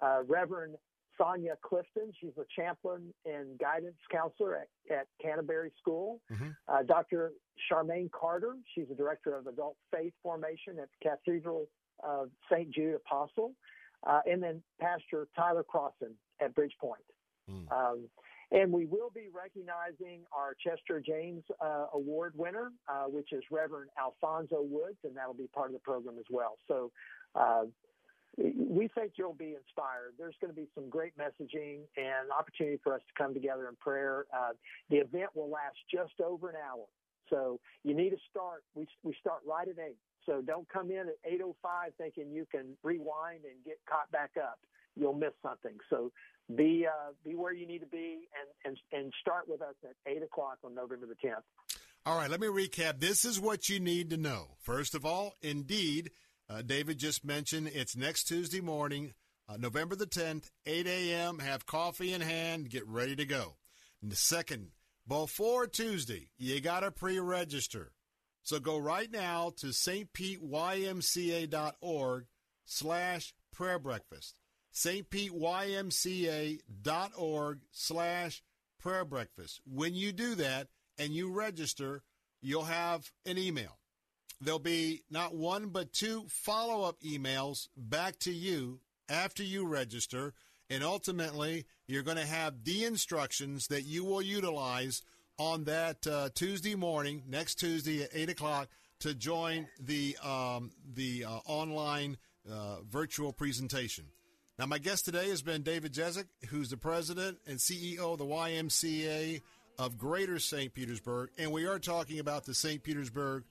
uh, 0.01 0.19
Reverend 0.27 0.75
Sonia 1.17 1.55
Clifton, 1.61 2.11
she's 2.19 2.31
a 2.37 2.45
chaplain 2.59 3.13
and 3.25 3.57
guidance 3.59 3.95
counselor 4.11 4.57
at, 4.57 4.67
at 4.93 5.07
Canterbury 5.21 5.71
School, 5.79 6.19
uh, 6.67 6.83
Dr. 6.83 7.31
Charmaine 7.71 8.11
Carter, 8.11 8.55
she's 8.73 8.87
the 8.89 8.95
director 8.95 9.33
of 9.37 9.47
adult 9.47 9.77
faith 9.93 10.13
formation 10.21 10.77
at 10.81 10.89
the 10.99 11.09
Cathedral 11.09 11.67
of 12.03 12.29
St. 12.51 12.69
Jude 12.71 12.95
Apostle, 12.95 13.53
uh, 14.05 14.19
and 14.25 14.43
then 14.43 14.61
Pastor 14.81 15.27
Tyler 15.35 15.63
Crossan 15.63 16.15
at 16.41 16.53
Bridgepoint. 16.53 17.05
Um, 17.71 18.09
and 18.55 18.71
we 18.71 18.85
will 18.85 19.11
be 19.13 19.27
recognizing 19.35 20.21
our 20.31 20.55
Chester 20.55 21.03
James 21.05 21.43
uh, 21.61 21.87
Award 21.93 22.33
winner, 22.37 22.71
uh, 22.87 23.03
which 23.03 23.33
is 23.33 23.43
Reverend 23.51 23.89
Alfonso 23.99 24.61
Woods, 24.61 24.97
and 25.03 25.15
that'll 25.15 25.33
be 25.33 25.47
part 25.53 25.67
of 25.67 25.73
the 25.73 25.79
program 25.79 26.15
as 26.17 26.25
well. 26.31 26.57
So 26.67 26.89
uh, 27.35 27.63
we 28.37 28.89
think 28.95 29.13
you'll 29.17 29.33
be 29.33 29.55
inspired. 29.59 30.13
There's 30.17 30.35
going 30.39 30.53
to 30.53 30.59
be 30.59 30.67
some 30.73 30.89
great 30.89 31.13
messaging 31.17 31.79
and 31.97 32.31
opportunity 32.37 32.79
for 32.81 32.95
us 32.95 33.01
to 33.07 33.21
come 33.21 33.33
together 33.33 33.67
in 33.67 33.75
prayer. 33.75 34.25
Uh, 34.33 34.51
the 34.89 34.97
event 34.97 35.31
will 35.35 35.49
last 35.49 35.77
just 35.93 36.19
over 36.21 36.49
an 36.49 36.55
hour. 36.55 36.85
So 37.29 37.59
you 37.83 37.93
need 37.93 38.11
to 38.11 38.17
start. 38.29 38.63
We, 38.73 38.87
we 39.03 39.13
start 39.19 39.39
right 39.45 39.67
at 39.67 39.75
8. 39.77 39.95
So 40.25 40.41
don't 40.41 40.67
come 40.69 40.91
in 40.91 41.07
at 41.09 41.31
8.05 41.31 41.53
thinking 41.97 42.31
you 42.31 42.45
can 42.49 42.77
rewind 42.83 43.41
and 43.43 43.63
get 43.65 43.79
caught 43.89 44.09
back 44.11 44.31
up. 44.41 44.59
You'll 44.95 45.13
miss 45.13 45.33
something. 45.41 45.77
So 45.89 46.11
be 46.55 46.85
uh, 46.87 47.11
be 47.23 47.35
where 47.35 47.53
you 47.53 47.67
need 47.67 47.79
to 47.79 47.87
be 47.87 48.27
and, 48.39 48.77
and, 48.91 48.91
and 48.91 49.13
start 49.21 49.47
with 49.47 49.61
us 49.61 49.75
at 49.83 49.95
8 50.05 50.23
o'clock 50.23 50.57
on 50.63 50.75
November 50.75 51.07
the 51.07 51.27
10th. 51.27 51.41
All 52.05 52.17
right, 52.17 52.29
let 52.29 52.39
me 52.39 52.47
recap. 52.47 52.99
This 52.99 53.25
is 53.25 53.39
what 53.39 53.67
you 53.67 53.79
need 53.79 54.11
to 54.11 54.17
know. 54.17 54.49
First 54.59 54.93
of 54.93 55.05
all, 55.05 55.33
indeed, 55.41 56.11
uh, 56.47 56.61
David 56.61 56.99
just 56.99 57.25
mentioned 57.25 57.71
it's 57.73 57.95
next 57.95 58.25
Tuesday 58.25 58.61
morning, 58.61 59.15
uh, 59.49 59.57
November 59.57 59.95
the 59.95 60.05
10th, 60.05 60.51
8 60.67 60.85
a.m. 60.85 61.39
Have 61.39 61.65
coffee 61.65 62.13
in 62.13 62.21
hand, 62.21 62.69
get 62.69 62.87
ready 62.87 63.15
to 63.15 63.25
go. 63.25 63.55
And 64.03 64.11
the 64.11 64.15
second, 64.15 64.67
before 65.07 65.65
Tuesday, 65.65 66.29
you 66.37 66.61
got 66.61 66.81
to 66.81 66.91
pre 66.91 67.19
register. 67.19 67.91
So 68.43 68.59
go 68.59 68.77
right 68.77 69.11
now 69.11 69.53
to 69.57 69.67
stpetymca.org 69.67 72.25
slash 72.65 73.33
prayer 73.51 73.79
breakfast. 73.79 74.39
stpetymca.org 74.75 77.59
slash 77.71 78.43
prayer 78.77 79.05
breakfast. 79.05 79.61
When 79.65 79.95
you 79.95 80.11
do 80.11 80.35
that 80.35 80.67
and 80.99 81.13
you 81.13 81.31
register, 81.31 82.03
you'll 82.41 82.65
have 82.65 83.09
an 83.25 83.37
email. 83.37 83.77
There'll 84.41 84.59
be 84.59 85.03
not 85.09 85.33
one 85.33 85.69
but 85.69 85.93
two 85.93 86.25
follow 86.27 86.83
up 86.83 86.99
emails 86.99 87.69
back 87.77 88.19
to 88.19 88.33
you 88.33 88.81
after 89.09 89.43
you 89.43 89.65
register. 89.65 90.33
And 90.69 90.83
ultimately, 90.83 91.65
you're 91.87 92.03
going 92.03 92.17
to 92.17 92.25
have 92.25 92.63
the 92.63 92.83
instructions 92.83 93.67
that 93.67 93.83
you 93.83 94.03
will 94.03 94.21
utilize 94.21 95.01
on 95.37 95.65
that 95.65 96.07
uh, 96.07 96.29
Tuesday 96.33 96.75
morning, 96.75 97.23
next 97.27 97.55
Tuesday 97.55 98.03
at 98.03 98.09
8 98.13 98.29
o'clock, 98.29 98.69
to 98.99 99.13
join 99.13 99.67
the, 99.79 100.17
um, 100.23 100.71
the 100.93 101.25
uh, 101.25 101.39
online 101.45 102.17
uh, 102.51 102.77
virtual 102.89 103.31
presentation. 103.31 104.05
Now, 104.57 104.65
my 104.67 104.77
guest 104.77 105.03
today 105.03 105.29
has 105.29 105.41
been 105.41 105.63
David 105.63 105.93
Jezik, 105.93 106.27
who's 106.47 106.69
the 106.69 106.77
president 106.77 107.39
and 107.45 107.59
CEO 107.59 108.13
of 108.13 108.19
the 108.19 108.25
YMCA 108.25 109.41
of 109.77 109.97
Greater 109.97 110.39
St. 110.39 110.73
Petersburg, 110.73 111.31
and 111.37 111.51
we 111.51 111.65
are 111.65 111.77
talking 111.77 112.19
about 112.19 112.45
the 112.45 112.53
St. 112.53 112.81
Petersburg 112.81 113.43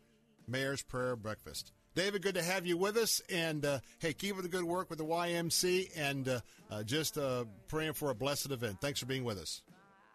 Mayor's 0.48 0.82
Prayer 0.82 1.14
Breakfast. 1.14 1.72
David, 1.94 2.22
good 2.22 2.36
to 2.36 2.42
have 2.42 2.64
you 2.64 2.78
with 2.78 2.96
us, 2.96 3.20
and 3.30 3.66
uh, 3.66 3.80
hey, 3.98 4.14
keep 4.14 4.34
up 4.34 4.42
the 4.42 4.48
good 4.48 4.64
work 4.64 4.88
with 4.88 4.98
the 4.98 5.04
YMC, 5.04 5.90
and 5.94 6.26
uh, 6.26 6.40
uh, 6.70 6.82
just 6.82 7.18
uh, 7.18 7.44
praying 7.68 7.92
for 7.92 8.08
a 8.08 8.14
blessed 8.14 8.50
event. 8.50 8.80
Thanks 8.80 8.98
for 8.98 9.06
being 9.06 9.24
with 9.24 9.36
us. 9.36 9.60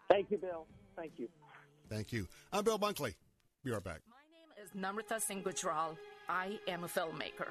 Thank 0.09 0.31
you, 0.31 0.39
Bill. 0.39 0.65
Thank 0.97 1.13
you. 1.17 1.29
Thank 1.87 2.11
you. 2.11 2.27
I'm 2.51 2.63
Bill 2.63 2.79
Bunkley. 2.79 3.13
Be 3.63 3.69
right 3.69 3.83
back. 3.83 4.01
My 4.09 4.17
name 4.25 4.65
is 4.65 4.71
Namrata 4.75 5.21
Singh 5.21 5.43
Gujral. 5.43 5.95
I 6.27 6.57
am 6.67 6.83
a 6.83 6.87
filmmaker 6.87 7.49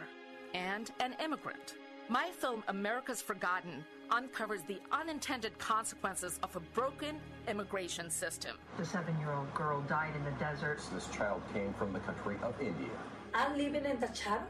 and 0.55 0.91
an 0.99 1.15
immigrant. 1.23 1.77
My 2.11 2.31
film, 2.31 2.65
America's 2.69 3.21
Forgotten, 3.21 3.85
uncovers 4.11 4.63
the 4.63 4.81
unintended 4.91 5.59
consequences 5.59 6.41
of 6.43 6.57
a 6.57 6.61
broken 6.61 7.21
immigration 7.47 8.09
system. 8.09 8.57
The 8.79 8.87
seven 8.87 9.19
year 9.19 9.33
old 9.33 9.53
girl 9.53 9.83
died 9.83 10.17
in 10.17 10.25
the 10.25 10.31
desert. 10.39 10.81
This 10.95 11.07
child 11.09 11.43
came 11.53 11.75
from 11.75 11.93
the 11.93 11.99
country 12.01 12.37
of 12.43 12.59
India. 12.63 12.89
I'm 13.35 13.59
living 13.59 13.85
in 13.85 14.01
the 14.01 14.07
chat. 14.09 14.49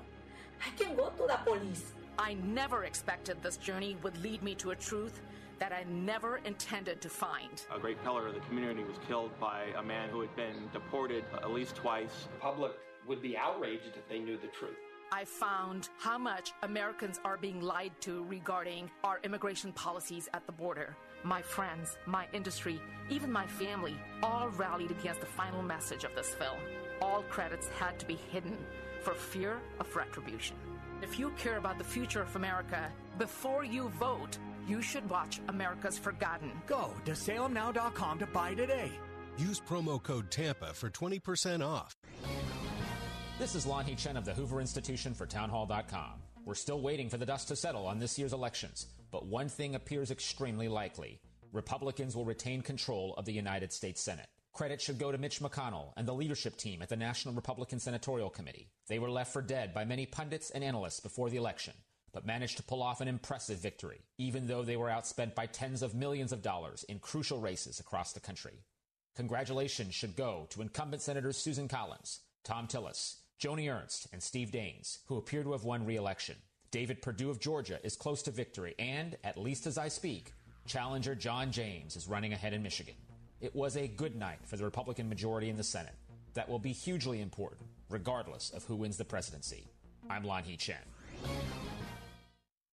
I 0.65 0.71
can 0.81 0.95
go 0.95 1.09
to 1.09 1.27
the 1.27 1.39
police. 1.45 1.95
I 2.17 2.35
never 2.35 2.85
expected 2.85 3.43
this 3.43 3.57
journey 3.57 3.97
would 4.05 4.17
lead 4.23 4.41
me 4.41 4.55
to 4.57 4.71
a 4.71 4.77
truth 4.77 5.21
that 5.59 5.73
I 5.73 5.83
never 5.91 6.37
intended 6.45 7.01
to 7.01 7.09
find. 7.09 7.61
A 7.75 7.81
great 7.81 8.01
pillar 8.05 8.29
of 8.29 8.35
the 8.35 8.41
community 8.41 8.85
was 8.85 8.99
killed 9.09 9.33
by 9.41 9.65
a 9.77 9.83
man 9.83 10.11
who 10.11 10.21
had 10.21 10.35
been 10.37 10.69
deported 10.73 11.25
at 11.35 11.51
least 11.51 11.75
twice. 11.75 12.29
The 12.35 12.41
public 12.41 12.73
would 13.09 13.21
be 13.21 13.37
outraged 13.37 13.97
if 13.97 14.09
they 14.09 14.21
knew 14.21 14.37
the 14.37 14.47
truth. 14.47 14.77
I 15.11 15.25
found 15.25 15.89
how 15.99 16.19
much 16.19 16.53
Americans 16.63 17.19
are 17.25 17.39
being 17.39 17.63
lied 17.63 17.93
to 18.01 18.25
regarding 18.25 18.91
our 19.03 19.21
immigration 19.25 19.73
policies 19.73 20.29
at 20.35 20.47
the 20.47 20.53
border. 20.53 20.95
My 21.25 21.41
friends, 21.41 21.97
my 22.07 22.27
industry, 22.33 22.81
even 23.09 23.33
my 23.33 23.47
family 23.47 23.97
all 24.23 24.51
rallied 24.51 24.91
against 24.91 25.21
the 25.21 25.27
final 25.27 25.63
message 25.63 26.05
of 26.05 26.15
this 26.15 26.35
film. 26.35 26.59
All 27.01 27.23
credits 27.31 27.69
had 27.79 27.99
to 28.01 28.07
be 28.07 28.17
hidden 28.31 28.57
for 29.03 29.15
fear 29.15 29.59
of 29.81 29.97
retribution. 29.97 30.57
If 31.03 31.19
you 31.19 31.31
care 31.39 31.57
about 31.57 31.79
the 31.79 31.85
future 31.85 32.23
of 32.23 32.37
America, 32.37 32.93
before 33.19 33.65
you 33.65 33.89
vote, 34.01 34.39
you 34.67 34.83
should 34.83 35.09
watch 35.09 35.41
America's 35.49 35.99
Forgotten. 35.99 36.53
Go 36.67 36.93
to 37.07 37.13
salemnow.com 37.13 38.19
to 38.19 38.27
buy 38.27 38.55
today. 38.55 38.93
Use 39.39 39.61
promo 39.61 40.03
code 40.03 40.31
TAMPA 40.31 40.75
for 40.75 40.91
20% 40.91 41.65
off. 41.65 41.97
This 43.39 43.55
is 43.55 43.67
Lanhee 43.67 43.97
Chen 43.97 44.17
of 44.17 44.25
the 44.25 44.35
Hoover 44.35 44.61
Institution 44.61 45.15
for 45.15 45.25
Townhall.com. 45.25 46.21
We're 46.45 46.57
still 46.57 46.81
waiting 46.81 47.09
for 47.09 47.19
the 47.19 47.25
dust 47.25 47.47
to 47.49 47.57
settle 47.57 47.87
on 47.87 48.01
this 48.01 48.19
year's 48.19 48.33
elections, 48.33 48.89
but 49.13 49.27
one 49.27 49.49
thing 49.49 49.77
appears 49.77 50.11
extremely 50.11 50.67
likely. 50.67 51.21
Republicans 51.53 52.17
will 52.17 52.25
retain 52.25 52.63
control 52.63 53.15
of 53.17 53.27
the 53.27 53.33
United 53.33 53.73
States 53.73 54.01
Senate. 54.01 54.27
Credit 54.53 54.83
should 54.83 54.99
go 54.99 55.13
to 55.13 55.19
Mitch 55.19 55.39
McConnell 55.39 55.93
and 55.97 56.07
the 56.07 56.15
leadership 56.15 56.57
team 56.57 56.83
at 56.83 56.89
the 56.89 56.97
National 56.97 57.33
Republican 57.33 57.79
Senatorial 57.79 58.29
Committee. 58.29 58.71
They 58.89 58.99
were 58.99 59.09
left 59.09 59.33
for 59.33 59.41
dead 59.41 59.73
by 59.73 59.85
many 59.85 60.05
pundits 60.05 60.51
and 60.51 60.65
analysts 60.65 60.99
before 60.99 61.31
the 61.31 61.37
election, 61.37 61.75
but 62.13 62.27
managed 62.27 62.57
to 62.57 62.65
pull 62.65 62.83
off 62.83 63.01
an 63.01 63.07
impressive 63.07 63.61
victory, 63.61 64.01
even 64.19 64.49
though 64.49 64.65
they 64.65 64.77
were 64.77 64.89
outspent 64.89 65.37
by 65.37 65.47
tens 65.47 65.83
of 65.83 65.95
millions 65.95 66.33
of 66.33 66.43
dollars 66.43 66.83
in 66.89 66.99
crucial 66.99 67.39
races 67.39 67.79
across 67.79 68.13
the 68.13 68.21
country. 68.21 68.65
Congratulations 69.15 69.95
should 69.95 70.17
go 70.17 70.49
to 70.51 70.61
incumbent 70.61 71.03
Senators 71.03 71.37
Susan 71.37 71.69
Collins, 71.69 72.19
Thom 72.43 72.67
Tillis, 72.67 73.19
Joni 73.41 73.73
Ernst, 73.73 74.09
and 74.13 74.23
Steve 74.23 74.51
Daines, 74.51 74.99
who 75.07 75.17
appear 75.17 75.43
to 75.45 75.53
have 75.53 75.65
won 75.65 75.87
re-election. 75.87 76.35
David 76.71 77.01
Perdue 77.01 77.31
of 77.31 77.39
Georgia 77.39 77.79
is 77.85 77.97
close 77.97 78.21
to 78.23 78.33
victory, 78.33 78.75
and, 78.79 79.17
at 79.23 79.39
least 79.39 79.67
as 79.67 79.79
I 79.79 79.89
speak, 79.89 80.33
challenger 80.67 81.15
John 81.15 81.53
James 81.53 81.97
is 81.97 82.09
running 82.09 82.33
ahead 82.33 82.53
in 82.53 82.63
Michigan. 82.63 82.95
It 83.41 83.55
was 83.55 83.77
a 83.77 83.87
good 83.87 84.17
night 84.17 84.41
for 84.45 84.57
the 84.57 84.65
Republican 84.65 85.09
majority 85.09 85.49
in 85.49 85.57
the 85.57 85.63
Senate. 85.63 85.95
That 86.35 86.49
will 86.49 86.59
be 86.59 86.73
hugely 86.73 87.21
important, 87.21 87.63
regardless 87.89 88.51
of 88.51 88.65
who 88.65 88.75
wins 88.75 88.97
the 88.97 89.05
presidency. 89.05 89.69
I'm 90.11 90.25
Lon 90.25 90.43
Lanhee 90.43 90.59
Chen. 90.59 90.77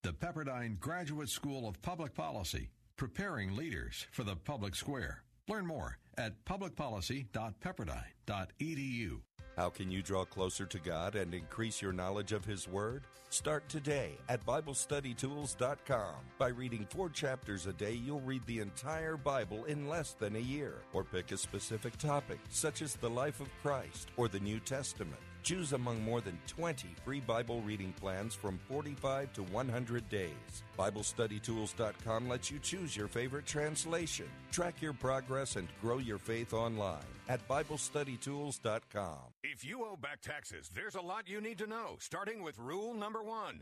The 0.04 0.14
Pepperdine 0.14 0.80
Graduate 0.80 1.30
School 1.30 1.68
of 1.68 1.80
Public 1.82 2.16
Policy, 2.16 2.70
preparing 2.98 3.56
leaders 3.56 4.08
for 4.12 4.24
the 4.24 4.36
public 4.36 4.76
square. 4.76 5.24
Learn 5.48 5.68
more 5.68 6.00
at 6.18 6.44
publicpolicy.pepperdine.edu. 6.46 9.22
How 9.56 9.70
can 9.70 9.90
you 9.90 10.02
draw 10.02 10.26
closer 10.26 10.66
to 10.66 10.80
God 10.80 11.16
and 11.16 11.34
increase 11.34 11.82
your 11.82 11.94
knowledge 11.94 12.34
of 12.34 12.44
His 12.44 12.68
Word? 12.68 13.04
Start 13.30 13.68
today 13.70 14.18
at 14.28 14.46
BibleStudyTools.com. 14.46 16.16
By 16.38 16.50
reading 16.50 16.86
four 16.90 17.10
chapters 17.10 17.66
a 17.66 17.74
day, 17.74 17.94
you'll 17.94 18.20
read 18.20 18.46
the 18.46 18.60
entire 18.60 19.16
Bible 19.16 19.64
in 19.66 19.88
less 19.88 20.14
than 20.14 20.36
a 20.36 20.40
year. 20.40 20.82
Or 20.92 21.06
pick 21.06 21.32
a 21.32 21.38
specific 21.38 21.98
topic, 21.98 22.40
such 22.50 22.82
as 22.82 22.96
the 22.96 23.10
life 23.10 23.40
of 23.40 23.48
Christ 23.62 24.10
or 24.18 24.28
the 24.28 24.42
New 24.42 24.60
Testament. 24.60 25.22
Choose 25.46 25.74
among 25.74 26.04
more 26.04 26.22
than 26.22 26.40
20 26.48 26.88
free 27.06 27.20
Bible 27.20 27.62
reading 27.62 27.94
plans 28.02 28.34
from 28.34 28.60
45 28.68 29.32
to 29.34 29.44
100 29.44 30.10
days. 30.10 30.64
BibleStudyTools.com 30.78 32.28
lets 32.28 32.50
you 32.50 32.58
choose 32.58 32.98
your 32.98 33.08
favorite 33.08 33.46
translation, 33.46 34.26
track 34.52 34.82
your 34.82 34.94
progress, 34.94 35.56
and 35.56 35.68
grow 35.82 36.00
your 36.00 36.18
faith 36.18 36.52
online 36.52 36.98
at 37.30 37.48
BibleStudyTools.com. 37.48 39.20
If 39.44 39.64
you 39.64 39.86
owe 39.86 39.96
back 39.96 40.22
taxes, 40.22 40.72
there's 40.74 40.96
a 40.96 41.02
lot 41.02 41.30
you 41.30 41.40
need 41.40 41.60
to 41.60 41.68
know, 41.68 41.98
starting 42.00 42.42
with 42.42 42.58
rule 42.58 42.96
number 42.96 43.22
one. 43.22 43.62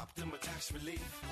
Optima 0.00 0.36
Tax 0.38 0.72
Relief. 0.72 1.22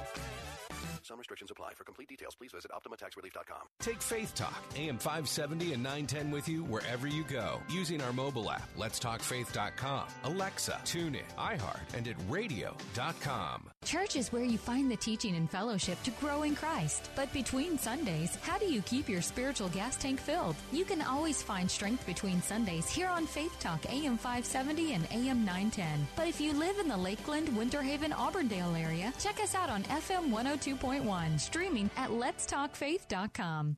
Some 1.05 1.19
restrictions 1.19 1.51
apply. 1.51 1.73
For 1.75 1.85
complete 1.85 2.09
details, 2.09 2.35
please 2.35 2.53
visit 2.53 2.71
OptimaTaxRelief.com. 2.71 3.69
Take 3.79 4.01
Faith 4.01 4.35
Talk, 4.35 4.63
AM 4.75 4.97
570 4.97 5.75
and 5.75 5.83
910 5.83 6.31
with 6.31 6.49
you 6.49 6.65
wherever 6.65 7.07
you 7.07 7.25
go 7.25 7.61
using 7.69 8.01
our 8.01 8.13
mobile 8.13 8.51
app, 8.51 8.67
letstalkfaith.com, 8.79 10.07
Alexa, 10.25 10.81
TuneIn, 10.85 11.23
iHeart, 11.37 11.95
and 11.95 12.09
at 12.09 12.17
radio.com. 12.29 13.69
Church 13.85 14.17
is 14.17 14.33
where 14.33 14.45
you 14.45 14.57
find 14.57 14.91
the 14.91 14.97
teaching 14.97 15.37
and 15.37 15.51
fellowship 15.51 16.03
to 16.05 16.11
grow 16.13 16.43
in 16.43 16.57
Christ. 16.57 17.11
But 17.15 17.31
between 17.35 17.77
Sundays, 17.77 18.39
how 18.41 18.57
do 18.57 18.65
you 18.65 18.81
keep 18.81 19.07
your 19.07 19.21
spiritual 19.21 19.69
gas 19.69 19.97
tank 19.97 20.19
filled? 20.19 20.57
You 20.73 20.87
can 20.87 21.03
always 21.03 21.43
find 21.43 21.71
strength 21.71 22.07
between 22.07 22.41
Sundays 22.41 22.89
here 22.89 23.09
on 23.09 23.27
Faith 23.27 23.59
Talk 23.61 23.85
AM 23.93 24.17
570 24.17 24.95
and 24.95 25.05
AM 25.11 25.45
910. 25.45 26.07
But 26.17 26.29
if 26.29 26.41
you 26.41 26.55
live 26.55 26.79
in 26.79 26.89
the 26.89 26.97
Lakeland, 26.97 27.55
Winter 27.55 27.83
Haven, 27.83 28.15
Auburndale 28.55 28.77
area, 28.77 29.13
check 29.19 29.41
us 29.41 29.55
out 29.55 29.71
on 29.71 29.83
FM 29.85 30.31
102.1, 30.31 31.41
streaming 31.41 31.91
at 31.97 32.11
letstalkfaith.com. 32.11 33.77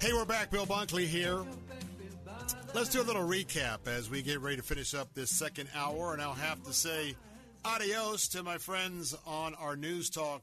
Hey, 0.00 0.12
we're 0.12 0.26
back. 0.26 0.50
Bill 0.50 0.66
Bunkley 0.66 1.06
here. 1.06 1.44
Let's 2.74 2.88
do 2.88 3.00
a 3.00 3.04
little 3.04 3.22
recap 3.22 3.86
as 3.86 4.10
we 4.10 4.20
get 4.20 4.40
ready 4.40 4.56
to 4.56 4.62
finish 4.62 4.94
up 4.94 5.14
this 5.14 5.30
second 5.30 5.68
hour. 5.76 6.12
And 6.12 6.20
I'll 6.20 6.32
have 6.32 6.60
to 6.64 6.72
say 6.72 7.14
adios 7.64 8.26
to 8.30 8.42
my 8.42 8.58
friends 8.58 9.16
on 9.24 9.54
our 9.54 9.76
News 9.76 10.10
Talk 10.10 10.42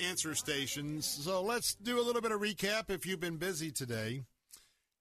answer 0.00 0.34
stations. 0.34 1.04
So 1.04 1.42
let's 1.42 1.74
do 1.74 2.00
a 2.00 2.02
little 2.02 2.22
bit 2.22 2.32
of 2.32 2.40
recap 2.40 2.88
if 2.88 3.04
you've 3.04 3.20
been 3.20 3.36
busy 3.36 3.70
today. 3.70 4.22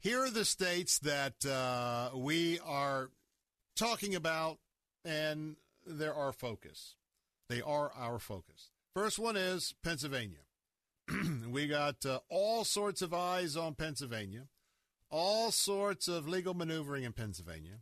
Here 0.02 0.22
are 0.22 0.30
the 0.30 0.44
states 0.44 1.00
that 1.00 1.46
uh, 1.46 2.10
we 2.14 2.60
are 2.66 3.10
talking 3.78 4.14
about, 4.14 4.58
and 5.06 5.56
they're 5.88 6.14
our 6.14 6.34
focus. 6.34 6.96
They 7.48 7.62
are 7.62 7.90
our 7.96 8.20
focus. 8.20 8.72
First 8.94 9.18
one 9.18 9.38
is 9.38 9.76
Pennsylvania. 9.82 10.40
we 11.50 11.68
got 11.68 12.06
uh, 12.06 12.20
all 12.30 12.66
sorts 12.66 13.02
of 13.02 13.14
eyes 13.14 13.56
on 13.56 13.76
Pennsylvania, 13.76 14.48
all 15.14 15.52
sorts 15.52 16.08
of 16.08 16.28
legal 16.28 16.56
maneuvering 16.56 17.04
in 17.04 17.14
Pennsylvania. 17.14 17.82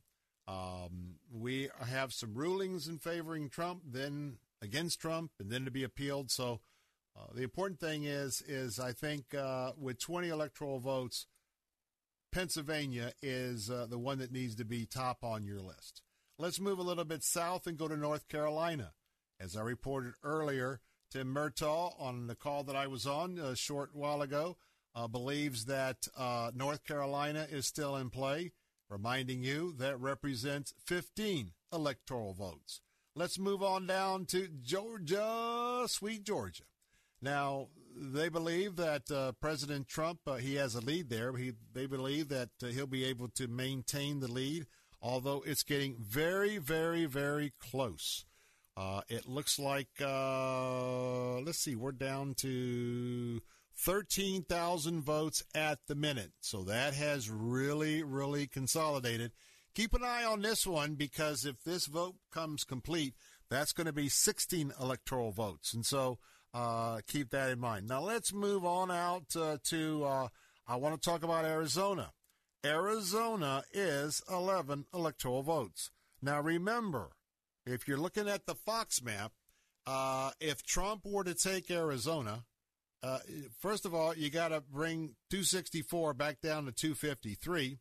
Um, 0.49 1.15
we 1.31 1.69
have 1.79 2.11
some 2.11 2.33
rulings 2.33 2.89
in 2.89 2.97
favoring 2.97 3.47
Trump, 3.47 3.83
then 3.89 4.37
against 4.61 4.99
Trump, 4.99 5.31
and 5.39 5.49
then 5.49 5.63
to 5.63 5.71
be 5.71 5.85
appealed. 5.85 6.29
So 6.29 6.59
uh, 7.17 7.27
the 7.33 7.43
important 7.43 7.79
thing 7.79 8.03
is, 8.03 8.43
is 8.45 8.81
I 8.81 8.91
think 8.91 9.33
uh, 9.33 9.71
with 9.79 9.97
20 9.97 10.27
electoral 10.27 10.79
votes, 10.79 11.25
Pennsylvania 12.33 13.13
is 13.21 13.69
uh, 13.69 13.87
the 13.89 13.97
one 13.97 14.19
that 14.19 14.33
needs 14.33 14.55
to 14.55 14.65
be 14.65 14.85
top 14.85 15.23
on 15.23 15.45
your 15.45 15.61
list. 15.61 16.01
Let's 16.37 16.59
move 16.59 16.79
a 16.79 16.83
little 16.83 17.05
bit 17.05 17.23
south 17.23 17.65
and 17.65 17.77
go 17.77 17.87
to 17.87 17.95
North 17.95 18.27
Carolina. 18.27 18.91
As 19.39 19.55
I 19.55 19.61
reported 19.61 20.15
earlier, 20.21 20.81
Tim 21.09 21.33
Murtaugh 21.33 21.93
on 21.97 22.27
the 22.27 22.35
call 22.35 22.65
that 22.65 22.75
I 22.75 22.87
was 22.87 23.07
on 23.07 23.39
a 23.39 23.55
short 23.55 23.91
while 23.93 24.21
ago 24.21 24.57
uh, 24.95 25.07
believes 25.07 25.65
that 25.65 26.07
uh, 26.17 26.51
North 26.53 26.83
Carolina 26.83 27.47
is 27.49 27.65
still 27.65 27.95
in 27.95 28.09
play. 28.09 28.51
reminding 28.89 29.41
you 29.41 29.73
that 29.77 29.99
represents 29.99 30.73
15 30.85 31.51
electoral 31.71 32.33
votes. 32.33 32.81
Let's 33.15 33.39
move 33.39 33.63
on 33.63 33.87
down 33.87 34.25
to 34.27 34.47
Georgia, 34.61 35.85
sweet 35.87 36.23
Georgia. 36.23 36.63
Now, 37.21 37.67
they 37.95 38.29
believe 38.29 38.77
that 38.77 39.11
uh, 39.11 39.33
President 39.33 39.87
Trump, 39.87 40.19
uh, 40.25 40.35
he 40.35 40.55
has 40.55 40.75
a 40.75 40.81
lead 40.81 41.09
there. 41.09 41.35
He, 41.37 41.53
they 41.73 41.85
believe 41.85 42.29
that 42.29 42.49
uh, 42.63 42.67
he'll 42.67 42.87
be 42.87 43.05
able 43.05 43.27
to 43.29 43.47
maintain 43.47 44.19
the 44.19 44.31
lead, 44.31 44.65
although 45.01 45.43
it's 45.45 45.63
getting 45.63 45.97
very, 45.99 46.57
very, 46.57 47.05
very 47.05 47.53
close. 47.59 48.25
Uh, 48.75 49.01
it 49.09 49.27
looks 49.27 49.59
like, 49.59 49.89
uh, 50.01 51.39
let's 51.41 51.59
see, 51.59 51.75
we're 51.75 51.91
down 51.91 52.33
to 52.35 53.41
13,000 53.81 55.01
votes 55.01 55.43
at 55.55 55.79
the 55.87 55.95
minute. 55.95 56.31
So 56.39 56.63
that 56.63 56.93
has 56.93 57.31
really, 57.31 58.03
really 58.03 58.45
consolidated. 58.45 59.31
Keep 59.73 59.95
an 59.95 60.03
eye 60.03 60.23
on 60.23 60.41
this 60.41 60.67
one 60.67 60.93
because 60.93 61.45
if 61.45 61.63
this 61.63 61.87
vote 61.87 62.15
comes 62.31 62.63
complete, 62.63 63.15
that's 63.49 63.73
going 63.73 63.87
to 63.87 63.93
be 63.93 64.07
16 64.07 64.71
electoral 64.79 65.31
votes. 65.31 65.73
And 65.73 65.83
so 65.83 66.19
uh, 66.53 66.99
keep 67.07 67.31
that 67.31 67.49
in 67.49 67.59
mind. 67.59 67.87
Now 67.87 68.01
let's 68.01 68.31
move 68.31 68.65
on 68.65 68.91
out 68.91 69.35
uh, 69.35 69.57
to, 69.65 70.03
uh, 70.05 70.27
I 70.67 70.75
want 70.75 71.01
to 71.01 71.09
talk 71.09 71.23
about 71.23 71.45
Arizona. 71.45 72.11
Arizona 72.63 73.63
is 73.73 74.21
11 74.29 74.85
electoral 74.93 75.41
votes. 75.41 75.89
Now 76.21 76.39
remember, 76.39 77.13
if 77.65 77.87
you're 77.87 77.97
looking 77.97 78.29
at 78.29 78.45
the 78.45 78.53
Fox 78.53 79.01
map, 79.01 79.31
uh, 79.87 80.31
if 80.39 80.61
Trump 80.61 81.03
were 81.03 81.23
to 81.23 81.33
take 81.33 81.71
Arizona, 81.71 82.43
uh, 83.03 83.19
first 83.59 83.85
of 83.85 83.93
all, 83.95 84.15
you 84.15 84.29
got 84.29 84.49
to 84.49 84.61
bring 84.61 85.15
264 85.29 86.13
back 86.13 86.41
down 86.41 86.65
to 86.65 86.71
253. 86.71 87.77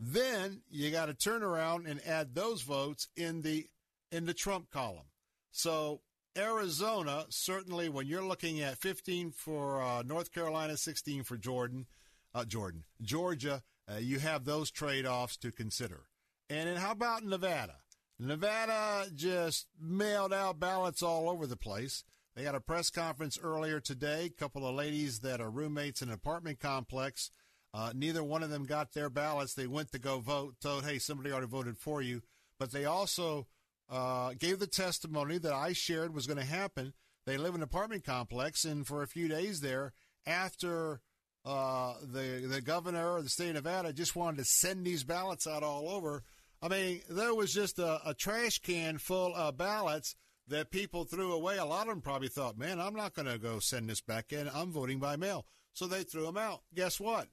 Then 0.00 0.62
you 0.70 0.90
got 0.90 1.06
to 1.06 1.14
turn 1.14 1.42
around 1.42 1.86
and 1.86 2.00
add 2.06 2.34
those 2.34 2.62
votes 2.62 3.08
in 3.16 3.42
the 3.42 3.66
in 4.10 4.26
the 4.26 4.34
Trump 4.34 4.70
column. 4.70 5.06
So 5.50 6.00
Arizona, 6.36 7.26
certainly, 7.28 7.88
when 7.88 8.06
you're 8.06 8.24
looking 8.24 8.60
at 8.60 8.78
15 8.78 9.30
for 9.30 9.82
uh, 9.82 10.02
North 10.02 10.32
Carolina, 10.32 10.76
16 10.76 11.22
for 11.22 11.36
Jordan, 11.36 11.86
uh, 12.34 12.44
Jordan, 12.44 12.84
Georgia, 13.00 13.62
uh, 13.90 13.98
you 13.98 14.18
have 14.18 14.44
those 14.44 14.70
trade 14.70 15.06
offs 15.06 15.36
to 15.38 15.52
consider. 15.52 16.06
And 16.50 16.68
then 16.68 16.76
how 16.76 16.90
about 16.90 17.24
Nevada? 17.24 17.76
Nevada 18.18 19.10
just 19.14 19.66
mailed 19.80 20.32
out 20.32 20.60
ballots 20.60 21.02
all 21.02 21.28
over 21.28 21.46
the 21.46 21.56
place. 21.56 22.04
They 22.36 22.42
had 22.42 22.54
a 22.54 22.60
press 22.60 22.90
conference 22.90 23.38
earlier 23.40 23.78
today. 23.78 24.26
A 24.26 24.40
couple 24.40 24.66
of 24.66 24.74
ladies 24.74 25.20
that 25.20 25.40
are 25.40 25.50
roommates 25.50 26.02
in 26.02 26.08
an 26.08 26.14
apartment 26.14 26.58
complex. 26.58 27.30
Uh, 27.72 27.92
neither 27.94 28.24
one 28.24 28.42
of 28.42 28.50
them 28.50 28.64
got 28.64 28.92
their 28.92 29.08
ballots. 29.08 29.54
They 29.54 29.66
went 29.66 29.92
to 29.92 29.98
go 29.98 30.18
vote, 30.18 30.56
told, 30.60 30.84
hey, 30.84 30.98
somebody 30.98 31.30
already 31.30 31.46
voted 31.46 31.78
for 31.78 32.02
you. 32.02 32.22
But 32.58 32.72
they 32.72 32.84
also 32.84 33.46
uh, 33.88 34.32
gave 34.38 34.58
the 34.58 34.66
testimony 34.66 35.38
that 35.38 35.52
I 35.52 35.72
shared 35.72 36.14
was 36.14 36.26
going 36.26 36.38
to 36.38 36.44
happen. 36.44 36.92
They 37.26 37.36
live 37.36 37.54
in 37.54 37.60
an 37.60 37.64
apartment 37.64 38.04
complex, 38.04 38.64
and 38.64 38.86
for 38.86 39.02
a 39.02 39.08
few 39.08 39.28
days 39.28 39.60
there, 39.60 39.92
after 40.26 41.00
uh, 41.44 41.94
the 42.02 42.46
the 42.48 42.60
governor 42.60 43.16
of 43.16 43.24
the 43.24 43.30
state 43.30 43.48
of 43.50 43.54
Nevada 43.54 43.92
just 43.92 44.16
wanted 44.16 44.38
to 44.38 44.44
send 44.44 44.84
these 44.84 45.04
ballots 45.04 45.46
out 45.46 45.62
all 45.62 45.88
over. 45.88 46.22
I 46.62 46.68
mean, 46.68 47.02
there 47.08 47.34
was 47.34 47.52
just 47.52 47.78
a, 47.78 48.00
a 48.08 48.14
trash 48.14 48.58
can 48.60 48.98
full 48.98 49.34
of 49.34 49.56
ballots 49.56 50.16
that 50.48 50.70
people 50.70 51.04
threw 51.04 51.32
away. 51.32 51.58
A 51.58 51.64
lot 51.64 51.82
of 51.82 51.88
them 51.88 52.00
probably 52.00 52.28
thought, 52.28 52.58
"Man, 52.58 52.80
I'm 52.80 52.94
not 52.94 53.14
going 53.14 53.28
to 53.28 53.38
go 53.38 53.58
send 53.58 53.88
this 53.88 54.00
back 54.00 54.32
in. 54.32 54.48
I'm 54.52 54.70
voting 54.70 54.98
by 54.98 55.16
mail." 55.16 55.46
So 55.72 55.86
they 55.86 56.04
threw 56.04 56.24
them 56.24 56.36
out. 56.36 56.62
Guess 56.74 57.00
what? 57.00 57.28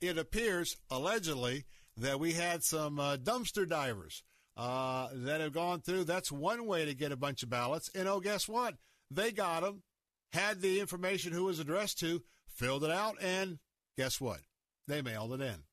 It 0.00 0.18
appears 0.18 0.76
allegedly 0.90 1.64
that 1.96 2.20
we 2.20 2.32
had 2.32 2.62
some 2.62 2.98
uh, 2.98 3.16
dumpster 3.16 3.68
divers 3.68 4.22
uh, 4.56 5.08
that 5.12 5.40
have 5.40 5.52
gone 5.52 5.80
through. 5.80 6.04
That's 6.04 6.32
one 6.32 6.66
way 6.66 6.84
to 6.84 6.94
get 6.94 7.12
a 7.12 7.16
bunch 7.16 7.42
of 7.42 7.50
ballots. 7.50 7.90
And 7.94 8.08
oh, 8.08 8.20
guess 8.20 8.48
what? 8.48 8.74
They 9.10 9.30
got 9.30 9.62
them, 9.62 9.82
had 10.32 10.60
the 10.60 10.80
information 10.80 11.32
who 11.32 11.44
was 11.44 11.58
addressed 11.58 11.98
to, 12.00 12.22
filled 12.48 12.84
it 12.84 12.90
out, 12.90 13.16
and 13.22 13.58
guess 13.96 14.20
what? 14.20 14.40
They 14.88 15.02
mailed 15.02 15.32
it 15.34 15.40
in. 15.40 15.64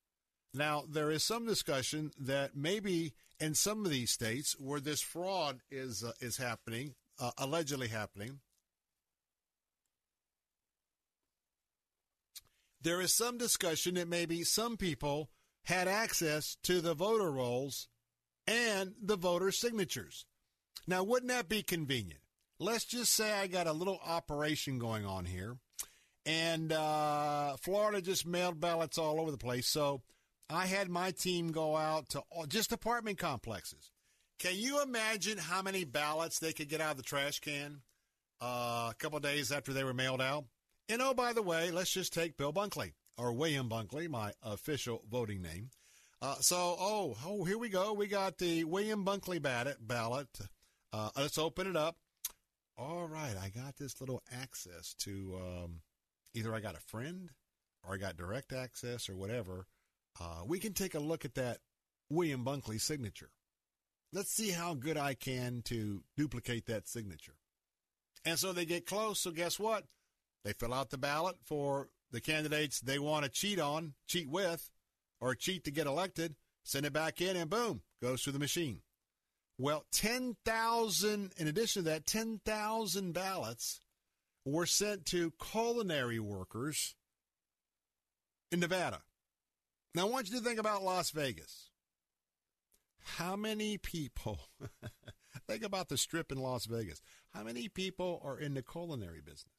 Now, 0.52 0.84
there 0.88 1.10
is 1.10 1.22
some 1.22 1.46
discussion 1.46 2.10
that 2.18 2.56
maybe 2.56 3.14
in 3.40 3.54
some 3.54 3.84
of 3.84 3.90
these 3.90 4.10
states 4.10 4.54
where 4.58 4.80
this 4.80 5.00
fraud 5.00 5.60
is 5.70 6.04
uh, 6.04 6.12
is 6.20 6.36
happening, 6.36 6.94
uh, 7.18 7.30
allegedly 7.38 7.88
happening, 7.88 8.40
there 12.82 13.00
is 13.00 13.14
some 13.14 13.38
discussion 13.38 13.94
that 13.94 14.08
maybe 14.08 14.44
some 14.44 14.76
people 14.76 15.30
had 15.64 15.88
access 15.88 16.56
to 16.62 16.80
the 16.80 16.94
voter 16.94 17.30
rolls 17.30 17.88
and 18.46 18.94
the 19.02 19.16
voter 19.16 19.50
signatures. 19.50 20.26
Now, 20.86 21.02
wouldn't 21.02 21.30
that 21.30 21.48
be 21.48 21.62
convenient? 21.62 22.20
Let's 22.58 22.84
just 22.84 23.14
say 23.14 23.32
I 23.32 23.46
got 23.46 23.66
a 23.66 23.72
little 23.72 24.00
operation 24.04 24.78
going 24.78 25.06
on 25.06 25.24
here, 25.24 25.56
and 26.26 26.72
uh, 26.72 27.56
Florida 27.56 28.02
just 28.02 28.26
mailed 28.26 28.60
ballots 28.60 28.98
all 28.98 29.20
over 29.20 29.30
the 29.30 29.38
place. 29.38 29.66
So 29.66 30.02
I 30.50 30.66
had 30.66 30.88
my 30.88 31.12
team 31.12 31.52
go 31.52 31.76
out 31.76 32.08
to 32.10 32.22
all, 32.30 32.46
just 32.46 32.72
apartment 32.72 33.18
complexes. 33.18 33.92
Can 34.38 34.56
you 34.56 34.82
imagine 34.82 35.38
how 35.38 35.62
many 35.62 35.84
ballots 35.84 36.38
they 36.38 36.52
could 36.52 36.68
get 36.68 36.80
out 36.80 36.92
of 36.92 36.96
the 36.96 37.02
trash 37.02 37.40
can 37.40 37.82
uh, 38.40 38.88
a 38.90 38.94
couple 38.98 39.20
days 39.20 39.52
after 39.52 39.72
they 39.72 39.84
were 39.84 39.94
mailed 39.94 40.22
out? 40.22 40.44
And 40.88 41.00
oh, 41.02 41.14
by 41.14 41.32
the 41.32 41.42
way, 41.42 41.70
let's 41.70 41.92
just 41.92 42.12
take 42.12 42.36
Bill 42.36 42.52
Bunkley 42.52 42.94
or 43.16 43.32
William 43.32 43.68
Bunkley, 43.68 44.08
my 44.08 44.32
official 44.42 45.02
voting 45.10 45.42
name. 45.42 45.70
Uh, 46.22 46.36
so, 46.40 46.56
oh, 46.56 47.16
oh, 47.24 47.44
here 47.44 47.58
we 47.58 47.68
go. 47.68 47.92
We 47.92 48.06
got 48.06 48.38
the 48.38 48.64
William 48.64 49.04
Bunkley 49.04 49.40
ballot. 49.40 49.76
ballot. 49.86 50.28
Uh, 50.92 51.10
let's 51.16 51.38
open 51.38 51.66
it 51.66 51.76
up. 51.76 51.96
All 52.76 53.06
right, 53.06 53.34
I 53.40 53.50
got 53.50 53.76
this 53.76 54.00
little 54.00 54.22
access 54.32 54.94
to 55.00 55.38
um, 55.38 55.80
either 56.34 56.54
I 56.54 56.60
got 56.60 56.76
a 56.76 56.80
friend 56.80 57.30
or 57.86 57.94
I 57.94 57.98
got 57.98 58.16
direct 58.16 58.52
access 58.52 59.08
or 59.08 59.16
whatever. 59.16 59.66
Uh, 60.18 60.42
we 60.46 60.58
can 60.58 60.72
take 60.72 60.94
a 60.94 61.00
look 61.00 61.24
at 61.24 61.34
that 61.34 61.58
William 62.08 62.44
Bunkley 62.44 62.80
signature. 62.80 63.30
Let's 64.12 64.32
see 64.32 64.50
how 64.50 64.74
good 64.74 64.96
I 64.96 65.14
can 65.14 65.62
to 65.66 66.02
duplicate 66.16 66.66
that 66.66 66.88
signature. 66.88 67.36
And 68.24 68.38
so 68.38 68.52
they 68.52 68.64
get 68.64 68.86
close. 68.86 69.20
So 69.20 69.30
guess 69.30 69.58
what? 69.58 69.84
They 70.44 70.52
fill 70.52 70.74
out 70.74 70.90
the 70.90 70.98
ballot 70.98 71.36
for 71.44 71.88
the 72.10 72.20
candidates 72.20 72.80
they 72.80 72.98
want 72.98 73.24
to 73.24 73.30
cheat 73.30 73.60
on, 73.60 73.94
cheat 74.06 74.28
with 74.28 74.70
or 75.20 75.34
cheat 75.34 75.64
to 75.64 75.70
get 75.70 75.86
elected, 75.86 76.34
send 76.64 76.86
it 76.86 76.92
back 76.92 77.20
in, 77.20 77.36
and 77.36 77.50
boom, 77.50 77.82
goes 78.02 78.22
through 78.22 78.32
the 78.32 78.38
machine. 78.38 78.80
Well, 79.58 79.84
10,000, 79.92 81.32
in 81.36 81.46
addition 81.46 81.84
to 81.84 81.90
that, 81.90 82.06
10,000 82.06 83.12
ballots 83.12 83.80
were 84.44 84.66
sent 84.66 85.04
to 85.06 85.32
culinary 85.38 86.18
workers 86.18 86.94
in 88.50 88.60
Nevada. 88.60 89.02
Now, 89.94 90.06
I 90.06 90.10
want 90.10 90.30
you 90.30 90.38
to 90.38 90.44
think 90.44 90.60
about 90.60 90.84
Las 90.84 91.10
Vegas. 91.10 91.70
How 93.16 93.34
many 93.34 93.76
people, 93.76 94.38
think 95.48 95.64
about 95.64 95.88
the 95.88 95.96
strip 95.96 96.30
in 96.30 96.38
Las 96.38 96.66
Vegas, 96.66 97.00
how 97.30 97.42
many 97.42 97.68
people 97.68 98.20
are 98.24 98.38
in 98.38 98.54
the 98.54 98.62
culinary 98.62 99.20
business? 99.20 99.54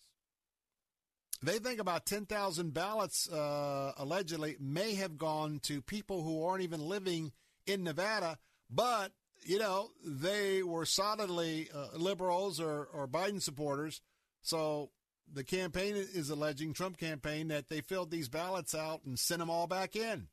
They 1.43 1.57
think 1.57 1.79
about 1.79 2.05
10,000 2.05 2.73
ballots 2.73 3.27
uh, 3.29 3.93
allegedly 3.97 4.57
may 4.59 4.93
have 4.95 5.17
gone 5.17 5.59
to 5.63 5.81
people 5.81 6.21
who 6.21 6.45
aren't 6.45 6.63
even 6.63 6.81
living 6.81 7.31
in 7.65 7.83
Nevada, 7.83 8.37
but, 8.69 9.11
you 9.43 9.57
know, 9.57 9.89
they 10.05 10.61
were 10.61 10.85
solidly 10.85 11.67
uh, 11.73 11.97
liberals 11.97 12.59
or, 12.59 12.85
or 12.93 13.07
Biden 13.07 13.41
supporters. 13.41 14.01
So 14.43 14.91
the 15.33 15.43
campaign 15.43 15.95
is 15.95 16.29
alleging, 16.29 16.73
Trump 16.73 16.97
campaign, 16.97 17.47
that 17.49 17.69
they 17.69 17.81
filled 17.81 18.11
these 18.11 18.29
ballots 18.29 18.75
out 18.75 19.01
and 19.05 19.17
sent 19.17 19.39
them 19.39 19.49
all 19.49 19.67
back 19.67 19.95
in. 19.95 20.27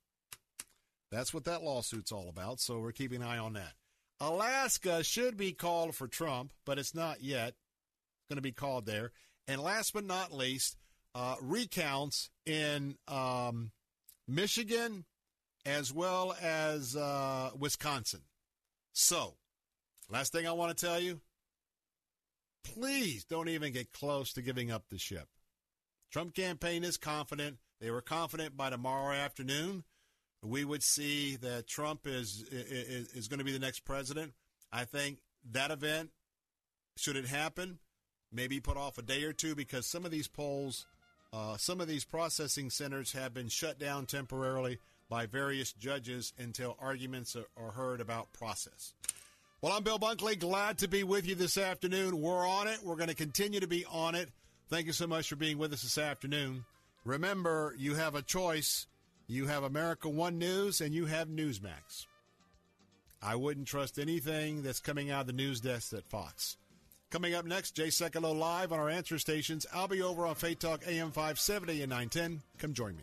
That's 1.10 1.32
what 1.32 1.44
that 1.44 1.62
lawsuit's 1.62 2.12
all 2.12 2.28
about. 2.28 2.60
So 2.60 2.80
we're 2.80 2.92
keeping 2.92 3.22
an 3.22 3.28
eye 3.28 3.38
on 3.38 3.54
that. 3.54 3.72
Alaska 4.20 5.04
should 5.04 5.36
be 5.36 5.52
called 5.52 5.94
for 5.94 6.08
Trump, 6.08 6.52
but 6.66 6.78
it's 6.78 6.94
not 6.94 7.22
yet. 7.22 7.54
Going 8.28 8.36
to 8.36 8.42
be 8.42 8.52
called 8.52 8.84
there. 8.84 9.12
And 9.46 9.62
last 9.62 9.94
but 9.94 10.04
not 10.04 10.32
least, 10.32 10.76
uh, 11.14 11.36
recounts 11.40 12.30
in 12.44 12.96
um, 13.06 13.70
Michigan 14.26 15.04
as 15.64 15.92
well 15.92 16.36
as 16.40 16.96
uh, 16.96 17.50
Wisconsin. 17.58 18.20
So, 18.92 19.34
last 20.10 20.32
thing 20.32 20.46
I 20.46 20.52
want 20.52 20.76
to 20.76 20.86
tell 20.86 21.00
you 21.00 21.20
please 22.64 23.24
don't 23.24 23.48
even 23.48 23.72
get 23.72 23.92
close 23.92 24.32
to 24.34 24.42
giving 24.42 24.70
up 24.70 24.88
the 24.88 24.98
ship. 24.98 25.28
Trump 26.10 26.34
campaign 26.34 26.84
is 26.84 26.96
confident. 26.96 27.58
They 27.80 27.90
were 27.90 28.02
confident 28.02 28.56
by 28.56 28.70
tomorrow 28.70 29.14
afternoon 29.14 29.84
we 30.42 30.64
would 30.64 30.82
see 30.82 31.36
that 31.36 31.66
Trump 31.66 32.06
is 32.06 32.44
is, 32.50 33.08
is 33.12 33.28
going 33.28 33.38
to 33.38 33.44
be 33.44 33.52
the 33.52 33.58
next 33.58 33.80
president. 33.80 34.32
I 34.72 34.84
think 34.84 35.18
that 35.52 35.70
event, 35.70 36.10
should 36.96 37.16
it 37.16 37.26
happen, 37.26 37.78
maybe 38.32 38.60
put 38.60 38.76
off 38.76 38.98
a 38.98 39.02
day 39.02 39.24
or 39.24 39.32
two 39.32 39.54
because 39.54 39.86
some 39.86 40.04
of 40.04 40.10
these 40.10 40.28
polls 40.28 40.86
uh, 41.32 41.56
some 41.56 41.80
of 41.80 41.88
these 41.88 42.04
processing 42.04 42.70
centers 42.70 43.12
have 43.12 43.34
been 43.34 43.48
shut 43.48 43.78
down 43.78 44.06
temporarily. 44.06 44.78
by 45.10 45.24
various 45.24 45.72
judges 45.72 46.34
until 46.38 46.76
arguments 46.78 47.34
are, 47.34 47.46
are 47.56 47.72
heard 47.72 48.00
about 48.00 48.32
process. 48.32 48.92
Well, 49.60 49.72
I'm 49.72 49.82
Bill 49.82 49.98
Bunkley. 49.98 50.38
Glad 50.38 50.78
to 50.78 50.88
be 50.88 51.02
with 51.02 51.26
you 51.26 51.34
this 51.34 51.58
afternoon. 51.58 52.20
We're 52.20 52.46
on 52.46 52.68
it. 52.68 52.78
We're 52.84 52.94
going 52.94 53.08
to 53.08 53.14
continue 53.16 53.58
to 53.58 53.66
be 53.66 53.84
on 53.86 54.14
it. 54.14 54.28
Thank 54.68 54.86
you 54.86 54.92
so 54.92 55.08
much 55.08 55.28
for 55.28 55.34
being 55.34 55.58
with 55.58 55.72
us 55.72 55.82
this 55.82 55.98
afternoon. 55.98 56.64
Remember, 57.04 57.74
you 57.76 57.96
have 57.96 58.14
a 58.14 58.22
choice. 58.22 58.86
You 59.26 59.48
have 59.48 59.64
America 59.64 60.08
One 60.08 60.38
News 60.38 60.80
and 60.80 60.94
you 60.94 61.06
have 61.06 61.26
Newsmax. 61.26 62.06
I 63.20 63.34
wouldn't 63.34 63.66
trust 63.66 63.98
anything 63.98 64.62
that's 64.62 64.78
coming 64.78 65.10
out 65.10 65.22
of 65.22 65.26
the 65.26 65.32
news 65.32 65.60
desk 65.60 65.92
at 65.92 66.08
Fox. 66.08 66.56
Coming 67.10 67.34
up 67.34 67.44
next, 67.44 67.72
Jay 67.72 67.88
Sekulow 67.88 68.38
live 68.38 68.70
on 68.70 68.78
our 68.78 68.88
answer 68.88 69.18
stations. 69.18 69.66
I'll 69.74 69.88
be 69.88 70.02
over 70.02 70.24
on 70.24 70.36
Faith 70.36 70.60
Talk 70.60 70.82
AM 70.86 71.10
570 71.10 71.82
and 71.82 71.90
910. 71.90 72.42
Come 72.58 72.74
join 72.74 72.94
me. 72.94 73.02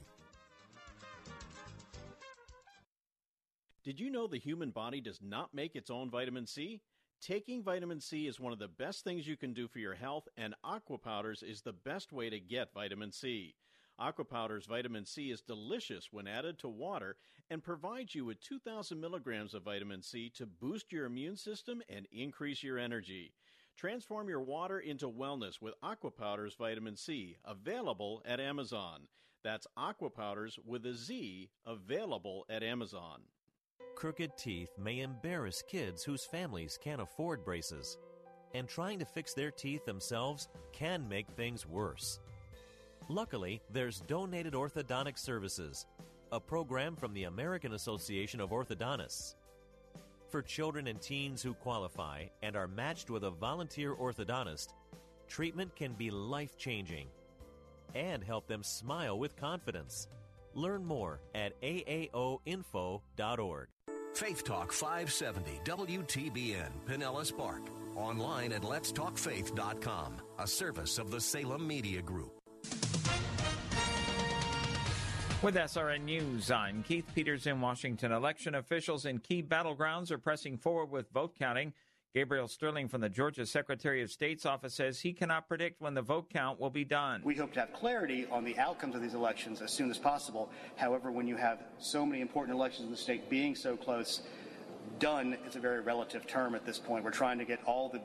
Did 3.85 3.99
you 3.99 4.09
know 4.09 4.25
the 4.25 4.39
human 4.39 4.71
body 4.71 4.99
does 4.99 5.19
not 5.21 5.53
make 5.53 5.75
its 5.75 5.91
own 5.91 6.09
vitamin 6.09 6.47
C? 6.47 6.81
Taking 7.21 7.61
vitamin 7.61 8.01
C 8.01 8.25
is 8.25 8.39
one 8.39 8.51
of 8.51 8.57
the 8.57 8.67
best 8.67 9.03
things 9.03 9.27
you 9.27 9.37
can 9.37 9.53
do 9.53 9.67
for 9.67 9.77
your 9.77 9.93
health, 9.93 10.27
and 10.35 10.55
Aqua 10.63 10.97
Powders 10.97 11.43
is 11.43 11.61
the 11.61 11.71
best 11.71 12.11
way 12.11 12.31
to 12.31 12.39
get 12.39 12.73
vitamin 12.73 13.11
C. 13.11 13.53
Aqua 13.99 14.25
Powders 14.25 14.65
vitamin 14.65 15.05
C 15.05 15.29
is 15.29 15.43
delicious 15.43 16.07
when 16.11 16.27
added 16.27 16.57
to 16.59 16.67
water 16.67 17.15
and 17.51 17.63
provides 17.63 18.15
you 18.15 18.25
with 18.25 18.41
2,000 18.41 18.99
milligrams 18.99 19.53
of 19.53 19.61
vitamin 19.61 20.01
C 20.01 20.31
to 20.31 20.47
boost 20.47 20.91
your 20.91 21.05
immune 21.05 21.37
system 21.37 21.83
and 21.87 22.07
increase 22.11 22.63
your 22.63 22.79
energy. 22.79 23.33
Transform 23.77 24.29
your 24.29 24.41
water 24.41 24.79
into 24.79 25.07
wellness 25.07 25.61
with 25.61 25.75
Aqua 25.83 26.09
Powders 26.09 26.55
vitamin 26.55 26.95
C, 26.95 27.37
available 27.45 28.23
at 28.25 28.39
Amazon. 28.39 29.01
That's 29.43 29.67
Aqua 29.77 30.09
Powders 30.09 30.57
with 30.65 30.87
a 30.87 30.95
Z, 30.95 31.51
available 31.67 32.47
at 32.49 32.63
Amazon. 32.63 33.21
Crooked 33.95 34.37
teeth 34.37 34.71
may 34.77 34.99
embarrass 34.99 35.61
kids 35.61 36.03
whose 36.03 36.25
families 36.25 36.77
can't 36.81 37.01
afford 37.01 37.45
braces, 37.45 37.97
and 38.53 38.67
trying 38.67 38.99
to 38.99 39.05
fix 39.05 39.33
their 39.33 39.51
teeth 39.51 39.85
themselves 39.85 40.49
can 40.73 41.07
make 41.07 41.29
things 41.29 41.65
worse. 41.65 42.19
Luckily, 43.07 43.61
there's 43.71 44.01
Donated 44.01 44.53
Orthodontic 44.53 45.17
Services, 45.17 45.85
a 46.33 46.39
program 46.39 46.97
from 46.97 47.13
the 47.13 47.23
American 47.23 47.73
Association 47.73 48.41
of 48.41 48.49
Orthodontists. 48.49 49.35
For 50.29 50.41
children 50.41 50.87
and 50.87 51.01
teens 51.01 51.41
who 51.41 51.53
qualify 51.53 52.25
and 52.43 52.57
are 52.57 52.67
matched 52.67 53.09
with 53.09 53.23
a 53.23 53.31
volunteer 53.31 53.95
orthodontist, 53.95 54.73
treatment 55.29 55.73
can 55.75 55.93
be 55.93 56.11
life 56.11 56.57
changing 56.57 57.07
and 57.93 58.21
help 58.21 58.47
them 58.47 58.61
smile 58.61 59.17
with 59.17 59.37
confidence. 59.37 60.09
Learn 60.53 60.83
more 60.83 61.21
at 61.33 61.59
aaoinfo.org. 61.61 63.67
Faith 64.15 64.45
Talk 64.45 64.71
570 64.71 65.59
WTBN 65.65 66.69
Pinellas 66.87 67.35
Park. 67.35 67.63
Online 67.97 68.53
at 68.53 68.61
letstalkfaith.com, 68.61 70.21
a 70.39 70.47
service 70.47 70.97
of 70.97 71.11
the 71.11 71.19
Salem 71.19 71.67
Media 71.67 72.01
Group. 72.01 72.31
With 75.41 75.55
SRN 75.55 76.05
News, 76.05 76.49
I'm 76.49 76.81
Keith 76.83 77.05
Peters 77.13 77.45
in 77.45 77.59
Washington. 77.59 78.13
Election 78.13 78.55
officials 78.55 79.05
in 79.05 79.19
key 79.19 79.43
battlegrounds 79.43 80.11
are 80.11 80.17
pressing 80.17 80.57
forward 80.57 80.91
with 80.91 81.11
vote 81.11 81.35
counting. 81.37 81.73
Gabriel 82.15 82.47
Sterling 82.47 82.87
from 82.87 83.01
the 83.01 83.09
Georgia 83.09 83.45
Secretary 83.45 84.01
of 84.01 84.09
State's 84.09 84.45
office 84.45 84.73
says 84.73 85.01
he 85.01 85.11
cannot 85.11 85.49
predict 85.49 85.81
when 85.81 85.93
the 85.93 86.01
vote 86.01 86.29
count 86.29 86.57
will 86.61 86.69
be 86.69 86.85
done. 86.85 87.19
We 87.25 87.35
hope 87.35 87.51
to 87.55 87.59
have 87.59 87.73
clarity 87.73 88.25
on 88.31 88.45
the 88.45 88.57
outcomes 88.57 88.95
of 88.95 89.01
these 89.01 89.15
elections 89.15 89.61
as 89.61 89.73
soon 89.73 89.91
as 89.91 89.97
possible. 89.97 90.49
However, 90.77 91.11
when 91.11 91.27
you 91.27 91.35
have 91.35 91.59
so 91.77 92.05
many 92.05 92.21
important 92.21 92.55
elections 92.55 92.85
in 92.85 92.91
the 92.91 92.97
state 92.97 93.29
being 93.29 93.53
so 93.53 93.75
close, 93.75 94.21
done 94.97 95.35
is 95.45 95.57
a 95.57 95.59
very 95.59 95.81
relative 95.81 96.25
term 96.25 96.55
at 96.55 96.65
this 96.65 96.79
point. 96.79 97.03
We're 97.03 97.11
trying 97.11 97.37
to 97.39 97.43
get 97.43 97.59
all 97.65 97.89
the 97.89 98.01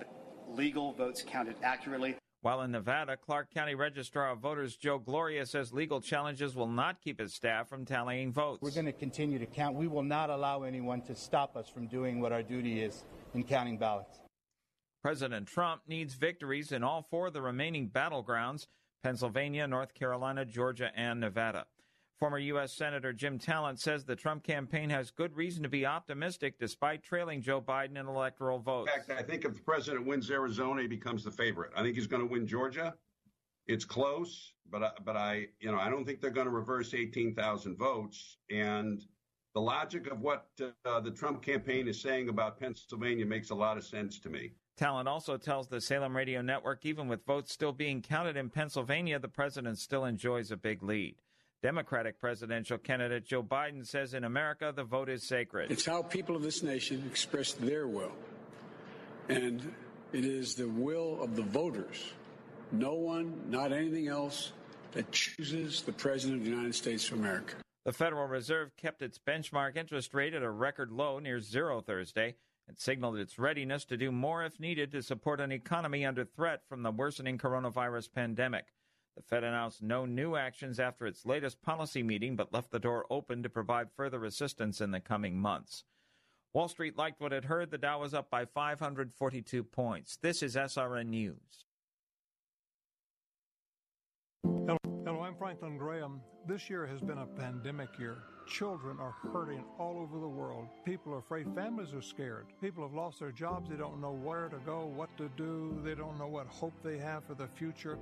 legal 0.56 0.92
votes 0.92 1.22
counted 1.24 1.54
accurately. 1.62 2.16
While 2.42 2.62
in 2.62 2.72
Nevada, 2.72 3.16
Clark 3.16 3.54
County 3.54 3.76
Registrar 3.76 4.30
of 4.32 4.40
Voters 4.40 4.74
Joe 4.74 4.98
Gloria 4.98 5.46
says 5.46 5.72
legal 5.72 6.00
challenges 6.00 6.56
will 6.56 6.66
not 6.66 7.00
keep 7.00 7.20
his 7.20 7.32
staff 7.32 7.68
from 7.68 7.84
tallying 7.84 8.32
votes. 8.32 8.60
We're 8.60 8.72
going 8.72 8.86
to 8.86 8.92
continue 8.92 9.38
to 9.38 9.46
count. 9.46 9.76
We 9.76 9.86
will 9.86 10.02
not 10.02 10.30
allow 10.30 10.64
anyone 10.64 11.00
to 11.02 11.14
stop 11.14 11.56
us 11.56 11.68
from 11.68 11.86
doing 11.86 12.20
what 12.20 12.32
our 12.32 12.42
duty 12.42 12.82
is 12.82 13.04
in 13.34 13.44
counting 13.44 13.78
ballots. 13.78 14.20
President 15.02 15.46
Trump 15.46 15.82
needs 15.86 16.14
victories 16.14 16.72
in 16.72 16.84
all 16.84 17.02
four 17.02 17.28
of 17.28 17.32
the 17.32 17.42
remaining 17.42 17.88
battlegrounds 17.88 18.66
Pennsylvania, 19.02 19.66
North 19.66 19.94
Carolina, 19.94 20.44
Georgia, 20.44 20.90
and 20.94 21.20
Nevada. 21.20 21.64
Former 22.18 22.38
U.S. 22.38 22.74
Senator 22.74 23.14
Jim 23.14 23.38
Talent 23.38 23.80
says 23.80 24.04
the 24.04 24.14
Trump 24.14 24.44
campaign 24.44 24.90
has 24.90 25.10
good 25.10 25.34
reason 25.34 25.62
to 25.62 25.70
be 25.70 25.86
optimistic 25.86 26.58
despite 26.58 27.02
trailing 27.02 27.40
Joe 27.40 27.62
Biden 27.62 27.98
in 27.98 28.06
electoral 28.06 28.58
votes. 28.58 28.90
In 28.94 29.02
fact, 29.02 29.18
I 29.18 29.22
think 29.22 29.46
if 29.46 29.54
the 29.54 29.62
president 29.62 30.04
wins 30.04 30.30
Arizona, 30.30 30.82
he 30.82 30.86
becomes 30.86 31.24
the 31.24 31.30
favorite. 31.30 31.72
I 31.74 31.82
think 31.82 31.96
he's 31.96 32.06
going 32.06 32.20
to 32.20 32.30
win 32.30 32.46
Georgia. 32.46 32.94
It's 33.66 33.86
close, 33.86 34.52
but 34.70 34.82
I, 34.82 34.90
but 35.02 35.16
I, 35.16 35.46
you 35.60 35.72
know, 35.72 35.78
I 35.78 35.88
don't 35.88 36.04
think 36.04 36.20
they're 36.20 36.30
going 36.30 36.46
to 36.46 36.52
reverse 36.52 36.92
18,000 36.92 37.78
votes. 37.78 38.36
And 38.50 39.00
the 39.54 39.60
logic 39.60 40.06
of 40.10 40.20
what 40.20 40.46
uh, 40.84 41.00
the 41.00 41.10
Trump 41.10 41.42
campaign 41.42 41.88
is 41.88 42.00
saying 42.00 42.28
about 42.28 42.58
Pennsylvania 42.58 43.26
makes 43.26 43.50
a 43.50 43.54
lot 43.54 43.76
of 43.76 43.84
sense 43.84 44.18
to 44.20 44.28
me. 44.28 44.52
Talent 44.76 45.08
also 45.08 45.36
tells 45.36 45.68
the 45.68 45.80
Salem 45.80 46.16
Radio 46.16 46.40
Network 46.40 46.86
even 46.86 47.08
with 47.08 47.24
votes 47.26 47.52
still 47.52 47.72
being 47.72 48.00
counted 48.00 48.36
in 48.36 48.48
Pennsylvania, 48.48 49.18
the 49.18 49.28
president 49.28 49.78
still 49.78 50.04
enjoys 50.04 50.50
a 50.50 50.56
big 50.56 50.82
lead. 50.82 51.16
Democratic 51.62 52.18
presidential 52.18 52.78
candidate 52.78 53.26
Joe 53.26 53.42
Biden 53.42 53.86
says 53.86 54.14
in 54.14 54.24
America 54.24 54.72
the 54.74 54.84
vote 54.84 55.10
is 55.10 55.26
sacred. 55.26 55.70
It's 55.70 55.84
how 55.84 56.02
people 56.02 56.34
of 56.34 56.42
this 56.42 56.62
nation 56.62 57.04
express 57.06 57.52
their 57.52 57.86
will. 57.86 58.12
And 59.28 59.74
it 60.12 60.24
is 60.24 60.54
the 60.54 60.68
will 60.68 61.22
of 61.22 61.36
the 61.36 61.42
voters, 61.42 62.12
no 62.72 62.94
one, 62.94 63.42
not 63.48 63.72
anything 63.72 64.08
else, 64.08 64.52
that 64.92 65.12
chooses 65.12 65.82
the 65.82 65.92
President 65.92 66.38
of 66.38 66.44
the 66.44 66.50
United 66.50 66.74
States 66.74 67.06
of 67.10 67.18
America. 67.18 67.56
The 67.82 67.92
Federal 67.94 68.26
Reserve 68.26 68.76
kept 68.76 69.00
its 69.00 69.18
benchmark 69.18 69.74
interest 69.74 70.12
rate 70.12 70.34
at 70.34 70.42
a 70.42 70.50
record 70.50 70.92
low 70.92 71.18
near 71.18 71.40
zero 71.40 71.80
Thursday 71.80 72.36
and 72.68 72.78
signaled 72.78 73.16
its 73.16 73.38
readiness 73.38 73.86
to 73.86 73.96
do 73.96 74.12
more 74.12 74.44
if 74.44 74.60
needed 74.60 74.92
to 74.92 75.02
support 75.02 75.40
an 75.40 75.50
economy 75.50 76.04
under 76.04 76.26
threat 76.26 76.60
from 76.68 76.82
the 76.82 76.90
worsening 76.90 77.38
coronavirus 77.38 78.12
pandemic. 78.12 78.66
The 79.16 79.22
Fed 79.22 79.44
announced 79.44 79.82
no 79.82 80.04
new 80.04 80.36
actions 80.36 80.78
after 80.78 81.06
its 81.06 81.24
latest 81.24 81.62
policy 81.62 82.02
meeting, 82.02 82.36
but 82.36 82.52
left 82.52 82.70
the 82.70 82.78
door 82.78 83.06
open 83.08 83.42
to 83.42 83.48
provide 83.48 83.90
further 83.90 84.26
assistance 84.26 84.82
in 84.82 84.90
the 84.90 85.00
coming 85.00 85.38
months. 85.38 85.84
Wall 86.52 86.68
Street 86.68 86.98
liked 86.98 87.20
what 87.20 87.32
it 87.32 87.46
heard. 87.46 87.70
The 87.70 87.78
Dow 87.78 88.00
was 88.00 88.12
up 88.12 88.28
by 88.28 88.44
542 88.44 89.64
points. 89.64 90.18
This 90.20 90.42
is 90.42 90.54
SRN 90.54 91.06
News. 91.06 91.64
Hello, 94.42 94.78
hello, 95.04 95.20
I'm 95.20 95.34
Franklin 95.34 95.76
Graham. 95.76 96.20
This 96.46 96.70
year 96.70 96.86
has 96.86 97.00
been 97.00 97.18
a 97.18 97.26
pandemic 97.26 97.98
year. 97.98 98.18
Children 98.46 98.98
are 98.98 99.14
hurting 99.32 99.64
all 99.78 99.98
over 99.98 100.18
the 100.18 100.28
world. 100.28 100.66
People 100.84 101.12
are 101.12 101.18
afraid. 101.18 101.46
Families 101.54 101.92
are 101.92 102.00
scared. 102.00 102.46
People 102.60 102.82
have 102.82 102.94
lost 102.94 103.20
their 103.20 103.32
jobs. 103.32 103.68
They 103.68 103.76
don't 103.76 104.00
know 104.00 104.12
where 104.12 104.48
to 104.48 104.56
go, 104.64 104.86
what 104.86 105.14
to 105.18 105.28
do. 105.36 105.78
They 105.84 105.94
don't 105.94 106.18
know 106.18 106.26
what 106.26 106.46
hope 106.46 106.72
they 106.82 106.96
have 106.98 107.24
for 107.24 107.34
the 107.34 107.48
future. 107.48 107.98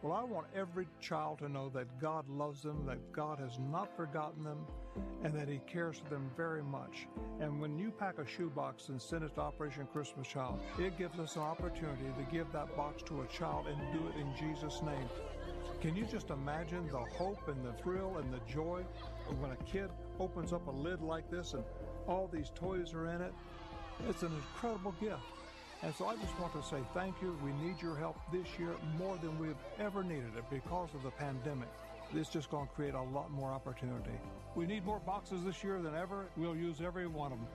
Well, 0.00 0.12
I 0.12 0.24
want 0.24 0.46
every 0.56 0.88
child 1.00 1.40
to 1.40 1.48
know 1.48 1.68
that 1.74 2.00
God 2.00 2.28
loves 2.28 2.62
them, 2.62 2.86
that 2.86 3.12
God 3.12 3.38
has 3.38 3.58
not 3.70 3.94
forgotten 3.96 4.42
them, 4.42 4.64
and 5.22 5.34
that 5.34 5.48
He 5.48 5.60
cares 5.66 5.98
for 5.98 6.08
them 6.08 6.30
very 6.36 6.62
much. 6.62 7.06
And 7.40 7.60
when 7.60 7.78
you 7.78 7.90
pack 7.90 8.18
a 8.18 8.26
shoebox 8.26 8.88
and 8.88 9.00
send 9.00 9.24
it 9.24 9.34
to 9.34 9.40
Operation 9.40 9.86
Christmas 9.92 10.26
Child, 10.26 10.60
it 10.78 10.96
gives 10.96 11.18
us 11.18 11.36
an 11.36 11.42
opportunity 11.42 12.06
to 12.16 12.32
give 12.32 12.50
that 12.52 12.76
box 12.76 13.02
to 13.04 13.22
a 13.22 13.26
child 13.26 13.66
and 13.66 13.78
do 13.92 14.08
it 14.08 14.20
in 14.20 14.32
Jesus' 14.36 14.82
name. 14.82 15.08
Can 15.82 15.96
you 15.96 16.04
just 16.04 16.30
imagine 16.30 16.86
the 16.92 17.00
hope 17.18 17.48
and 17.48 17.66
the 17.66 17.72
thrill 17.72 18.18
and 18.18 18.32
the 18.32 18.38
joy 18.48 18.84
when 19.40 19.50
a 19.50 19.56
kid 19.64 19.90
opens 20.20 20.52
up 20.52 20.64
a 20.68 20.70
lid 20.70 21.02
like 21.02 21.28
this 21.28 21.54
and 21.54 21.64
all 22.06 22.30
these 22.32 22.52
toys 22.54 22.94
are 22.94 23.08
in 23.08 23.20
it? 23.20 23.32
It's 24.08 24.22
an 24.22 24.30
incredible 24.32 24.94
gift. 25.00 25.18
And 25.82 25.92
so 25.92 26.06
I 26.06 26.14
just 26.14 26.38
want 26.38 26.52
to 26.52 26.62
say 26.62 26.76
thank 26.94 27.20
you. 27.20 27.36
We 27.44 27.50
need 27.66 27.82
your 27.82 27.96
help 27.96 28.16
this 28.30 28.46
year 28.60 28.76
more 28.96 29.16
than 29.16 29.36
we've 29.40 29.56
ever 29.80 30.04
needed 30.04 30.30
it 30.38 30.44
because 30.50 30.90
of 30.94 31.02
the 31.02 31.10
pandemic. 31.10 31.68
This 32.14 32.28
just 32.28 32.48
going 32.48 32.68
to 32.68 32.72
create 32.74 32.94
a 32.94 33.02
lot 33.02 33.32
more 33.32 33.50
opportunity. 33.50 34.20
We 34.54 34.66
need 34.66 34.86
more 34.86 35.00
boxes 35.00 35.42
this 35.42 35.64
year 35.64 35.82
than 35.82 35.96
ever. 35.96 36.26
We'll 36.36 36.54
use 36.54 36.80
every 36.80 37.08
one 37.08 37.32
of 37.32 37.38
them. 37.38 37.48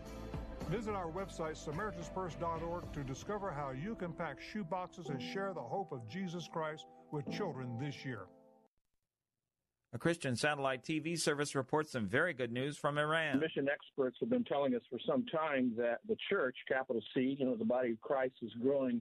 Visit 0.69 0.95
our 0.95 1.09
website, 1.09 1.55
SamaritansPurse.org, 1.55 2.91
to 2.91 3.03
discover 3.03 3.51
how 3.51 3.71
you 3.71 3.95
can 3.95 4.11
pack 4.11 4.41
shoe 4.41 4.65
boxes 4.65 5.07
and 5.07 5.21
share 5.21 5.53
the 5.53 5.61
hope 5.61 5.93
of 5.93 6.07
Jesus 6.09 6.49
Christ 6.51 6.85
with 7.11 7.29
children 7.31 7.77
this 7.79 8.03
year. 8.03 8.25
A 9.93 9.97
Christian 9.97 10.35
satellite 10.35 10.83
TV 10.83 11.17
service 11.17 11.55
reports 11.55 11.93
some 11.93 12.05
very 12.05 12.33
good 12.33 12.51
news 12.51 12.77
from 12.77 12.97
Iran. 12.97 13.39
Mission 13.39 13.69
experts 13.69 14.17
have 14.19 14.29
been 14.29 14.43
telling 14.43 14.75
us 14.75 14.81
for 14.89 14.99
some 15.07 15.25
time 15.27 15.71
that 15.77 15.99
the 16.05 16.17
church, 16.29 16.55
capital 16.67 17.01
C, 17.13 17.37
you 17.39 17.45
know, 17.45 17.55
the 17.55 17.63
body 17.63 17.91
of 17.91 18.01
Christ, 18.01 18.35
is 18.41 18.51
growing 18.61 18.99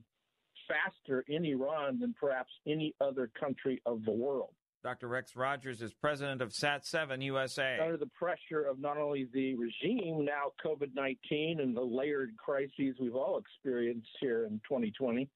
faster 0.68 1.24
in 1.26 1.44
Iran 1.44 1.98
than 1.98 2.14
perhaps 2.18 2.50
any 2.68 2.94
other 3.00 3.28
country 3.38 3.82
of 3.84 4.04
the 4.04 4.12
world. 4.12 4.54
Dr. 4.86 5.08
Rex 5.08 5.34
Rogers 5.34 5.82
is 5.82 5.92
president 5.94 6.40
of 6.40 6.50
SAT7 6.50 7.20
USA. 7.24 7.76
Under 7.82 7.96
the 7.96 8.06
pressure 8.06 8.62
of 8.70 8.78
not 8.78 8.96
only 8.96 9.28
the 9.34 9.56
regime, 9.56 10.24
now 10.24 10.52
COVID 10.64 10.94
19, 10.94 11.58
and 11.58 11.76
the 11.76 11.80
layered 11.80 12.36
crises 12.36 12.94
we've 13.00 13.16
all 13.16 13.36
experienced 13.36 14.06
here 14.20 14.44
in 14.44 14.60
2020, 14.60 15.28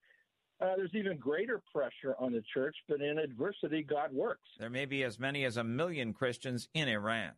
uh, 0.61 0.67
there's 0.77 0.95
even 0.95 1.17
greater 1.17 1.61
pressure 1.75 2.15
on 2.17 2.31
the 2.31 2.41
church, 2.53 2.77
but 2.87 3.01
in 3.01 3.19
adversity, 3.19 3.83
God 3.83 4.13
works. 4.13 4.47
There 4.57 4.69
may 4.69 4.85
be 4.85 5.03
as 5.03 5.19
many 5.19 5.43
as 5.43 5.57
a 5.57 5.65
million 5.65 6.13
Christians 6.13 6.69
in 6.73 6.87
Iran. 6.87 7.31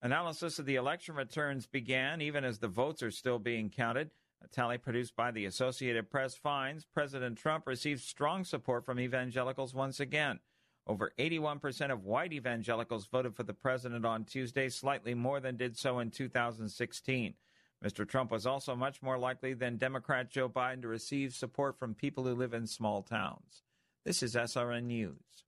Analysis 0.00 0.60
of 0.60 0.66
the 0.66 0.76
election 0.76 1.16
returns 1.16 1.66
began 1.66 2.20
even 2.20 2.44
as 2.44 2.60
the 2.60 2.68
votes 2.68 3.02
are 3.02 3.10
still 3.10 3.40
being 3.40 3.68
counted. 3.68 4.12
A 4.44 4.46
tally 4.46 4.78
produced 4.78 5.16
by 5.16 5.32
the 5.32 5.46
Associated 5.46 6.08
Press 6.08 6.36
finds 6.36 6.84
President 6.84 7.36
Trump 7.36 7.66
received 7.66 8.02
strong 8.02 8.44
support 8.44 8.86
from 8.86 9.00
evangelicals 9.00 9.74
once 9.74 9.98
again. 9.98 10.38
Over 10.88 11.12
81% 11.18 11.92
of 11.92 12.04
white 12.04 12.32
evangelicals 12.32 13.06
voted 13.06 13.36
for 13.36 13.42
the 13.42 13.52
president 13.52 14.06
on 14.06 14.24
Tuesday, 14.24 14.70
slightly 14.70 15.14
more 15.14 15.38
than 15.38 15.58
did 15.58 15.76
so 15.76 15.98
in 15.98 16.10
2016. 16.10 17.34
Mr. 17.84 18.08
Trump 18.08 18.30
was 18.30 18.46
also 18.46 18.74
much 18.74 19.02
more 19.02 19.18
likely 19.18 19.52
than 19.52 19.76
Democrat 19.76 20.30
Joe 20.30 20.48
Biden 20.48 20.82
to 20.82 20.88
receive 20.88 21.34
support 21.34 21.78
from 21.78 21.94
people 21.94 22.24
who 22.24 22.34
live 22.34 22.54
in 22.54 22.66
small 22.66 23.02
towns. 23.02 23.62
This 24.04 24.22
is 24.22 24.34
SRN 24.34 24.84
News. 24.84 25.44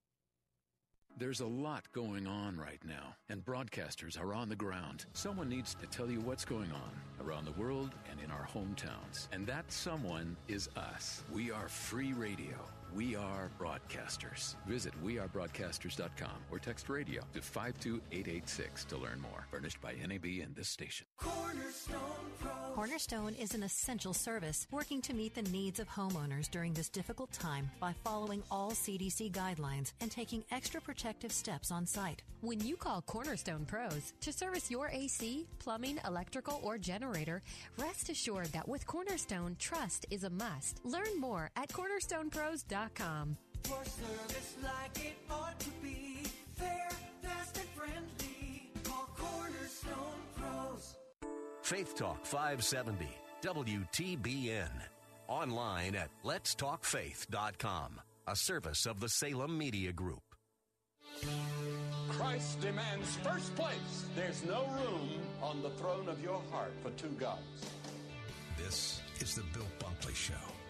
There's 1.16 1.40
a 1.40 1.46
lot 1.46 1.90
going 1.92 2.26
on 2.26 2.56
right 2.56 2.80
now, 2.84 3.16
and 3.28 3.44
broadcasters 3.44 4.20
are 4.20 4.32
on 4.32 4.48
the 4.48 4.56
ground. 4.56 5.06
Someone 5.12 5.48
needs 5.48 5.74
to 5.74 5.86
tell 5.86 6.10
you 6.10 6.20
what's 6.20 6.44
going 6.44 6.70
on 6.70 7.26
around 7.26 7.46
the 7.46 7.60
world 7.60 7.90
and 8.10 8.20
in 8.20 8.30
our 8.30 8.46
hometowns. 8.46 9.28
And 9.32 9.46
that 9.46 9.70
someone 9.72 10.36
is 10.48 10.68
us. 10.76 11.24
We 11.32 11.50
are 11.50 11.68
free 11.68 12.12
radio. 12.12 12.54
We 12.94 13.14
are 13.14 13.50
broadcasters. 13.58 14.56
Visit 14.66 14.92
wearebroadcasters.com 15.04 16.30
or 16.50 16.58
text 16.58 16.88
radio 16.88 17.22
to 17.34 17.40
52886 17.40 18.84
to 18.86 18.96
learn 18.96 19.20
more. 19.20 19.46
Furnished 19.50 19.80
by 19.80 19.94
NAB 19.94 20.24
and 20.42 20.54
this 20.56 20.68
station. 20.68 21.06
Cornerstone 21.16 22.00
Pros. 22.40 22.52
Cornerstone 22.74 23.34
is 23.34 23.54
an 23.54 23.62
essential 23.62 24.12
service 24.12 24.66
working 24.72 25.00
to 25.02 25.14
meet 25.14 25.34
the 25.34 25.42
needs 25.42 25.78
of 25.78 25.88
homeowners 25.88 26.50
during 26.50 26.72
this 26.72 26.88
difficult 26.88 27.30
time 27.32 27.70
by 27.78 27.94
following 28.02 28.42
all 28.50 28.72
CDC 28.72 29.30
guidelines 29.30 29.92
and 30.00 30.10
taking 30.10 30.44
extra 30.50 30.80
protective 30.80 31.30
steps 31.30 31.70
on 31.70 31.86
site. 31.86 32.22
When 32.40 32.60
you 32.60 32.76
call 32.76 33.02
Cornerstone 33.02 33.66
Pros 33.66 34.14
to 34.22 34.32
service 34.32 34.70
your 34.70 34.88
AC, 34.88 35.46
plumbing, 35.58 35.98
electrical, 36.06 36.60
or 36.64 36.78
generator, 36.78 37.42
rest 37.78 38.08
assured 38.08 38.46
that 38.46 38.66
with 38.66 38.86
Cornerstone, 38.86 39.56
trust 39.58 40.06
is 40.10 40.24
a 40.24 40.30
must. 40.30 40.80
Learn 40.84 41.20
more 41.20 41.50
at 41.56 41.68
cornerstonepros.com. 41.68 42.79
For 43.64 43.84
service 43.84 44.56
like 44.62 45.04
it 45.04 45.16
ought 45.30 45.60
to 45.60 45.68
be, 45.82 46.22
fair, 46.54 46.88
fast, 47.22 47.58
and 47.58 47.68
friendly. 47.76 48.72
Call 48.84 49.06
Cornerstone 49.18 50.22
Pros. 50.34 50.96
Faith 51.60 51.94
Talk 51.94 52.24
570, 52.24 53.06
WTBN. 53.42 54.70
Online 55.28 55.94
at 55.94 56.08
letstalkfaith.com, 56.24 58.00
a 58.26 58.36
service 58.36 58.86
of 58.86 58.98
the 58.98 59.08
Salem 59.08 59.58
Media 59.58 59.92
Group. 59.92 60.22
Christ 62.08 62.62
demands 62.62 63.14
first 63.16 63.54
place. 63.56 64.06
There's 64.16 64.42
no 64.44 64.64
room 64.68 65.20
on 65.42 65.60
the 65.60 65.70
throne 65.70 66.08
of 66.08 66.22
your 66.22 66.40
heart 66.50 66.72
for 66.82 66.90
two 66.92 67.14
gods. 67.18 67.42
This 68.56 69.02
is 69.20 69.34
the 69.34 69.42
Bill 69.52 69.68
Bunkley 69.78 70.14
Show 70.14 70.59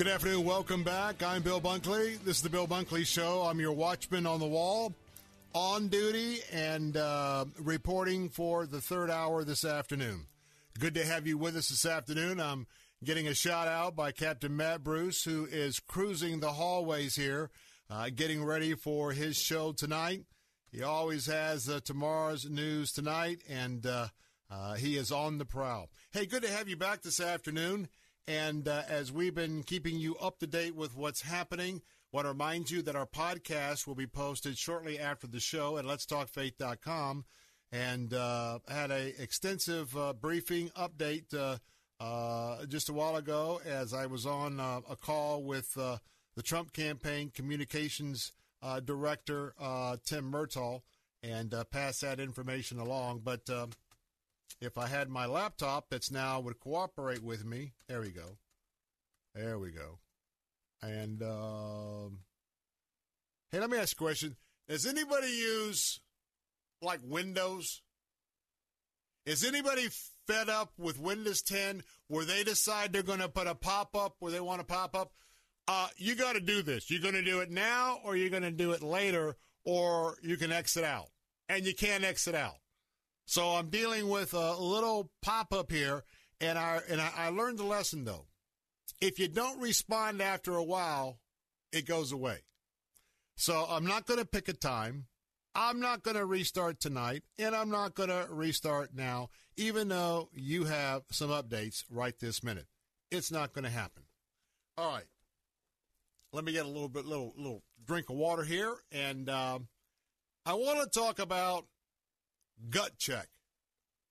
Good 0.00 0.08
afternoon. 0.08 0.46
Welcome 0.46 0.82
back. 0.82 1.22
I'm 1.22 1.42
Bill 1.42 1.60
Bunkley. 1.60 2.18
This 2.24 2.38
is 2.38 2.42
the 2.42 2.48
Bill 2.48 2.66
Bunkley 2.66 3.06
Show. 3.06 3.42
I'm 3.42 3.60
your 3.60 3.72
watchman 3.72 4.24
on 4.24 4.40
the 4.40 4.46
wall, 4.46 4.94
on 5.52 5.88
duty, 5.88 6.38
and 6.50 6.96
uh, 6.96 7.44
reporting 7.58 8.30
for 8.30 8.64
the 8.64 8.80
third 8.80 9.10
hour 9.10 9.44
this 9.44 9.62
afternoon. 9.62 10.24
Good 10.78 10.94
to 10.94 11.04
have 11.04 11.26
you 11.26 11.36
with 11.36 11.54
us 11.54 11.68
this 11.68 11.84
afternoon. 11.84 12.40
I'm 12.40 12.66
getting 13.04 13.28
a 13.28 13.34
shout 13.34 13.68
out 13.68 13.94
by 13.94 14.10
Captain 14.10 14.56
Matt 14.56 14.82
Bruce, 14.82 15.22
who 15.24 15.44
is 15.44 15.80
cruising 15.80 16.40
the 16.40 16.52
hallways 16.52 17.14
here, 17.16 17.50
uh, 17.90 18.08
getting 18.08 18.42
ready 18.42 18.72
for 18.72 19.12
his 19.12 19.36
show 19.36 19.72
tonight. 19.72 20.22
He 20.72 20.82
always 20.82 21.26
has 21.26 21.68
uh, 21.68 21.80
tomorrow's 21.84 22.48
news 22.48 22.90
tonight, 22.92 23.42
and 23.50 23.84
uh, 23.84 24.06
uh, 24.50 24.76
he 24.76 24.96
is 24.96 25.12
on 25.12 25.36
the 25.36 25.44
prowl. 25.44 25.90
Hey, 26.10 26.24
good 26.24 26.42
to 26.42 26.50
have 26.50 26.70
you 26.70 26.76
back 26.78 27.02
this 27.02 27.20
afternoon. 27.20 27.90
And 28.30 28.68
uh, 28.68 28.82
as 28.88 29.10
we've 29.10 29.34
been 29.34 29.64
keeping 29.64 29.98
you 29.98 30.14
up 30.18 30.38
to 30.38 30.46
date 30.46 30.76
with 30.76 30.96
what's 30.96 31.22
happening, 31.22 31.82
want 32.12 32.26
to 32.26 32.28
remind 32.28 32.70
you 32.70 32.80
that 32.82 32.94
our 32.94 33.04
podcast 33.04 33.88
will 33.88 33.96
be 33.96 34.06
posted 34.06 34.56
shortly 34.56 35.00
after 35.00 35.26
the 35.26 35.40
show 35.40 35.78
at 35.78 35.84
letstalkfaith.com. 35.84 37.24
And 37.72 38.14
uh, 38.14 38.60
had 38.68 38.92
a 38.92 39.20
extensive 39.20 39.96
uh, 39.96 40.12
briefing 40.12 40.70
update 40.78 41.34
uh, 41.98 42.66
just 42.66 42.88
a 42.88 42.92
while 42.92 43.16
ago 43.16 43.60
as 43.66 43.92
I 43.92 44.06
was 44.06 44.26
on 44.26 44.60
uh, 44.60 44.82
a 44.88 44.94
call 44.94 45.42
with 45.42 45.76
uh, 45.76 45.96
the 46.36 46.42
Trump 46.44 46.72
campaign 46.72 47.32
communications 47.34 48.30
director 48.84 49.54
Tim 50.04 50.30
Murtaugh 50.30 50.82
and 51.24 51.52
pass 51.72 51.98
that 51.98 52.20
information 52.20 52.78
along. 52.78 53.22
But 53.24 53.50
um, 53.50 53.70
if 54.60 54.76
I 54.76 54.86
had 54.86 55.08
my 55.08 55.26
laptop 55.26 55.86
that's 55.90 56.10
now 56.10 56.40
would 56.40 56.60
cooperate 56.60 57.22
with 57.22 57.44
me, 57.44 57.72
there 57.88 58.00
we 58.00 58.10
go. 58.10 58.38
There 59.34 59.58
we 59.58 59.70
go. 59.70 59.98
And 60.82 61.22
um, 61.22 62.18
hey, 63.50 63.60
let 63.60 63.70
me 63.70 63.78
ask 63.78 63.92
a 63.92 63.96
question. 63.96 64.36
Does 64.68 64.86
anybody 64.86 65.28
use 65.28 66.00
like 66.82 67.00
Windows? 67.02 67.82
Is 69.26 69.44
anybody 69.44 69.88
fed 70.26 70.48
up 70.48 70.72
with 70.78 70.98
Windows 70.98 71.42
10 71.42 71.82
where 72.08 72.24
they 72.24 72.42
decide 72.42 72.92
they're 72.92 73.02
going 73.02 73.20
to 73.20 73.28
put 73.28 73.46
a 73.46 73.54
pop 73.54 73.94
up 73.94 74.16
where 74.18 74.32
they 74.32 74.40
want 74.40 74.60
to 74.60 74.66
pop 74.66 74.94
up? 74.94 75.12
Uh, 75.68 75.88
you 75.96 76.14
got 76.14 76.34
to 76.34 76.40
do 76.40 76.62
this. 76.62 76.90
You're 76.90 77.02
going 77.02 77.14
to 77.14 77.22
do 77.22 77.40
it 77.40 77.50
now 77.50 77.98
or 78.04 78.16
you're 78.16 78.30
going 78.30 78.42
to 78.42 78.50
do 78.50 78.72
it 78.72 78.82
later 78.82 79.36
or 79.64 80.16
you 80.22 80.36
can 80.36 80.52
exit 80.52 80.84
out. 80.84 81.08
And 81.48 81.64
you 81.64 81.74
can't 81.74 82.04
exit 82.04 82.34
out. 82.34 82.56
So 83.30 83.50
I'm 83.50 83.68
dealing 83.68 84.08
with 84.08 84.34
a 84.34 84.56
little 84.56 85.08
pop 85.22 85.52
up 85.52 85.70
here, 85.70 86.02
and 86.40 86.58
I 86.58 86.80
and 86.88 87.00
I, 87.00 87.12
I 87.16 87.28
learned 87.28 87.60
the 87.60 87.64
lesson 87.64 88.02
though. 88.02 88.26
If 89.00 89.20
you 89.20 89.28
don't 89.28 89.60
respond 89.60 90.20
after 90.20 90.56
a 90.56 90.64
while, 90.64 91.20
it 91.70 91.86
goes 91.86 92.10
away. 92.10 92.38
So 93.36 93.68
I'm 93.70 93.86
not 93.86 94.06
going 94.06 94.18
to 94.18 94.26
pick 94.26 94.48
a 94.48 94.52
time. 94.52 95.06
I'm 95.54 95.78
not 95.78 96.02
going 96.02 96.16
to 96.16 96.26
restart 96.26 96.80
tonight, 96.80 97.22
and 97.38 97.54
I'm 97.54 97.70
not 97.70 97.94
going 97.94 98.08
to 98.08 98.26
restart 98.28 98.96
now, 98.96 99.28
even 99.56 99.86
though 99.86 100.28
you 100.32 100.64
have 100.64 101.02
some 101.12 101.30
updates 101.30 101.84
right 101.88 102.18
this 102.18 102.42
minute. 102.42 102.66
It's 103.12 103.30
not 103.30 103.52
going 103.52 103.62
to 103.62 103.70
happen. 103.70 104.02
All 104.76 104.92
right. 104.92 105.06
Let 106.32 106.44
me 106.44 106.50
get 106.50 106.66
a 106.66 106.68
little 106.68 106.88
bit, 106.88 107.04
little, 107.04 107.32
little 107.36 107.62
drink 107.86 108.10
of 108.10 108.16
water 108.16 108.42
here, 108.42 108.74
and 108.90 109.30
um, 109.30 109.68
I 110.44 110.54
want 110.54 110.82
to 110.82 110.98
talk 110.98 111.20
about 111.20 111.66
gut 112.68 112.98
check. 112.98 113.28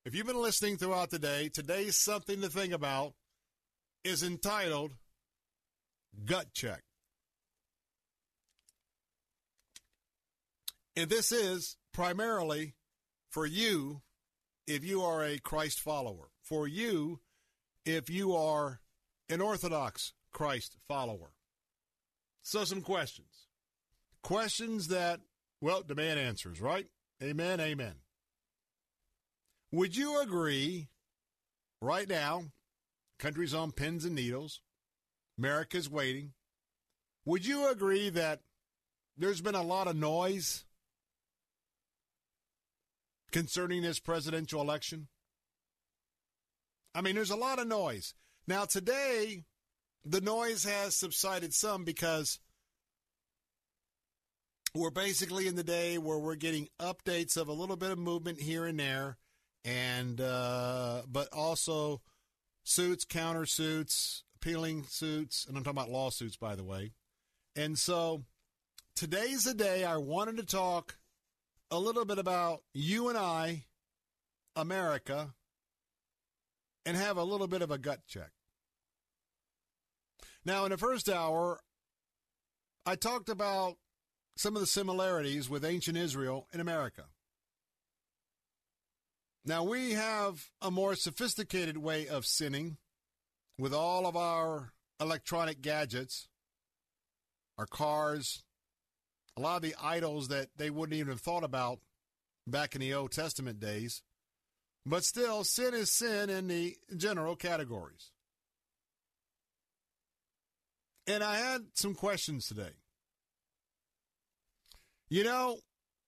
If 0.06 0.16
you've 0.16 0.28
been 0.28 0.42
listening 0.42 0.78
throughout 0.78 1.12
the 1.12 1.20
day, 1.20 1.50
today's 1.50 1.98
something 1.98 2.42
to 2.42 2.50
think 2.50 2.74
about 2.74 3.14
is 4.04 4.24
entitled 4.24 4.94
Gut 6.26 6.48
Check. 6.54 6.82
And 10.96 11.10
this 11.10 11.32
is 11.32 11.78
primarily 11.94 12.76
for 13.30 13.46
you 13.46 14.02
if 14.68 14.84
you 14.84 15.02
are 15.02 15.24
a 15.24 15.38
Christ 15.38 15.80
follower. 15.80 16.30
For 16.42 16.68
you, 16.68 17.20
if 17.86 18.10
you 18.10 18.36
are 18.36 18.80
an 19.30 19.42
Orthodox 19.42 20.14
Christ 20.32 20.78
follower. 20.88 21.34
So, 22.42 22.64
some 22.64 22.82
questions. 22.82 23.48
Questions 24.24 24.88
that, 24.88 25.20
well, 25.62 25.84
demand 25.84 26.20
answers, 26.20 26.60
right? 26.60 26.88
Amen, 27.22 27.60
amen. 27.60 27.96
Would 29.72 29.96
you 29.96 30.20
agree 30.20 30.90
right 31.82 32.08
now, 32.08 32.46
country's 33.20 33.54
on 33.54 33.72
pins 33.72 34.06
and 34.06 34.16
needles, 34.16 34.62
America's 35.38 35.90
waiting. 35.90 36.34
Would 37.26 37.46
you 37.46 37.70
agree 37.70 38.10
that 38.10 38.42
there's 39.18 39.42
been 39.42 39.56
a 39.56 39.64
lot 39.64 39.88
of 39.88 39.96
noise 39.96 40.66
concerning 43.32 43.82
this 43.82 44.00
presidential 44.00 44.62
election? 44.62 45.08
I 46.96 47.02
mean, 47.02 47.16
there's 47.16 47.30
a 47.30 47.36
lot 47.36 47.60
of 47.60 47.68
noise. 47.68 48.16
Now, 48.48 48.66
today, 48.66 49.46
the 50.04 50.22
noise 50.22 50.64
has 50.64 50.96
subsided 50.96 51.54
some 51.54 51.84
because 51.84 52.40
we're 54.74 54.90
basically 54.90 55.48
in 55.48 55.56
the 55.56 55.64
day 55.64 55.98
where 55.98 56.18
we're 56.18 56.36
getting 56.36 56.68
updates 56.82 57.38
of 57.38 57.48
a 57.48 57.54
little 57.54 57.76
bit 57.76 57.92
of 57.92 58.00
movement 58.00 58.42
here 58.42 58.66
and 58.66 58.80
there, 58.80 59.19
and 59.66 60.20
uh, 60.22 61.02
but 61.08 61.28
also 61.34 62.02
suits, 62.64 63.06
countersuits, 63.06 64.24
appealing 64.36 64.84
suits, 64.84 65.46
and 65.46 65.58
I'm 65.58 65.64
talking 65.64 65.78
about 65.78 65.92
lawsuits, 65.92 66.38
by 66.38 66.56
the 66.56 66.64
way. 66.64 66.92
And 67.56 67.78
so 67.78 68.24
today's 68.96 69.44
the 69.44 69.54
day 69.54 69.84
I 69.84 69.98
wanted 69.98 70.38
to 70.38 70.46
talk 70.46 70.98
a 71.72 71.80
little 71.80 72.06
bit 72.06 72.20
about 72.20 72.62
you 72.74 73.10
and 73.10 73.18
I, 73.18 73.66
America, 74.56 75.34
and 76.86 76.96
have 76.96 77.18
a 77.18 77.24
little 77.24 77.48
bit 77.48 77.62
of 77.62 77.72
a 77.72 77.78
gut 77.78 78.02
check. 78.08 78.32
Now, 80.46 80.66
in 80.66 80.72
the 80.72 80.78
first 80.78 81.10
hour, 81.10 81.60
I 82.86 82.96
talked 82.96 83.30
about 83.30 83.76
some 84.36 84.56
of 84.56 84.62
the 84.62 84.68
similarities 84.68 85.50
with 85.50 85.66
ancient 85.66 85.98
Israel 85.98 86.48
and 86.54 86.62
America. 86.62 87.06
Now, 89.50 89.64
we 89.64 89.94
have 89.94 90.46
a 90.62 90.70
more 90.70 90.94
sophisticated 90.94 91.76
way 91.76 92.08
of 92.08 92.24
sinning 92.24 92.78
with 93.58 93.74
all 93.74 94.06
of 94.06 94.16
our 94.16 94.74
electronic 95.02 95.60
gadgets, 95.60 96.28
our 97.58 97.66
cars, 97.66 98.44
a 99.36 99.42
lot 99.42 99.56
of 99.56 99.62
the 99.64 99.74
idols 99.82 100.28
that 100.28 100.50
they 100.56 100.70
wouldn't 100.70 100.96
even 100.96 101.10
have 101.10 101.22
thought 101.22 101.44
about 101.44 101.80
back 102.46 102.76
in 102.76 102.82
the 102.82 102.94
Old 102.94 103.12
Testament 103.12 103.60
days. 103.60 104.04
But 104.86 105.04
still, 105.04 105.44
sin 105.44 105.74
is 105.74 105.92
sin 105.92 106.30
in 106.30 106.48
the 106.48 106.78
general 106.96 107.36
categories. 107.36 108.12
And 111.08 111.24
I 111.24 111.38
had 111.38 111.62
some 111.74 111.96
questions 111.96 112.46
today. 112.46 112.76
You 115.10 115.24
know, 115.24 115.58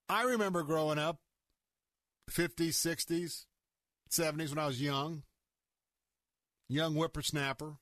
I 0.07 0.25
remember 0.25 0.61
growing 0.61 0.99
up 0.99 1.17
50s, 2.31 2.69
60s, 2.69 3.45
70s 4.09 4.49
when 4.49 4.59
I 4.59 4.67
was 4.67 4.81
young, 4.81 5.23
young 6.67 6.95
whippersnapper. 6.95 7.75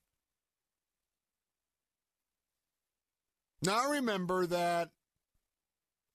Now 3.62 3.88
I 3.88 3.92
remember 3.92 4.46
that 4.48 4.90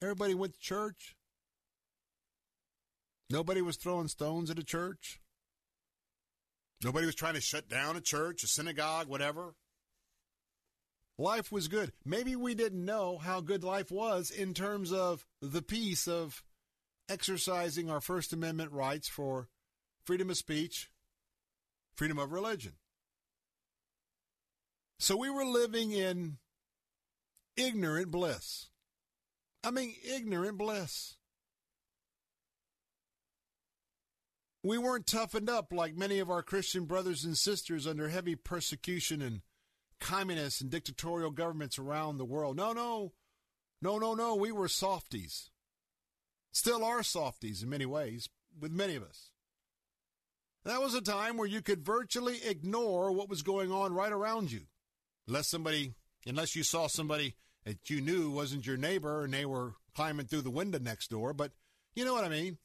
everybody 0.03 0.35
went 0.35 0.55
to 0.55 0.61
church. 0.61 1.15
Nobody 3.31 3.63
was 3.63 3.77
throwing 3.77 4.09
stones 4.09 4.51
at 4.51 4.59
a 4.59 4.65
church. 4.65 5.21
Nobody 6.83 7.07
was 7.07 7.15
trying 7.15 7.35
to 7.35 7.41
shut 7.41 7.69
down 7.69 7.97
a 7.97 8.01
church, 8.01 8.43
a 8.45 8.47
synagogue, 8.47 9.09
whatever. 9.09 9.55
Life 11.17 11.53
was 11.53 11.69
good. 11.69 11.93
Maybe 12.05 12.35
we 12.35 12.55
didn't 12.55 12.85
know 12.85 13.19
how 13.19 13.41
good 13.41 13.63
life 13.63 13.91
was 13.91 14.31
in 14.31 14.53
terms 14.53 14.93
of 14.93 15.25
the 15.41 15.63
peace 15.63 16.09
of 16.09 16.43
exercising 17.09 17.91
our 17.91 18.01
First 18.01 18.33
Amendment 18.33 18.73
rights 18.73 19.09
for 19.09 19.49
freedom 20.05 20.31
of 20.31 20.37
speech, 20.37 20.91
freedom 21.97 22.19
of 22.19 22.33
religion. 22.33 22.75
So 24.99 25.17
we 25.17 25.31
were 25.31 25.45
living 25.45 25.93
in 25.93 26.39
ignorant 27.57 28.11
bliss. 28.11 28.69
I 29.63 29.71
mean, 29.71 29.95
ignorant 30.05 30.59
bliss. 30.59 31.17
We 34.63 34.79
weren't 34.79 35.07
toughened 35.07 35.51
up 35.51 35.73
like 35.73 35.95
many 35.95 36.21
of 36.21 36.31
our 36.31 36.43
Christian 36.43 36.87
brothers 36.87 37.25
and 37.25 37.37
sisters 37.37 37.87
under 37.87 38.09
heavy 38.09 38.35
persecution 38.35 39.21
and 39.21 39.43
communist 40.01 40.63
and 40.63 40.71
dictatorial 40.71 41.31
governments 41.31 41.79
around 41.79 42.17
the 42.17 42.25
world. 42.25 42.57
No, 42.57 42.73
no, 42.73 43.13
no, 43.83 43.99
no, 43.99 44.15
no. 44.15 44.35
We 44.35 44.53
were 44.53 44.69
softies. 44.69 45.51
Still 46.55 46.85
are 46.85 47.03
softies 47.03 47.65
in 47.65 47.69
many 47.69 47.85
ways, 47.85 48.29
with 48.59 48.71
many 48.71 48.95
of 48.95 49.03
us. 49.03 49.31
That 50.65 50.81
was 50.81 50.95
a 50.95 51.03
time 51.03 51.37
where 51.37 51.49
you 51.49 51.61
could 51.61 51.85
virtually 51.85 52.39
ignore 52.47 53.11
what 53.11 53.29
was 53.29 53.43
going 53.43 53.73
on 53.73 53.93
right 53.93 54.13
around 54.13 54.53
you. 54.53 54.61
Unless 55.27 55.49
somebody, 55.49 55.95
unless 56.25 56.55
you 56.55 56.63
saw 56.63 56.87
somebody 56.87 57.35
that 57.65 57.91
you 57.91 58.01
knew 58.01 58.31
wasn't 58.31 58.67
your 58.67 58.77
neighbor 58.77 59.25
and 59.25 59.35
they 59.35 59.45
were 59.45 59.75
climbing 59.97 60.27
through 60.27 60.43
the 60.43 60.51
window 60.51 60.79
next 60.79 61.11
door, 61.11 61.35
but 61.35 61.51
you 61.97 62.05
know 62.05 62.15
what 62.15 62.25
I 62.25 62.29
mean. 62.29 62.59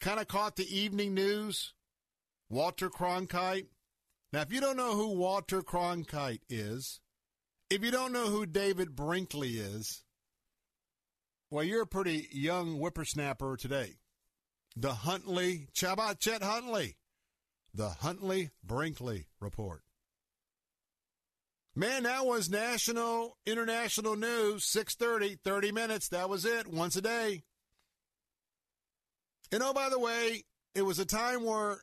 Kind 0.00 0.20
of 0.20 0.28
caught 0.28 0.54
the 0.54 0.78
evening 0.78 1.12
news. 1.12 1.74
Walter 2.48 2.88
Cronkite. 2.88 3.66
Now, 4.32 4.42
if 4.42 4.52
you 4.52 4.60
don't 4.60 4.76
know 4.76 4.94
who 4.94 5.08
Walter 5.16 5.60
Cronkite 5.60 6.42
is, 6.48 7.00
if 7.68 7.82
you 7.82 7.90
don't 7.90 8.12
know 8.12 8.28
who 8.28 8.46
David 8.46 8.94
Brinkley 8.94 9.58
is, 9.58 10.04
well, 11.50 11.64
you're 11.64 11.82
a 11.82 11.86
pretty 11.86 12.28
young 12.32 12.76
whippersnapper 12.76 13.56
today. 13.56 13.94
The 14.76 14.92
Huntley, 14.92 15.68
Chabot 15.72 16.18
Chet 16.18 16.42
Huntley, 16.42 16.96
the 17.72 17.88
Huntley 17.88 18.50
Brinkley 18.64 19.26
Report. 19.40 19.82
Man, 21.74 22.04
that 22.04 22.24
was 22.24 22.48
national, 22.48 23.36
international 23.44 24.16
news, 24.16 24.64
6.30, 24.64 25.38
30 25.44 25.72
minutes. 25.72 26.08
That 26.08 26.28
was 26.28 26.46
it, 26.46 26.66
once 26.66 26.96
a 26.96 27.02
day. 27.02 27.44
And 29.52 29.62
oh, 29.62 29.74
by 29.74 29.90
the 29.90 29.98
way, 29.98 30.44
it 30.74 30.82
was 30.82 30.98
a 30.98 31.04
time 31.04 31.44
where 31.44 31.78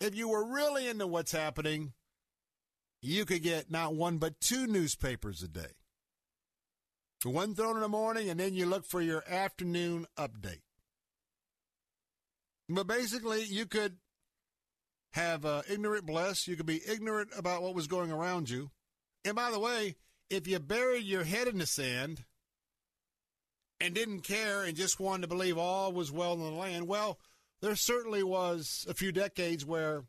if 0.00 0.14
you 0.14 0.28
were 0.28 0.52
really 0.52 0.88
into 0.88 1.06
what's 1.06 1.32
happening, 1.32 1.92
you 3.00 3.24
could 3.24 3.42
get 3.42 3.70
not 3.70 3.94
one 3.94 4.18
but 4.18 4.40
two 4.40 4.66
newspapers 4.66 5.42
a 5.42 5.48
day. 5.48 5.77
One 7.24 7.54
thrown 7.54 7.76
in 7.76 7.82
the 7.82 7.88
morning, 7.88 8.30
and 8.30 8.38
then 8.38 8.54
you 8.54 8.66
look 8.66 8.86
for 8.86 9.00
your 9.00 9.24
afternoon 9.28 10.06
update. 10.16 10.62
But 12.68 12.86
basically, 12.86 13.44
you 13.44 13.66
could 13.66 13.96
have 15.12 15.44
uh, 15.44 15.62
ignorant 15.68 16.06
bliss. 16.06 16.46
You 16.46 16.56
could 16.56 16.66
be 16.66 16.80
ignorant 16.86 17.30
about 17.36 17.62
what 17.62 17.74
was 17.74 17.86
going 17.86 18.12
around 18.12 18.50
you. 18.50 18.70
And 19.24 19.34
by 19.34 19.50
the 19.50 19.58
way, 19.58 19.96
if 20.30 20.46
you 20.46 20.58
buried 20.58 21.04
your 21.04 21.24
head 21.24 21.48
in 21.48 21.58
the 21.58 21.66
sand 21.66 22.24
and 23.80 23.94
didn't 23.94 24.20
care 24.20 24.62
and 24.62 24.76
just 24.76 25.00
wanted 25.00 25.22
to 25.22 25.28
believe 25.28 25.58
all 25.58 25.92
was 25.92 26.12
well 26.12 26.34
in 26.34 26.40
the 26.40 26.50
land, 26.50 26.86
well, 26.86 27.18
there 27.60 27.74
certainly 27.74 28.22
was 28.22 28.86
a 28.88 28.94
few 28.94 29.10
decades 29.10 29.64
where 29.64 30.04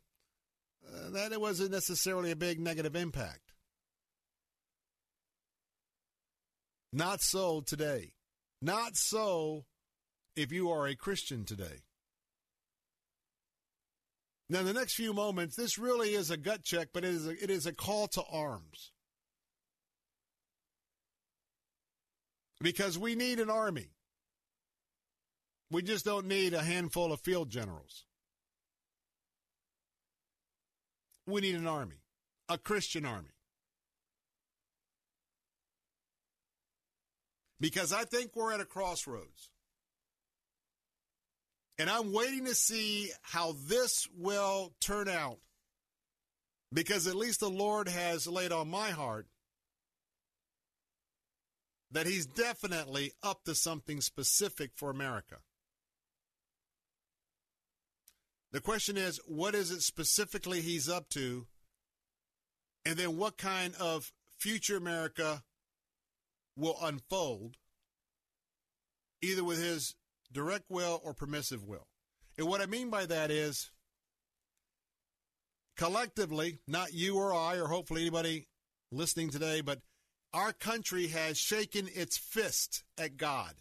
uh, 0.86 1.10
that 1.10 1.32
it 1.32 1.40
wasn't 1.40 1.72
necessarily 1.72 2.30
a 2.30 2.36
big 2.36 2.60
negative 2.60 2.94
impact. 2.94 3.49
Not 6.92 7.20
so 7.22 7.60
today. 7.60 8.12
Not 8.60 8.96
so 8.96 9.64
if 10.36 10.52
you 10.52 10.70
are 10.70 10.86
a 10.86 10.96
Christian 10.96 11.44
today. 11.44 11.82
Now, 14.48 14.60
in 14.60 14.66
the 14.66 14.72
next 14.72 14.94
few 14.94 15.12
moments, 15.12 15.54
this 15.54 15.78
really 15.78 16.14
is 16.14 16.30
a 16.30 16.36
gut 16.36 16.64
check, 16.64 16.88
but 16.92 17.04
it 17.04 17.10
is 17.10 17.26
a, 17.26 17.44
it 17.44 17.50
is 17.50 17.66
a 17.66 17.72
call 17.72 18.08
to 18.08 18.22
arms. 18.32 18.90
Because 22.60 22.98
we 22.98 23.14
need 23.14 23.38
an 23.38 23.48
army. 23.48 23.90
We 25.70 25.82
just 25.82 26.04
don't 26.04 26.26
need 26.26 26.52
a 26.52 26.62
handful 26.62 27.12
of 27.12 27.20
field 27.20 27.48
generals. 27.48 28.04
We 31.28 31.40
need 31.40 31.54
an 31.54 31.68
army, 31.68 32.02
a 32.48 32.58
Christian 32.58 33.06
army. 33.06 33.30
Because 37.60 37.92
I 37.92 38.04
think 38.04 38.30
we're 38.34 38.52
at 38.52 38.60
a 38.60 38.64
crossroads. 38.64 39.50
And 41.78 41.88
I'm 41.88 42.12
waiting 42.12 42.44
to 42.46 42.54
see 42.54 43.10
how 43.22 43.54
this 43.66 44.08
will 44.16 44.72
turn 44.80 45.08
out. 45.08 45.38
Because 46.72 47.06
at 47.06 47.16
least 47.16 47.40
the 47.40 47.50
Lord 47.50 47.88
has 47.88 48.26
laid 48.26 48.52
on 48.52 48.70
my 48.70 48.90
heart 48.90 49.26
that 51.90 52.06
He's 52.06 52.26
definitely 52.26 53.12
up 53.22 53.44
to 53.44 53.54
something 53.54 54.00
specific 54.00 54.70
for 54.76 54.90
America. 54.90 55.38
The 58.52 58.60
question 58.60 58.96
is, 58.96 59.20
what 59.26 59.54
is 59.54 59.70
it 59.70 59.82
specifically 59.82 60.60
he's 60.60 60.88
up 60.88 61.08
to? 61.10 61.46
And 62.84 62.96
then 62.96 63.16
what 63.16 63.36
kind 63.36 63.74
of 63.78 64.12
future 64.38 64.76
America 64.76 65.42
will 66.60 66.76
unfold, 66.82 67.56
either 69.22 69.42
with 69.42 69.60
his 69.60 69.94
direct 70.32 70.70
will 70.70 71.00
or 71.02 71.14
permissive 71.14 71.64
will? 71.64 71.86
And 72.38 72.46
what 72.46 72.60
I 72.60 72.66
mean 72.66 72.90
by 72.90 73.06
that 73.06 73.30
is, 73.30 73.70
collectively, 75.76 76.60
not 76.66 76.92
you 76.92 77.16
or 77.16 77.34
I, 77.34 77.56
or 77.56 77.66
hopefully 77.66 78.02
anybody 78.02 78.46
listening 78.92 79.30
today, 79.30 79.60
but 79.60 79.80
our 80.32 80.52
country 80.52 81.08
has 81.08 81.38
shaken 81.38 81.88
its 81.94 82.16
fist 82.16 82.84
at 82.96 83.16
God. 83.16 83.54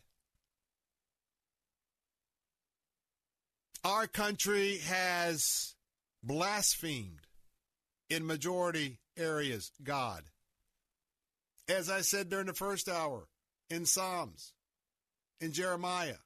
Our 3.84 4.08
country 4.08 4.80
has 4.80 5.76
blasphemed 6.22 7.22
in 8.10 8.28
majority 8.28 9.00
areas 9.18 9.72
God. 9.82 10.24
As 11.70 11.90
I 11.90 12.02
said 12.02 12.30
during 12.30 12.48
the 12.48 12.54
first 12.54 12.90
hour, 12.90 13.28
in 13.70 13.86
Psalms, 13.86 14.54
in 15.40 15.54
Jeremiah, 15.54 16.18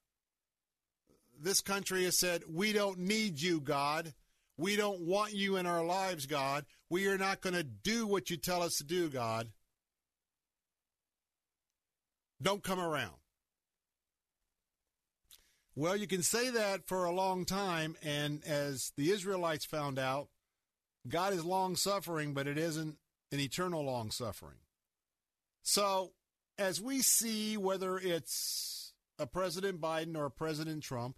this 1.39 1.59
country 1.59 2.05
has 2.05 2.17
said, 2.17 2.43
We 2.49 2.71
don't 2.71 2.99
need 2.99 3.41
you, 3.41 3.59
God. 3.59 4.13
We 4.57 4.75
don't 4.77 5.01
want 5.01 5.33
you 5.33 5.57
in 5.57 5.65
our 5.65 5.83
lives, 5.83 6.25
God. 6.25 6.65
We 6.89 7.07
are 7.07 7.17
not 7.17 7.41
going 7.41 7.55
to 7.55 7.63
do 7.63 8.07
what 8.07 8.29
you 8.29 8.37
tell 8.37 8.63
us 8.63 8.77
to 8.77 8.83
do, 8.83 9.09
God. 9.09 9.49
Don't 12.41 12.63
come 12.63 12.79
around. 12.79 13.15
Well, 15.75 15.97
you 15.97 16.07
can 16.07 16.21
say 16.21 16.51
that 16.51 16.85
for 16.85 17.03
a 17.03 17.11
long 17.11 17.45
time, 17.45 17.95
and 18.03 18.43
as 18.45 18.91
the 18.95 19.11
Israelites 19.11 19.65
found 19.65 19.97
out, 19.97 20.27
God 21.07 21.33
is 21.33 21.43
long 21.43 21.75
suffering, 21.75 22.33
but 22.33 22.47
it 22.47 22.57
isn't 22.57 22.97
an 23.31 23.39
eternal 23.39 23.83
long 23.83 24.11
suffering. 24.11 24.59
So, 25.63 26.11
as 26.57 26.81
we 26.81 27.01
see 27.01 27.57
whether 27.57 27.97
it's 27.97 28.93
a 29.17 29.25
President 29.25 29.81
Biden 29.81 30.15
or 30.15 30.25
a 30.25 30.31
President 30.31 30.83
Trump, 30.83 31.15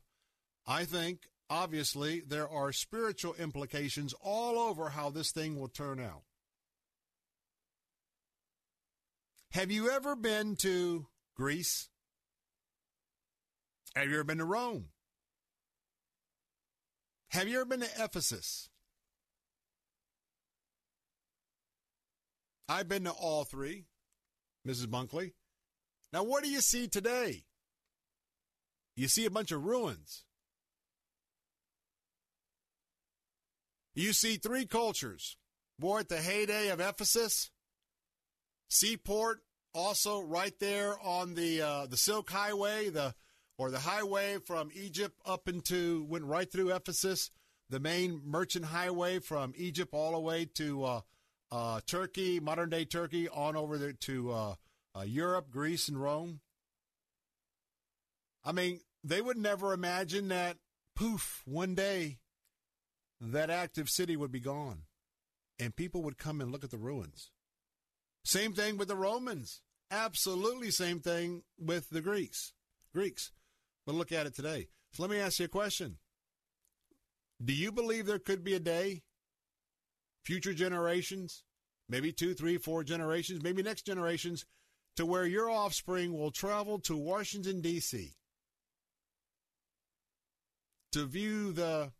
I 0.68 0.86
think 0.86 1.22
obviously 1.50 2.22
there 2.22 2.48
are 2.48 2.72
spiritual 2.72 3.34
implications 3.36 4.14
all 4.22 4.58
over 4.58 4.90
how 4.90 5.10
this 5.10 5.32
thing 5.32 5.60
will 5.60 5.68
turn 5.68 6.00
out. 6.00 6.22
Have 9.52 9.72
you 9.72 9.90
ever 9.90 10.16
been 10.16 10.56
to 10.58 11.08
Greece? 11.36 11.90
Have 13.96 14.10
you 14.10 14.16
ever 14.16 14.24
been 14.26 14.40
to 14.40 14.46
Rome? 14.46 14.90
Have 17.30 17.48
you 17.48 17.56
ever 17.56 17.66
been 17.66 17.80
to 17.80 17.90
Ephesus? 18.04 18.70
I've 22.68 22.90
been 22.90 23.06
to 23.06 23.12
all 23.12 23.44
three, 23.44 23.86
Mrs. 24.68 24.88
Bunkley. 24.88 25.34
Now, 26.12 26.24
what 26.24 26.44
do 26.44 26.50
you 26.50 26.62
see 26.62 26.88
today? 26.88 27.44
You 28.96 29.08
see 29.08 29.26
a 29.26 29.32
bunch 29.32 29.52
of 29.52 29.66
ruins. 29.66 30.24
You 33.94 34.14
see 34.14 34.36
three 34.36 34.66
cultures. 34.66 35.38
Boy, 35.78 36.00
at 36.00 36.10
the 36.10 36.18
heyday 36.18 36.70
of 36.70 36.80
Ephesus, 36.80 37.52
seaport, 38.70 39.42
also 39.74 40.22
right 40.22 40.58
there 40.60 40.98
on 41.02 41.36
the 41.36 41.62
uh, 41.62 41.86
the 41.88 41.98
Silk 41.98 42.30
Highway, 42.30 42.90
the 42.90 43.14
or 43.58 43.72
the 43.72 43.80
highway 43.80 44.38
from 44.46 44.70
Egypt 44.74 45.20
up 45.26 45.48
into 45.48 46.06
went 46.10 46.26
right 46.26 46.50
through 46.50 46.74
Ephesus, 46.74 47.30
the 47.70 47.80
main 47.80 48.22
merchant 48.26 48.66
highway 48.66 49.20
from 49.20 49.54
Egypt 49.58 49.94
all 49.94 50.14
the 50.14 50.20
way 50.20 50.46
to 50.56 50.84
uh, 50.84 51.02
uh, 51.56 51.80
Turkey, 51.88 52.42
modern 52.42 52.70
day 52.70 52.84
Turkey, 52.84 53.30
on 53.30 53.56
over 53.56 53.94
to 53.94 54.32
uh, 54.32 54.56
uh, 54.94 55.04
Europe, 55.04 55.50
Greece, 55.50 55.88
and 55.88 56.02
Rome. 56.02 56.42
I 58.44 58.52
mean, 58.52 58.82
they 59.06 59.22
would 59.22 59.38
never 59.38 59.72
imagine 59.72 60.28
that 60.28 60.58
poof, 60.98 61.42
one 61.46 61.74
day 61.74 62.18
that 63.22 63.50
active 63.50 63.90
city 63.90 64.18
would 64.18 64.34
be 64.34 64.42
gone 64.42 64.82
and 65.58 65.74
people 65.74 66.04
would 66.04 66.18
come 66.18 66.42
and 66.42 66.52
look 66.52 66.66
at 66.66 66.72
the 66.72 66.78
ruins. 66.78 67.32
Same 68.26 68.52
thing 68.52 68.76
with 68.78 68.90
the 68.90 68.96
Romans. 68.98 69.62
Absolutely 69.90 70.72
same 70.72 71.00
thing 71.00 71.44
with 71.58 71.90
the 71.90 72.02
Greeks. 72.02 72.52
Greeks. 72.94 73.32
But 73.86 73.96
look 73.96 74.12
at 74.12 74.26
it 74.26 74.36
today. 74.36 74.68
So 74.92 75.04
let 75.04 75.10
me 75.10 75.20
ask 75.20 75.40
you 75.40 75.46
a 75.46 75.50
question. 75.50 76.00
Do 77.44 77.54
you 77.54 77.72
believe 77.72 78.06
there 78.06 78.20
could 78.20 78.44
be 78.44 78.56
a 78.56 78.60
day, 78.60 79.04
future 80.26 80.54
generations, 80.54 81.44
maybe 81.88 82.12
two, 82.12 82.34
three, 82.34 82.58
four 82.58 82.84
generations, 82.84 83.44
maybe 83.44 83.62
next 83.62 83.84
generations, 83.84 84.46
to 84.96 85.06
where 85.06 85.26
your 85.26 85.50
offspring 85.50 86.18
will 86.18 86.32
travel 86.32 86.80
to 86.80 86.98
Washington, 86.98 87.62
D.C. 87.62 88.16
to 90.92 91.06
view 91.06 91.52
the, 91.52 91.92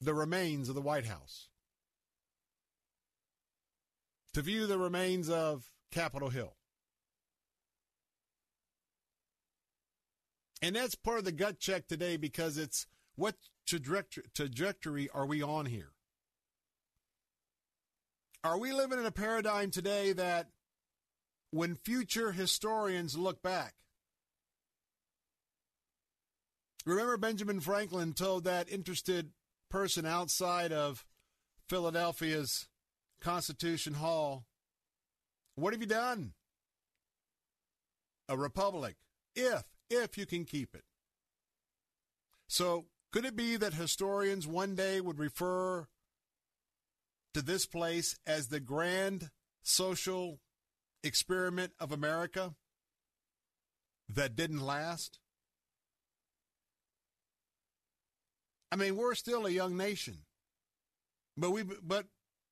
the 0.00 0.14
remains 0.14 0.68
of 0.68 0.74
the 0.74 0.80
White 0.80 1.06
House, 1.06 1.48
to 4.34 4.42
view 4.42 4.66
the 4.66 4.78
remains 4.78 5.30
of 5.30 5.64
Capitol 5.90 6.28
Hill? 6.28 6.54
And 10.60 10.74
that's 10.74 10.96
part 10.96 11.18
of 11.18 11.24
the 11.24 11.32
gut 11.32 11.60
check 11.60 11.86
today 11.86 12.16
because 12.16 12.58
it's 12.58 12.86
what 13.14 13.36
trajectory, 13.64 14.24
trajectory 14.34 15.08
are 15.14 15.24
we 15.24 15.40
on 15.40 15.66
here? 15.66 15.92
Are 18.44 18.58
we 18.58 18.72
living 18.72 18.98
in 18.98 19.06
a 19.06 19.10
paradigm 19.10 19.70
today 19.70 20.12
that 20.12 20.46
when 21.50 21.74
future 21.74 22.32
historians 22.32 23.16
look 23.16 23.42
back, 23.42 23.74
remember 26.86 27.16
Benjamin 27.16 27.60
Franklin 27.60 28.12
told 28.12 28.44
that 28.44 28.70
interested 28.70 29.30
person 29.70 30.06
outside 30.06 30.72
of 30.72 31.04
Philadelphia's 31.68 32.68
Constitution 33.20 33.94
Hall, 33.94 34.44
What 35.56 35.72
have 35.72 35.82
you 35.82 35.88
done? 35.88 36.32
A 38.28 38.36
republic. 38.36 38.96
If 39.34 39.64
if 39.90 40.16
you 40.16 40.26
can 40.26 40.44
keep 40.44 40.74
it. 40.74 40.84
So, 42.46 42.86
could 43.10 43.24
it 43.24 43.34
be 43.34 43.56
that 43.56 43.74
historians 43.74 44.46
one 44.46 44.74
day 44.74 45.00
would 45.00 45.18
refer 45.18 45.88
to 47.34 47.42
this 47.42 47.66
place 47.66 48.18
as 48.26 48.48
the 48.48 48.60
grand 48.60 49.30
social 49.62 50.40
experiment 51.02 51.72
of 51.78 51.92
America 51.92 52.54
that 54.08 54.36
didn't 54.36 54.64
last? 54.64 55.18
I 58.70 58.76
mean, 58.76 58.96
we're 58.96 59.14
still 59.14 59.46
a 59.46 59.50
young 59.50 59.76
nation, 59.76 60.18
but 61.36 61.50
we 61.50 61.62
but 61.62 62.06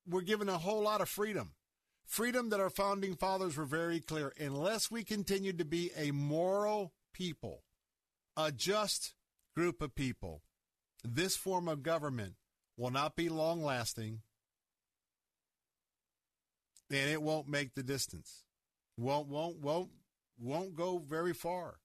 we're 0.07 0.21
given 0.21 0.49
a 0.49 0.57
whole 0.57 0.81
lot 0.81 1.01
of 1.01 1.09
freedom. 1.09 1.53
Freedom 2.05 2.49
that 2.49 2.61
our 2.61 2.69
founding 2.69 3.15
fathers 3.15 3.57
were 3.57 3.65
very 3.65 3.99
clear. 3.99 4.33
Unless 4.39 4.89
we 4.89 5.03
continue 5.03 5.51
to 5.53 5.65
be 5.65 5.91
a 5.95 6.11
moral 6.11 6.93
people, 7.13 7.63
a 8.37 8.51
just 8.51 9.13
group 9.53 9.81
of 9.81 9.93
people, 9.93 10.41
this 11.03 11.35
form 11.35 11.67
of 11.67 11.83
government 11.83 12.35
will 12.77 12.91
not 12.91 13.15
be 13.15 13.27
long 13.27 13.61
lasting 13.61 14.21
and 16.89 17.09
it 17.09 17.21
won't 17.21 17.47
make 17.47 17.73
the 17.73 17.83
distance. 17.83 18.43
Won't 18.97 19.27
won't 19.27 19.59
won't 19.59 19.89
won't 20.39 20.75
go 20.75 20.97
very 20.97 21.33
far. 21.33 21.75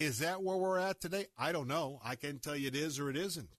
Is 0.00 0.18
that 0.18 0.42
where 0.42 0.56
we're 0.56 0.78
at 0.78 1.00
today? 1.00 1.26
I 1.38 1.52
don't 1.52 1.68
know. 1.68 2.00
I 2.04 2.16
can't 2.16 2.42
tell 2.42 2.56
you 2.56 2.68
it 2.68 2.76
is 2.76 2.98
or 2.98 3.10
it 3.10 3.16
isn't. 3.16 3.50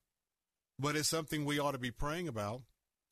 But 0.78 0.96
it's 0.96 1.08
something 1.08 1.46
we 1.46 1.60
ought 1.60 1.72
to 1.72 1.78
be 1.78 1.92
praying 1.92 2.28
about. 2.28 2.64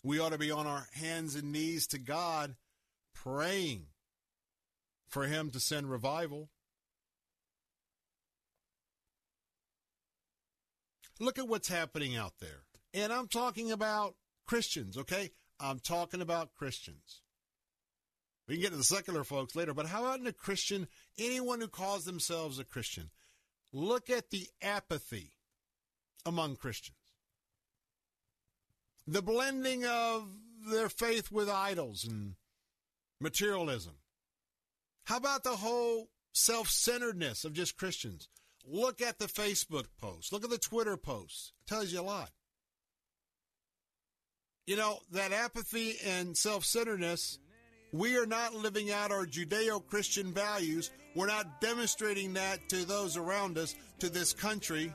We 0.03 0.19
ought 0.19 0.34
to 0.34 0.38
be 0.38 0.51
on 0.51 0.67
our 0.67 0.88
hands 0.93 1.35
and 1.35 1.53
knees 1.53 1.88
to 1.88 1.97
God 1.97 2.55
praying 3.13 3.85
for 5.07 5.23
him 5.23 5.49
to 5.51 5.59
send 5.59 5.89
revival. 5.89 6.49
Look 11.19 11.39
at 11.39 11.47
what's 11.47 11.69
happening 11.69 12.17
out 12.17 12.34
there. 12.41 12.63
And 12.93 13.13
I'm 13.13 13.27
talking 13.27 13.71
about 13.71 14.15
Christians, 14.45 14.97
okay? 14.97 15.31
I'm 15.59 15.80
talking 15.80 16.21
about 16.21 16.53
Christians. 16.53 17.23
We 18.48 18.56
can 18.56 18.61
get 18.61 18.72
to 18.72 18.78
the 18.78 18.84
secular 18.84 19.24
folks 19.24 19.56
later, 19.56 19.74
but 19.74 19.86
how 19.86 20.03
about 20.03 20.20
in 20.20 20.28
a 20.28 20.34
Christian, 20.34 20.88
anyone 21.18 21.61
who 21.61 21.68
calls 21.68 22.03
themselves 22.03 22.60
a 22.60 22.65
Christian? 22.65 23.10
Look 23.72 24.10
at 24.10 24.30
the 24.30 24.48
apathy 24.61 25.32
among 26.26 26.57
Christians. 26.57 26.98
The 29.07 29.22
blending 29.22 29.86
of 29.86 30.28
their 30.70 30.90
faith 30.90 31.32
with 31.32 31.49
idols 31.49 32.06
and 32.06 32.36
materialism. 33.20 33.94
How 35.06 35.18
about 35.18 35.44
the 35.44 35.57
whole 35.57 36.10
self 36.34 36.70
centeredness 36.70 37.44
of 37.44 37.53
just 37.53 37.78
Christians? 37.78 38.30
Look 38.65 39.02
at 39.02 39.20
the 39.20 39.26
Facebook 39.26 39.88
posts. 39.99 40.32
Look 40.32 40.44
at 40.44 40.49
the 40.49 40.57
Twitter 40.57 40.95
posts. 40.95 41.52
It 41.65 41.70
tells 41.70 41.91
you 41.91 41.99
a 41.99 42.02
lot. 42.02 42.30
You 44.65 44.78
know, 44.78 44.99
that 45.11 45.34
apathy 45.34 45.98
and 46.06 46.38
self 46.38 46.64
centeredness, 46.64 47.40
we 47.94 48.18
are 48.18 48.26
not 48.26 48.56
living 48.56 48.91
out 48.91 49.11
our 49.11 49.26
Judeo 49.26 49.86
Christian 49.88 50.34
values. 50.34 50.90
We're 51.15 51.28
not 51.28 51.61
demonstrating 51.61 52.34
that 52.34 52.68
to 52.70 52.86
those 52.86 53.15
around 53.15 53.57
us, 53.60 53.76
to 53.99 54.10
this 54.10 54.34
country. 54.34 54.91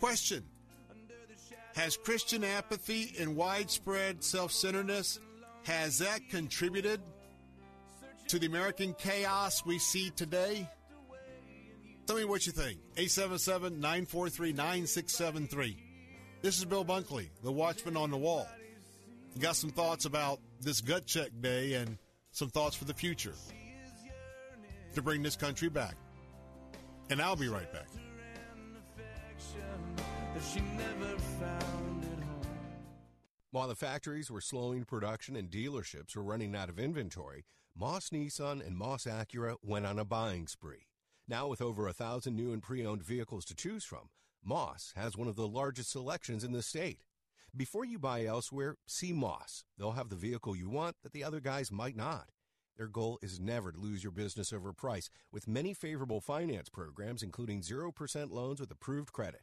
Question 0.00 0.42
Has 1.74 1.98
Christian 1.98 2.42
apathy 2.42 3.14
and 3.20 3.36
widespread 3.36 4.24
self 4.24 4.50
centeredness, 4.50 5.20
has 5.64 5.98
that 5.98 6.28
contributed 6.30 7.02
to 8.28 8.38
the 8.38 8.46
American 8.46 8.94
chaos 8.94 9.64
we 9.66 9.78
see 9.78 10.08
today? 10.10 10.66
Tell 12.06 12.16
me 12.16 12.24
what 12.24 12.46
you 12.46 12.52
think. 12.52 12.78
877 12.96 13.74
943 13.78 14.52
9673. 14.52 15.76
This 16.40 16.56
is 16.56 16.64
Bill 16.64 16.84
Bunkley, 16.84 17.28
the 17.42 17.52
watchman 17.52 17.96
on 17.96 18.10
the 18.10 18.16
wall. 18.16 18.48
Got 19.38 19.56
some 19.56 19.70
thoughts 19.70 20.06
about 20.06 20.40
this 20.62 20.80
gut 20.80 21.04
check 21.04 21.30
day 21.42 21.74
and 21.74 21.98
some 22.36 22.50
thoughts 22.50 22.76
for 22.76 22.84
the 22.84 22.92
future 22.92 23.32
to 24.94 25.00
bring 25.00 25.22
this 25.22 25.36
country 25.36 25.70
back. 25.70 25.96
And 27.08 27.22
I'll 27.22 27.34
be 27.34 27.48
right 27.48 27.72
back. 27.72 27.88
While 33.52 33.68
the 33.68 33.74
factories 33.74 34.30
were 34.30 34.42
slowing 34.42 34.84
production 34.84 35.34
and 35.34 35.50
dealerships 35.50 36.14
were 36.14 36.22
running 36.22 36.54
out 36.54 36.68
of 36.68 36.78
inventory, 36.78 37.46
Moss 37.74 38.10
Nissan 38.10 38.64
and 38.66 38.76
Moss 38.76 39.04
Acura 39.04 39.54
went 39.62 39.86
on 39.86 39.98
a 39.98 40.04
buying 40.04 40.46
spree. 40.46 40.88
Now, 41.26 41.48
with 41.48 41.62
over 41.62 41.88
a 41.88 41.94
thousand 41.94 42.36
new 42.36 42.52
and 42.52 42.62
pre 42.62 42.84
owned 42.84 43.02
vehicles 43.02 43.46
to 43.46 43.54
choose 43.54 43.84
from, 43.84 44.10
Moss 44.44 44.92
has 44.94 45.16
one 45.16 45.28
of 45.28 45.36
the 45.36 45.48
largest 45.48 45.90
selections 45.90 46.44
in 46.44 46.52
the 46.52 46.62
state. 46.62 47.00
Before 47.56 47.86
you 47.86 47.98
buy 47.98 48.26
elsewhere, 48.26 48.76
see 48.86 49.14
Moss. 49.14 49.64
They'll 49.78 49.92
have 49.92 50.10
the 50.10 50.16
vehicle 50.16 50.54
you 50.54 50.68
want 50.68 50.96
that 51.02 51.12
the 51.12 51.24
other 51.24 51.40
guys 51.40 51.72
might 51.72 51.96
not. 51.96 52.26
Their 52.76 52.86
goal 52.86 53.18
is 53.22 53.40
never 53.40 53.72
to 53.72 53.78
lose 53.78 54.04
your 54.04 54.12
business 54.12 54.52
over 54.52 54.74
price, 54.74 55.08
with 55.32 55.48
many 55.48 55.72
favorable 55.72 56.20
finance 56.20 56.68
programs, 56.68 57.22
including 57.22 57.62
0% 57.62 58.30
loans 58.30 58.60
with 58.60 58.70
approved 58.70 59.10
credit. 59.10 59.40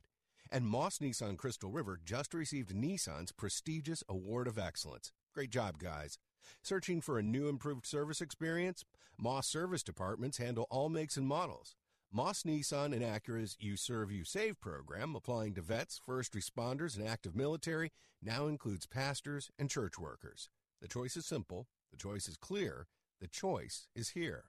And 0.52 0.68
Moss 0.68 1.00
Nissan 1.00 1.38
Crystal 1.38 1.72
River 1.72 2.00
just 2.06 2.36
received 2.36 2.70
Nissan's 2.70 3.32
prestigious 3.32 4.04
Award 4.08 4.48
of 4.48 4.60
Excellence. 4.60 5.12
Great 5.34 5.50
job, 5.50 5.80
guys. 5.80 6.20
Searching 6.62 7.02
for 7.02 7.18
a 7.18 7.24
new 7.24 7.48
improved 7.48 7.88
service 7.88 8.22
experience? 8.22 8.86
Moss 9.18 9.48
service 9.48 9.82
departments 9.82 10.38
handle 10.38 10.68
all 10.70 10.90
makes 10.90 11.18
and 11.18 11.28
models. 11.28 11.76
Moss 12.16 12.44
Nissan 12.44 12.94
and 12.94 13.02
Acura's 13.02 13.58
You 13.60 13.76
Serve, 13.76 14.12
You 14.12 14.24
Save 14.24 14.62
program, 14.62 15.16
applying 15.16 15.56
to 15.56 15.62
vets, 15.62 16.00
first 16.06 16.34
responders, 16.34 16.96
and 16.96 17.08
active 17.08 17.36
military, 17.36 17.92
now 18.22 18.46
includes 18.46 18.86
pastors 18.86 19.50
and 19.58 19.68
church 19.68 19.98
workers. 19.98 20.48
The 20.80 20.88
choice 20.88 21.18
is 21.18 21.26
simple, 21.26 21.66
the 21.90 21.98
choice 21.98 22.28
is 22.28 22.38
clear, 22.38 22.86
the 23.20 23.28
choice 23.28 23.88
is 23.96 24.10
here. 24.10 24.44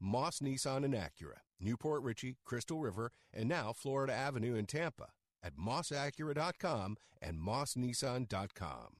Moss 0.00 0.38
Nissan 0.38 0.82
and 0.82 0.94
Acura, 0.94 1.40
New 1.60 1.76
Port 1.76 2.02
Richey, 2.02 2.38
Crystal 2.46 2.78
River, 2.78 3.12
and 3.34 3.50
now 3.50 3.74
Florida 3.74 4.14
Avenue 4.14 4.54
in 4.54 4.64
Tampa 4.64 5.08
at 5.42 5.58
mossacura.com 5.58 6.96
and 7.20 7.36
mossnissan.com. 7.38 8.96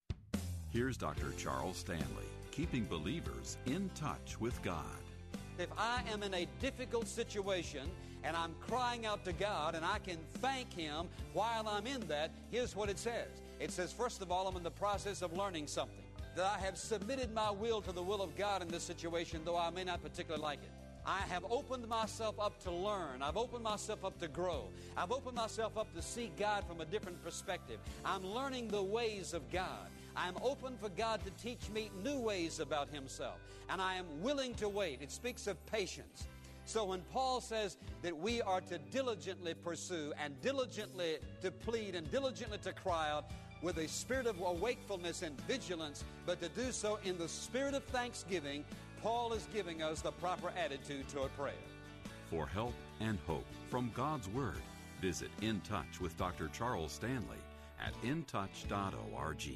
Here's 0.68 0.98
Dr. 0.98 1.32
Charles 1.38 1.78
Stanley, 1.78 2.28
keeping 2.51 2.84
believers 2.84 3.56
in 3.64 3.88
touch 3.94 4.38
with 4.38 4.62
God. 4.62 4.84
If 5.59 5.68
I 5.78 6.02
am 6.12 6.22
in 6.22 6.34
a 6.34 6.47
difficult 6.60 7.09
situation 7.09 7.90
and 8.24 8.36
I'm 8.36 8.55
crying 8.60 9.06
out 9.06 9.24
to 9.24 9.32
God 9.32 9.74
and 9.74 9.84
I 9.84 9.98
can 9.98 10.18
thank 10.34 10.72
Him 10.72 11.09
while 11.32 11.68
I'm 11.68 11.86
in 11.86 12.01
that, 12.09 12.30
here's 12.51 12.76
what 12.76 12.88
it 12.88 12.98
says. 12.98 13.28
It 13.59 13.70
says, 13.70 13.92
first 13.92 14.22
of 14.22 14.32
all, 14.32 14.48
I'm 14.48 14.56
in 14.56 14.62
the 14.62 14.70
process 14.70 15.22
of 15.22 15.36
learning 15.36 15.66
something. 15.66 16.05
That 16.36 16.47
I 16.47 16.59
have 16.64 16.78
submitted 16.78 17.34
my 17.34 17.51
will 17.51 17.82
to 17.82 17.92
the 17.92 18.02
will 18.02 18.22
of 18.22 18.36
God 18.36 18.62
in 18.62 18.68
this 18.68 18.84
situation, 18.84 19.40
though 19.44 19.59
I 19.59 19.70
may 19.70 19.84
not 19.84 20.02
particularly 20.02 20.42
like 20.42 20.62
it. 20.62 20.70
I 21.05 21.20
have 21.28 21.44
opened 21.51 21.88
myself 21.88 22.38
up 22.38 22.62
to 22.64 22.70
learn. 22.70 23.22
I've 23.22 23.36
opened 23.36 23.64
myself 23.64 24.05
up 24.05 24.18
to 24.20 24.28
grow. 24.28 24.68
I've 24.97 25.12
opened 25.12 25.36
myself 25.36 25.76
up 25.76 25.92
to 25.94 26.02
see 26.02 26.30
God 26.38 26.64
from 26.66 26.80
a 26.80 26.84
different 26.84 27.22
perspective. 27.24 27.78
I'm 28.05 28.24
learning 28.24 28.68
the 28.68 28.82
ways 28.82 29.32
of 29.32 29.51
God. 29.51 29.88
I'm 30.14 30.36
open 30.42 30.76
for 30.76 30.88
God 30.90 31.20
to 31.24 31.30
teach 31.42 31.70
me 31.70 31.90
new 32.05 32.18
ways 32.18 32.60
about 32.60 32.90
Himself. 32.90 33.38
And 33.68 33.80
I 33.80 33.94
am 33.94 34.06
willing 34.20 34.55
to 34.56 34.68
wait. 34.68 35.01
It 35.01 35.10
speaks 35.10 35.47
of 35.47 35.64
patience. 35.66 36.26
So 36.65 36.85
when 36.85 37.01
Paul 37.12 37.41
says 37.41 37.77
that 38.03 38.16
we 38.16 38.43
are 38.43 38.61
to 38.62 38.78
diligently 38.78 39.55
pursue 39.55 40.12
and 40.23 40.41
diligently 40.41 41.19
to 41.43 41.51
plead 41.51 41.95
and 41.95 42.11
diligently 42.11 42.59
to 42.59 42.73
cry 42.73 43.11
out 43.11 43.24
with 43.62 43.78
a 43.78 43.89
spirit 43.89 44.27
of 44.27 44.39
wakefulness 44.39 45.23
and 45.23 45.39
vigilance, 45.43 46.05
but 46.27 46.41
to 46.41 46.49
do 46.51 46.73
so 46.73 46.99
in 47.05 47.19
the 47.19 47.28
spirit 47.28 47.74
of 47.74 47.85
thanksgiving, 47.85 48.65
Paul 49.03 49.32
is 49.32 49.47
giving 49.53 49.82
us 49.82 50.01
the 50.01 50.12
proper 50.12 50.53
attitude 50.57 51.09
toward 51.09 51.35
prayer. 51.37 51.53
For 52.31 52.47
help 52.47 52.74
and 53.01 53.19
hope 53.27 53.47
from 53.70 53.91
God's 53.95 54.28
Word, 54.28 54.62
visit 55.01 55.31
In 55.43 55.61
Touch 55.62 56.01
with 56.01 56.16
Dr. 56.16 56.49
Charles 56.53 56.93
Stanley 56.93 57.39
at 57.85 57.93
intouch.org. 58.03 59.51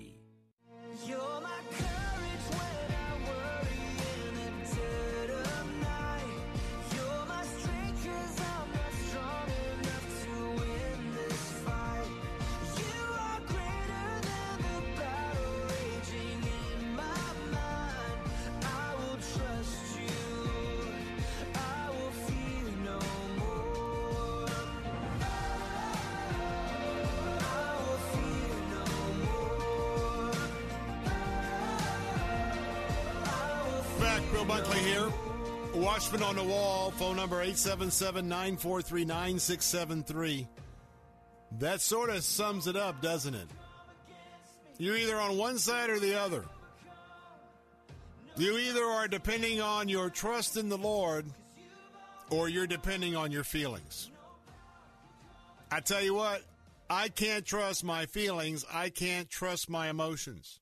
on 36.39 36.49
the 36.49 36.53
wall, 36.53 36.91
phone 36.93 37.17
number 37.17 37.37
877 37.37 38.29
943 38.29 39.05
9673. 39.05 40.49
That 41.61 41.81
sort 41.81 42.11
of 42.11 42.25
sums 42.25 42.67
it 42.67 42.75
up, 42.77 43.01
doesn't 43.01 43.35
it? 43.35 43.47
You're 44.79 44.97
either 44.97 45.17
on 45.17 45.39
one 45.39 45.59
side 45.59 45.91
or 45.91 46.01
the 46.01 46.21
other. 46.21 46.45
You 48.37 48.59
either 48.59 48.83
are 48.83 49.07
depending 49.07 49.61
on 49.61 49.89
your 49.89 50.11
trust 50.11 50.57
in 50.57 50.69
the 50.69 50.79
Lord 50.79 51.25
or 52.31 52.49
you're 52.49 52.67
depending 52.67 53.15
on 53.15 53.31
your 53.31 53.45
feelings. 53.45 54.11
I 55.71 55.81
tell 55.81 56.03
you 56.03 56.15
what, 56.15 56.43
I 56.91 57.11
can't 57.11 57.45
trust 57.45 57.85
my 57.85 58.07
feelings. 58.07 58.65
I 58.73 58.89
can't 58.89 59.31
trust 59.31 59.71
my 59.71 59.89
emotions. 59.89 60.59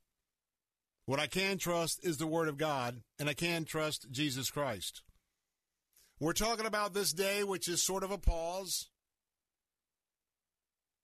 What 1.07 1.20
I 1.20 1.28
can 1.28 1.57
trust 1.57 2.05
is 2.05 2.18
the 2.18 2.26
Word 2.26 2.49
of 2.49 2.59
God, 2.59 3.01
and 3.18 3.28
I 3.28 3.34
can 3.34 3.65
trust 3.65 4.10
Jesus 4.10 4.51
Christ. 4.51 5.02
We're 6.23 6.33
talking 6.34 6.67
about 6.67 6.94
this 6.94 7.12
day, 7.12 7.42
which 7.42 7.67
is 7.67 7.83
sort 7.83 8.05
of 8.05 8.12
a 8.12 8.17
pause. 8.17 8.89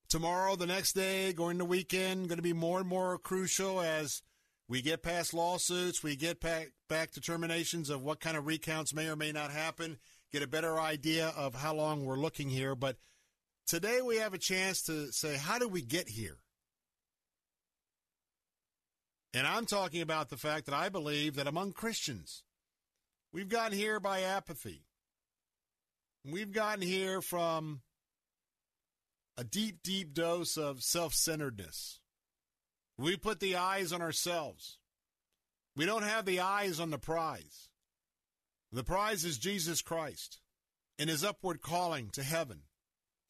Tomorrow, 0.07 0.55
the 0.55 0.65
next 0.65 0.93
day, 0.93 1.33
going 1.33 1.57
to 1.57 1.65
the 1.65 1.69
weekend, 1.69 2.29
going 2.29 2.37
to 2.37 2.41
be 2.41 2.53
more 2.53 2.79
and 2.79 2.87
more 2.87 3.17
crucial 3.17 3.81
as 3.81 4.21
we 4.69 4.81
get 4.81 5.03
past 5.03 5.33
lawsuits, 5.33 6.01
we 6.01 6.15
get 6.15 6.39
back, 6.39 6.69
back 6.87 7.11
determinations 7.11 7.89
of 7.89 8.01
what 8.01 8.21
kind 8.21 8.37
of 8.37 8.47
recounts 8.47 8.93
may 8.93 9.09
or 9.09 9.17
may 9.17 9.33
not 9.33 9.51
happen, 9.51 9.97
get 10.31 10.41
a 10.41 10.47
better 10.47 10.79
idea 10.79 11.33
of 11.35 11.53
how 11.53 11.73
long 11.73 12.05
we're 12.05 12.15
looking 12.15 12.47
here. 12.47 12.73
But 12.73 12.95
today 13.67 14.01
we 14.01 14.15
have 14.19 14.33
a 14.33 14.37
chance 14.37 14.83
to 14.83 15.11
say, 15.11 15.35
how 15.35 15.59
did 15.59 15.69
we 15.69 15.81
get 15.81 16.07
here? 16.07 16.37
And 19.33 19.45
I'm 19.45 19.65
talking 19.65 19.99
about 19.99 20.29
the 20.29 20.37
fact 20.37 20.65
that 20.67 20.75
I 20.75 20.87
believe 20.87 21.35
that 21.35 21.45
among 21.45 21.73
Christians, 21.73 22.45
we've 23.33 23.49
gotten 23.49 23.77
here 23.77 23.99
by 23.99 24.21
apathy. 24.21 24.85
We've 26.31 26.51
gotten 26.51 26.81
here 26.81 27.21
from 27.21 27.81
a 29.37 29.43
deep, 29.43 29.81
deep 29.83 30.13
dose 30.13 30.57
of 30.57 30.83
self 30.83 31.13
centeredness. 31.13 31.99
We 32.97 33.15
put 33.15 33.39
the 33.39 33.55
eyes 33.55 33.93
on 33.93 34.01
ourselves. 34.01 34.77
We 35.75 35.85
don't 35.85 36.03
have 36.03 36.25
the 36.25 36.41
eyes 36.41 36.79
on 36.79 36.89
the 36.89 36.97
prize. 36.97 37.69
The 38.71 38.83
prize 38.83 39.23
is 39.23 39.37
Jesus 39.37 39.81
Christ 39.81 40.41
and 40.99 41.09
his 41.09 41.23
upward 41.23 41.61
calling 41.61 42.09
to 42.11 42.23
heaven 42.23 42.63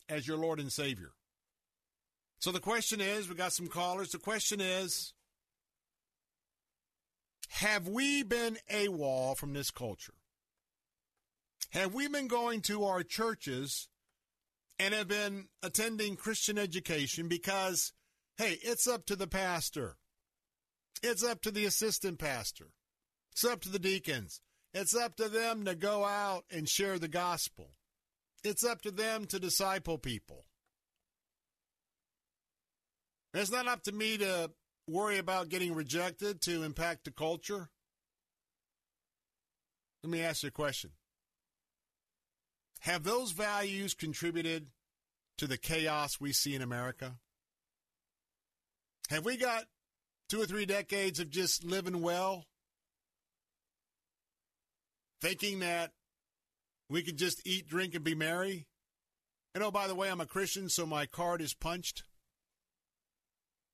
as 0.10 0.28
your 0.28 0.38
Lord 0.38 0.60
and 0.60 0.72
Savior. 0.72 1.12
So 2.40 2.52
the 2.52 2.60
question 2.60 3.00
is 3.00 3.30
we 3.30 3.36
got 3.36 3.54
some 3.54 3.68
callers. 3.68 4.10
The 4.10 4.18
question 4.18 4.60
is 4.60 5.14
have 7.50 7.88
we 7.88 8.24
been 8.24 8.58
AWOL 8.72 9.38
from 9.38 9.54
this 9.54 9.72
culture? 9.72 10.14
Have 11.72 11.94
we 11.94 12.08
been 12.08 12.28
going 12.28 12.62
to 12.64 12.86
our 12.86 13.04
churches 13.04 13.90
and 14.80 14.94
have 14.94 15.08
been 15.08 15.48
attending 15.62 16.16
Christian 16.16 16.58
education 16.58 17.28
because, 17.28 17.94
hey, 18.38 18.58
it's 18.64 18.88
up 18.88 19.06
to 19.08 19.16
the 19.16 19.28
pastor. 19.28 19.98
It's 21.04 21.24
up 21.24 21.42
to 21.44 21.52
the 21.52 21.66
assistant 21.66 22.18
pastor. 22.18 22.68
It's 23.34 23.46
up 23.46 23.62
to 23.62 23.70
the 23.70 23.80
deacons. 23.80 24.42
It's 24.74 24.96
up 24.96 25.16
to 25.18 25.30
them 25.30 25.66
to 25.66 25.76
go 25.76 26.06
out 26.06 26.46
and 26.52 26.68
share 26.68 26.98
the 26.98 27.08
gospel. 27.08 27.72
It's 28.44 28.64
up 28.64 28.82
to 28.84 28.92
them 28.92 29.26
to 29.26 29.40
disciple 29.40 29.98
people. 29.98 30.46
It's 33.34 33.52
not 33.52 33.68
up 33.68 33.84
to 33.84 33.92
me 33.92 34.18
to 34.18 34.52
worry 34.88 35.18
about 35.18 35.50
getting 35.50 35.76
rejected 35.76 36.42
to 36.42 36.64
impact 36.64 37.06
the 37.06 37.12
culture. 37.12 37.70
Let 40.04 40.12
me 40.12 40.22
ask 40.22 40.44
you 40.44 40.50
a 40.50 40.52
question. 40.52 40.92
Have 42.80 43.04
those 43.04 43.32
values 43.32 43.94
contributed 43.94 44.68
to 45.38 45.48
the 45.48 45.58
chaos 45.58 46.20
we 46.20 46.32
see 46.32 46.56
in 46.56 46.62
America? 46.62 47.18
Have 49.10 49.26
we 49.26 49.38
got 49.38 49.66
two 50.30 50.42
or 50.42 50.46
three 50.46 50.66
decades 50.66 51.20
of 51.20 51.30
just 51.30 51.64
living 51.64 52.02
well? 52.02 52.46
Thinking 55.22 55.60
that 55.60 55.92
we 56.90 57.02
could 57.02 57.18
just 57.18 57.46
eat, 57.46 57.68
drink, 57.68 57.96
and 57.96 58.04
be 58.04 58.16
merry? 58.16 58.68
And 59.54 59.64
oh, 59.64 59.72
by 59.72 59.88
the 59.88 59.96
way, 59.96 60.10
I'm 60.10 60.22
a 60.22 60.26
Christian, 60.26 60.70
so 60.70 60.86
my 60.86 61.06
card 61.06 61.42
is 61.42 61.54
punched. 61.54 62.04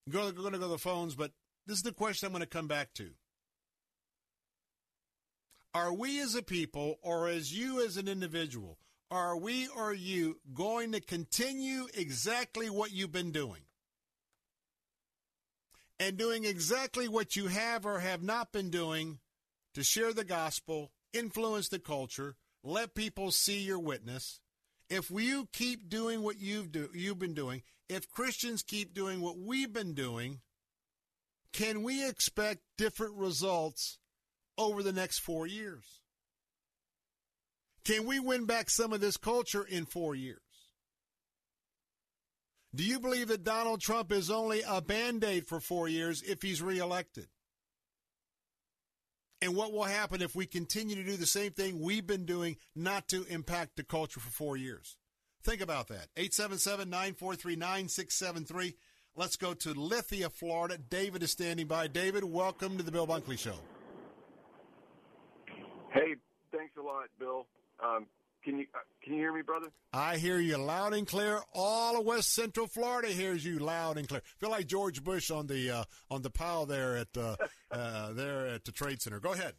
I'm 0.08 0.14
going 0.14 0.34
to 0.34 0.42
go 0.42 0.50
to 0.50 0.58
the 0.58 0.77
phones, 0.77 1.16
but 1.16 1.32
this 1.67 1.77
is 1.77 1.84
the 1.84 1.92
question 1.92 2.27
I'm 2.27 2.32
going 2.32 2.42
to 2.42 2.48
come 2.48 2.67
back 2.67 2.93
to. 2.95 3.11
Are 5.74 5.93
we 5.93 6.22
as 6.22 6.35
a 6.35 6.42
people, 6.42 6.95
or 7.01 7.27
as 7.27 7.53
you 7.53 7.85
as 7.85 7.98
an 7.98 8.08
individual, 8.08 8.77
are 9.11 9.38
we 9.38 9.67
or 9.67 9.93
you 9.93 10.40
going 10.53 10.92
to 10.92 11.00
continue 11.00 11.88
exactly 11.93 12.69
what 12.69 12.92
you've 12.92 13.11
been 13.11 13.32
doing? 13.32 13.61
And 16.00 16.17
doing 16.17 16.43
exactly 16.43 17.08
what 17.08 17.35
you 17.35 17.48
have 17.48 17.85
or 17.85 18.00
have 18.00 18.22
not 18.22 18.51
been 18.51 18.69
doing 18.69 19.19
to 19.74 19.84
share 19.84 20.14
the 20.14 20.25
gospel, 20.25 20.92
influence 21.14 21.69
the 21.69 21.80
culture, 21.80 22.35
let 22.64 22.95
people 22.95 23.32
see 23.32 23.59
your 23.59 23.80
witness. 23.80 24.42
If 24.90 25.09
you 25.09 25.48
keep 25.53 25.90
doing 25.90 26.22
what 26.22 26.40
you've 26.40 26.72
do, 26.72 26.90
you've 26.93 27.19
been 27.19 27.34
doing, 27.34 27.64
if 27.88 28.09
Christians 28.09 28.64
keep 28.64 28.93
doing 28.93 29.22
what 29.22 29.38
we've 29.38 29.72
been 29.72 29.93
doing, 29.93 30.42
can 31.53 31.84
we 31.84 32.08
expect 32.08 32.59
different 32.77 33.16
results 33.16 34.00
over 34.58 34.84
the 34.84 34.92
next 34.92 35.19
4 35.19 35.48
years? 35.48 36.01
Can 37.86 38.06
we 38.06 38.20
win 38.20 38.46
back 38.46 38.70
some 38.70 38.94
of 38.94 39.00
this 39.00 39.16
culture 39.16 39.64
in 39.64 39.86
4 39.86 40.16
years? 40.16 40.40
Do 42.74 42.84
you 42.84 43.00
believe 43.00 43.30
that 43.30 43.46
Donald 43.46 43.80
Trump 43.80 44.12
is 44.12 44.30
only 44.30 44.62
a 44.68 44.82
band 44.82 45.24
aid 45.24 45.48
for 45.48 45.62
four 45.62 45.88
years 45.88 46.22
if 46.22 46.42
he's 46.42 46.62
reelected? 46.62 47.28
And 49.42 49.56
what 49.56 49.72
will 49.72 49.84
happen 49.84 50.22
if 50.22 50.36
we 50.36 50.46
continue 50.46 50.96
to 50.96 51.04
do 51.04 51.16
the 51.16 51.26
same 51.26 51.52
thing 51.52 51.80
we've 51.80 52.06
been 52.06 52.26
doing 52.26 52.58
not 52.76 53.08
to 53.10 53.24
impact 53.26 53.78
the 53.78 53.84
culture 53.84 54.20
for 54.20 54.30
four 54.30 54.58
years? 54.58 54.98
Think 55.44 55.62
about 55.62 55.88
that. 55.88 56.08
877 56.18 56.90
943 56.90 57.56
9673. 57.56 58.76
Let's 59.16 59.38
go 59.38 59.54
to 59.54 59.74
Lithia, 59.74 60.30
Florida. 60.30 60.78
David 60.78 61.24
is 61.24 61.32
standing 61.32 61.68
by. 61.68 61.88
David, 61.88 62.26
welcome 62.26 62.78
to 62.78 62.84
the 62.84 62.92
Bill 62.92 63.08
Bunkley 63.08 63.40
Show. 63.40 63.56
Hey, 65.94 66.16
thanks 66.52 66.76
a 66.78 66.82
lot, 66.82 67.06
Bill. 67.18 67.46
Um, 67.86 68.08
can 68.44 68.60
you 68.60 68.66
uh, 68.76 68.80
can 69.04 69.14
you 69.14 69.20
hear 69.20 69.34
me, 69.34 69.42
brother? 69.42 69.68
I 69.92 70.18
hear 70.18 70.40
you 70.40 70.58
loud 70.58 70.94
and 70.94 71.08
clear. 71.08 71.40
All 71.54 72.00
of 72.00 72.06
West 72.06 72.34
Central 72.34 72.68
Florida 72.68 73.08
hears 73.10 73.44
you 73.44 73.60
loud 73.60 73.98
and 73.98 74.08
clear. 74.08 74.22
Feel 74.38 74.52
like 74.52 74.68
George 74.68 75.04
Bush 75.04 75.32
on 75.32 75.48
the 75.48 75.72
uh, 75.72 75.84
on 76.12 76.22
the 76.22 76.30
pile 76.30 76.66
there 76.66 76.98
at 76.98 77.08
uh, 77.18 77.36
uh, 77.72 78.14
there 78.14 78.48
at 78.48 78.64
the 78.64 78.72
Trade 78.72 79.02
Center. 79.02 79.20
Go 79.20 79.34
ahead. 79.34 79.54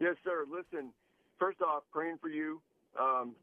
Yes, 0.00 0.16
sir. 0.24 0.46
Listen, 0.50 0.92
first 1.38 1.60
off, 1.60 1.82
praying 1.92 2.18
for 2.20 2.28
you, 2.28 2.60
um, 2.98 3.34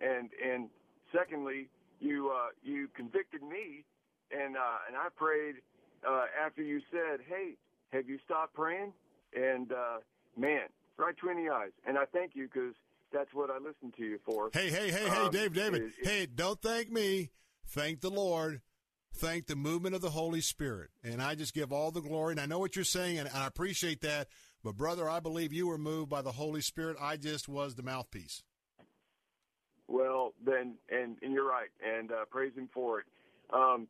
and 0.00 0.30
and 0.42 0.68
secondly, 1.12 1.68
you 2.00 2.30
uh, 2.34 2.48
you 2.62 2.88
convicted 2.96 3.42
me, 3.42 3.84
and 4.30 4.56
uh, 4.56 4.86
and 4.88 4.96
I 4.96 5.08
prayed 5.14 5.56
uh, 6.08 6.24
after 6.44 6.62
you 6.62 6.80
said, 6.90 7.20
"Hey, 7.28 7.56
have 7.92 8.08
you 8.08 8.18
stopped 8.24 8.54
praying?" 8.54 8.92
And 9.34 9.72
uh, 9.72 9.98
man, 10.38 10.68
right 10.98 11.14
between 11.14 11.44
the 11.44 11.52
eyes. 11.52 11.70
And 11.86 11.98
I 11.98 12.04
thank 12.06 12.34
you 12.34 12.48
because 12.52 12.74
that's 13.12 13.32
what 13.32 13.50
I 13.50 13.58
listen 13.58 13.92
to 13.96 14.02
you 14.04 14.18
for. 14.24 14.50
Hey, 14.52 14.70
hey, 14.70 14.90
hey, 14.90 15.08
hey, 15.08 15.24
Um, 15.26 15.30
Dave, 15.30 15.54
David. 15.54 15.82
it- 15.82 15.94
it- 15.98 16.06
hey, 16.06 16.26
don't 16.26 16.60
thank 16.60 16.90
me. 16.90 17.30
Thank 17.66 18.00
the 18.00 18.10
Lord. 18.10 18.62
Thank 19.16 19.46
the 19.46 19.54
movement 19.56 19.94
of 19.94 20.00
the 20.00 20.10
Holy 20.10 20.40
Spirit. 20.40 20.90
And 21.02 21.22
I 21.22 21.34
just 21.36 21.54
give 21.54 21.72
all 21.72 21.92
the 21.92 22.00
glory. 22.00 22.32
And 22.32 22.40
I 22.40 22.46
know 22.46 22.58
what 22.58 22.74
you're 22.74 22.84
saying, 22.84 23.18
and 23.18 23.28
I 23.28 23.46
appreciate 23.46 24.00
that. 24.00 24.28
But, 24.64 24.76
brother, 24.76 25.08
I 25.08 25.20
believe 25.20 25.52
you 25.52 25.68
were 25.68 25.78
moved 25.78 26.10
by 26.10 26.22
the 26.22 26.32
Holy 26.32 26.60
Spirit. 26.62 26.96
I 27.00 27.16
just 27.16 27.48
was 27.48 27.74
the 27.76 27.82
mouthpiece. 27.82 28.42
Well, 29.86 30.32
then, 30.44 30.78
and, 30.88 31.18
and 31.22 31.32
you're 31.32 31.46
right, 31.46 31.68
and 31.84 32.10
uh, 32.10 32.24
praise 32.30 32.54
him 32.56 32.68
for 32.72 33.00
it. 33.00 33.06
Um, 33.50 33.86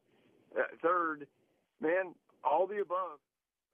uh, 0.58 0.62
third, 0.82 1.26
man, 1.80 2.14
all 2.42 2.66
the 2.66 2.80
above, 2.80 3.20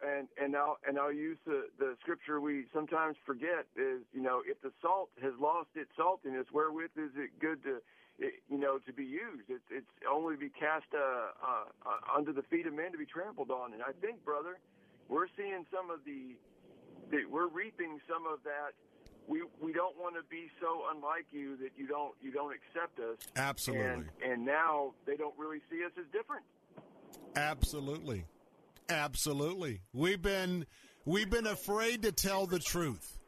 and 0.02 0.28
and 0.40 0.56
I'll 0.56 0.78
and 0.86 0.98
I'll 0.98 1.12
use 1.12 1.38
the 1.44 1.68
the 1.78 1.96
scripture 2.00 2.40
we 2.40 2.64
sometimes 2.72 3.16
forget 3.24 3.66
is 3.76 4.02
you 4.12 4.22
know 4.22 4.42
if 4.46 4.60
the 4.62 4.72
salt 4.80 5.10
has 5.22 5.32
lost 5.40 5.68
its 5.74 5.90
saltiness, 5.98 6.46
wherewith 6.52 6.90
is 6.96 7.12
it 7.16 7.30
good 7.40 7.62
to 7.64 7.80
it, 8.18 8.34
you 8.48 8.58
know 8.58 8.78
to 8.78 8.92
be 8.92 9.04
used? 9.04 9.48
It's 9.48 9.68
it's 9.70 9.90
only 10.10 10.34
to 10.34 10.40
be 10.40 10.50
cast 10.50 10.86
uh, 10.94 10.98
uh, 10.98 11.64
uh, 11.84 12.16
under 12.16 12.32
the 12.32 12.42
feet 12.42 12.66
of 12.66 12.74
men 12.74 12.92
to 12.92 12.98
be 12.98 13.06
trampled 13.06 13.50
on. 13.50 13.72
And 13.72 13.82
I 13.82 13.92
think, 14.00 14.24
brother, 14.24 14.58
we're 15.08 15.28
seeing 15.36 15.66
some 15.70 15.90
of 15.90 16.00
the, 16.04 16.36
the 17.10 17.24
we're 17.30 17.48
reaping 17.48 18.00
some 18.08 18.26
of 18.26 18.42
that 18.44 18.72
we 19.26 19.42
we 19.60 19.72
don't 19.72 19.96
want 19.98 20.16
to 20.16 20.22
be 20.30 20.50
so 20.60 20.82
unlike 20.94 21.26
you 21.30 21.56
that 21.58 21.70
you 21.76 21.86
don't 21.86 22.14
you 22.20 22.32
don't 22.32 22.52
accept 22.52 22.98
us. 22.98 23.18
Absolutely. 23.36 23.86
And 23.86 24.04
and 24.24 24.44
now 24.44 24.92
they 25.06 25.16
don't 25.16 25.38
really 25.38 25.60
see 25.70 25.84
us 25.84 25.92
as 25.98 26.06
different. 26.12 26.44
Absolutely. 27.36 28.24
Absolutely. 28.90 29.82
We've 29.92 30.20
been 30.20 30.66
we've 31.04 31.30
been 31.30 31.46
afraid 31.46 32.02
to 32.02 32.12
tell 32.12 32.46
the 32.46 32.58
truth. 32.58 33.18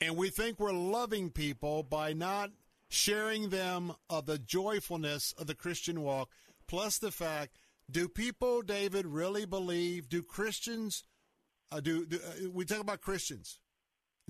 And 0.00 0.16
we 0.16 0.28
think 0.28 0.60
we're 0.60 0.72
loving 0.72 1.30
people 1.30 1.82
by 1.82 2.12
not 2.12 2.50
sharing 2.88 3.48
them 3.48 3.94
of 4.10 4.26
the 4.26 4.38
joyfulness 4.38 5.32
of 5.38 5.46
the 5.46 5.54
Christian 5.54 6.02
walk, 6.02 6.28
plus 6.66 6.98
the 6.98 7.10
fact 7.10 7.56
do 7.90 8.08
people, 8.08 8.62
David, 8.62 9.06
really 9.06 9.46
believe? 9.46 10.08
Do 10.08 10.22
Christians, 10.22 11.04
uh, 11.70 11.80
do, 11.80 12.04
do 12.04 12.16
uh, 12.16 12.50
we 12.52 12.64
talk 12.64 12.80
about 12.80 13.00
Christians? 13.00 13.60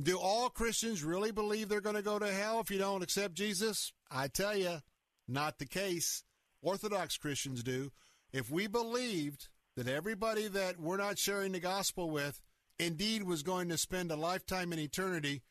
Do 0.00 0.18
all 0.18 0.50
Christians 0.50 1.02
really 1.02 1.32
believe 1.32 1.68
they're 1.68 1.80
going 1.80 1.96
to 1.96 2.02
go 2.02 2.18
to 2.18 2.30
hell 2.30 2.60
if 2.60 2.70
you 2.70 2.78
don't 2.78 3.02
accept 3.02 3.34
Jesus? 3.34 3.92
I 4.10 4.28
tell 4.28 4.56
you, 4.56 4.80
not 5.26 5.58
the 5.58 5.66
case. 5.66 6.22
Orthodox 6.60 7.16
Christians 7.16 7.62
do. 7.62 7.92
If 8.30 8.50
we 8.50 8.66
believed 8.66 9.48
that 9.76 9.88
everybody 9.88 10.48
that 10.48 10.80
we're 10.80 10.96
not 10.96 11.18
sharing 11.18 11.52
the 11.52 11.60
gospel 11.60 12.10
with 12.10 12.40
indeed 12.78 13.22
was 13.22 13.42
going 13.42 13.68
to 13.68 13.78
spend 13.78 14.10
a 14.10 14.16
lifetime 14.16 14.72
in 14.72 14.78
eternity, 14.78 15.42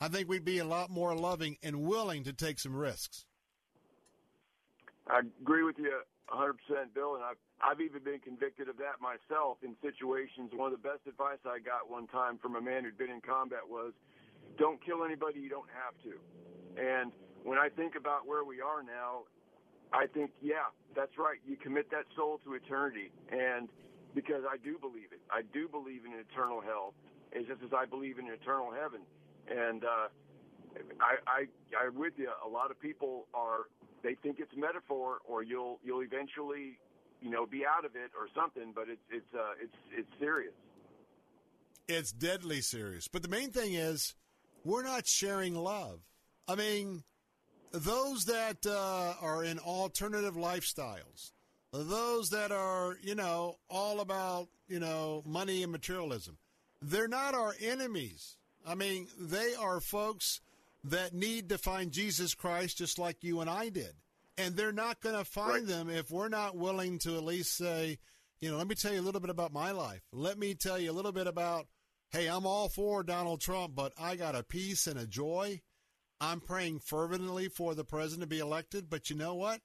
I 0.00 0.08
think 0.08 0.28
we'd 0.28 0.44
be 0.44 0.58
a 0.58 0.64
lot 0.64 0.90
more 0.90 1.14
loving 1.14 1.56
and 1.62 1.82
willing 1.82 2.24
to 2.24 2.32
take 2.32 2.58
some 2.58 2.74
risks. 2.74 3.24
I 5.06 5.20
agree 5.40 5.62
with 5.62 5.78
you 5.78 6.00
100%, 6.28 6.52
Bill, 6.94 7.14
and 7.14 7.24
I've, 7.24 7.40
I've 7.62 7.80
even 7.80 8.02
been 8.02 8.20
convicted 8.20 8.68
of 8.68 8.76
that 8.78 9.00
myself 9.00 9.58
in 9.62 9.74
situations. 9.80 10.50
One 10.52 10.72
of 10.72 10.82
the 10.82 10.86
best 10.86 11.06
advice 11.08 11.38
I 11.46 11.58
got 11.58 11.90
one 11.90 12.06
time 12.06 12.38
from 12.38 12.56
a 12.56 12.60
man 12.60 12.84
who'd 12.84 12.98
been 12.98 13.10
in 13.10 13.20
combat 13.20 13.64
was, 13.66 13.92
don't 14.58 14.84
kill 14.84 15.04
anybody 15.04 15.40
you 15.40 15.48
don't 15.48 15.70
have 15.72 15.94
to. 16.04 16.14
And 16.76 17.12
when 17.44 17.58
I 17.58 17.68
think 17.68 17.94
about 17.96 18.26
where 18.26 18.44
we 18.44 18.60
are 18.60 18.82
now, 18.82 19.24
I 19.92 20.06
think, 20.06 20.30
yeah, 20.42 20.68
that's 20.94 21.16
right. 21.18 21.38
You 21.46 21.56
commit 21.56 21.90
that 21.90 22.04
soul 22.16 22.40
to 22.44 22.54
eternity. 22.54 23.10
And 23.30 23.68
because 24.14 24.42
I 24.48 24.56
do 24.58 24.78
believe 24.78 25.12
it, 25.12 25.20
I 25.30 25.42
do 25.52 25.68
believe 25.68 26.04
in 26.04 26.12
eternal 26.12 26.60
hell, 26.60 26.94
as 27.38 27.46
just 27.46 27.62
as 27.62 27.70
I 27.72 27.84
believe 27.86 28.18
in 28.18 28.26
eternal 28.26 28.70
heaven. 28.72 29.00
And 29.48 29.84
uh, 29.84 30.08
I, 31.00 31.16
I, 31.26 31.46
I'm 31.80 31.98
with 31.98 32.14
you. 32.16 32.30
A 32.44 32.48
lot 32.48 32.70
of 32.70 32.80
people 32.80 33.26
are 33.34 33.68
they 34.02 34.14
think 34.22 34.38
it's 34.38 34.52
metaphor, 34.56 35.18
or 35.24 35.42
you'll 35.42 35.80
you'll 35.84 36.02
eventually, 36.02 36.78
you 37.20 37.30
know, 37.30 37.46
be 37.46 37.64
out 37.66 37.84
of 37.84 37.96
it 37.96 38.10
or 38.16 38.28
something. 38.34 38.72
But 38.74 38.88
it's 38.88 39.02
it's 39.10 39.34
uh, 39.34 39.52
it's 39.62 39.74
it's 39.96 40.08
serious. 40.20 40.54
It's 41.88 42.12
deadly 42.12 42.60
serious. 42.60 43.08
But 43.08 43.22
the 43.22 43.28
main 43.28 43.50
thing 43.50 43.74
is, 43.74 44.14
we're 44.64 44.82
not 44.82 45.06
sharing 45.06 45.54
love. 45.54 46.00
I 46.46 46.54
mean, 46.54 47.02
those 47.72 48.24
that 48.24 48.66
uh, 48.66 49.14
are 49.20 49.44
in 49.44 49.58
alternative 49.58 50.34
lifestyles, 50.34 51.32
those 51.72 52.30
that 52.30 52.50
are, 52.50 52.96
you 53.02 53.14
know, 53.14 53.56
all 53.68 54.00
about, 54.00 54.48
you 54.68 54.80
know, 54.80 55.22
money 55.26 55.62
and 55.62 55.72
materialism, 55.72 56.38
they're 56.80 57.08
not 57.08 57.34
our 57.34 57.54
enemies. 57.60 58.36
I 58.66 58.74
mean, 58.74 59.08
they 59.18 59.54
are 59.54 59.80
folks 59.80 60.40
that 60.84 61.12
need 61.12 61.48
to 61.48 61.58
find 61.58 61.90
Jesus 61.90 62.34
Christ 62.34 62.78
just 62.78 62.98
like 62.98 63.22
you 63.22 63.40
and 63.40 63.50
I 63.50 63.68
did. 63.68 63.92
And 64.36 64.54
they're 64.54 64.72
not 64.72 65.00
going 65.00 65.16
to 65.16 65.24
find 65.24 65.50
right. 65.50 65.66
them 65.66 65.90
if 65.90 66.10
we're 66.10 66.28
not 66.28 66.56
willing 66.56 66.98
to 67.00 67.16
at 67.16 67.24
least 67.24 67.56
say, 67.56 67.98
you 68.40 68.50
know, 68.50 68.56
let 68.56 68.68
me 68.68 68.76
tell 68.76 68.92
you 68.92 69.00
a 69.00 69.02
little 69.02 69.20
bit 69.20 69.30
about 69.30 69.52
my 69.52 69.72
life. 69.72 70.02
Let 70.12 70.38
me 70.38 70.54
tell 70.54 70.78
you 70.78 70.90
a 70.90 70.92
little 70.92 71.12
bit 71.12 71.26
about, 71.26 71.66
hey, 72.10 72.28
I'm 72.28 72.46
all 72.46 72.68
for 72.68 73.02
Donald 73.02 73.40
Trump, 73.40 73.74
but 73.74 73.92
I 73.98 74.14
got 74.14 74.36
a 74.36 74.44
peace 74.44 74.86
and 74.86 74.98
a 74.98 75.06
joy. 75.06 75.60
I'm 76.20 76.40
praying 76.40 76.80
fervently 76.80 77.48
for 77.48 77.74
the 77.74 77.84
president 77.84 78.22
to 78.22 78.34
be 78.34 78.40
elected, 78.40 78.90
but 78.90 79.08
you 79.10 79.16
know 79.16 79.34
what? 79.34 79.60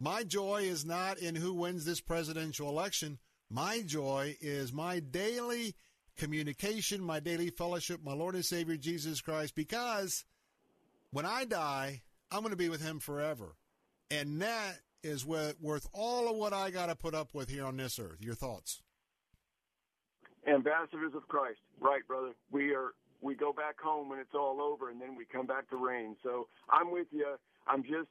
My 0.00 0.24
joy 0.24 0.62
is 0.62 0.84
not 0.84 1.18
in 1.18 1.36
who 1.36 1.54
wins 1.54 1.84
this 1.84 2.00
presidential 2.00 2.68
election. 2.68 3.18
My 3.48 3.80
joy 3.80 4.36
is 4.40 4.72
my 4.72 4.98
daily 4.98 5.74
communication, 6.16 7.00
my 7.00 7.20
daily 7.20 7.50
fellowship, 7.50 8.00
my 8.04 8.12
Lord 8.12 8.34
and 8.34 8.44
Savior 8.44 8.76
Jesus 8.76 9.20
Christ, 9.20 9.54
because 9.54 10.24
when 11.12 11.26
I 11.26 11.44
die, 11.44 12.02
I'm 12.30 12.40
going 12.40 12.50
to 12.50 12.56
be 12.56 12.68
with 12.68 12.82
him 12.82 12.98
forever. 12.98 13.54
And 14.10 14.42
that 14.42 14.80
is 15.02 15.24
worth 15.24 15.88
all 15.92 16.28
of 16.28 16.36
what 16.36 16.52
I 16.52 16.70
got 16.70 16.86
to 16.86 16.96
put 16.96 17.14
up 17.14 17.34
with 17.34 17.48
here 17.48 17.64
on 17.64 17.76
this 17.76 17.98
earth. 17.98 18.18
Your 18.20 18.34
thoughts? 18.34 18.82
Ambassadors 20.46 21.14
of 21.14 21.26
Christ, 21.28 21.60
right, 21.80 22.06
brother? 22.06 22.32
We 22.50 22.74
are. 22.74 22.94
We 23.24 23.34
go 23.34 23.52
back 23.52 23.80
home 23.80 24.10
when 24.10 24.18
it's 24.18 24.34
all 24.34 24.60
over, 24.60 24.90
and 24.90 25.00
then 25.00 25.16
we 25.16 25.24
come 25.24 25.46
back 25.46 25.70
to 25.70 25.76
reign. 25.76 26.14
So 26.22 26.48
I'm 26.68 26.90
with 26.90 27.06
you. 27.10 27.36
I'm 27.66 27.82
just. 27.82 28.08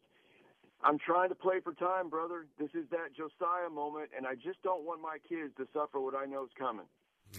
I'm 0.86 0.98
trying 1.00 1.30
to 1.30 1.36
play 1.36 1.62
for 1.64 1.74
time, 1.74 2.10
brother. 2.10 2.46
This 2.60 2.72
is 2.74 2.90
that 2.90 3.16
Josiah 3.16 3.70
moment, 3.70 4.10
and 4.18 4.28
I 4.28 4.34
just 4.36 4.62
don't 4.64 4.84
want 4.84 5.02
my 5.02 5.18
kids 5.30 5.54
to 5.56 5.66
suffer 5.72 6.02
what 6.02 6.14
I 6.14 6.26
know 6.26 6.44
is 6.44 6.50
coming. 6.60 6.88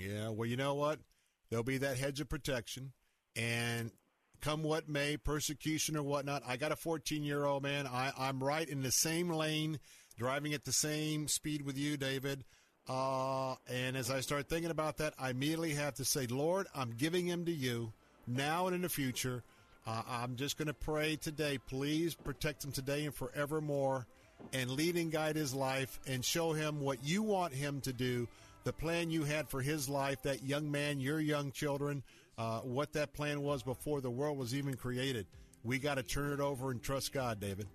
Yeah, 0.01 0.31
well, 0.31 0.49
you 0.49 0.57
know 0.57 0.75
what? 0.75 1.01
There'll 1.51 1.63
be 1.63 1.77
that 1.79 1.99
hedge 1.99 2.21
of 2.21 2.29
protection, 2.31 2.93
and 3.37 3.91
come 4.41 4.63
what 4.63 4.89
may, 4.89 5.17
persecution 5.17 5.97
or 5.97 6.03
whatnot. 6.03 6.43
I 6.47 6.57
got 6.57 6.73
a 6.73 6.77
14 6.77 7.23
year 7.23 7.45
old 7.45 7.63
man. 7.63 7.87
I, 7.87 8.13
I'm 8.17 8.43
right 8.43 8.69
in 8.69 8.83
the 8.83 8.93
same 8.93 9.31
lane, 9.31 9.79
driving 10.17 10.55
at 10.55 10.65
the 10.65 10.73
same 10.73 11.29
speed 11.29 11.63
with 11.63 11.77
you, 11.77 11.97
David. 11.97 12.45
Uh, 12.89 13.55
and 13.69 13.97
as 13.97 14.11
I 14.11 14.21
start 14.21 14.49
thinking 14.49 14.71
about 14.71 14.99
that, 14.99 15.15
I 15.19 15.31
immediately 15.31 15.73
have 15.75 15.95
to 15.95 16.05
say, 16.05 16.27
Lord, 16.27 16.67
I'm 16.75 16.93
giving 16.97 17.27
him 17.27 17.45
to 17.47 17.53
you 17.53 17.93
now 18.27 18.67
and 18.67 18.77
in 18.77 18.83
the 18.83 18.89
future. 18.89 19.43
Uh, 19.87 20.03
I'm 20.09 20.37
just 20.37 20.59
going 20.59 20.69
to 20.69 20.75
pray 20.75 21.17
today. 21.17 21.59
Please 21.67 22.15
protect 22.15 22.65
him 22.65 22.73
today 22.73 23.05
and 23.05 23.15
forevermore 23.15 24.07
and 24.53 24.71
lead 24.71 24.97
and 24.97 25.11
guide 25.11 25.37
his 25.37 25.55
life 25.55 25.99
and 26.07 26.25
show 26.25 26.53
him 26.53 26.81
what 26.81 27.05
you 27.05 27.23
want 27.23 27.55
him 27.55 27.81
to 27.83 27.93
do, 27.93 28.29
the 28.65 28.73
plan 28.73 29.11
you 29.11 29.25
had 29.25 29.49
for 29.49 29.63
his 29.63 29.89
life, 29.89 30.23
that 30.23 30.43
young 30.43 30.71
man, 30.71 31.01
your 31.01 31.21
young 31.21 31.53
children 31.53 32.03
uh, 32.37 32.61
what 32.61 32.93
that 32.95 33.13
plan 33.13 33.43
was 33.43 33.63
before 33.63 34.01
the 34.01 34.11
world 34.11 34.39
was 34.39 34.55
even 34.55 34.75
created. 34.75 35.27
We 35.63 35.79
got 35.79 35.95
to 35.95 36.03
turn 36.03 36.33
it 36.33 36.41
over 36.41 36.71
and 36.71 36.83
trust 36.83 37.13
God, 37.13 37.41
David. 37.41 37.67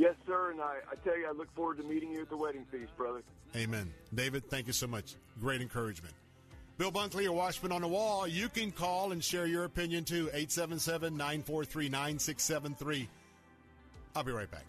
Yes, 0.00 0.14
sir. 0.26 0.52
And 0.52 0.62
I, 0.62 0.76
I 0.90 0.94
tell 1.04 1.18
you, 1.18 1.28
I 1.28 1.32
look 1.32 1.54
forward 1.54 1.76
to 1.76 1.82
meeting 1.82 2.10
you 2.10 2.22
at 2.22 2.30
the 2.30 2.36
wedding 2.36 2.64
feast, 2.70 2.96
brother. 2.96 3.20
Amen. 3.54 3.92
David, 4.14 4.48
thank 4.48 4.66
you 4.66 4.72
so 4.72 4.86
much. 4.86 5.14
Great 5.38 5.60
encouragement. 5.60 6.14
Bill 6.78 6.90
Bunkley 6.90 7.26
or 7.26 7.32
Watchman 7.32 7.70
on 7.70 7.82
the 7.82 7.88
Wall, 7.88 8.26
you 8.26 8.48
can 8.48 8.70
call 8.70 9.12
and 9.12 9.22
share 9.22 9.44
your 9.44 9.64
opinion 9.64 10.04
too. 10.04 10.30
877 10.32 11.14
943 11.14 11.90
9673. 11.90 13.08
I'll 14.16 14.24
be 14.24 14.32
right 14.32 14.50
back. 14.50 14.64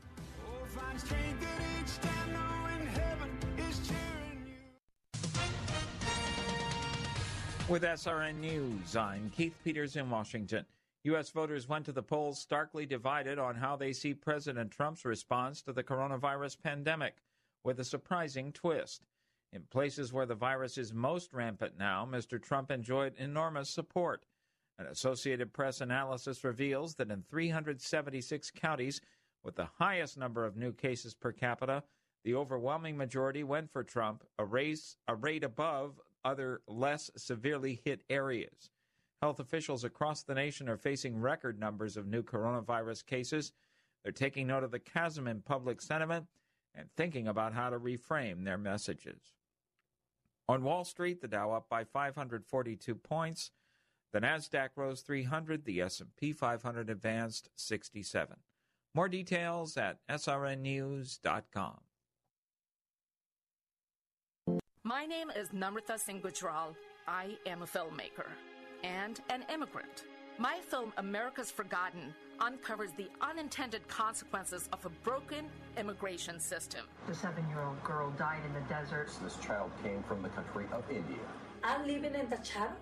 With 7.69 7.83
SRN 7.83 8.39
News, 8.41 8.97
I'm 8.97 9.29
Keith 9.29 9.55
Peters 9.63 9.95
in 9.95 10.09
Washington. 10.09 10.65
U.S. 11.05 11.31
voters 11.31 11.67
went 11.67 11.85
to 11.85 11.91
the 11.91 12.03
polls 12.03 12.39
starkly 12.39 12.85
divided 12.85 13.39
on 13.39 13.55
how 13.55 13.75
they 13.75 13.91
see 13.91 14.13
President 14.13 14.69
Trump's 14.69 15.03
response 15.03 15.61
to 15.63 15.73
the 15.73 15.83
coronavirus 15.83 16.61
pandemic, 16.61 17.15
with 17.63 17.79
a 17.79 17.83
surprising 17.83 18.51
twist. 18.51 19.01
In 19.51 19.63
places 19.63 20.13
where 20.13 20.27
the 20.27 20.35
virus 20.35 20.77
is 20.77 20.93
most 20.93 21.33
rampant 21.33 21.73
now, 21.77 22.07
Mr. 22.09 22.41
Trump 22.41 22.69
enjoyed 22.69 23.15
enormous 23.17 23.69
support. 23.69 24.25
An 24.77 24.85
Associated 24.85 25.53
Press 25.53 25.81
analysis 25.81 26.43
reveals 26.43 26.95
that 26.95 27.09
in 27.09 27.23
376 27.27 28.51
counties 28.51 29.01
with 29.43 29.55
the 29.55 29.69
highest 29.79 30.17
number 30.17 30.45
of 30.45 30.55
new 30.55 30.71
cases 30.71 31.15
per 31.15 31.31
capita, 31.31 31.83
the 32.23 32.35
overwhelming 32.35 32.95
majority 32.95 33.43
went 33.43 33.71
for 33.71 33.83
Trump, 33.83 34.23
a, 34.37 34.45
race, 34.45 34.97
a 35.07 35.15
rate 35.15 35.43
above 35.43 35.99
other 36.23 36.61
less 36.67 37.09
severely 37.17 37.81
hit 37.83 38.03
areas. 38.09 38.69
Health 39.21 39.39
officials 39.39 39.83
across 39.83 40.23
the 40.23 40.33
nation 40.33 40.67
are 40.67 40.77
facing 40.77 41.19
record 41.19 41.59
numbers 41.59 41.95
of 41.95 42.07
new 42.07 42.23
coronavirus 42.23 43.05
cases. 43.05 43.53
They're 44.03 44.11
taking 44.11 44.47
note 44.47 44.63
of 44.63 44.71
the 44.71 44.79
chasm 44.79 45.27
in 45.27 45.41
public 45.41 45.79
sentiment 45.79 46.25
and 46.73 46.89
thinking 46.97 47.27
about 47.27 47.53
how 47.53 47.69
to 47.69 47.77
reframe 47.77 48.43
their 48.43 48.57
messages. 48.57 49.21
On 50.49 50.63
Wall 50.63 50.83
Street, 50.83 51.21
the 51.21 51.27
Dow 51.27 51.51
up 51.51 51.69
by 51.69 51.83
542 51.83 52.95
points. 52.95 53.51
The 54.11 54.21
Nasdaq 54.21 54.69
rose 54.75 55.01
300, 55.01 55.65
the 55.65 55.81
S&P 55.81 56.33
500 56.33 56.89
advanced 56.89 57.49
67. 57.55 58.37
More 58.95 59.07
details 59.07 59.77
at 59.77 59.99
srnnews.com. 60.09 61.79
My 64.83 65.05
name 65.05 65.29
is 65.29 65.49
Namrata 65.49 65.99
Singh 65.99 66.21
Gujral. 66.21 66.75
I 67.07 67.37
am 67.45 67.61
a 67.61 67.67
filmmaker 67.67 68.27
and 68.83 69.19
an 69.29 69.43
immigrant. 69.53 70.05
My 70.37 70.57
film, 70.59 70.93
America's 70.97 71.51
Forgotten, 71.51 72.13
uncovers 72.39 72.91
the 72.97 73.07
unintended 73.21 73.87
consequences 73.87 74.69
of 74.73 74.83
a 74.85 74.89
broken 75.03 75.45
immigration 75.77 76.39
system. 76.39 76.81
The 77.07 77.13
seven 77.13 77.47
year 77.49 77.61
old 77.61 77.83
girl 77.83 78.11
died 78.11 78.41
in 78.45 78.53
the 78.53 78.67
desert. 78.67 79.09
This 79.23 79.37
child 79.37 79.71
came 79.83 80.01
from 80.03 80.23
the 80.23 80.29
country 80.29 80.65
of 80.71 80.83
India. 80.89 81.19
I'm 81.63 81.85
living 81.85 82.15
in 82.15 82.29
the 82.29 82.37
chat. 82.37 82.75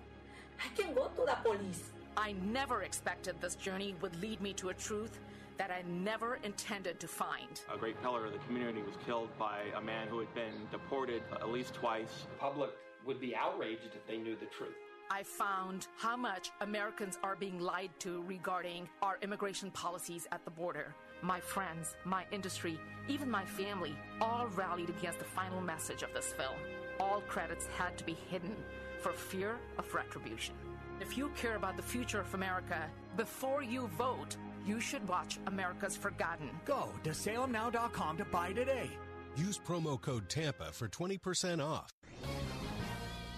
I 0.64 0.80
can 0.80 0.94
go 0.94 1.08
to 1.08 1.26
the 1.26 1.36
police. 1.42 1.90
I 2.16 2.32
never 2.32 2.82
expected 2.82 3.36
this 3.40 3.54
journey 3.54 3.94
would 4.00 4.20
lead 4.20 4.40
me 4.40 4.52
to 4.54 4.70
a 4.70 4.74
truth 4.74 5.18
that 5.58 5.70
I 5.70 5.82
never 5.88 6.38
intended 6.42 6.98
to 7.00 7.08
find. 7.08 7.60
A 7.72 7.76
great 7.76 8.00
pillar 8.00 8.24
of 8.24 8.32
the 8.32 8.38
community 8.40 8.80
was 8.80 8.94
killed 9.04 9.28
by 9.38 9.64
a 9.76 9.80
man 9.80 10.08
who 10.08 10.18
had 10.18 10.34
been 10.34 10.54
deported 10.70 11.22
at 11.32 11.50
least 11.50 11.74
twice. 11.74 12.26
The 12.32 12.38
public 12.38 12.70
would 13.04 13.20
be 13.20 13.36
outraged 13.36 13.90
if 13.94 14.06
they 14.06 14.16
knew 14.16 14.36
the 14.36 14.46
truth. 14.46 14.76
I 15.12 15.24
found 15.24 15.88
how 15.98 16.16
much 16.16 16.52
Americans 16.60 17.18
are 17.24 17.34
being 17.34 17.58
lied 17.58 17.90
to 17.98 18.22
regarding 18.28 18.88
our 19.02 19.18
immigration 19.22 19.72
policies 19.72 20.28
at 20.30 20.44
the 20.44 20.52
border. 20.52 20.94
My 21.20 21.40
friends, 21.40 21.96
my 22.04 22.24
industry, 22.30 22.78
even 23.08 23.28
my 23.28 23.44
family 23.44 23.96
all 24.20 24.46
rallied 24.54 24.88
against 24.88 25.18
the 25.18 25.24
final 25.24 25.60
message 25.60 26.04
of 26.04 26.14
this 26.14 26.32
film. 26.32 26.54
All 27.00 27.22
credits 27.22 27.66
had 27.76 27.98
to 27.98 28.04
be 28.04 28.16
hidden 28.30 28.54
for 29.00 29.12
fear 29.12 29.56
of 29.78 29.92
retribution. 29.92 30.54
If 31.00 31.18
you 31.18 31.30
care 31.36 31.56
about 31.56 31.76
the 31.76 31.82
future 31.82 32.20
of 32.20 32.32
America, 32.34 32.88
before 33.16 33.64
you 33.64 33.88
vote, 33.98 34.36
you 34.64 34.78
should 34.78 35.06
watch 35.08 35.40
America's 35.48 35.96
Forgotten. 35.96 36.50
Go 36.64 36.88
to 37.02 37.10
salemnow.com 37.10 38.16
to 38.18 38.24
buy 38.26 38.52
today. 38.52 38.88
Use 39.34 39.58
promo 39.58 40.00
code 40.00 40.28
TAMPA 40.28 40.72
for 40.72 40.88
20% 40.88 41.64
off. 41.64 41.90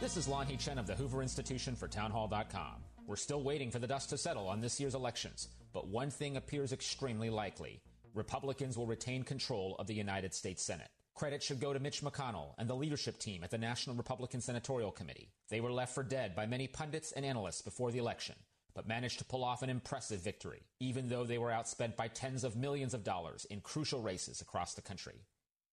This 0.03 0.17
is 0.17 0.27
Lanhee 0.27 0.59
Chen 0.59 0.79
of 0.79 0.89
the 0.89 0.97
Hoover 0.97 1.23
Institution 1.23 1.77
for 1.77 1.87
Townhall.com. 1.87 2.83
We're 3.07 3.15
still 3.15 3.41
waiting 3.41 3.71
for 3.71 3.79
the 3.79 3.87
dust 3.87 4.11
to 4.11 4.19
settle 4.19 4.49
on 4.49 4.61
this 4.61 4.81
year's 4.81 4.97
elections, 4.97 5.47
but 5.73 5.87
one 5.87 6.11
thing 6.11 6.37
appears 6.37 6.73
extremely 6.73 7.31
likely. 7.31 7.81
Republicans 8.13 8.77
will 8.77 8.89
retain 8.89 9.23
control 9.23 9.77
of 9.79 9.87
the 9.87 9.95
United 9.95 10.35
States 10.35 10.61
Senate. 10.61 10.89
Credit 11.15 11.41
should 11.41 11.61
go 11.61 11.73
to 11.73 11.79
Mitch 11.79 12.03
McConnell 12.03 12.55
and 12.59 12.69
the 12.69 12.75
leadership 12.75 13.21
team 13.21 13.45
at 13.45 13.53
the 13.53 13.59
National 13.59 13.95
Republican 13.95 14.41
Senatorial 14.41 14.91
Committee. 14.91 15.29
They 15.51 15.61
were 15.61 15.71
left 15.71 15.95
for 15.95 16.03
dead 16.03 16.35
by 16.35 16.47
many 16.47 16.67
pundits 16.67 17.13
and 17.13 17.25
analysts 17.25 17.63
before 17.63 17.93
the 17.93 18.01
election 18.01 18.35
but 18.75 18.89
managed 18.89 19.21
to 19.21 19.25
pull 19.25 19.45
off 19.45 19.63
an 19.63 19.71
impressive 19.71 20.21
victory, 20.21 20.63
even 20.81 21.09
though 21.09 21.23
they 21.23 21.39
were 21.39 21.51
outspent 21.51 21.95
by 21.95 22.09
tens 22.09 22.43
of 22.43 22.57
millions 22.57 22.93
of 22.93 23.05
dollars 23.05 23.45
in 23.51 23.61
crucial 23.61 24.03
races 24.03 24.41
across 24.41 24.75
the 24.75 24.83
country. 24.83 25.21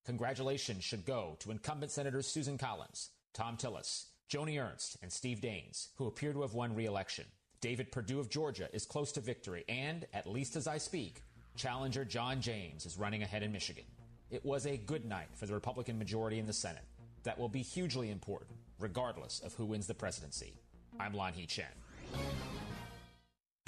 Congratulations 0.06 0.84
should 0.84 1.04
go 1.04 1.36
to 1.40 1.50
incumbent 1.50 1.90
Senators 1.90 2.28
Susan 2.28 2.58
Collins, 2.58 3.10
Thom 3.32 3.56
Tillis, 3.56 4.09
Joni 4.30 4.62
Ernst, 4.62 4.96
and 5.02 5.12
Steve 5.12 5.40
Daines, 5.40 5.88
who 5.96 6.06
appear 6.06 6.32
to 6.32 6.42
have 6.42 6.54
won 6.54 6.74
re-election. 6.74 7.24
David 7.60 7.92
Perdue 7.92 8.20
of 8.20 8.30
Georgia 8.30 8.68
is 8.72 8.86
close 8.86 9.12
to 9.12 9.20
victory, 9.20 9.64
and, 9.68 10.06
at 10.14 10.26
least 10.26 10.56
as 10.56 10.66
I 10.66 10.78
speak, 10.78 11.22
challenger 11.56 12.04
John 12.04 12.40
James 12.40 12.86
is 12.86 12.96
running 12.96 13.22
ahead 13.22 13.42
in 13.42 13.52
Michigan. 13.52 13.84
It 14.30 14.44
was 14.44 14.66
a 14.66 14.76
good 14.76 15.04
night 15.04 15.28
for 15.34 15.46
the 15.46 15.54
Republican 15.54 15.98
majority 15.98 16.38
in 16.38 16.46
the 16.46 16.52
Senate. 16.52 16.84
That 17.24 17.38
will 17.38 17.48
be 17.48 17.62
hugely 17.62 18.10
important, 18.10 18.52
regardless 18.78 19.40
of 19.40 19.52
who 19.54 19.66
wins 19.66 19.86
the 19.86 19.94
presidency. 19.94 20.54
I'm 20.98 21.12
Lon 21.12 21.32
Lanhee 21.32 21.48
Chen 21.48 21.66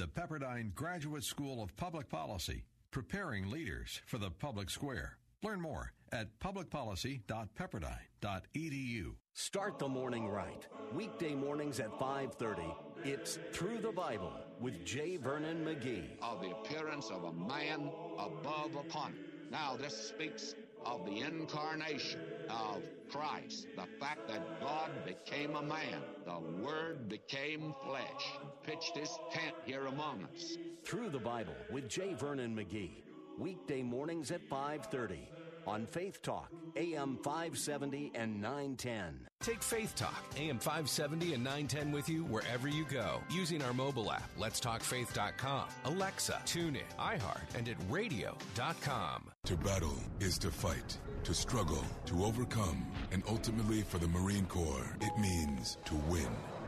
the 0.02 0.08
Pepperdine 0.08 0.74
Graduate 0.74 1.23
School 1.23 1.62
of 1.62 1.76
Public 1.76 2.08
Policy, 2.08 2.65
preparing 2.91 3.49
leaders 3.49 4.00
for 4.07 4.18
the 4.18 4.32
public 4.32 4.68
square. 4.68 5.16
Learn 5.44 5.60
more 5.60 5.92
at 6.10 6.41
publicpolicy.pepperdine.edu. 6.41 9.12
Start 9.35 9.78
the 9.78 9.89
morning 9.89 10.28
right. 10.28 10.67
Weekday 10.94 11.35
mornings 11.35 11.81
at 11.81 11.99
5:30. 11.99 12.77
It's 13.02 13.39
Through 13.52 13.78
the 13.78 13.91
Bible 13.91 14.31
with 14.61 14.85
J. 14.85 15.17
Vernon 15.17 15.65
McGee. 15.65 16.19
Of 16.20 16.43
the 16.43 16.51
appearance 16.51 17.11
of 17.11 17.25
a 17.25 17.33
man 17.33 17.91
above 18.19 18.75
upon 18.75 19.12
it. 19.12 19.51
Now 19.51 19.75
this 19.75 19.97
speaks 19.97 20.55
of 20.85 21.07
the 21.07 21.20
incarnation 21.20 22.20
of 22.51 22.83
Christ, 23.09 23.69
the 23.75 23.86
fact 23.99 24.28
that 24.28 24.61
God 24.61 24.91
became 25.07 25.57
a 25.57 25.62
man, 25.62 26.02
the 26.27 26.39
Word 26.62 27.09
became 27.09 27.75
flesh, 27.86 28.39
pitched 28.62 28.99
his 28.99 29.19
tent 29.31 29.55
here 29.65 29.86
among 29.86 30.25
us. 30.35 30.59
Through 30.85 31.09
the 31.09 31.19
Bible 31.19 31.57
with 31.70 31.89
J. 31.89 32.12
Vernon 32.12 32.55
McGee. 32.55 33.02
Weekday 33.39 33.83
mornings 33.83 34.31
at 34.31 34.47
5:30 34.51 35.27
on 35.66 35.86
Faith 35.86 36.23
Talk, 36.23 36.50
AM 36.76 37.18
570 37.23 38.12
and 38.15 38.41
910. 38.41 39.28
Take 39.41 39.62
Faith 39.62 39.94
Talk, 39.94 40.24
AM 40.36 40.58
570 40.58 41.34
and 41.34 41.42
910 41.44 41.92
with 41.92 42.08
you 42.08 42.24
wherever 42.24 42.68
you 42.68 42.84
go 42.84 43.20
using 43.31 43.62
our 43.62 43.73
mobile 43.73 44.12
app, 44.12 44.31
letstalkfaith.com, 44.39 45.68
Alexa, 45.84 46.41
tune 46.44 46.76
in, 46.76 46.82
iHeart, 46.99 47.42
and 47.57 47.68
at 47.68 47.76
radio.com. 47.89 49.31
To 49.44 49.57
battle 49.57 49.99
is 50.20 50.39
to 50.39 50.50
fight, 50.50 50.99
to 51.24 51.34
struggle, 51.34 51.84
to 52.07 52.24
overcome, 52.24 52.86
and 53.10 53.23
ultimately 53.28 53.82
for 53.82 53.99
the 53.99 54.08
Marine 54.08 54.47
Corps, 54.47 54.97
it 55.00 55.18
means 55.18 55.78
to 55.86 55.94
win. 56.08 56.28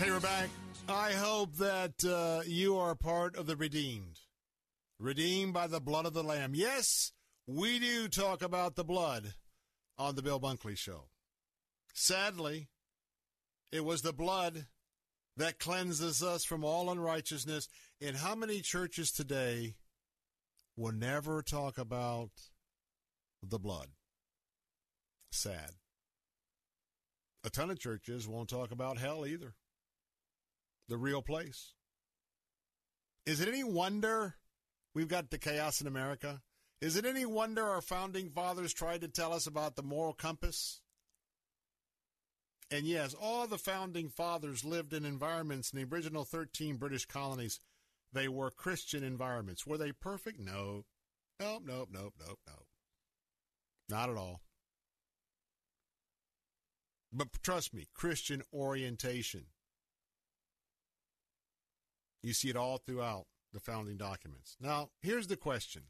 Hey, 0.00 0.10
we're 0.10 0.18
back. 0.18 0.48
I 0.88 1.12
hope 1.12 1.56
that 1.56 2.02
uh, 2.06 2.40
you 2.46 2.78
are 2.78 2.94
part 2.94 3.36
of 3.36 3.44
the 3.44 3.54
redeemed. 3.54 4.18
Redeemed 4.98 5.52
by 5.52 5.66
the 5.66 5.78
blood 5.78 6.06
of 6.06 6.14
the 6.14 6.22
Lamb. 6.22 6.52
Yes, 6.54 7.12
we 7.46 7.78
do 7.78 8.08
talk 8.08 8.40
about 8.40 8.76
the 8.76 8.82
blood 8.82 9.34
on 9.98 10.14
the 10.14 10.22
Bill 10.22 10.40
Bunkley 10.40 10.74
Show. 10.74 11.10
Sadly, 11.92 12.68
it 13.70 13.84
was 13.84 14.00
the 14.00 14.14
blood 14.14 14.64
that 15.36 15.58
cleanses 15.58 16.22
us 16.22 16.46
from 16.46 16.64
all 16.64 16.90
unrighteousness. 16.90 17.68
And 18.00 18.16
how 18.16 18.34
many 18.34 18.62
churches 18.62 19.12
today 19.12 19.74
will 20.78 20.92
never 20.92 21.42
talk 21.42 21.76
about 21.76 22.30
the 23.42 23.58
blood? 23.58 23.88
Sad. 25.30 25.72
A 27.44 27.50
ton 27.50 27.70
of 27.70 27.78
churches 27.78 28.26
won't 28.26 28.48
talk 28.48 28.70
about 28.70 28.96
hell 28.96 29.26
either 29.26 29.56
the 30.90 30.98
real 30.98 31.22
place. 31.22 31.72
Is 33.24 33.40
it 33.40 33.48
any 33.48 33.64
wonder 33.64 34.34
we've 34.94 35.08
got 35.08 35.30
the 35.30 35.38
chaos 35.38 35.80
in 35.80 35.86
America? 35.86 36.42
Is 36.82 36.96
it 36.96 37.06
any 37.06 37.24
wonder 37.24 37.64
our 37.64 37.80
founding 37.80 38.28
fathers 38.30 38.74
tried 38.74 39.02
to 39.02 39.08
tell 39.08 39.32
us 39.32 39.46
about 39.46 39.76
the 39.76 39.82
moral 39.82 40.12
compass? 40.12 40.80
And 42.70 42.86
yes, 42.86 43.14
all 43.14 43.46
the 43.46 43.58
founding 43.58 44.08
fathers 44.08 44.64
lived 44.64 44.92
in 44.92 45.04
environments 45.04 45.72
in 45.72 45.78
the 45.78 45.94
original 45.94 46.24
13 46.24 46.76
British 46.76 47.06
colonies. 47.06 47.60
They 48.12 48.28
were 48.28 48.50
Christian 48.50 49.04
environments. 49.04 49.66
Were 49.66 49.78
they 49.78 49.92
perfect? 49.92 50.40
No. 50.40 50.84
Nope, 51.38 51.62
nope, 51.64 51.88
nope, 51.92 52.14
nope, 52.18 52.38
nope. 52.46 52.66
Not 53.88 54.10
at 54.10 54.16
all. 54.16 54.40
But 57.12 57.28
trust 57.42 57.72
me, 57.74 57.86
Christian 57.94 58.42
orientation. 58.52 59.46
You 62.22 62.32
see 62.32 62.50
it 62.50 62.56
all 62.56 62.78
throughout 62.78 63.26
the 63.52 63.60
founding 63.60 63.96
documents. 63.96 64.56
Now, 64.60 64.90
here's 65.02 65.26
the 65.26 65.36
question. 65.36 65.82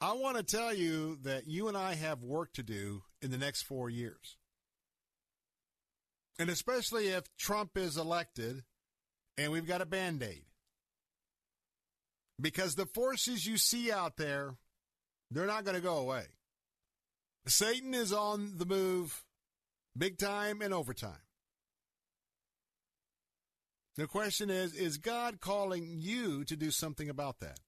I 0.00 0.12
want 0.12 0.36
to 0.36 0.42
tell 0.42 0.74
you 0.74 1.18
that 1.22 1.46
you 1.46 1.68
and 1.68 1.76
I 1.76 1.94
have 1.94 2.22
work 2.22 2.52
to 2.54 2.62
do 2.62 3.02
in 3.22 3.30
the 3.30 3.38
next 3.38 3.62
four 3.62 3.88
years. 3.88 4.36
And 6.38 6.50
especially 6.50 7.08
if 7.08 7.24
Trump 7.38 7.78
is 7.78 7.96
elected 7.96 8.62
and 9.38 9.52
we've 9.52 9.66
got 9.66 9.80
a 9.80 9.86
band 9.86 10.22
aid. 10.22 10.44
Because 12.38 12.74
the 12.74 12.84
forces 12.84 13.46
you 13.46 13.56
see 13.56 13.90
out 13.90 14.18
there, 14.18 14.56
they're 15.30 15.46
not 15.46 15.64
going 15.64 15.76
to 15.76 15.82
go 15.82 15.96
away. 15.96 16.24
Satan 17.46 17.94
is 17.94 18.12
on 18.12 18.58
the 18.58 18.66
move 18.66 19.24
big 19.96 20.18
time 20.18 20.60
and 20.60 20.74
overtime. 20.74 21.25
The 23.96 24.06
question 24.06 24.50
is 24.50 24.74
Is 24.74 24.98
God 24.98 25.40
calling 25.40 25.86
you 25.88 26.44
to 26.44 26.56
do 26.56 26.70
something 26.70 27.08
about 27.08 27.40
that? 27.40 27.58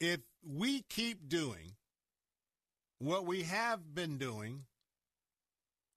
If 0.00 0.20
we 0.42 0.82
keep 0.82 1.28
doing 1.28 1.76
what 2.98 3.26
we 3.26 3.42
have 3.42 3.94
been 3.94 4.16
doing, 4.16 4.64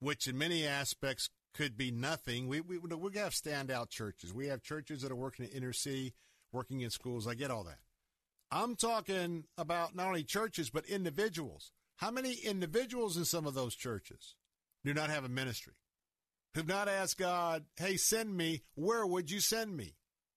which 0.00 0.28
in 0.28 0.36
many 0.36 0.66
aspects 0.66 1.30
could 1.54 1.76
be 1.76 1.90
nothing, 1.90 2.46
we, 2.46 2.60
we, 2.60 2.78
we 2.78 3.16
have 3.16 3.32
standout 3.32 3.88
churches. 3.88 4.34
We 4.34 4.48
have 4.48 4.62
churches 4.62 5.00
that 5.02 5.10
are 5.10 5.16
working 5.16 5.46
in 5.46 5.52
inner 5.52 5.72
city, 5.72 6.12
working 6.52 6.80
in 6.82 6.90
schools. 6.90 7.26
I 7.26 7.34
get 7.34 7.50
all 7.50 7.64
that. 7.64 7.78
I'm 8.50 8.76
talking 8.76 9.44
about 9.56 9.96
not 9.96 10.08
only 10.08 10.22
churches, 10.22 10.68
but 10.68 10.84
individuals. 10.84 11.72
How 11.96 12.10
many 12.10 12.34
individuals 12.34 13.16
in 13.16 13.24
some 13.24 13.46
of 13.46 13.54
those 13.54 13.74
churches 13.74 14.34
do 14.84 14.94
not 14.94 15.10
have 15.10 15.24
a 15.24 15.28
ministry? 15.28 15.74
Who've 16.54 16.68
not 16.68 16.88
asked 16.88 17.18
God, 17.18 17.64
hey, 17.76 17.96
send 17.96 18.36
me. 18.36 18.62
Where 18.74 19.06
would 19.06 19.30
you 19.30 19.40
send 19.40 19.76
me? 19.76 19.96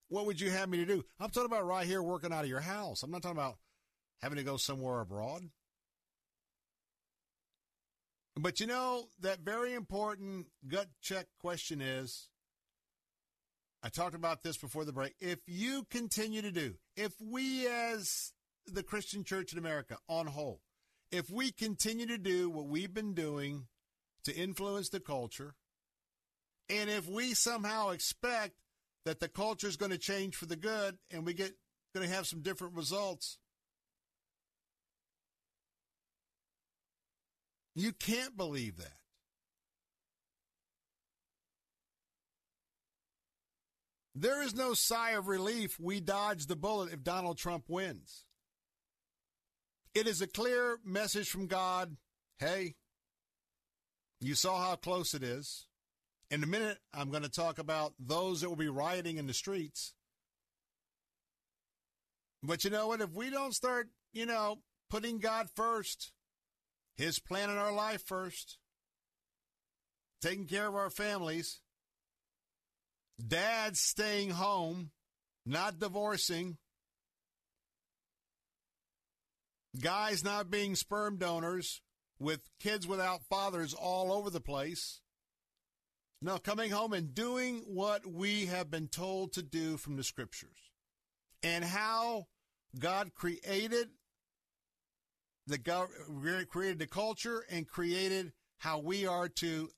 What 0.09 0.25
would 0.25 0.41
you 0.41 0.49
have 0.49 0.69
me 0.69 0.77
to 0.77 0.85
do? 0.85 1.03
I'm 1.19 1.29
talking 1.29 1.51
about 1.51 1.67
right 1.67 1.85
here 1.85 2.01
working 2.01 2.31
out 2.31 2.43
of 2.43 2.49
your 2.49 2.61
house. 2.61 3.03
I'm 3.03 3.11
not 3.11 3.21
talking 3.21 3.37
about 3.37 3.57
having 4.21 4.37
to 4.37 4.43
go 4.43 4.57
somewhere 4.57 5.01
abroad. 5.01 5.43
But 8.35 8.59
you 8.59 8.67
know, 8.67 9.09
that 9.21 9.39
very 9.39 9.73
important 9.73 10.47
gut 10.67 10.87
check 11.01 11.27
question 11.39 11.81
is 11.81 12.29
I 13.83 13.89
talked 13.89 14.15
about 14.15 14.43
this 14.43 14.57
before 14.57 14.85
the 14.85 14.93
break. 14.93 15.13
If 15.19 15.39
you 15.47 15.85
continue 15.89 16.41
to 16.41 16.51
do, 16.51 16.75
if 16.95 17.13
we 17.21 17.67
as 17.67 18.33
the 18.65 18.83
Christian 18.83 19.23
church 19.23 19.53
in 19.53 19.59
America 19.59 19.97
on 20.07 20.27
whole, 20.27 20.61
if 21.11 21.29
we 21.29 21.51
continue 21.51 22.05
to 22.07 22.17
do 22.17 22.49
what 22.49 22.67
we've 22.67 22.93
been 22.93 23.13
doing 23.13 23.67
to 24.27 24.35
influence 24.35 24.89
the 24.89 24.99
culture, 24.99 25.55
and 26.69 26.89
if 26.89 27.07
we 27.07 27.33
somehow 27.33 27.91
expect 27.91 28.55
that 29.05 29.21
the 29.21 29.29
culture 29.29 29.67
is 29.67 29.77
going 29.77 29.91
to 29.91 29.97
change 29.97 30.35
for 30.35 30.45
the 30.45 30.57
good 30.57 30.97
and 31.09 31.25
we 31.25 31.33
get 31.33 31.53
going 31.95 32.07
to 32.07 32.13
have 32.13 32.27
some 32.27 32.41
different 32.41 32.75
results, 32.75 33.37
you 37.73 37.93
can't 37.93 38.35
believe 38.35 38.75
that. 38.77 38.97
There 44.13 44.43
is 44.43 44.53
no 44.53 44.73
sigh 44.73 45.11
of 45.11 45.27
relief 45.27 45.79
we 45.79 46.01
dodged 46.01 46.49
the 46.49 46.55
bullet 46.55 46.91
if 46.91 47.03
Donald 47.03 47.37
Trump 47.37 47.65
wins. 47.69 48.25
It 49.93 50.05
is 50.05 50.21
a 50.21 50.27
clear 50.27 50.79
message 50.83 51.29
from 51.29 51.47
God. 51.47 51.95
Hey, 52.39 52.75
you 54.19 54.35
saw 54.35 54.59
how 54.59 54.75
close 54.75 55.13
it 55.13 55.23
is. 55.23 55.67
In 56.29 56.43
a 56.43 56.47
minute, 56.47 56.79
I'm 56.93 57.09
going 57.09 57.23
to 57.23 57.29
talk 57.29 57.57
about 57.57 57.93
those 57.99 58.41
that 58.41 58.49
will 58.49 58.57
be 58.57 58.67
rioting 58.67 59.17
in 59.17 59.27
the 59.27 59.33
streets. 59.33 59.93
But 62.43 62.63
you 62.63 62.69
know 62.69 62.87
what? 62.87 63.01
If 63.01 63.13
we 63.13 63.29
don't 63.29 63.53
start, 63.53 63.89
you 64.13 64.25
know, 64.25 64.57
putting 64.89 65.19
God 65.19 65.49
first, 65.55 66.11
His 66.95 67.19
plan 67.19 67.49
in 67.49 67.57
our 67.57 67.71
life 67.71 68.03
first, 68.05 68.57
taking 70.21 70.45
care 70.45 70.67
of 70.67 70.75
our 70.75 70.89
families, 70.89 71.61
dads 73.25 73.79
staying 73.79 74.31
home, 74.31 74.91
not 75.45 75.79
divorcing, 75.79 76.57
guys 79.79 80.23
not 80.23 80.49
being 80.49 80.75
sperm 80.75 81.17
donors, 81.17 81.81
with 82.19 82.49
kids 82.59 82.87
without 82.87 83.23
fathers 83.23 83.73
all 83.73 84.11
over 84.11 84.29
the 84.29 84.41
place. 84.41 85.01
Now, 86.21 86.37
coming 86.37 86.71
home 86.71 86.93
and 86.93 87.13
doing 87.13 87.63
what 87.67 88.05
we 88.05 88.47
have 88.47 88.71
been 88.71 88.87
told 88.87 89.33
to 89.33 89.43
do 89.43 89.77
from 89.77 89.97
the 89.97 90.03
scriptures 90.03 90.71
and 91.43 91.63
how 91.63 92.27
God 92.79 93.13
created 93.13 93.89
the 95.45 95.59
created 96.49 96.79
the 96.79 96.87
culture 96.87 97.45
and 97.49 97.67
created 97.67 98.33
how 98.57 98.79
we 98.79 99.05
are 99.05 99.29
to 99.29 99.69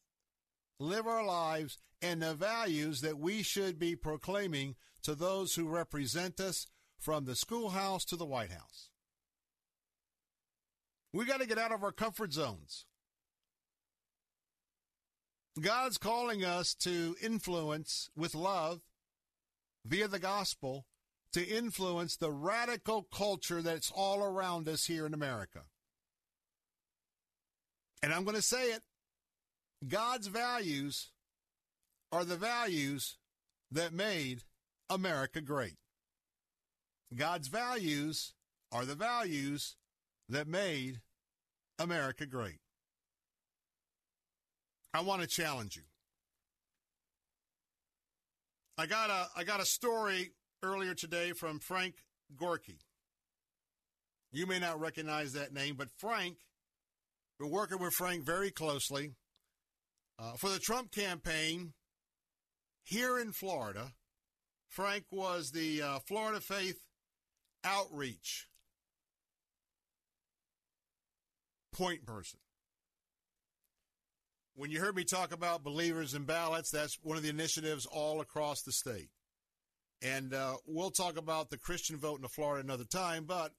live 0.79 1.05
our 1.05 1.23
lives 1.23 1.77
and 2.01 2.21
the 2.21 2.33
values 2.33 3.01
that 3.01 3.19
we 3.19 3.43
should 3.43 3.77
be 3.77 3.95
proclaiming 3.95 4.75
to 5.03 5.15
those 5.15 5.55
who 5.55 5.67
represent 5.67 6.39
us 6.39 6.67
from 6.97 7.25
the 7.25 7.35
schoolhouse 7.35 8.03
to 8.05 8.15
the 8.15 8.25
White 8.25 8.51
House. 8.51 8.88
We 11.13 11.25
got 11.25 11.39
to 11.39 11.47
get 11.47 11.57
out 11.57 11.71
of 11.71 11.83
our 11.83 11.91
comfort 11.91 12.33
zones. 12.33 12.85
God's 15.59 15.97
calling 15.97 16.45
us 16.45 16.73
to 16.75 17.15
influence 17.21 18.09
with 18.15 18.35
love 18.35 18.81
via 19.85 20.07
the 20.07 20.19
gospel 20.19 20.85
to 21.33 21.45
influence 21.45 22.15
the 22.15 22.31
radical 22.31 23.03
culture 23.03 23.61
that's 23.61 23.91
all 23.91 24.23
around 24.23 24.67
us 24.67 24.85
here 24.85 25.05
in 25.05 25.13
America. 25.13 25.63
And 28.01 28.13
I'm 28.13 28.23
going 28.23 28.35
to 28.35 28.41
say 28.41 28.71
it 28.71 28.81
God's 29.87 30.27
values 30.27 31.11
are 32.11 32.25
the 32.25 32.37
values 32.37 33.17
that 33.71 33.93
made 33.93 34.43
America 34.89 35.41
great. 35.41 35.77
God's 37.15 37.47
values 37.47 38.33
are 38.71 38.85
the 38.85 38.95
values 38.95 39.75
that 40.29 40.47
made 40.47 41.01
America 41.79 42.25
great. 42.25 42.59
I 44.93 45.01
want 45.01 45.21
to 45.21 45.27
challenge 45.27 45.75
you. 45.75 45.83
I 48.77 48.85
got 48.85 49.09
a 49.09 49.27
I 49.35 49.43
got 49.43 49.59
a 49.59 49.65
story 49.65 50.31
earlier 50.63 50.93
today 50.93 51.33
from 51.33 51.59
Frank 51.59 51.95
Gorky. 52.35 52.79
You 54.31 54.45
may 54.45 54.59
not 54.59 54.79
recognize 54.79 55.33
that 55.33 55.53
name, 55.53 55.75
but 55.75 55.89
Frank, 55.97 56.37
we're 57.39 57.47
working 57.47 57.79
with 57.79 57.93
Frank 57.93 58.25
very 58.25 58.51
closely 58.51 59.15
uh, 60.19 60.33
for 60.33 60.49
the 60.49 60.59
Trump 60.59 60.91
campaign 60.91 61.73
here 62.83 63.19
in 63.19 63.31
Florida. 63.31 63.91
Frank 64.67 65.05
was 65.11 65.51
the 65.51 65.81
uh, 65.81 65.99
Florida 66.07 66.39
Faith 66.39 66.79
Outreach 67.63 68.48
point 71.79 72.05
person. 72.05 72.39
When 74.55 74.69
you 74.69 74.81
heard 74.81 74.97
me 74.97 75.05
talk 75.05 75.33
about 75.33 75.63
believers 75.63 76.13
and 76.13 76.27
ballots, 76.27 76.71
that's 76.71 76.99
one 77.01 77.15
of 77.15 77.23
the 77.23 77.29
initiatives 77.29 77.85
all 77.85 78.19
across 78.19 78.63
the 78.63 78.73
state. 78.73 79.09
And 80.01 80.33
uh, 80.33 80.55
we'll 80.67 80.91
talk 80.91 81.17
about 81.17 81.49
the 81.49 81.57
Christian 81.57 81.95
vote 81.95 82.19
in 82.19 82.27
Florida 82.27 82.61
another 82.61 82.83
time, 82.83 83.23
but 83.23 83.53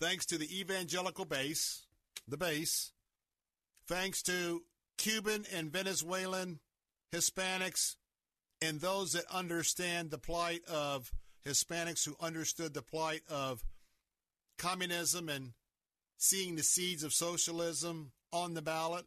thanks 0.00 0.24
to 0.26 0.38
the 0.38 0.60
evangelical 0.60 1.24
base, 1.24 1.86
the 2.28 2.36
base, 2.36 2.92
thanks 3.88 4.22
to 4.22 4.62
Cuban 4.98 5.46
and 5.52 5.72
Venezuelan 5.72 6.60
Hispanics 7.12 7.96
and 8.62 8.80
those 8.80 9.14
that 9.14 9.24
understand 9.32 10.12
the 10.12 10.18
plight 10.18 10.60
of 10.68 11.10
Hispanics 11.44 12.06
who 12.06 12.14
understood 12.20 12.72
the 12.72 12.82
plight 12.82 13.22
of 13.28 13.64
communism 14.60 15.28
and 15.28 15.52
seeing 16.18 16.54
the 16.54 16.62
seeds 16.62 17.02
of 17.02 17.14
socialism 17.14 18.12
on 18.30 18.52
the 18.52 18.62
ballot 18.62 19.06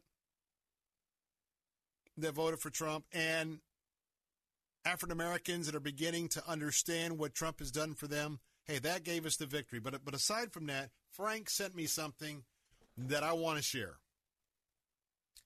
that 2.17 2.33
voted 2.33 2.59
for 2.59 2.71
Trump 2.71 3.05
and 3.13 3.59
African 4.83 5.11
Americans 5.11 5.67
that 5.67 5.75
are 5.75 5.79
beginning 5.79 6.27
to 6.29 6.43
understand 6.47 7.19
what 7.19 7.35
Trump 7.35 7.59
has 7.59 7.71
done 7.71 7.93
for 7.93 8.07
them. 8.07 8.39
Hey, 8.65 8.79
that 8.79 9.03
gave 9.03 9.25
us 9.25 9.37
the 9.37 9.45
victory. 9.45 9.79
But 9.79 10.03
but 10.03 10.15
aside 10.15 10.51
from 10.51 10.65
that, 10.67 10.89
Frank 11.11 11.49
sent 11.49 11.75
me 11.75 11.85
something 11.85 12.43
that 12.97 13.23
I 13.23 13.33
want 13.33 13.57
to 13.57 13.63
share. 13.63 13.97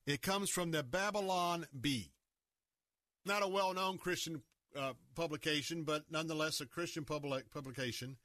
It 0.05 0.21
comes 0.21 0.49
from 0.49 0.71
the 0.71 0.83
Babylon 0.83 1.67
Bee. 1.79 2.13
Not 3.25 3.43
a 3.43 3.47
well-known 3.47 3.97
Christian 3.97 4.41
uh, 4.73 4.93
publication, 5.15 5.83
but 5.83 6.03
nonetheless 6.09 6.61
a 6.61 6.65
Christian 6.65 7.03
public 7.03 7.51
publication. 7.51 8.15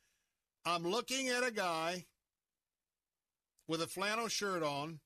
I'm 0.65 0.85
looking 0.85 1.29
at 1.29 1.45
a 1.45 1.51
guy 1.51 2.05
with 3.67 3.83
a 3.83 3.87
flannel 3.87 4.29
shirt 4.29 4.63
on. 4.63 5.01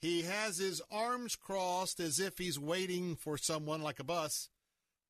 He 0.00 0.22
has 0.22 0.58
his 0.58 0.80
arms 0.90 1.36
crossed 1.36 2.00
as 2.00 2.20
if 2.20 2.38
he's 2.38 2.58
waiting 2.58 3.16
for 3.16 3.36
someone 3.36 3.82
like 3.82 3.98
a 4.00 4.04
bus. 4.04 4.48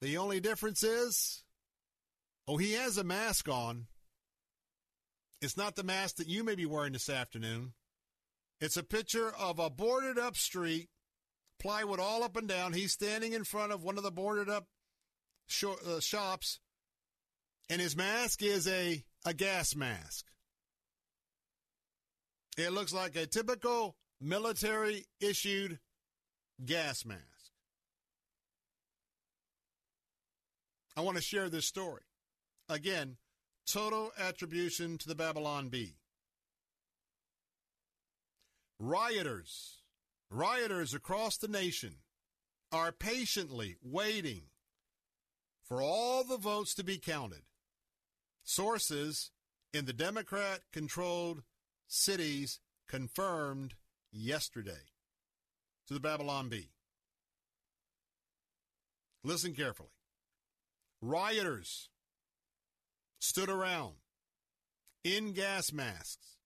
The 0.00 0.16
only 0.16 0.40
difference 0.40 0.82
is, 0.82 1.44
oh, 2.46 2.56
he 2.56 2.72
has 2.72 2.96
a 2.96 3.04
mask 3.04 3.48
on. 3.48 3.86
It's 5.40 5.56
not 5.56 5.76
the 5.76 5.82
mask 5.82 6.16
that 6.16 6.28
you 6.28 6.42
may 6.42 6.54
be 6.54 6.66
wearing 6.66 6.92
this 6.92 7.08
afternoon. 7.08 7.74
It's 8.60 8.76
a 8.76 8.82
picture 8.82 9.30
of 9.38 9.58
a 9.58 9.70
boarded 9.70 10.18
up 10.18 10.36
street, 10.36 10.88
plywood 11.60 12.00
all 12.00 12.24
up 12.24 12.36
and 12.36 12.48
down. 12.48 12.72
He's 12.72 12.92
standing 12.92 13.32
in 13.32 13.44
front 13.44 13.72
of 13.72 13.84
one 13.84 13.98
of 13.98 14.04
the 14.04 14.10
boarded 14.10 14.48
up 14.48 14.66
sh- 15.46 15.64
uh, 15.86 16.00
shops, 16.00 16.60
and 17.70 17.80
his 17.80 17.96
mask 17.96 18.42
is 18.42 18.66
a, 18.66 19.02
a 19.24 19.34
gas 19.34 19.76
mask. 19.76 20.26
It 22.56 22.72
looks 22.72 22.92
like 22.92 23.14
a 23.16 23.26
typical 23.26 23.96
military 24.20 25.06
issued 25.20 25.78
gas 26.64 27.04
mask. 27.04 27.22
I 30.96 31.02
want 31.02 31.16
to 31.16 31.22
share 31.22 31.48
this 31.48 31.66
story. 31.66 32.02
Again, 32.68 33.16
total 33.66 34.12
attribution 34.18 34.98
to 34.98 35.08
the 35.08 35.14
Babylon 35.14 35.68
Bee. 35.68 35.94
Rioters, 38.80 39.82
rioters 40.30 40.94
across 40.94 41.36
the 41.36 41.48
nation 41.48 41.96
are 42.72 42.92
patiently 42.92 43.76
waiting 43.82 44.42
for 45.62 45.80
all 45.82 46.24
the 46.24 46.36
votes 46.36 46.74
to 46.74 46.84
be 46.84 46.98
counted. 46.98 47.42
Sources 48.48 49.30
in 49.74 49.84
the 49.84 49.92
Democrat 49.92 50.60
controlled 50.72 51.42
cities 51.86 52.60
confirmed 52.88 53.74
yesterday 54.10 54.88
to 55.86 55.92
the 55.92 56.00
Babylon 56.00 56.48
Bee. 56.48 56.70
Listen 59.22 59.52
carefully. 59.52 59.90
Rioters 61.02 61.90
stood 63.20 63.50
around 63.50 63.96
in 65.04 65.34
gas 65.34 65.70
masks, 65.70 66.38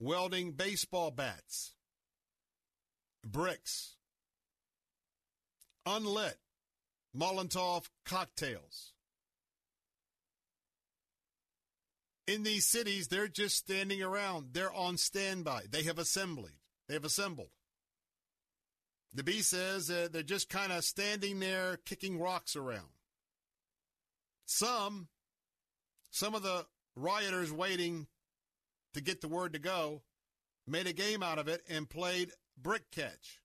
welding 0.00 0.50
baseball 0.50 1.12
bats, 1.12 1.76
bricks, 3.24 3.98
unlit 5.86 6.38
Molotov 7.16 7.84
cocktails. 8.04 8.91
In 12.26 12.44
these 12.44 12.66
cities, 12.66 13.08
they're 13.08 13.28
just 13.28 13.56
standing 13.56 14.02
around. 14.02 14.48
They're 14.52 14.72
on 14.72 14.96
standby. 14.96 15.64
They 15.70 15.82
have 15.84 15.98
assembled. 15.98 16.50
They 16.88 16.94
have 16.94 17.04
assembled. 17.04 17.50
The 19.14 19.22
Bee 19.22 19.42
says 19.42 19.88
they're 19.88 20.22
just 20.22 20.48
kind 20.48 20.72
of 20.72 20.84
standing 20.84 21.40
there 21.40 21.78
kicking 21.84 22.18
rocks 22.18 22.56
around. 22.56 22.88
Some, 24.46 25.08
some 26.10 26.34
of 26.34 26.42
the 26.42 26.66
rioters 26.96 27.52
waiting 27.52 28.06
to 28.94 29.00
get 29.00 29.20
the 29.20 29.28
word 29.28 29.52
to 29.52 29.58
go 29.58 30.02
made 30.66 30.86
a 30.86 30.92
game 30.92 31.22
out 31.22 31.38
of 31.38 31.48
it 31.48 31.62
and 31.68 31.90
played 31.90 32.30
brick 32.56 32.90
catch. 32.90 33.40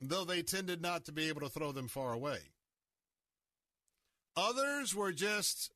Though 0.00 0.24
they 0.24 0.42
tended 0.42 0.80
not 0.80 1.06
to 1.06 1.12
be 1.12 1.28
able 1.28 1.40
to 1.40 1.48
throw 1.48 1.72
them 1.72 1.88
far 1.88 2.12
away. 2.12 2.38
Others 4.38 4.94
were 4.94 5.10
just 5.10 5.72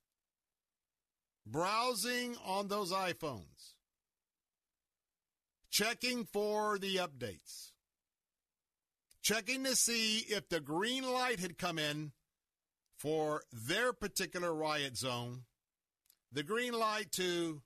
browsing 1.44 2.36
on 2.44 2.68
those 2.68 2.92
iPhones, 2.92 3.74
checking 5.68 6.24
for 6.24 6.78
the 6.78 6.96
updates, 6.96 7.72
checking 9.20 9.64
to 9.64 9.74
see 9.74 10.18
if 10.28 10.48
the 10.48 10.60
green 10.60 11.02
light 11.02 11.40
had 11.40 11.58
come 11.58 11.76
in 11.76 12.12
for 12.96 13.42
their 13.52 13.92
particular 13.92 14.54
riot 14.54 14.96
zone, 14.96 15.42
the 16.30 16.44
green 16.44 16.72
light 16.72 17.10
to 17.10 17.62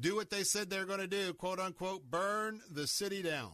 do 0.00 0.16
what 0.16 0.30
they 0.30 0.44
said 0.44 0.70
they're 0.70 0.86
going 0.86 0.98
to 0.98 1.06
do, 1.06 1.34
quote 1.34 1.60
unquote, 1.60 2.10
burn 2.10 2.62
the 2.70 2.86
city 2.86 3.20
down. 3.20 3.52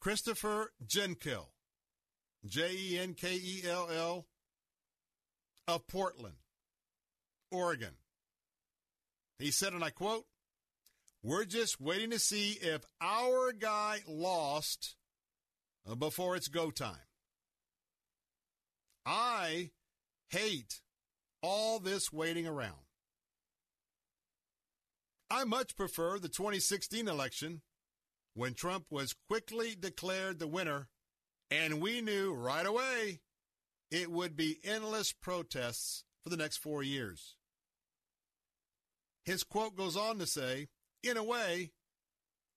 Christopher 0.00 0.72
Jenkell, 0.86 1.46
J 2.48 2.70
E 2.72 2.98
N 2.98 3.14
K 3.14 3.34
E 3.34 3.62
L 3.68 3.88
L, 3.90 4.26
of 5.66 5.86
Portland, 5.86 6.36
Oregon. 7.50 7.94
He 9.38 9.50
said, 9.50 9.72
and 9.72 9.84
I 9.84 9.90
quote, 9.90 10.24
We're 11.22 11.44
just 11.44 11.80
waiting 11.80 12.10
to 12.10 12.18
see 12.18 12.58
if 12.60 12.82
our 13.00 13.52
guy 13.52 14.00
lost 14.08 14.96
uh, 15.88 15.94
before 15.94 16.36
it's 16.36 16.48
go 16.48 16.70
time. 16.70 16.96
I 19.06 19.70
hate 20.30 20.80
all 21.42 21.78
this 21.78 22.12
waiting 22.12 22.46
around. 22.46 22.74
I 25.30 25.44
much 25.44 25.76
prefer 25.76 26.18
the 26.18 26.28
2016 26.28 27.06
election 27.06 27.60
when 28.34 28.54
Trump 28.54 28.86
was 28.90 29.14
quickly 29.28 29.76
declared 29.78 30.38
the 30.38 30.46
winner 30.46 30.88
and 31.50 31.80
we 31.80 32.00
knew 32.00 32.32
right 32.34 32.66
away 32.66 33.20
it 33.90 34.10
would 34.10 34.36
be 34.36 34.58
endless 34.64 35.12
protests 35.12 36.04
for 36.22 36.30
the 36.30 36.36
next 36.36 36.58
four 36.58 36.82
years. 36.82 37.36
His 39.24 39.44
quote 39.44 39.76
goes 39.76 39.96
on 39.96 40.18
to 40.18 40.26
say, 40.26 40.68
in 41.02 41.16
a 41.16 41.24
way, 41.24 41.72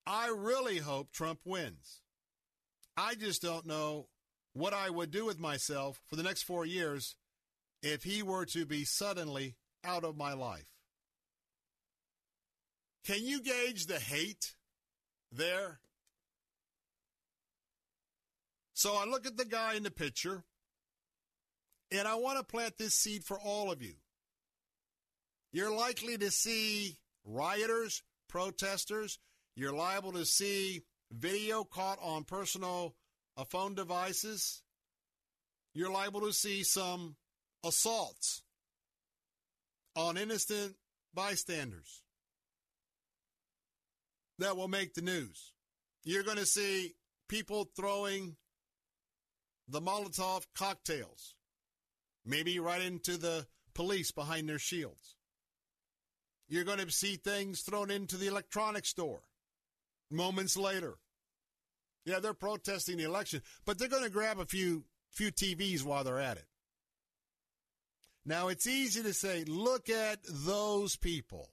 I 0.05 0.33
really 0.35 0.79
hope 0.79 1.11
Trump 1.11 1.39
wins. 1.45 2.01
I 2.97 3.15
just 3.15 3.41
don't 3.41 3.65
know 3.65 4.07
what 4.53 4.73
I 4.73 4.89
would 4.89 5.11
do 5.11 5.25
with 5.25 5.39
myself 5.39 6.01
for 6.07 6.15
the 6.15 6.23
next 6.23 6.43
four 6.43 6.65
years 6.65 7.15
if 7.81 8.03
he 8.03 8.21
were 8.21 8.45
to 8.47 8.65
be 8.65 8.83
suddenly 8.83 9.55
out 9.83 10.03
of 10.03 10.17
my 10.17 10.33
life. 10.33 10.67
Can 13.05 13.25
you 13.25 13.41
gauge 13.41 13.87
the 13.87 13.99
hate 13.99 14.53
there? 15.31 15.79
So 18.73 18.95
I 18.95 19.05
look 19.05 19.25
at 19.25 19.37
the 19.37 19.45
guy 19.45 19.75
in 19.75 19.83
the 19.83 19.91
picture, 19.91 20.43
and 21.91 22.07
I 22.07 22.15
want 22.15 22.37
to 22.37 22.43
plant 22.43 22.77
this 22.77 22.95
seed 22.95 23.23
for 23.23 23.39
all 23.39 23.71
of 23.71 23.81
you. 23.81 23.95
You're 25.51 25.75
likely 25.75 26.17
to 26.17 26.31
see 26.31 26.97
rioters, 27.25 28.03
protesters. 28.29 29.19
You're 29.55 29.73
liable 29.73 30.13
to 30.13 30.25
see 30.25 30.83
video 31.11 31.63
caught 31.63 31.99
on 32.01 32.23
personal 32.23 32.95
uh, 33.35 33.43
phone 33.43 33.75
devices. 33.75 34.61
You're 35.73 35.91
liable 35.91 36.21
to 36.21 36.33
see 36.33 36.63
some 36.63 37.15
assaults 37.65 38.43
on 39.95 40.17
innocent 40.17 40.75
bystanders 41.13 42.01
that 44.39 44.55
will 44.55 44.67
make 44.67 44.93
the 44.93 45.01
news. 45.01 45.53
You're 46.03 46.23
going 46.23 46.37
to 46.37 46.45
see 46.45 46.93
people 47.27 47.69
throwing 47.75 48.37
the 49.71 49.81
Molotov 49.81 50.45
cocktails, 50.55 51.33
maybe 52.25 52.59
right 52.59 52.81
into 52.81 53.17
the 53.17 53.47
police 53.73 54.11
behind 54.11 54.47
their 54.47 54.59
shields. 54.59 55.15
You're 56.47 56.65
going 56.65 56.79
to 56.79 56.91
see 56.91 57.15
things 57.15 57.61
thrown 57.61 57.89
into 57.89 58.17
the 58.17 58.27
electronics 58.27 58.89
store 58.89 59.21
moments 60.09 60.57
later. 60.57 60.95
Yeah, 62.05 62.19
they're 62.19 62.33
protesting 62.33 62.97
the 62.97 63.03
election, 63.03 63.41
but 63.65 63.77
they're 63.77 63.87
going 63.87 64.03
to 64.03 64.09
grab 64.09 64.39
a 64.39 64.45
few 64.45 64.83
few 65.11 65.31
TVs 65.31 65.83
while 65.83 66.03
they're 66.03 66.19
at 66.19 66.37
it. 66.37 66.45
Now, 68.25 68.49
it's 68.49 68.67
easy 68.67 69.01
to 69.03 69.13
say, 69.13 69.43
look 69.45 69.89
at 69.89 70.19
those 70.29 70.95
people. 70.95 71.49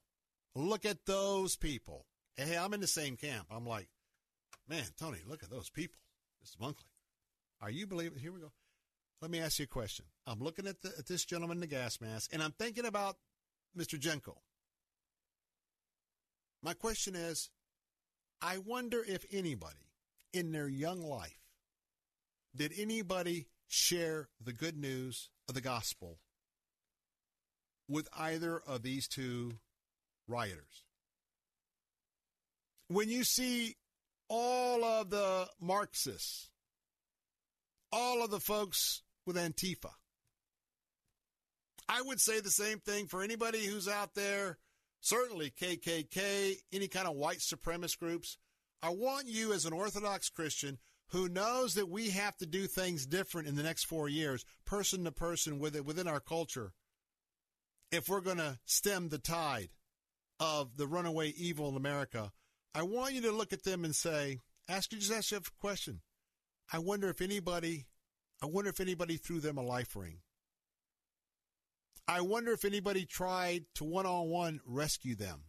Look 0.55 0.85
at 0.85 1.07
those 1.07 1.57
people. 1.57 2.07
Hey, 2.37 2.57
I'm 2.57 2.75
in 2.75 2.81
the 2.81 2.87
same 2.87 3.17
camp. 3.17 3.47
I'm 3.51 3.67
like, 3.67 3.89
man, 4.69 4.85
Tony, 4.99 5.19
look 5.27 5.43
at 5.43 5.51
those 5.51 5.71
people. 5.71 5.99
This 6.41 6.51
is 6.51 6.57
Bunkley. 6.57 6.85
Are 7.61 7.71
you 7.71 7.87
believing? 7.87 8.19
Here 8.19 8.33
we 8.33 8.41
go. 8.41 8.53
Let 9.21 9.31
me 9.31 9.41
ask 9.41 9.59
you 9.59 9.65
a 9.65 9.67
question. 9.67 10.07
I'm 10.27 10.41
looking 10.41 10.67
at, 10.67 10.81
the, 10.81 10.93
at 10.99 11.07
this 11.07 11.25
gentleman 11.25 11.57
in 11.57 11.61
the 11.61 11.67
gas 11.67 12.01
mask, 12.01 12.33
and 12.33 12.43
I'm 12.43 12.53
thinking 12.53 12.87
about 12.87 13.17
Mr. 13.77 13.99
Jenko. 13.99 14.37
My 16.63 16.75
question 16.75 17.15
is 17.15 17.51
I 18.41 18.59
wonder 18.59 19.05
if 19.07 19.25
anybody 19.33 19.91
in 20.33 20.53
their 20.53 20.69
young 20.69 21.03
life 21.03 21.41
did 22.55 22.73
anybody 22.77 23.47
share 23.67 24.29
the 24.43 24.53
good 24.53 24.77
news 24.77 25.31
of 25.49 25.55
the 25.55 25.61
gospel 25.61 26.19
with 27.89 28.09
either 28.17 28.61
of 28.67 28.83
these 28.83 29.09
two 29.09 29.59
rioters. 30.27 30.85
When 32.89 33.09
you 33.09 33.25
see 33.25 33.77
all 34.29 34.85
of 34.85 35.11
the 35.11 35.49
Marxists, 35.61 36.51
all 37.93 38.25
of 38.25 38.31
the 38.31 38.41
folks 38.41 39.03
with 39.27 39.37
Antifa, 39.37 39.91
I 41.89 42.03
would 42.03 42.21
say 42.21 42.41
the 42.41 42.51
same 42.51 42.81
thing 42.81 43.07
for 43.07 43.23
anybody 43.23 43.67
who's 43.67 43.89
out 43.89 44.15
there, 44.15 44.59
certainly 45.01 45.51
KKK, 45.51 46.57
any 46.73 46.89
kind 46.89 47.09
of 47.09 47.17
white 47.17 47.39
supremacist 47.39 47.99
groups. 47.99 48.37
I 48.83 48.91
want 48.91 49.27
you 49.27 49.53
as 49.53 49.65
an 49.65 49.73
Orthodox 49.73 50.29
Christian 50.29 50.79
who 51.11 51.29
knows 51.29 51.75
that 51.75 51.89
we 51.89 52.11
have 52.11 52.37
to 52.37 52.47
do 52.47 52.67
things 52.67 53.07
different 53.07 53.49
in 53.49 53.57
the 53.57 53.63
next 53.63 53.85
four 53.85 54.09
years, 54.09 54.45
person 54.67 55.05
to 55.05 55.13
person 55.13 55.59
with 55.59 55.75
it 55.75 55.87
within 55.87 56.07
our 56.07 56.21
culture, 56.21 56.73
if 57.91 58.09
we're 58.09 58.21
going 58.21 58.37
to 58.37 58.59
stem 58.67 59.09
the 59.09 59.19
tide 59.19 59.71
of 60.39 60.77
the 60.77 60.87
runaway 60.87 61.31
evil 61.31 61.69
in 61.71 61.77
America, 61.77 62.31
I 62.75 62.83
want 62.83 63.15
you 63.15 63.23
to 63.23 63.33
look 63.33 63.53
at 63.53 63.65
them 63.65 63.85
and 63.85 63.95
say, 63.95 64.41
ask 64.69 64.93
you 64.93 64.99
just 64.99 65.13
ask 65.13 65.31
you 65.31 65.39
a 65.39 65.61
question. 65.61 66.01
I 66.73 66.79
wonder 66.79 67.09
if 67.09 67.21
anybody, 67.21 67.87
I 68.43 68.47
wonder 68.47 68.71
if 68.71 68.81
anybody 68.81 69.17
threw 69.17 69.41
them 69.41 69.59
a 69.59 69.63
life 69.63 69.97
ring. 69.97 70.19
I 72.07 72.23
wonder 72.23 72.53
if 72.53 72.65
anybody 72.65 73.05
tried 73.05 73.65
to 73.75 73.85
one 73.85 74.07
on 74.07 74.29
one 74.29 74.61
rescue 74.65 75.15
them 75.15 75.45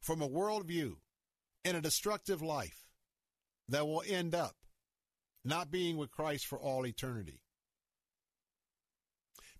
from 0.00 0.20
a 0.20 0.28
worldview 0.28 0.96
and 1.64 1.76
a 1.76 1.80
destructive 1.80 2.42
life 2.42 2.86
that 3.68 3.86
will 3.86 4.02
end 4.06 4.34
up 4.34 4.56
not 5.44 5.70
being 5.70 5.96
with 5.96 6.10
Christ 6.10 6.46
for 6.46 6.58
all 6.58 6.86
eternity. 6.86 7.40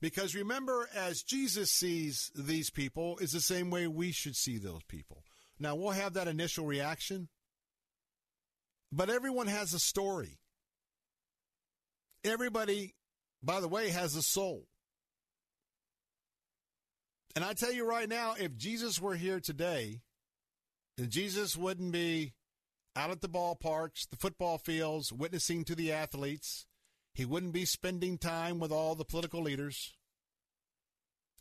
Because 0.01 0.35
remember, 0.35 0.89
as 0.94 1.23
Jesus 1.23 1.73
sees 1.73 2.31
these 2.35 2.70
people, 2.70 3.18
is 3.18 3.33
the 3.33 3.41
same 3.41 3.70
way 3.70 3.86
we 3.86 4.12
should 4.12 4.36
see 4.36 4.59
those 4.59 4.83
people. 4.85 5.25
Now, 5.59 5.75
we'll 5.75 5.91
have 5.91 6.15
that 6.15 6.28
initial 6.28 6.67
reaction, 6.67 7.28
but 8.92 9.10
everyone 9.10 9.47
has 9.47 9.75
a 9.75 9.78
story. 9.78 10.39
Everybody, 12.25 12.94
by 13.42 13.60
the 13.60 13.68
way, 13.68 13.91
has 13.91 14.17
a 14.17 14.23
soul. 14.23 14.67
And 17.36 17.44
I 17.44 17.52
tell 17.52 17.73
you 17.73 17.89
right 17.89 18.08
now, 18.08 18.34
if 18.39 18.57
Jesus 18.57 19.00
were 19.00 19.15
here 19.15 19.41
today, 19.41 20.00
then 20.97 21.10
Jesus 21.10 21.57
wouldn't 21.57 21.92
be 21.92 22.34
out 22.97 23.10
at 23.10 23.20
the 23.20 23.28
ballparks, 23.28 24.08
the 24.08 24.17
football 24.17 24.58
fields, 24.58 25.12
witnessing 25.12 25.65
to 25.65 25.76
the 25.76 25.92
athletes. 25.92 26.67
He 27.15 27.25
wouldn't 27.25 27.52
be 27.52 27.65
spending 27.65 28.18
time 28.18 28.58
with 28.58 28.73
all 28.73 28.94
the 28.94 29.05
political 29.05 29.42
leaders. 29.42 29.94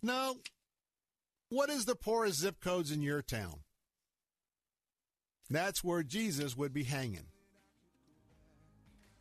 No. 0.04 0.38
What 1.50 1.70
is 1.70 1.86
the 1.86 1.96
poorest 1.96 2.40
zip 2.40 2.60
codes 2.60 2.92
in 2.92 3.02
your 3.02 3.22
town? 3.22 3.62
That's 5.50 5.84
where 5.84 6.04
Jesus 6.04 6.58
would 6.58 6.74
be 6.74 6.84
hanging. 6.84 7.28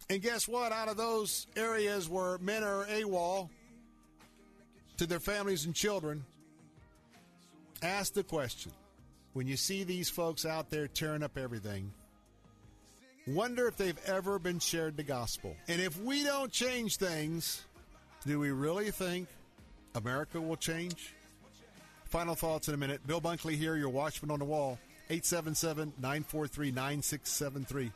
And 0.09 0.23
guess 0.23 0.47
what? 0.47 0.73
Out 0.73 0.89
of 0.89 0.97
those 0.97 1.47
areas 1.57 2.09
where 2.09 2.39
men 2.39 2.63
are 2.63 2.85
AWOL 2.87 3.49
to 4.99 5.07
their 5.07 5.21
families 5.21 5.65
and 5.65 5.75
children, 5.75 6.25
ask 7.83 8.15
the 8.15 8.23
question 8.23 8.73
when 9.33 9.47
you 9.47 9.57
see 9.57 9.85
these 9.85 10.09
folks 10.09 10.47
out 10.47 10.71
there 10.71 10.87
tearing 10.87 11.23
up 11.23 11.37
everything 11.37 11.93
Wonder 13.27 13.67
if 13.67 13.77
they've 13.77 13.99
ever 14.07 14.39
been 14.39 14.61
shared 14.61 14.97
the 14.97 15.03
gospel. 15.03 15.57
And 15.67 15.81
if 15.81 16.01
we 16.01 16.23
don't 16.23 16.53
change 16.53 16.97
things, 16.97 17.65
do 18.25 18.39
we 18.39 18.53
really 18.53 18.93
think 18.93 19.27
America 19.97 20.41
will 20.41 20.57
change? 20.57 21.13
Final 22.05 22.37
thoughts 22.37 22.69
in 22.69 22.75
a 22.75 22.77
minute. 22.77 23.05
Bill 23.05 23.21
Bunkley 23.21 23.57
here, 23.57 23.77
your 23.77 23.89
watchman 23.89 24.31
on 24.31 24.39
the 24.39 24.45
wall. 24.45 24.79
877 25.11 25.93
943 25.99 26.71
9673. 26.71 27.93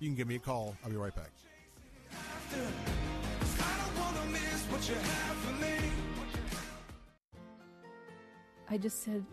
You 0.00 0.08
can 0.08 0.14
give 0.14 0.28
me 0.28 0.36
a 0.36 0.38
call. 0.38 0.76
I'll 0.84 0.90
be 0.90 0.96
right 0.96 1.14
back. 1.14 1.30
Faster. 2.54 2.72
'Cause 3.40 3.60
I 3.60 3.84
don't 3.84 3.98
wanna 3.98 4.30
miss 4.32 4.64
what 4.70 4.88
you 4.88 4.94
have 4.94 5.36
for 5.36 5.52
me. 5.62 5.90
I 8.70 8.78
just 8.78 9.02
said, 9.02 9.24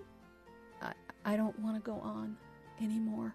I, 0.82 0.93
I 1.25 1.35
don't 1.38 1.58
want 1.59 1.75
to 1.75 1.82
go 1.82 1.95
on 2.01 2.38
anymore. 2.82 3.33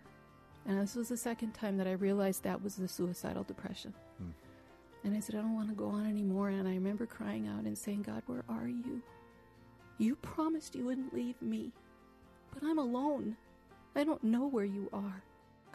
And 0.66 0.78
this 0.78 0.94
was 0.94 1.08
the 1.08 1.16
second 1.16 1.52
time 1.52 1.78
that 1.78 1.86
I 1.86 1.92
realized 1.92 2.42
that 2.44 2.62
was 2.62 2.76
the 2.76 2.86
suicidal 2.86 3.44
depression. 3.44 3.94
Hmm. 4.18 4.31
And 5.05 5.16
I 5.16 5.20
said, 5.20 5.36
I 5.36 5.39
don't 5.39 5.55
want 5.55 5.68
to 5.70 5.74
go 5.74 5.89
on 5.89 6.06
anymore. 6.06 6.50
And 6.50 6.68
I 6.68 6.73
remember 6.74 7.06
crying 7.06 7.48
out 7.48 7.65
and 7.65 7.76
saying, 7.76 8.02
God, 8.02 8.23
where 8.26 8.44
are 8.48 8.68
you? 8.68 9.02
You 9.98 10.16
promised 10.16 10.74
you 10.74 10.84
wouldn't 10.84 11.15
leave 11.15 11.40
me, 11.40 11.73
but 12.52 12.62
I'm 12.62 12.78
alone. 12.78 13.36
I 13.97 14.05
don't 14.05 14.23
know 14.23 14.47
where 14.47 14.65
you 14.66 14.90
are. 14.92 15.23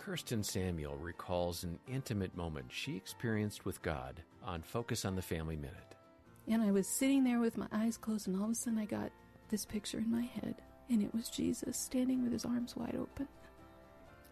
Kirsten 0.02 0.42
Samuel 0.42 0.96
recalls 0.96 1.64
an 1.64 1.78
intimate 1.88 2.36
moment 2.36 2.66
she 2.72 2.96
experienced 2.96 3.66
with 3.66 3.84
God 3.84 4.24
on 4.44 4.64
Focus 4.64 5.06
on 5.06 5.16
the 5.16 5.22
Family 5.22 5.56
Minute. 5.56 5.96
And 6.48 6.64
I 6.64 6.72
was 6.72 6.88
sitting 6.88 7.24
there 7.24 7.40
with 7.40 7.56
my 7.56 7.68
eyes 7.72 7.98
closed, 7.98 8.28
and 8.28 8.36
all 8.36 8.46
of 8.46 8.50
a 8.50 8.56
sudden 8.56 8.80
I 8.80 8.86
got 8.86 9.12
this 9.52 9.64
picture 9.64 10.00
in 10.00 10.12
my 10.12 10.24
head, 10.24 10.56
and 10.90 11.04
it 11.04 11.14
was 11.14 11.30
Jesus 11.30 11.78
standing 11.78 12.24
with 12.24 12.34
his 12.34 12.46
arms 12.46 12.76
wide 12.76 12.96
open. 13.00 13.28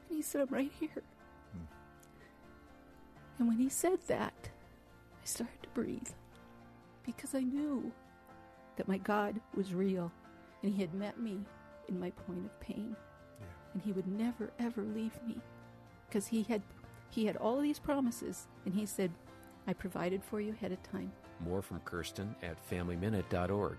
And 0.10 0.18
he 0.18 0.24
said, 0.24 0.42
I'm 0.42 0.48
right 0.48 0.72
here. 0.80 1.04
Hmm. 1.54 1.66
And 3.38 3.48
when 3.48 3.60
he 3.60 3.70
said 3.70 4.00
that, 4.08 4.50
I 5.22 5.26
started 5.26 5.62
to 5.62 5.70
breathe 5.76 6.10
because 7.06 7.36
I 7.36 7.42
knew 7.42 7.92
that 8.76 8.88
my 8.88 8.98
God 8.98 9.40
was 9.56 9.76
real 9.76 10.12
and 10.64 10.74
he 10.74 10.82
had 10.82 10.96
met 10.96 11.20
me 11.20 11.38
in 11.88 12.00
my 12.00 12.10
point 12.10 12.44
of 12.44 12.60
pain. 12.60 12.96
And 13.74 13.84
he 13.84 13.92
would 13.92 14.08
never 14.08 14.50
ever 14.58 14.82
leave 14.82 15.14
me 15.28 15.40
because 16.10 16.28
he 16.28 16.44
had 16.44 16.62
he 17.12 17.26
had 17.26 17.38
all 17.38 17.60
these 17.60 17.80
promises 17.80 18.48
and 18.66 18.74
he 18.74 18.86
said, 18.86 19.12
I 19.68 19.74
provided 19.74 20.24
for 20.24 20.42
you 20.42 20.52
ahead 20.52 20.72
of 20.72 20.82
time. 20.84 21.12
More 21.44 21.62
from 21.62 21.80
Kirsten 21.82 22.36
at 22.44 22.58
FamilyMinute.org. 22.70 23.78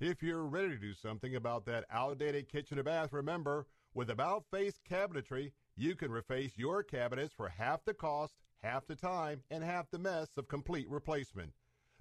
If 0.00 0.22
you're 0.22 0.44
ready 0.44 0.70
to 0.70 0.78
do 0.78 0.94
something 0.94 1.36
about 1.36 1.66
that 1.66 1.84
outdated 1.90 2.48
kitchen 2.48 2.78
or 2.78 2.82
bath, 2.82 3.12
remember, 3.12 3.66
with 3.94 4.10
About 4.10 4.44
Face 4.50 4.80
Cabinetry, 4.88 5.52
you 5.76 5.94
can 5.94 6.10
reface 6.10 6.52
your 6.56 6.82
cabinets 6.82 7.34
for 7.34 7.48
half 7.48 7.84
the 7.84 7.94
cost, 7.94 8.34
half 8.62 8.86
the 8.86 8.96
time, 8.96 9.42
and 9.50 9.62
half 9.62 9.90
the 9.90 9.98
mess 9.98 10.28
of 10.36 10.48
complete 10.48 10.88
replacement. 10.88 11.52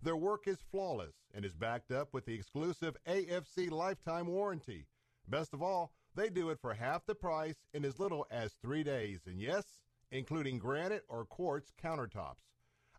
Their 0.01 0.15
work 0.15 0.47
is 0.47 0.59
flawless 0.71 1.15
and 1.33 1.43
is 1.43 1.55
backed 1.55 1.91
up 1.91 2.13
with 2.13 2.25
the 2.25 2.33
exclusive 2.33 2.95
AFC 3.07 3.69
lifetime 3.69 4.27
warranty. 4.27 4.85
Best 5.27 5.53
of 5.53 5.61
all, 5.61 5.91
they 6.19 6.29
do 6.29 6.49
it 6.49 6.59
for 6.59 6.73
half 6.73 7.05
the 7.05 7.15
price 7.15 7.55
in 7.73 7.85
as 7.85 7.97
little 7.97 8.27
as 8.29 8.51
three 8.61 8.83
days, 8.83 9.21
and 9.25 9.39
yes, 9.39 9.63
including 10.11 10.59
granite 10.59 11.05
or 11.07 11.23
quartz 11.23 11.71
countertops. 11.81 12.43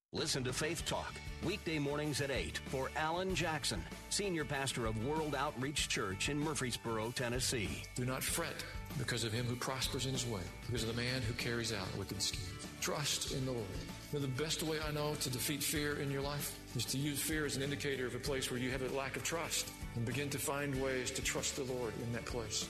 Listen 0.13 0.43
to 0.43 0.51
Faith 0.51 0.85
Talk 0.85 1.13
weekday 1.41 1.79
mornings 1.79 2.19
at 2.19 2.31
8 2.31 2.57
for 2.65 2.91
Alan 2.97 3.33
Jackson, 3.33 3.81
senior 4.09 4.43
pastor 4.43 4.85
of 4.85 5.05
World 5.05 5.35
Outreach 5.35 5.87
Church 5.87 6.27
in 6.27 6.37
Murfreesboro, 6.37 7.11
Tennessee. 7.11 7.81
Do 7.95 8.03
not 8.03 8.21
fret 8.21 8.61
because 8.97 9.23
of 9.23 9.31
him 9.31 9.45
who 9.45 9.55
prospers 9.55 10.07
in 10.07 10.11
his 10.11 10.27
way, 10.27 10.41
because 10.65 10.83
of 10.83 10.93
the 10.93 11.01
man 11.01 11.21
who 11.21 11.33
carries 11.35 11.71
out 11.71 11.87
wicked 11.97 12.21
schemes. 12.21 12.67
Trust 12.81 13.31
in 13.31 13.45
the 13.45 13.53
Lord. 13.53 13.65
You 14.11 14.19
know, 14.19 14.25
the 14.25 14.43
best 14.43 14.63
way 14.63 14.79
I 14.85 14.91
know 14.91 15.15
to 15.15 15.29
defeat 15.29 15.63
fear 15.63 16.01
in 16.01 16.11
your 16.11 16.21
life 16.21 16.59
is 16.75 16.83
to 16.87 16.97
use 16.97 17.21
fear 17.21 17.45
as 17.45 17.55
an 17.55 17.63
indicator 17.63 18.05
of 18.05 18.13
a 18.13 18.19
place 18.19 18.51
where 18.51 18.59
you 18.59 18.69
have 18.69 18.81
a 18.81 18.93
lack 18.93 19.15
of 19.15 19.23
trust 19.23 19.69
and 19.95 20.05
begin 20.05 20.29
to 20.31 20.37
find 20.37 20.75
ways 20.83 21.09
to 21.11 21.21
trust 21.21 21.55
the 21.55 21.63
Lord 21.63 21.93
in 22.03 22.11
that 22.11 22.25
place. 22.25 22.67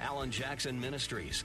Alan 0.00 0.30
Jackson 0.30 0.80
Ministries, 0.80 1.44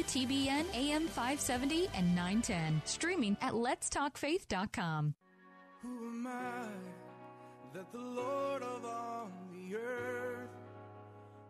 WTBN 0.00 0.64
AM 0.74 1.06
570 1.08 1.88
and 1.94 2.16
910, 2.16 2.80
streaming 2.86 3.36
at 3.42 3.52
letstalkfaith.com. 3.52 5.14
Who 5.82 5.88
am 5.88 6.26
I 6.26 6.68
that 7.74 7.92
the 7.92 7.98
Lord 7.98 8.62
of 8.62 8.84
all 8.86 9.30
the 9.52 9.76
earth 9.76 10.48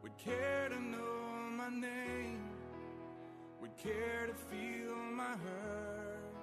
would 0.02 0.18
care 0.18 0.68
to 0.68 0.80
know 0.80 1.48
my 1.56 1.68
name, 1.68 2.42
would 3.60 3.76
care 3.78 4.26
to 4.26 4.34
feel 4.34 4.96
my 5.14 5.30
hurt? 5.30 6.34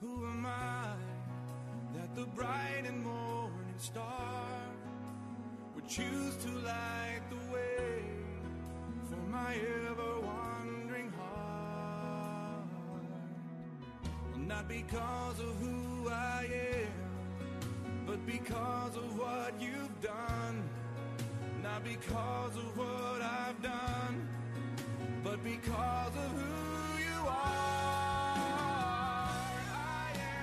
Who 0.00 0.26
am 0.26 0.44
I 0.44 0.96
that 1.94 2.14
the 2.14 2.26
bright 2.26 2.84
and 2.86 3.02
morning 3.02 3.78
star 3.78 4.60
would 5.74 5.88
choose 5.88 6.36
to 6.44 6.50
light 6.58 7.22
the 7.30 7.52
way 7.54 8.17
my 9.28 9.54
ever 9.54 10.20
wandering 10.20 11.12
heart? 11.12 12.64
Not 14.36 14.68
because 14.68 15.40
of 15.40 15.54
who 15.60 16.08
I 16.08 16.48
am, 16.72 16.92
but 18.06 18.24
because 18.26 18.96
of 18.96 19.18
what 19.18 19.60
you've 19.60 20.00
done. 20.00 20.62
Not 21.62 21.84
because 21.84 22.56
of 22.56 22.76
what 22.76 23.20
I've 23.20 23.62
done, 23.62 24.28
but 25.22 25.42
because 25.44 26.16
of 26.16 26.30
who 26.32 26.98
you 26.98 27.26
are. 27.26 27.68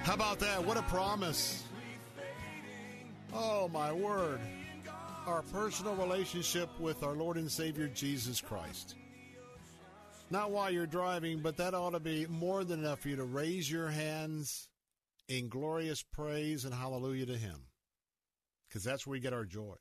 How 0.03 0.13
about 0.13 0.39
that? 0.39 0.63
What 0.63 0.77
a 0.77 0.83
promise. 0.83 1.63
Oh, 3.33 3.67
my 3.67 3.91
word. 3.91 4.39
Our 5.27 5.41
personal 5.51 5.95
relationship 5.95 6.69
with 6.79 7.01
our 7.01 7.13
Lord 7.13 7.37
and 7.37 7.51
Savior 7.51 7.87
Jesus 7.87 8.39
Christ. 8.39 8.95
not 10.29 10.51
while 10.51 10.69
you're 10.69 10.85
driving, 10.85 11.39
but 11.39 11.57
that 11.57 11.73
ought 11.73 11.91
to 11.91 11.99
be 11.99 12.27
more 12.27 12.63
than 12.63 12.81
enough 12.81 12.99
for 12.99 13.09
you 13.09 13.15
to 13.15 13.23
raise 13.23 13.69
your 13.69 13.89
hands 13.89 14.69
in 15.27 15.49
glorious 15.49 16.03
praise 16.03 16.63
and 16.63 16.73
hallelujah 16.73 17.25
to 17.25 17.37
Him. 17.37 17.65
Because 18.67 18.83
that's 18.83 19.07
where 19.07 19.13
we 19.13 19.19
get 19.19 19.33
our 19.33 19.45
joy. 19.45 19.75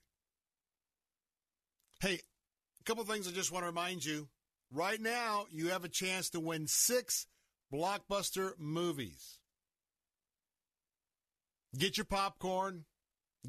Hey, 2.00 2.20
a 2.81 2.84
couple 2.84 3.05
things 3.05 3.28
I 3.28 3.31
just 3.31 3.52
want 3.52 3.64
to 3.64 3.68
remind 3.68 4.05
you. 4.05 4.28
Right 4.73 5.00
now, 5.00 5.44
you 5.50 5.68
have 5.68 5.84
a 5.84 5.89
chance 5.89 6.31
to 6.31 6.40
win 6.40 6.66
six 6.66 7.26
blockbuster 7.73 8.52
movies. 8.58 9.39
Get 11.76 11.98
your 11.98 12.06
popcorn, 12.06 12.84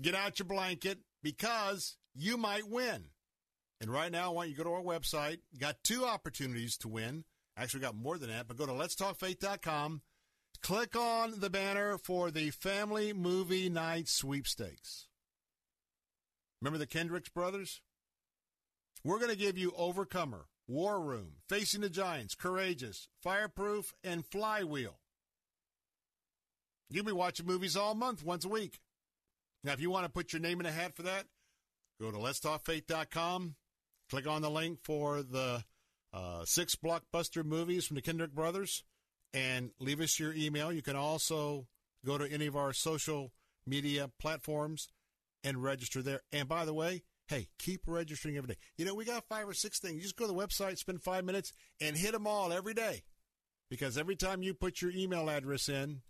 get 0.01 0.13
out 0.15 0.39
your 0.39 0.47
blanket, 0.47 0.99
because 1.25 1.97
you 2.13 2.37
might 2.37 2.69
win. 2.69 3.05
And 3.81 3.91
right 3.91 4.11
now, 4.11 4.27
I 4.27 4.33
want 4.33 4.49
you 4.49 4.55
to 4.55 4.63
go 4.63 4.69
to 4.69 4.75
our 4.75 4.83
website. 4.83 5.39
Got 5.59 5.83
two 5.83 6.05
opportunities 6.05 6.77
to 6.77 6.87
win. 6.87 7.23
Actually, 7.57 7.79
got 7.79 7.95
more 7.95 8.19
than 8.19 8.29
that, 8.29 8.47
but 8.47 8.57
go 8.57 8.67
to 8.67 8.71
letstalkfaith.com. 8.71 10.01
Click 10.61 10.95
on 10.95 11.39
the 11.39 11.49
banner 11.49 11.97
for 11.97 12.29
the 12.29 12.51
Family 12.51 13.11
Movie 13.11 13.69
Night 13.69 14.07
Sweepstakes. 14.07 15.07
Remember 16.61 16.77
the 16.77 16.85
Kendricks 16.85 17.29
brothers? 17.29 17.81
We're 19.03 19.19
going 19.19 19.31
to 19.31 19.37
give 19.37 19.57
you 19.57 19.73
Overcomer, 19.75 20.45
War 20.67 21.01
Room, 21.01 21.37
Facing 21.49 21.81
the 21.81 21.89
Giants, 21.89 22.35
Courageous, 22.35 23.09
Fireproof, 23.23 23.93
and 24.03 24.23
Flywheel. 24.23 24.99
You'll 26.91 27.03
be 27.03 27.11
watching 27.11 27.47
movies 27.47 27.75
all 27.75 27.95
month, 27.95 28.23
once 28.23 28.45
a 28.45 28.49
week. 28.49 28.79
Now, 29.65 29.73
if 29.73 29.81
you 29.81 29.89
want 29.89 30.05
to 30.05 30.11
put 30.11 30.31
your 30.31 30.43
name 30.43 30.59
in 30.59 30.67
a 30.67 30.71
hat 30.71 30.95
for 30.95 31.01
that, 31.01 31.25
go 31.99 32.11
to 32.11 32.17
letstalkfaith.com, 32.17 33.55
click 34.11 34.27
on 34.27 34.43
the 34.43 34.51
link 34.51 34.77
for 34.83 35.23
the 35.23 35.63
uh, 36.13 36.45
six 36.45 36.75
blockbuster 36.75 37.43
movies 37.43 37.87
from 37.87 37.95
the 37.95 38.03
Kendrick 38.03 38.31
brothers, 38.31 38.83
and 39.33 39.71
leave 39.79 40.01
us 40.01 40.19
your 40.19 40.33
email. 40.35 40.71
You 40.71 40.83
can 40.83 40.95
also 40.95 41.65
go 42.05 42.19
to 42.19 42.31
any 42.31 42.45
of 42.45 42.55
our 42.55 42.73
social 42.73 43.33
media 43.65 44.11
platforms 44.19 44.87
and 45.43 45.63
register 45.63 46.03
there. 46.03 46.21
And 46.31 46.47
by 46.47 46.65
the 46.65 46.73
way, 46.73 47.01
hey, 47.27 47.47
keep 47.57 47.81
registering 47.87 48.37
every 48.37 48.49
day. 48.49 48.59
You 48.77 48.85
know, 48.85 48.93
we 48.93 49.03
got 49.03 49.27
five 49.27 49.49
or 49.49 49.53
six 49.55 49.79
things. 49.79 49.95
You 49.95 50.01
just 50.01 50.15
go 50.15 50.27
to 50.27 50.31
the 50.31 50.37
website, 50.37 50.77
spend 50.77 51.01
five 51.01 51.25
minutes, 51.25 51.53
and 51.81 51.97
hit 51.97 52.11
them 52.11 52.27
all 52.27 52.53
every 52.53 52.75
day. 52.75 53.01
Because 53.71 53.97
every 53.97 54.15
time 54.15 54.43
you 54.43 54.53
put 54.53 54.79
your 54.83 54.91
email 54.91 55.27
address 55.27 55.69
in, 55.69 56.01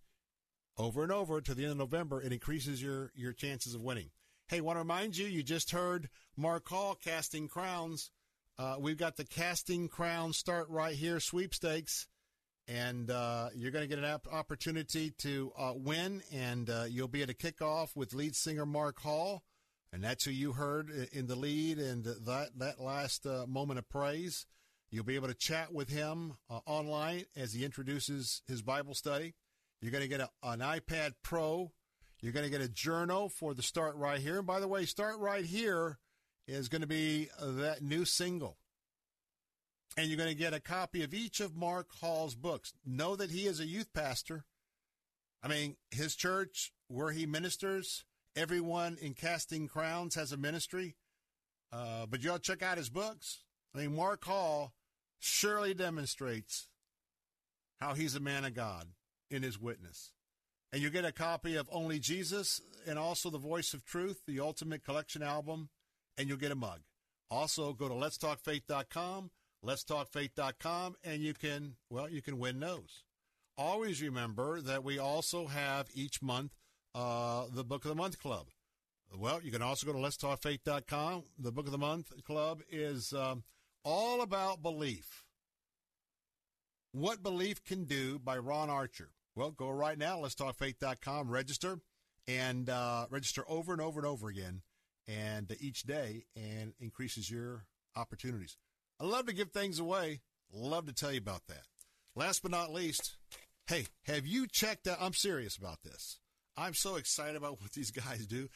over 0.78 1.04
and 1.04 1.12
over 1.12 1.42
to 1.42 1.54
the 1.54 1.64
end 1.64 1.72
of 1.72 1.78
November, 1.78 2.22
it 2.22 2.34
increases 2.34 2.82
your, 2.82 3.12
your 3.16 3.34
chances 3.34 3.76
of 3.76 3.82
winning. 3.82 4.10
Hey, 4.48 4.62
want 4.62 4.76
to 4.76 4.82
remind 4.82 5.18
you, 5.18 5.26
you 5.26 5.42
just 5.42 5.72
heard 5.72 6.10
Mark 6.38 6.68
Hall 6.68 6.96
casting 6.96 7.48
crowns. 7.48 8.12
Uh, 8.58 8.76
we've 8.80 8.98
got 8.98 9.18
the 9.18 9.26
casting 9.26 9.88
crowns 9.88 10.38
start 10.38 10.70
right 10.70 10.96
here 10.96 11.20
sweepstakes, 11.20 12.08
and 12.68 13.10
uh, 13.10 13.50
you're 13.56 13.72
going 13.72 13.88
to 13.88 13.96
get 13.96 14.04
an 14.04 14.20
opportunity 14.32 15.12
to 15.18 15.52
uh, 15.58 15.74
win, 15.76 16.22
and 16.32 16.70
uh, 16.70 16.86
you'll 16.88 17.08
be 17.08 17.24
at 17.24 17.30
a 17.30 17.34
kickoff 17.34 17.96
with 17.96 18.14
lead 18.14 18.36
singer 18.36 18.66
Mark 18.66 19.00
Hall, 19.00 19.44
and 19.92 20.04
that's 20.04 20.26
who 20.26 20.32
you 20.32 20.54
heard 20.54 20.90
in 21.12 21.28
the 21.28 21.36
lead 21.36 21.80
and 21.80 22.04
that 22.04 22.52
that 22.58 22.80
last 22.80 23.26
uh, 23.26 23.46
moment 23.48 23.80
of 23.80 23.90
praise. 23.90 24.46
You'll 24.92 25.04
be 25.04 25.16
able 25.16 25.28
to 25.28 25.34
chat 25.34 25.74
with 25.74 25.90
him 25.90 26.36
uh, 26.50 26.60
online 26.66 27.26
as 27.36 27.54
he 27.54 27.66
introduces 27.66 28.42
his 28.48 28.62
Bible 28.62 28.94
study. 28.94 29.34
You're 29.86 29.92
going 29.92 30.02
to 30.02 30.08
get 30.08 30.22
a, 30.22 30.30
an 30.42 30.62
iPad 30.62 31.12
Pro. 31.22 31.72
You're 32.20 32.34
going 32.34 32.44
to 32.44 32.50
get 32.50 32.60
a 32.60 32.68
journal 32.68 33.30
for 33.30 33.54
the 33.54 33.62
Start 33.62 33.96
Right 33.98 34.20
Here. 34.20 34.40
And 34.40 34.48
by 34.48 34.60
the 34.60 34.68
way, 34.68 34.84
Start 34.86 35.20
Right 35.20 35.46
Here 35.46 36.00
is 36.48 36.70
going 36.70 36.82
to 36.82 36.88
be 36.88 37.30
that 37.40 37.84
new 37.84 38.04
single. 38.04 38.58
And 39.96 40.08
you're 40.08 40.18
going 40.18 40.30
to 40.30 40.36
get 40.36 40.56
a 40.56 40.60
copy 40.60 41.04
of 41.04 41.14
each 41.14 41.40
of 41.40 41.56
Mark 41.56 41.90
Hall's 42.02 42.34
books. 42.34 42.74
Know 42.84 43.16
that 43.16 43.30
he 43.30 43.46
is 43.46 43.60
a 43.60 43.68
youth 43.68 43.94
pastor. 43.94 44.46
I 45.44 45.50
mean, 45.50 45.76
his 45.92 46.16
church, 46.16 46.74
where 46.88 47.12
he 47.12 47.28
ministers, 47.28 48.06
everyone 48.36 48.98
in 49.00 49.14
Casting 49.14 49.68
Crowns 49.68 50.16
has 50.16 50.32
a 50.32 50.38
ministry. 50.38 50.96
Uh, 51.72 52.08
but 52.08 52.24
you 52.24 52.32
to 52.32 52.40
check 52.40 52.64
out 52.64 52.80
his 52.80 52.90
books. 52.90 53.44
I 53.76 53.82
mean, 53.82 53.96
Mark 53.96 54.26
Hall 54.26 54.74
surely 55.20 55.76
demonstrates 55.76 56.70
how 57.80 57.94
he's 57.94 58.16
a 58.16 58.20
man 58.20 58.46
of 58.46 58.56
God 58.56 58.88
in 59.30 59.44
his 59.44 59.60
witness. 59.60 60.12
And 60.72 60.82
you'll 60.82 60.92
get 60.92 61.06
a 61.06 61.12
copy 61.12 61.56
of 61.56 61.70
Only 61.72 62.00
Jesus 62.00 62.62
and 62.88 63.00
also 63.00 63.30
The 63.30 63.38
Voice 63.38 63.74
of 63.74 63.86
Truth, 63.86 64.22
the 64.28 64.40
Ultimate 64.40 64.84
Collection 64.84 65.24
album, 65.24 65.70
and 66.18 66.28
you'll 66.28 66.38
get 66.38 66.52
a 66.52 66.56
mug. 66.56 66.82
Also, 67.32 67.74
go 67.74 67.88
to 67.88 67.94
letstalkfaith.com, 67.94 69.32
letstalkfaith.com, 69.66 70.96
and 71.04 71.22
you 71.22 71.34
can, 71.34 71.76
well, 71.90 72.10
you 72.10 72.22
can 72.22 72.38
win 72.38 72.60
those. 72.60 73.04
Always 73.58 74.02
remember 74.02 74.62
that 74.62 74.84
we 74.84 75.00
also 75.00 75.48
have 75.48 75.88
each 75.94 76.22
month 76.22 76.56
uh, 76.94 77.46
the 77.52 77.64
Book 77.64 77.86
of 77.86 77.90
the 77.90 77.96
Month 77.96 78.20
Club. 78.20 78.48
Well, 79.18 79.42
you 79.42 79.52
can 79.52 79.62
also 79.62 79.86
go 79.86 79.94
to 79.94 80.00
letstalkfaith.com. 80.00 81.24
The 81.40 81.52
Book 81.52 81.66
of 81.66 81.72
the 81.72 81.78
Month 81.78 82.12
Club 82.26 82.62
is 82.70 83.14
um, 83.14 83.44
all 83.84 84.22
about 84.22 84.62
belief. 84.62 85.24
What 86.92 87.22
Belief 87.22 87.64
Can 87.64 87.84
Do 87.84 88.20
by 88.20 88.38
Ron 88.38 88.70
Archer. 88.70 89.10
Well, 89.36 89.52
go 89.52 89.70
right 89.70 89.98
now, 89.98 90.20
let's 90.20 90.36
talkfaith.com, 90.36 91.30
register, 91.30 91.80
and 92.28 92.70
uh, 92.70 93.08
register 93.10 93.44
over 93.48 93.74
and 93.74 93.82
over 93.82 94.00
and 94.00 94.08
over 94.08 94.30
again, 94.30 94.62
and 95.08 95.52
uh, 95.52 95.56
each 95.60 95.84
day, 95.84 96.26
and 96.36 96.74
increases 96.80 97.30
your 97.30 97.66
opportunities. 97.96 98.58
I 99.00 99.06
love 99.06 99.26
to 99.26 99.34
give 99.34 99.52
things 99.52 99.80
away. 99.80 100.22
Love 100.54 100.86
to 100.86 100.94
tell 100.94 101.12
you 101.12 101.18
about 101.18 101.48
that. 101.48 101.64
Last 102.16 102.44
but 102.44 102.52
not 102.52 102.72
least, 102.72 103.18
hey, 103.68 103.88
have 104.06 104.26
you 104.26 104.48
checked 104.48 104.88
out? 104.88 105.00
I'm 105.02 105.14
serious 105.14 105.58
about 105.58 105.84
this. 105.84 106.20
I'm 106.56 106.74
so 106.74 106.96
excited 106.96 107.36
about 107.36 107.62
what 107.62 107.74
these 107.74 107.92
guys 107.92 108.26
do. 108.26 108.48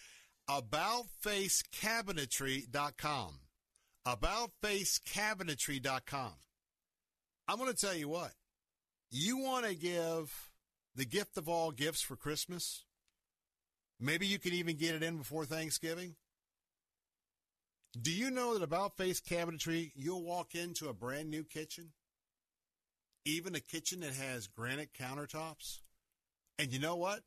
AboutFaceCabinetry.com. 0.50 3.40
AboutFaceCabinetry.com. 4.08 6.32
I'm 7.48 7.58
going 7.58 7.74
to 7.74 7.78
tell 7.78 7.96
you 7.96 8.08
what. 8.08 8.32
You 9.12 9.40
want 9.40 9.66
to 9.66 9.76
give 9.76 10.49
the 11.00 11.06
gift 11.06 11.38
of 11.38 11.48
all 11.48 11.72
gifts 11.72 12.02
for 12.02 12.16
Christmas? 12.16 12.84
Maybe 14.00 14.28
you 14.28 14.38
can 14.38 14.54
even 14.54 14.78
get 14.78 14.96
it 14.96 15.04
in 15.04 15.18
before 15.18 15.46
Thanksgiving. 15.46 16.16
Do 18.00 18.12
you 18.12 18.30
know 18.30 18.54
that 18.54 18.64
about 18.64 18.98
face 18.98 19.20
cabinetry, 19.20 19.92
you'll 19.96 20.24
walk 20.24 20.56
into 20.56 20.90
a 20.90 20.94
brand 20.94 21.30
new 21.30 21.44
kitchen, 21.44 21.92
even 23.26 23.56
a 23.56 23.60
kitchen 23.60 24.02
that 24.02 24.14
has 24.14 24.48
granite 24.48 24.94
countertops? 24.94 25.80
And 26.58 26.72
you 26.72 26.80
know 26.80 26.96
what? 26.96 27.22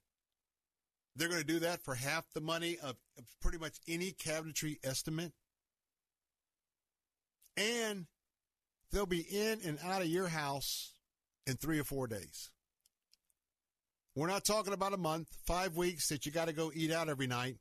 They're 1.16 1.28
going 1.28 1.40
to 1.40 1.46
do 1.46 1.60
that 1.60 1.82
for 1.82 1.94
half 1.94 2.24
the 2.32 2.40
money 2.40 2.78
of 2.82 2.96
pretty 3.40 3.58
much 3.58 3.78
any 3.88 4.12
cabinetry 4.12 4.78
estimate. 4.84 5.32
And 7.56 8.06
they'll 8.92 9.04
be 9.04 9.20
in 9.20 9.60
and 9.64 9.78
out 9.82 10.00
of 10.00 10.08
your 10.08 10.28
house 10.28 10.94
in 11.46 11.56
three 11.56 11.78
or 11.78 11.84
four 11.84 12.06
days. 12.06 12.51
We're 14.14 14.28
not 14.28 14.44
talking 14.44 14.74
about 14.74 14.92
a 14.92 14.98
month, 14.98 15.28
five 15.46 15.74
weeks 15.74 16.08
that 16.08 16.26
you 16.26 16.32
got 16.32 16.48
to 16.48 16.52
go 16.52 16.70
eat 16.74 16.92
out 16.92 17.08
every 17.08 17.26
night. 17.26 17.56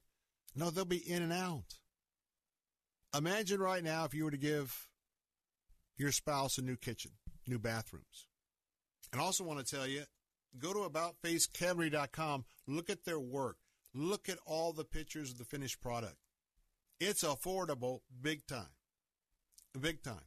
No, 0.56 0.70
they'll 0.70 0.84
be 0.84 0.98
in 0.98 1.24
and 1.24 1.32
out. 1.32 1.64
Imagine 3.16 3.62
right 3.62 3.84
now 3.84 4.06
if 4.06 4.14
you 4.14 4.26
were 4.26 4.32
to 4.32 4.38
give 4.38 4.90
your 5.98 6.12
spouse 6.12 6.58
a 6.58 6.62
new 6.62 6.76
kitchen, 6.76 7.12
new 7.48 7.60
bathrooms. 7.60 8.28
And 9.12 9.22
also 9.22 9.44
want 9.44 9.66
to 9.66 9.76
tell 9.76 9.88
you, 9.88 10.04
go 10.60 10.74
to 10.74 10.90
aboutfacecabinetry.com, 10.90 12.46
look 12.68 12.90
at 12.90 13.06
their 13.06 13.20
work, 13.20 13.58
look 13.94 14.28
at 14.28 14.38
all 14.46 14.74
the 14.74 14.84
pictures 14.84 15.32
of 15.32 15.38
the 15.38 15.46
finished 15.46 15.82
product. 15.82 16.18
It's 17.00 17.24
affordable 17.24 18.02
big 18.22 18.46
time. 18.46 18.70
Big 19.80 20.04
time. 20.04 20.26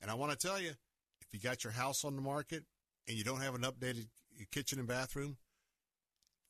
And 0.00 0.10
I 0.10 0.14
want 0.14 0.32
to 0.32 0.46
tell 0.46 0.60
you, 0.60 0.70
if 0.70 1.28
you 1.32 1.40
got 1.40 1.64
your 1.64 1.72
house 1.72 2.04
on 2.04 2.16
the 2.16 2.22
market 2.22 2.64
and 3.06 3.16
you 3.16 3.24
don't 3.24 3.42
have 3.42 3.54
an 3.54 3.62
updated 3.62 4.06
kitchen 4.50 4.78
and 4.78 4.88
bathroom, 4.88 5.36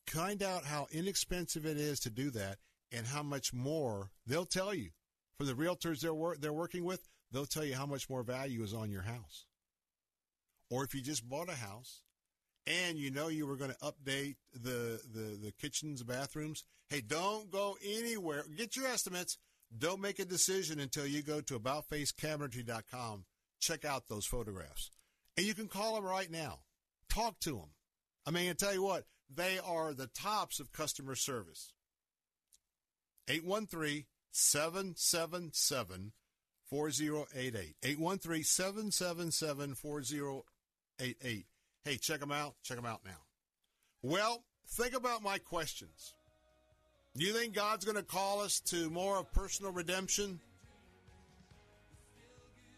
find 0.09 0.43
out 0.43 0.65
how 0.65 0.87
inexpensive 0.91 1.67
it 1.67 1.77
is 1.77 1.99
to 2.01 2.11
do 2.11 2.31
that 2.31 2.59
and 2.93 3.07
how 3.07 3.23
much 3.23 3.53
more 3.53 4.11
they'll 4.27 4.47
tell 4.47 4.75
you. 4.75 4.91
For 5.39 5.45
the 5.45 5.55
realtors 5.55 6.01
they're, 6.01 6.15
wor- 6.15 6.37
they're 6.37 6.53
working 6.53 6.85
with, 6.85 7.07
they'll 7.31 7.47
tell 7.47 7.65
you 7.65 7.75
how 7.75 7.87
much 7.87 8.09
more 8.09 8.23
value 8.23 8.63
is 8.63 8.73
on 8.73 8.91
your 8.91 9.03
house. 9.03 9.47
Or 10.71 10.85
if 10.85 10.95
you 10.95 11.03
just 11.03 11.29
bought 11.29 11.51
a 11.51 11.57
house 11.57 12.03
and 12.67 12.99
you 12.99 13.11
know 13.11 13.29
you 13.29 13.47
were 13.47 13.57
going 13.57 13.73
to 13.73 13.77
update 13.79 14.37
the, 14.53 15.01
the, 15.13 15.39
the 15.43 15.53
kitchens, 15.61 16.03
bathrooms, 16.03 16.65
hey, 16.89 17.03
don't 17.07 17.51
go 17.51 17.77
anywhere. 17.85 18.45
Get 18.57 18.77
your 18.77 18.87
estimates. 18.87 19.39
Don't 19.77 20.01
make 20.01 20.19
a 20.19 20.25
decision 20.25 20.81
until 20.81 21.07
you 21.07 21.23
go 21.23 21.41
to 21.41 21.59
aboutfacecabinetry.com 21.59 23.25
check 23.61 23.85
out 23.85 24.09
those 24.09 24.27
photographs. 24.27 24.91
And 25.37 25.47
you 25.47 25.55
can 25.55 25.69
call 25.69 25.95
them 25.95 26.05
right 26.05 26.31
now. 26.31 26.61
Talk 27.11 27.39
to 27.41 27.51
them. 27.51 27.71
I 28.27 28.31
mean, 28.31 28.51
I 28.51 28.53
tell 28.55 28.73
you 28.73 28.83
what, 28.83 29.05
they 29.35 29.59
are 29.59 29.93
the 29.93 30.09
tops 30.09 30.61
of 30.61 30.73
customer 30.73 31.15
service. 31.15 31.73
813 33.29 34.05
777 34.31 36.13
4088. 36.69 37.75
813 37.83 38.43
777 38.45 39.75
4088. 39.75 41.47
Hey, 41.85 41.97
check 41.97 42.21
them 42.21 42.33
out. 42.33 42.55
Check 42.63 42.77
them 42.77 42.87
out 42.87 43.01
now. 43.05 43.23
Well, 44.03 44.45
think 44.69 44.95
about 44.95 45.23
my 45.23 45.39
questions. 45.39 46.15
Do 47.17 47.25
you 47.25 47.33
think 47.33 47.55
God's 47.55 47.85
going 47.85 47.97
to 47.97 48.03
call 48.03 48.41
us 48.41 48.61
to 48.67 48.91
more 48.91 49.19
of 49.19 49.33
personal 49.33 49.73
redemption? 49.73 50.39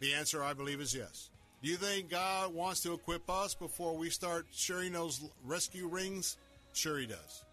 The 0.01 0.15
answer, 0.15 0.44
I 0.44 0.52
believe, 0.52 0.81
is 0.81 0.94
yes. 0.94 1.31
Do 1.62 1.69
you 1.69 1.77
think 1.77 2.11
God 2.11 2.55
wants 2.55 2.83
to 2.83 2.93
equip 2.93 3.28
us 3.28 3.55
before 3.55 3.97
we 3.97 4.11
start 4.11 4.47
sharing 4.53 4.93
those 4.93 5.20
rescue 5.45 5.89
rings? 5.89 6.37
Sure, 6.73 6.99
He 6.99 7.07
does. 7.07 7.45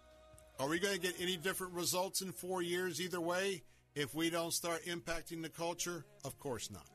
Are 0.59 0.69
we 0.69 0.79
going 0.79 0.93
to 0.93 1.01
get 1.01 1.15
any 1.19 1.37
different 1.37 1.73
results 1.73 2.21
in 2.21 2.31
four 2.31 2.61
years 2.61 3.01
either 3.01 3.19
way 3.19 3.63
if 3.95 4.13
we 4.13 4.29
don't 4.29 4.53
start 4.53 4.85
impacting 4.85 5.41
the 5.41 5.49
culture? 5.49 6.05
Of 6.23 6.37
course 6.39 6.69
not. 6.71 6.85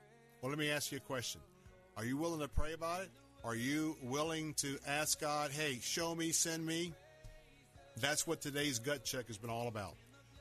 Well, 0.40 0.50
let 0.50 0.58
me 0.58 0.70
ask 0.70 0.92
you 0.92 0.98
a 0.98 1.00
question. 1.00 1.40
Are 1.96 2.04
you 2.04 2.16
willing 2.16 2.40
to 2.40 2.48
pray 2.48 2.72
about 2.72 3.02
it? 3.02 3.10
Are 3.44 3.56
you 3.56 3.96
willing 4.02 4.54
to 4.54 4.78
ask 4.86 5.20
God, 5.20 5.50
hey, 5.50 5.78
show 5.82 6.14
me, 6.14 6.30
send 6.30 6.64
me? 6.64 6.94
That's 7.96 8.26
what 8.26 8.40
today's 8.40 8.78
gut 8.78 9.04
check 9.04 9.26
has 9.26 9.36
been 9.36 9.50
all 9.50 9.68
about. 9.68 9.94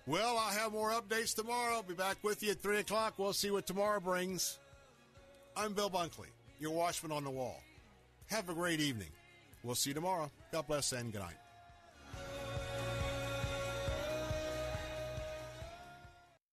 Well, 0.06 0.38
I'll 0.38 0.54
have 0.54 0.72
more 0.72 0.92
updates 0.92 1.36
tomorrow. 1.36 1.76
I'll 1.76 1.84
be 1.84 1.94
back 1.94 2.18
with 2.24 2.44
you 2.44 2.52
at 2.52 2.62
3 2.62 2.78
o'clock. 2.78 3.16
We'll 3.18 3.34
see 3.34 3.52
what 3.52 3.66
tomorrow 3.66 4.00
brings. 4.00 4.60
I'm 5.58 5.74
Bill 5.74 5.90
Bunkley, 5.90 6.28
your 6.60 6.72
watchman 6.72 7.12
on 7.12 7.24
the 7.24 7.30
wall. 7.30 7.62
Have 8.28 8.50
a 8.50 8.54
great 8.54 8.80
evening. 8.80 9.10
We'll 9.64 9.76
see 9.76 9.90
you 9.92 9.94
tomorrow. 9.94 10.32
God 10.52 10.68
bless 10.68 10.92
and 10.92 11.12
good 11.12 11.22
night. 11.22 11.36